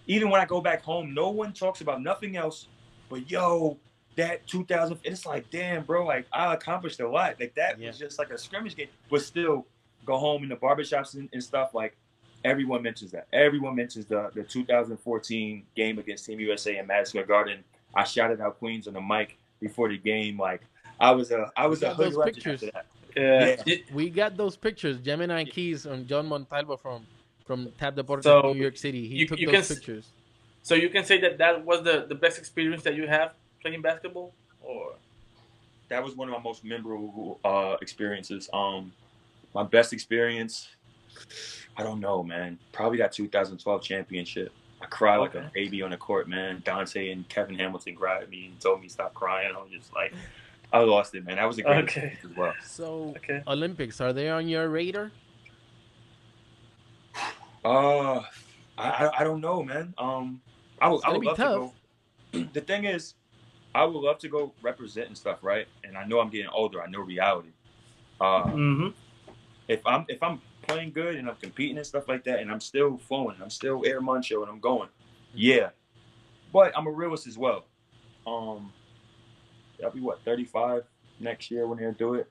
even 0.07 0.31
when 0.31 0.41
I 0.41 0.47
go 0.47 0.61
back 0.61 0.83
home, 0.83 1.13
no 1.15 1.29
one 1.31 1.53
talks 1.53 1.81
about 1.83 2.01
nothing 2.03 2.37
else 2.37 2.67
but 3.11 3.31
yo, 3.31 3.79
that 4.17 4.47
2000 4.47 4.99
it's 5.05 5.25
like 5.27 5.49
damn 5.51 5.85
bro, 5.85 6.05
like 6.07 6.27
I 6.33 6.53
accomplished 6.55 7.01
a 7.01 7.09
lot. 7.09 7.37
Like 7.39 7.55
that 7.55 7.79
Yeah. 7.79 7.89
was 7.89 7.99
just 7.99 8.19
like 8.19 8.31
a 8.31 8.39
scrimmage 8.39 8.75
game. 8.77 8.89
But 9.11 9.23
still 9.23 9.67
go 10.07 10.17
home 10.19 10.43
in 10.43 10.49
the 10.49 10.57
barbershops 10.57 11.15
and, 11.15 11.29
and 11.33 11.43
stuff 11.45 11.75
like 11.75 11.97
everyone 12.45 12.83
mentions 12.83 13.11
that. 13.13 13.29
Everyone 13.33 13.75
mentions 13.77 14.07
the 14.07 14.31
the 14.35 14.43
2014 14.43 15.65
game 15.77 15.99
against 15.99 16.27
Team 16.27 16.41
USA 16.41 16.79
in 16.79 16.87
Madison 16.87 17.11
Square 17.11 17.27
Garden. 17.27 17.65
I 17.95 18.05
shouted 18.05 18.41
out 18.41 18.59
Queens 18.59 18.89
on 18.89 18.95
the 18.95 19.01
mic 19.01 19.39
before 19.61 19.89
the 19.89 19.99
game. 19.99 20.39
Like 20.39 20.63
I 20.99 21.11
was 21.13 21.31
a 21.31 21.51
I 21.57 21.67
was 21.67 21.81
We 21.83 21.87
a 21.89 21.95
hood 21.95 22.15
legend 22.15 22.47
after 22.47 22.71
that. 22.73 22.87
Yeah. 23.19 23.63
Yeah. 23.67 23.77
We 23.93 24.11
got 24.11 24.37
those 24.37 24.57
pictures. 24.57 24.99
Gemini 25.01 25.45
Keys 25.45 25.87
and 25.87 26.07
John 26.07 26.27
Montalvo 26.27 26.77
from 26.77 27.07
from 27.45 27.73
Tap 27.79 27.97
Deportes, 27.97 28.25
So, 28.25 28.53
New 28.53 28.61
York 28.61 28.77
City. 28.77 29.09
He 29.09 29.15
you- 29.17 29.27
took 29.29 29.39
you 29.39 29.47
those 29.51 29.67
can 29.69 29.77
pictures. 29.77 30.07
So 30.63 30.75
you 30.75 30.91
can 30.91 31.05
say 31.05 31.19
that 31.21 31.39
that 31.39 31.65
was 31.65 31.83
the, 31.83 32.05
the 32.07 32.15
best 32.15 32.39
experience 32.39 32.83
that 32.83 32.95
you 32.95 33.07
have 33.07 33.33
playing 33.63 33.81
basketball? 33.81 34.35
Or 34.61 34.97
that 35.89 36.05
was 36.05 36.15
one 36.15 36.29
of 36.29 36.35
my 36.35 36.43
most 36.43 36.63
memorable 36.63 37.41
uh, 37.45 37.77
experiences. 37.81 38.51
Um, 38.53 38.93
my 39.55 39.63
best 39.63 39.95
experience, 39.95 40.69
I 41.77 41.83
don't 41.83 42.01
know, 42.01 42.23
man. 42.23 42.59
Probably 42.73 42.99
that 42.99 43.13
2012 43.13 43.83
championship. 43.83 44.53
I 44.83 44.87
cried 44.87 45.17
like 45.17 45.35
a 45.35 45.39
Okay. 45.39 45.49
baby 45.55 45.81
on 45.83 45.91
the 45.91 45.97
court, 45.97 46.29
man. 46.29 46.61
Dante 46.67 47.11
and 47.11 47.27
Kevin 47.31 47.57
Hamilton 47.59 47.95
grabbed 47.95 48.29
me 48.29 48.49
and 48.49 48.61
told 48.61 48.83
me 48.83 48.89
stop 48.89 49.15
crying. 49.15 49.53
I 49.57 49.59
was 49.59 49.71
just 49.71 49.95
like, 49.95 50.13
I 50.73 50.81
lost 50.81 51.15
it, 51.15 51.25
man. 51.25 51.37
That 51.37 51.47
was 51.47 51.59
a 51.59 51.63
great 51.63 51.85
Okay. 51.89 52.19
as 52.23 52.31
well. 52.37 52.55
So 52.63 53.15
okay. 53.17 53.43
Olympics, 53.47 54.01
are 54.01 54.13
they 54.13 54.29
on 54.29 54.49
your 54.49 54.69
radar? 54.69 55.11
Uh, 57.65 58.21
I, 58.77 58.89
I 59.07 59.11
I 59.21 59.25
don't 59.25 59.41
know, 59.41 59.63
man. 59.63 59.95
Um, 59.99 60.41
I 60.81 60.89
would 60.89 61.03
I 61.05 61.11
would 61.11 61.21
be 61.21 61.27
love 61.27 61.37
tough. 61.37 61.75
to 62.33 62.39
go. 62.39 62.47
the 62.53 62.61
thing 62.61 62.85
is, 62.85 63.15
I 63.75 63.85
would 63.85 63.99
love 63.99 64.19
to 64.19 64.29
go 64.29 64.53
represent 64.63 65.09
and 65.09 65.17
stuff, 65.19 65.39
right? 65.43 65.67
And 65.85 65.97
I 65.97 66.05
know 66.05 66.21
I'm 66.21 66.31
getting 66.31 66.49
older. 66.51 66.83
I 66.83 66.87
know 66.89 67.01
reality. 67.01 67.51
Uh, 68.21 68.45
Mm-hmm. 68.45 68.89
if 69.69 69.81
I'm 69.87 70.05
if 70.09 70.23
I'm 70.23 70.41
playing 70.63 70.93
good 70.93 71.17
and 71.17 71.29
I'm 71.29 71.37
competing 71.37 71.79
and 71.79 71.87
stuff 71.87 72.09
like 72.09 72.25
that, 72.25 72.41
and 72.41 72.51
I'm 72.51 72.61
still 72.61 72.99
flowing, 72.99 73.37
I'm 73.43 73.51
still 73.51 73.83
Air 73.87 74.01
Muncho 74.01 74.43
and 74.43 74.51
I'm 74.51 74.61
going, 74.61 74.89
yeah. 75.35 75.71
But 76.53 76.77
I'm 76.77 76.87
a 76.87 76.91
realist 76.91 77.27
as 77.27 77.37
well. 77.37 77.65
Um, 78.27 78.73
I'll 79.85 79.93
be 79.93 80.01
what 80.01 80.25
35 80.25 80.83
next 81.21 81.51
year 81.51 81.67
when 81.67 81.79
they 81.79 81.91
do 81.99 82.15
it. 82.15 82.29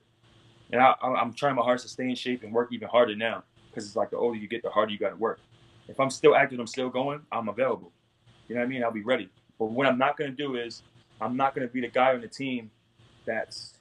And 0.70 0.82
I, 0.82 0.94
I'm 1.02 1.32
trying 1.34 1.56
my 1.56 1.62
hardest 1.62 1.86
to 1.86 1.92
stay 1.92 2.08
in 2.08 2.14
shape 2.14 2.42
and 2.42 2.52
work 2.52 2.70
even 2.72 2.88
harder 2.88 3.16
now 3.16 3.44
because 3.70 3.86
it's 3.86 3.96
like 3.96 4.10
the 4.10 4.16
older 4.18 4.38
you 4.38 4.48
get, 4.48 4.62
the 4.62 4.70
harder 4.70 4.92
you 4.92 4.98
got 4.98 5.10
to 5.10 5.16
work. 5.16 5.42
If 5.88 6.00
I'm 6.00 6.10
still 6.10 6.34
active, 6.36 6.60
I'm 6.60 6.66
still 6.66 6.90
going, 6.90 7.22
I'm 7.32 7.48
available. 7.48 7.92
You 8.48 8.54
know 8.56 8.60
what 8.62 8.66
I 8.66 8.68
mean? 8.68 8.84
I'll 8.84 8.92
be 8.92 9.02
ready. 9.04 9.30
But 9.58 9.66
what 9.66 9.86
I'm 9.86 9.98
not 9.98 10.16
going 10.18 10.30
to 10.30 10.36
do 10.36 10.56
is 10.56 10.82
I'm 11.20 11.36
not 11.36 11.54
going 11.54 11.66
to 11.66 11.72
be 11.72 11.80
the 11.80 11.88
guy 11.88 12.14
on 12.14 12.20
the 12.20 12.28
team 12.28 12.70
that's, 13.26 13.78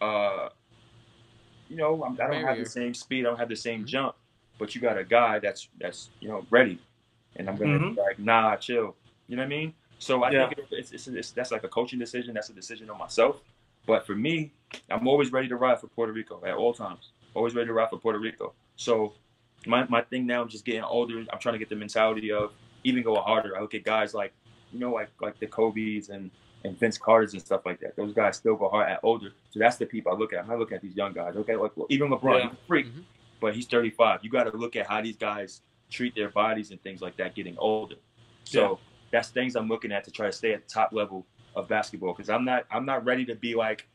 uh, 0.00 0.48
you 1.68 1.76
know, 1.76 2.02
I'm, 2.04 2.18
I 2.22 2.28
don't 2.28 2.44
have 2.44 2.58
the 2.58 2.66
same 2.66 2.94
speed, 2.94 3.26
I 3.26 3.30
don't 3.30 3.38
have 3.38 3.48
the 3.48 3.56
same 3.56 3.82
Mhm. 3.82 3.86
jump, 3.86 4.16
but 4.58 4.74
you 4.74 4.80
got 4.80 4.98
a 4.98 5.04
guy 5.04 5.38
that's 5.38 5.68
that's 5.78 6.10
you 6.20 6.28
know 6.28 6.46
ready, 6.50 6.80
and 7.36 7.48
I'm 7.48 7.56
gonna 7.58 7.78
Mhm. 7.78 7.94
be 7.94 8.00
like, 8.00 8.18
nah, 8.18 8.56
chill. 8.56 8.96
You 9.28 9.36
know 9.36 9.42
what 9.42 9.46
I 9.46 9.48
mean? 9.48 9.74
So 9.98 10.22
I 10.22 10.30
Yeah. 10.30 10.48
think 10.48 10.66
it's, 10.70 10.92
it's, 10.92 11.08
it's 11.08 11.30
that's 11.32 11.50
like 11.50 11.64
a 11.64 11.68
coaching 11.68 11.98
decision. 11.98 12.34
That's 12.34 12.48
a 12.50 12.52
decision 12.54 12.88
on 12.90 12.98
myself. 12.98 13.40
But 13.86 14.06
for 14.06 14.14
me, 14.14 14.52
I'm 14.90 15.08
always 15.08 15.32
ready 15.32 15.48
to 15.48 15.56
ride 15.56 15.80
for 15.80 15.88
Puerto 15.88 16.12
Rico 16.12 16.42
at 16.44 16.54
all 16.54 16.72
times. 16.74 17.10
Always 17.34 17.54
ready 17.54 17.66
to 17.68 17.72
ride 17.72 17.90
for 17.90 17.98
Puerto 17.98 18.18
Rico. 18.18 18.52
So 18.76 19.14
my, 19.66 19.84
my 19.88 20.02
thing 20.02 20.26
now, 20.26 20.42
I'm 20.42 20.48
just 20.48 20.64
getting 20.64 20.82
older. 20.82 21.24
I'm 21.32 21.38
trying 21.38 21.54
to 21.54 21.58
get 21.58 21.68
the 21.68 21.76
mentality 21.76 22.30
of 22.32 22.52
even 22.84 23.02
go 23.02 23.16
harder. 23.16 23.56
I 23.56 23.60
look 23.60 23.74
at 23.74 23.82
guys 23.84 24.14
like, 24.14 24.32
you 24.72 24.78
know, 24.78 24.92
like 24.92 25.08
like 25.20 25.38
the 25.40 25.46
Kobe's 25.46 26.10
and 26.10 26.30
and 26.64 26.78
Vince 26.78 26.98
Carter's 26.98 27.32
and 27.32 27.40
stuff 27.42 27.62
like 27.64 27.80
that. 27.80 27.96
Those 27.96 28.12
guys 28.12 28.36
still 28.36 28.56
go 28.56 28.68
hard 28.68 28.88
at 28.90 29.00
older. 29.02 29.30
So 29.50 29.58
that's 29.58 29.76
the 29.76 29.86
people 29.86 30.12
I 30.12 30.16
look 30.16 30.32
at. 30.32 30.40
I'm 30.40 30.48
not 30.48 30.58
looking 30.58 30.76
at 30.76 30.82
these 30.82 30.94
young 30.96 31.12
guys. 31.12 31.34
Okay, 31.36 31.56
like 31.56 31.72
even 31.88 32.08
LeBron, 32.10 32.34
Yeah. 32.38 32.42
he's 32.48 32.52
a 32.52 32.66
freak, 32.66 32.86
Mhm. 32.86 33.04
but 33.40 33.54
he's 33.54 33.66
35. 33.66 34.20
You 34.24 34.30
got 34.30 34.44
to 34.44 34.56
look 34.56 34.74
at 34.76 34.86
how 34.86 35.00
these 35.00 35.16
guys 35.16 35.62
treat 35.90 36.14
their 36.14 36.28
bodies 36.28 36.70
and 36.72 36.82
things 36.82 37.00
like 37.00 37.16
that 37.16 37.34
getting 37.34 37.56
older. 37.58 37.96
So. 38.44 38.78
That's 39.10 39.28
things 39.28 39.56
I'm 39.56 39.68
looking 39.68 39.92
at 39.92 40.04
to 40.04 40.10
try 40.10 40.26
to 40.26 40.32
stay 40.32 40.52
at 40.52 40.66
the 40.66 40.72
top 40.72 40.92
level 40.92 41.26
of 41.56 41.68
basketball 41.68 42.12
because 42.14 42.28
I'm 42.30 42.44
not 42.44 42.66
I'm 42.70 42.84
not 42.84 43.04
ready 43.04 43.24
to 43.26 43.34
be 43.34 43.54
like 43.54 43.86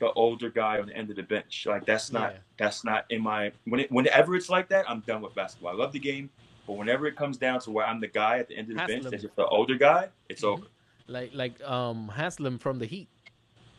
the 0.00 0.12
older 0.12 0.48
guy 0.50 0.78
on 0.78 0.86
the 0.86 0.96
end 0.96 1.10
of 1.10 1.16
the 1.16 1.22
bench. 1.22 1.66
Like 1.66 1.84
that's 1.86 2.12
not 2.12 2.32
Yeah. 2.32 2.38
that's 2.58 2.84
not 2.84 3.04
in 3.10 3.22
my 3.22 3.52
when 3.64 3.80
it 3.80 3.90
whenever 3.90 4.36
it's 4.36 4.48
like 4.50 4.68
that, 4.68 4.88
I'm 4.88 5.00
done 5.00 5.22
with 5.22 5.34
basketball. 5.34 5.72
I 5.72 5.74
love 5.76 5.92
the 5.92 5.98
game, 5.98 6.30
but 6.66 6.74
whenever 6.74 7.06
it 7.06 7.16
comes 7.16 7.36
down 7.36 7.60
to 7.60 7.70
where 7.70 7.86
I'm 7.86 8.00
the 8.00 8.06
guy 8.08 8.38
at 8.38 8.48
the 8.48 8.56
end 8.56 8.68
of 8.70 8.76
the 8.76 8.86
bench, 8.86 8.90
Haslem. 9.04 9.10
that's 9.10 9.22
just 9.22 9.36
the 9.36 9.46
older 9.46 9.76
guy, 9.76 10.08
it's 10.28 10.42
Mhm. 10.42 10.48
over. 10.48 10.66
Like 11.06 11.30
like 11.34 11.60
um 11.68 12.08
Haslem 12.14 12.58
from 12.58 12.78
the 12.78 12.86
Heat. 12.86 13.08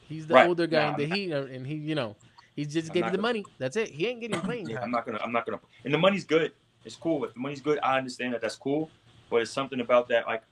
He's 0.07 0.25
the 0.25 0.33
Right. 0.33 0.47
older 0.47 0.65
guy 0.65 0.85
Nah, 0.87 0.89
in 0.91 0.97
the 0.97 1.03
I'm 1.03 1.09
not- 1.09 1.17
Heat, 1.49 1.55
and 1.55 1.67
he 1.67 1.75
you 1.75 1.93
know 1.95 2.15
he's 2.55 2.73
just 2.73 2.89
I'm 2.89 2.93
getting 2.95 3.11
the 3.11 3.17
gonna- 3.17 3.21
money. 3.21 3.45
That's 3.59 3.77
it. 3.77 3.89
He 3.89 4.07
ain't 4.07 4.19
getting 4.19 4.41
playing 4.41 4.67
Yeah, 4.69 4.81
I'm 4.81 4.91
not 4.91 5.05
gonna 5.05 5.19
I'm 5.23 5.31
not 5.31 5.45
gonna 5.45 5.59
and 5.85 5.93
the 5.93 5.97
money's 5.99 6.25
good. 6.25 6.51
It's 6.85 6.95
cool. 6.95 7.23
If 7.25 7.33
the 7.33 7.39
money's 7.39 7.61
good, 7.61 7.77
I 7.83 7.97
understand 7.97 8.33
that 8.33 8.41
that's 8.41 8.55
cool. 8.55 8.89
But 9.30 9.41
it's 9.41 9.51
something 9.51 9.80
about 9.80 10.07
that 10.09 10.25
like 10.25 10.43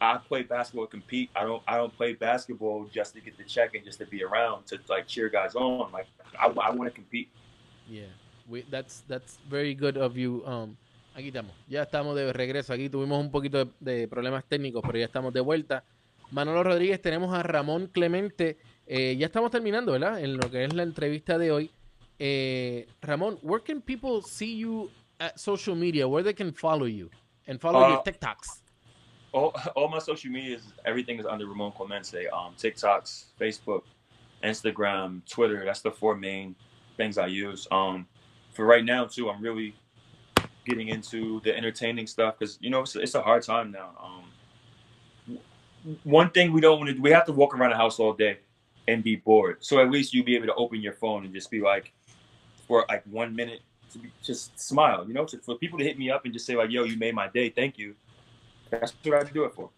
I 0.00 0.18
play 0.18 0.42
basketball 0.42 0.86
compete. 0.86 1.30
I 1.34 1.42
don't 1.44 1.62
I 1.66 1.76
don't 1.76 1.94
play 1.94 2.14
basketball 2.14 2.86
just 2.92 3.14
to 3.14 3.20
get 3.20 3.36
the 3.36 3.44
check 3.44 3.74
and 3.74 3.84
just 3.84 3.98
to 3.98 4.06
be 4.06 4.22
around 4.22 4.66
to 4.66 4.78
like 4.88 5.06
cheer 5.06 5.28
guys 5.28 5.54
on. 5.54 5.90
Like 5.92 6.06
I, 6.38 6.46
I 6.46 6.70
want 6.70 6.88
to 6.88 6.94
compete. 6.94 7.30
Yeah, 7.88 8.12
we, 8.48 8.62
that's 8.70 9.02
that's 9.08 9.38
very 9.48 9.74
good 9.74 9.96
of 9.96 10.16
you. 10.16 10.42
Um, 10.46 10.76
aquí 11.16 11.28
estamos, 11.28 11.52
ya 11.68 11.82
estamos 11.82 12.14
de 12.14 12.32
regreso. 12.32 12.72
Aquí 12.72 12.88
tuvimos 12.88 13.20
un 13.20 13.30
poquito 13.30 13.64
de, 13.64 13.70
de 13.80 14.08
problemas 14.08 14.44
técnicos, 14.44 14.82
pero 14.86 14.98
ya 14.98 15.06
estamos 15.06 15.32
de 15.32 15.40
vuelta. 15.40 15.84
Manolo 16.30 16.62
Rodríguez, 16.62 17.00
tenemos 17.00 17.34
a 17.34 17.42
Ramón 17.42 17.86
Clemente. 17.88 18.58
Eh, 18.86 19.16
ya 19.18 19.26
estamos 19.26 19.50
terminando, 19.50 19.92
¿verdad? 19.92 20.20
En 20.20 20.36
lo 20.36 20.50
que 20.50 20.64
es 20.64 20.74
la 20.74 20.82
entrevista 20.82 21.38
de 21.38 21.50
hoy. 21.50 21.70
Eh, 22.18 22.86
Ramón, 23.00 23.38
where 23.42 23.62
can 23.64 23.80
people 23.80 24.22
see 24.22 24.58
you 24.58 24.90
at 25.18 25.36
social 25.38 25.74
media? 25.74 26.06
Where 26.06 26.22
they 26.22 26.34
can 26.34 26.52
follow 26.52 26.86
you 26.86 27.10
and 27.48 27.60
follow 27.60 27.88
your 27.88 27.98
Uh, 27.98 28.02
TikToks? 28.02 28.60
all, 29.32 29.54
all 29.76 29.88
my 29.88 29.98
social 29.98 30.30
media 30.30 30.56
is 30.56 30.72
everything 30.84 31.18
is 31.18 31.26
under 31.26 31.46
Ramon 31.46 31.72
Clemente. 31.72 32.28
Um, 32.28 32.54
TikToks, 32.56 33.24
Facebook, 33.40 33.82
Instagram, 34.44 35.28
Twitter. 35.28 35.64
That's 35.64 35.80
the 35.80 35.90
four 35.90 36.16
main 36.16 36.54
things 36.96 37.18
I 37.18 37.26
use. 37.26 37.66
Um, 37.70 38.06
for 38.54 38.64
right 38.64 38.84
now 38.84 39.04
too, 39.06 39.28
I'm 39.30 39.42
really 39.42 39.74
getting 40.64 40.88
into 40.88 41.40
the 41.44 41.56
entertaining 41.56 42.06
stuff 42.06 42.38
because 42.38 42.58
you 42.60 42.70
know 42.70 42.82
it's, 42.82 42.94
it's 42.94 43.14
a 43.14 43.22
hard 43.22 43.42
time 43.42 43.70
now. 43.72 43.90
Um, 44.02 45.38
one 46.04 46.30
thing 46.30 46.52
we 46.52 46.60
don't 46.60 46.78
want 46.78 46.88
to 46.88 46.94
do, 46.94 47.02
we 47.02 47.10
have 47.10 47.24
to 47.26 47.32
walk 47.32 47.56
around 47.56 47.70
the 47.70 47.76
house 47.76 47.98
all 47.98 48.12
day 48.12 48.38
and 48.88 49.02
be 49.02 49.16
bored. 49.16 49.58
So 49.60 49.80
at 49.80 49.90
least 49.90 50.12
you'll 50.12 50.24
be 50.24 50.34
able 50.36 50.46
to 50.46 50.54
open 50.54 50.80
your 50.80 50.92
phone 50.94 51.24
and 51.24 51.32
just 51.32 51.50
be 51.50 51.60
like, 51.60 51.92
for 52.66 52.84
like 52.88 53.02
one 53.06 53.34
minute, 53.34 53.60
to 53.92 53.98
be, 53.98 54.10
just 54.22 54.58
smile. 54.58 55.04
You 55.06 55.14
know, 55.14 55.24
to, 55.24 55.38
for 55.38 55.56
people 55.56 55.78
to 55.78 55.84
hit 55.84 55.98
me 55.98 56.10
up 56.10 56.24
and 56.24 56.32
just 56.32 56.46
say 56.46 56.56
like, 56.56 56.70
"Yo, 56.70 56.84
you 56.84 56.96
made 56.96 57.14
my 57.14 57.28
day. 57.28 57.50
Thank 57.50 57.78
you." 57.78 57.94
That's 58.70 58.92
what 59.02 59.26
I 59.26 59.30
do 59.30 59.44
it 59.44 59.54
for. 59.54 59.70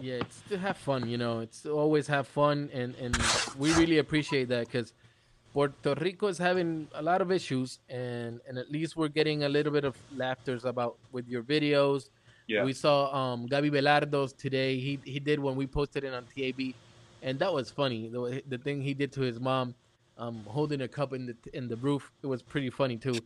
Yeah, 0.00 0.14
it's 0.14 0.40
to 0.50 0.58
have 0.58 0.76
fun, 0.76 1.08
you 1.08 1.18
know. 1.18 1.40
It's 1.40 1.62
to 1.62 1.70
always 1.70 2.06
have 2.06 2.26
fun, 2.26 2.70
and 2.72 2.94
and 2.96 3.16
we 3.58 3.72
really 3.74 3.98
appreciate 3.98 4.48
that 4.48 4.66
because 4.66 4.92
Puerto 5.52 5.94
Rico 6.00 6.26
is 6.26 6.38
having 6.38 6.88
a 6.94 7.02
lot 7.02 7.22
of 7.22 7.32
issues, 7.32 7.78
and 7.88 8.40
and 8.46 8.58
at 8.58 8.70
least 8.70 8.96
we're 8.96 9.08
getting 9.08 9.44
a 9.44 9.48
little 9.48 9.72
bit 9.72 9.84
of 9.84 9.96
laughters 10.14 10.64
about 10.64 10.98
with 11.12 11.26
your 11.28 11.42
videos. 11.42 12.10
Yeah. 12.46 12.64
We 12.64 12.72
saw 12.72 13.14
um 13.14 13.48
Gabi 13.48 13.70
Velardo's 13.70 14.32
today. 14.32 14.78
He 14.78 14.98
he 15.04 15.18
did 15.18 15.40
when 15.40 15.56
we 15.56 15.66
posted 15.66 16.04
it 16.04 16.12
on 16.12 16.24
TAB, 16.36 16.74
and 17.22 17.38
that 17.38 17.52
was 17.52 17.70
funny. 17.70 18.08
The 18.08 18.42
the 18.48 18.58
thing 18.58 18.82
he 18.82 18.92
did 18.92 19.12
to 19.12 19.22
his 19.22 19.40
mom, 19.40 19.74
um, 20.18 20.44
holding 20.46 20.82
a 20.82 20.88
cup 20.88 21.12
in 21.12 21.26
the 21.26 21.36
in 21.54 21.68
the 21.68 21.76
roof. 21.76 22.12
It 22.22 22.26
was 22.26 22.42
pretty 22.42 22.70
funny 22.70 22.96
too. 22.96 23.18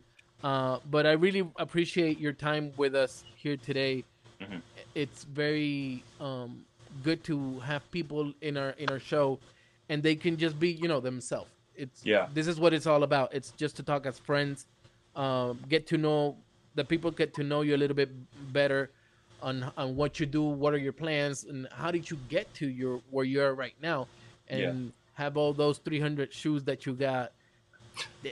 Uh, 0.43 0.79
but 0.89 1.05
I 1.05 1.11
really 1.13 1.47
appreciate 1.57 2.19
your 2.19 2.33
time 2.33 2.71
with 2.77 2.95
us 2.95 3.23
here 3.35 3.57
today. 3.57 4.03
Mhm. 4.41 4.61
It's 4.95 5.23
very 5.25 6.03
um, 6.19 6.65
good 7.03 7.23
to 7.25 7.59
have 7.59 7.89
people 7.91 8.33
in 8.41 8.57
our 8.57 8.71
in 8.71 8.89
our 8.89 8.99
show, 8.99 9.39
and 9.89 10.01
they 10.01 10.15
can 10.15 10.37
just 10.37 10.59
be 10.59 10.71
you 10.71 10.87
know 10.87 10.99
themselves. 10.99 11.51
It's 11.75 12.05
Yeah. 12.05 12.27
This 12.33 12.47
is 12.47 12.59
what 12.59 12.73
it's 12.73 12.87
all 12.87 13.03
about. 13.03 13.33
It's 13.33 13.51
just 13.51 13.75
to 13.77 13.83
talk 13.83 14.05
as 14.05 14.19
friends, 14.19 14.65
um, 15.15 15.59
get 15.69 15.87
to 15.87 15.97
know 15.97 16.37
the 16.75 16.83
people, 16.83 17.11
get 17.11 17.33
to 17.35 17.43
know 17.43 17.61
you 17.61 17.75
a 17.75 17.77
little 17.83 17.95
bit 17.95 18.09
better 18.51 18.89
on 19.41 19.71
on 19.77 19.95
what 19.95 20.19
you 20.19 20.25
do, 20.25 20.43
what 20.43 20.73
are 20.73 20.77
your 20.77 20.93
plans, 20.93 21.43
and 21.43 21.67
how 21.71 21.91
did 21.91 22.09
you 22.09 22.17
get 22.29 22.51
to 22.55 22.67
your 22.67 23.01
where 23.11 23.25
you 23.25 23.41
are 23.41 23.53
right 23.53 23.75
now, 23.81 24.07
and 24.47 24.91
have 25.13 25.37
all 25.37 25.53
those 25.53 25.77
300 25.79 26.33
shoes 26.33 26.63
that 26.63 26.85
you 26.85 26.93
got. 26.93 27.31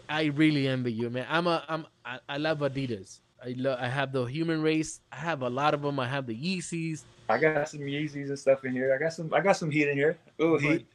I 0.08 0.26
really 0.26 0.68
envy 0.68 0.92
you, 0.92 1.10
man. 1.10 1.26
I'm 1.30 1.48
a 1.48 1.64
I'm 1.68 1.86
I, 2.06 2.20
I 2.28 2.38
love 2.38 2.60
Adidas. 2.60 3.20
I 3.44 3.56
love 3.58 3.80
I 3.80 3.88
have 3.88 4.12
the 4.12 4.26
Human 4.26 4.62
Race. 4.62 5.00
I 5.12 5.18
have 5.18 5.42
a 5.42 5.50
lot 5.50 5.74
of 5.74 5.82
them. 5.82 6.00
I 6.00 6.08
have 6.08 6.26
the 6.28 6.36
Yeezys, 6.36 7.04
I 7.30 7.38
got 7.38 7.70
some 7.70 7.82
Yeezys 7.82 8.30
and 8.30 8.40
stuff 8.40 8.66
in 8.66 8.72
here. 8.72 8.94
I 8.94 8.98
got 8.98 9.14
some. 9.14 9.32
I 9.34 9.40
got 9.40 9.56
some 9.56 9.70
heat 9.70 9.88
in 9.88 9.96
here. 9.96 10.18
But, 10.38 10.58
heat. 10.58 10.88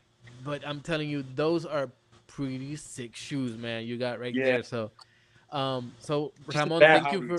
but 0.44 0.66
I'm 0.66 0.80
telling 0.80 1.08
you, 1.08 1.24
those 1.36 1.64
are 1.64 1.88
pretty 2.26 2.74
sick 2.74 3.14
shoes, 3.14 3.56
man. 3.56 3.86
You 3.86 3.96
got 3.96 4.18
right 4.18 4.34
Yeah. 4.34 4.44
there. 4.44 4.62
So, 4.64 4.90
um, 5.52 5.92
so 5.98 6.32
Just 6.46 6.58
Ramon, 6.58 6.80
thank 6.80 7.12
you 7.12 7.28
for. 7.28 7.38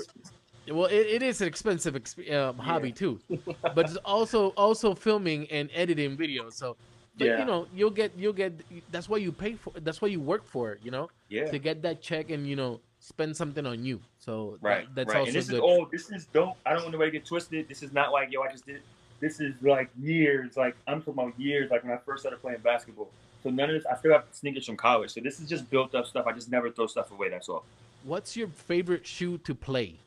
Well, 0.73 0.85
it, 0.85 1.07
it 1.07 1.21
is 1.21 1.41
an 1.41 1.47
expensive 1.47 1.93
exp- 1.93 2.33
um, 2.33 2.57
hobby 2.57 2.91
too, 2.91 3.19
but 3.61 3.85
it's 3.85 3.97
also 3.97 4.49
also 4.51 4.95
filming 4.95 5.45
and 5.51 5.69
editing 5.73 6.17
videos. 6.17 6.53
So, 6.53 6.77
but 7.17 7.27
Yeah. 7.27 7.39
you 7.39 7.45
know, 7.45 7.67
you'll 7.73 7.89
get 7.91 8.11
you'll 8.17 8.33
get. 8.33 8.53
That's 8.91 9.07
why 9.09 9.17
you 9.17 9.31
pay 9.31 9.53
for. 9.55 9.71
That's 9.79 10.01
why 10.01 10.09
you 10.09 10.19
work 10.19 10.45
for 10.45 10.73
it. 10.73 10.79
You 10.83 10.91
know, 10.91 11.09
Yeah. 11.29 11.45
to 11.45 11.59
get 11.59 11.81
that 11.83 12.01
check 12.01 12.29
and 12.29 12.45
you 12.47 12.55
know 12.55 12.81
spend 12.99 13.35
something 13.37 13.65
on 13.65 13.85
you. 13.85 14.01
So 14.19 14.57
that- 14.61 14.67
Right. 14.67 14.95
that's 14.95 15.09
right. 15.13 15.19
also 15.19 15.27
and 15.29 15.35
this 15.35 15.47
good. 15.49 15.55
is 15.55 15.61
all. 15.61 15.85
This 15.91 16.09
is 16.11 16.25
don't. 16.27 16.57
I 16.65 16.73
don't 16.73 16.81
want 16.83 16.91
nobody 16.93 17.11
to 17.11 17.17
get 17.19 17.25
twisted. 17.27 17.67
This 17.69 17.83
is 17.83 17.93
not 17.93 18.11
like 18.11 18.31
yo. 18.31 18.41
I 18.41 18.51
just 18.51 18.65
did. 18.65 18.81
This 19.19 19.39
is 19.39 19.53
like 19.61 19.89
years. 19.99 20.57
Like 20.57 20.75
I'm 20.87 21.01
talking 21.01 21.13
about 21.23 21.39
years. 21.39 21.71
Like 21.71 21.83
when 21.83 21.93
I 21.93 21.97
first 21.97 22.21
started 22.23 22.41
playing 22.41 22.59
basketball. 22.59 23.09
So 23.43 23.49
none 23.51 23.69
of 23.69 23.75
this. 23.75 23.85
I 23.85 23.95
still 23.95 24.11
have 24.11 24.25
sneakers 24.31 24.65
from 24.65 24.75
college. 24.75 25.11
So 25.11 25.21
this 25.21 25.39
is 25.39 25.47
just 25.47 25.69
built 25.69 25.93
up 25.95 26.07
stuff. 26.07 26.25
I 26.27 26.31
just 26.33 26.49
never 26.51 26.69
throw 26.71 26.87
stuff 26.87 27.11
away. 27.11 27.29
That's 27.29 27.47
all. 27.47 27.63
What's 28.03 28.35
your 28.35 28.47
favorite 28.47 29.05
shoe 29.05 29.37
to 29.39 29.53
play? 29.55 29.99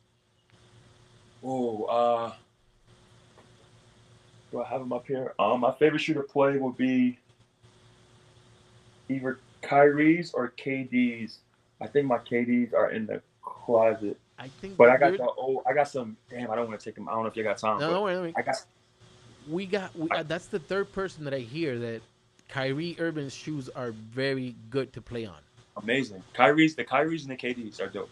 Oh, 1.43 1.85
uh, 1.85 2.33
do 4.51 4.63
I 4.63 4.69
have 4.69 4.81
them 4.81 4.93
up 4.93 5.07
here? 5.07 5.35
Um, 5.39 5.61
my 5.61 5.73
favorite 5.73 6.01
shoe 6.01 6.15
to 6.15 6.23
play 6.23 6.57
will 6.59 6.73
be 6.73 7.19
either 9.09 9.39
Kyrie's 9.63 10.33
or 10.33 10.53
KD's. 10.57 11.39
I 11.81 11.87
think 11.87 12.07
my 12.07 12.19
KD's 12.19 12.75
are 12.75 12.91
in 12.91 13.07
the 13.07 13.23
closet, 13.43 14.19
I 14.39 14.49
think. 14.49 14.77
but 14.77 14.91
I 14.91 14.97
got 14.97 15.13
the 15.13 15.23
oh, 15.23 15.63
I 15.67 15.75
got 15.75 15.89
some. 15.89 16.17
Damn, 16.31 16.51
I 16.51 16.57
don't 16.57 16.69
want 16.69 16.81
to 16.81 16.85
take 16.85 16.95
them. 16.95 17.09
I 17.09 17.13
don't 17.13 17.23
know 17.23 17.29
if 17.29 17.37
you 17.37 17.43
got 17.43 17.59
time. 17.59 17.79
No, 17.79 17.91
don't 17.91 18.03
worry. 18.03 18.33
I 18.37 18.43
got. 18.43 18.57
We 19.49 19.67
got. 19.67 19.97
We, 19.97 20.09
uh, 20.11 20.25
that's 20.25 20.47
the 20.47 20.59
third 20.59 20.93
person 20.93 21.25
that 21.25 21.35
I 21.35 21.39
hear 21.39 21.79
that 21.79 22.03
Kyrie 22.49 22.97
Irving's 22.99 23.35
shoes 23.35 23.69
are 23.69 23.93
very 23.93 24.57
good 24.71 24.93
to 24.95 25.01
play 25.01 25.27
on. 25.27 25.39
Amazing. 25.77 26.23
Kyrie's, 26.35 26.75
the 26.75 26.85
Kyrie's 26.85 27.25
and 27.25 27.31
the 27.31 27.37
KD's 27.37 27.81
are 27.81 27.89
dope. 27.89 28.11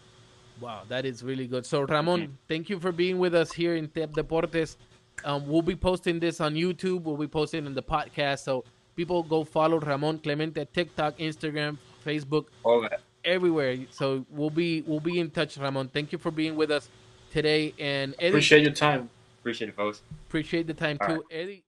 Wow, 0.61 0.83
that 0.87 1.05
is 1.05 1.21
really 1.21 1.47
good. 1.47 1.65
So 1.65 1.81
Ramon, 1.81 2.37
thank 2.47 2.69
you 2.69 2.79
for 2.79 2.91
being 2.91 3.19
with 3.19 3.35
us 3.35 3.51
here 3.51 3.75
in 3.75 3.89
Tep 3.89 4.13
Deportes. 4.13 4.77
Um, 5.25 5.47
we'll 5.47 5.61
be 5.61 5.75
posting 5.75 6.19
this 6.19 6.39
on 6.41 6.53
YouTube. 6.55 7.03
We'll 7.03 7.17
be 7.17 7.27
posting 7.27 7.65
in 7.65 7.73
the 7.73 7.83
podcast. 7.83 8.39
So 8.43 8.63
people 8.95 9.23
go 9.23 9.43
follow 9.43 9.79
Ramon 9.79 10.19
Clemente, 10.19 10.65
TikTok, 10.73 11.17
Instagram, 11.17 11.77
Facebook, 12.05 12.45
All 12.63 12.81
that. 12.81 13.01
everywhere. 13.25 13.77
So 13.91 14.25
we'll 14.29 14.49
be 14.49 14.81
we'll 14.83 14.99
be 14.99 15.19
in 15.19 15.29
touch, 15.31 15.57
Ramon. 15.57 15.89
Thank 15.89 16.11
you 16.11 16.17
for 16.17 16.31
being 16.31 16.55
with 16.55 16.71
us 16.71 16.89
today. 17.31 17.73
And 17.79 18.13
Eddie, 18.19 18.27
Appreciate 18.29 18.63
your 18.63 18.73
time. 18.73 19.09
Appreciate 19.39 19.69
it, 19.69 19.75
folks. 19.75 20.01
appreciate 20.27 20.67
the 20.67 20.73
time 20.73 20.97
All 21.01 21.07
too. 21.07 21.23
Eddie, 21.31 21.63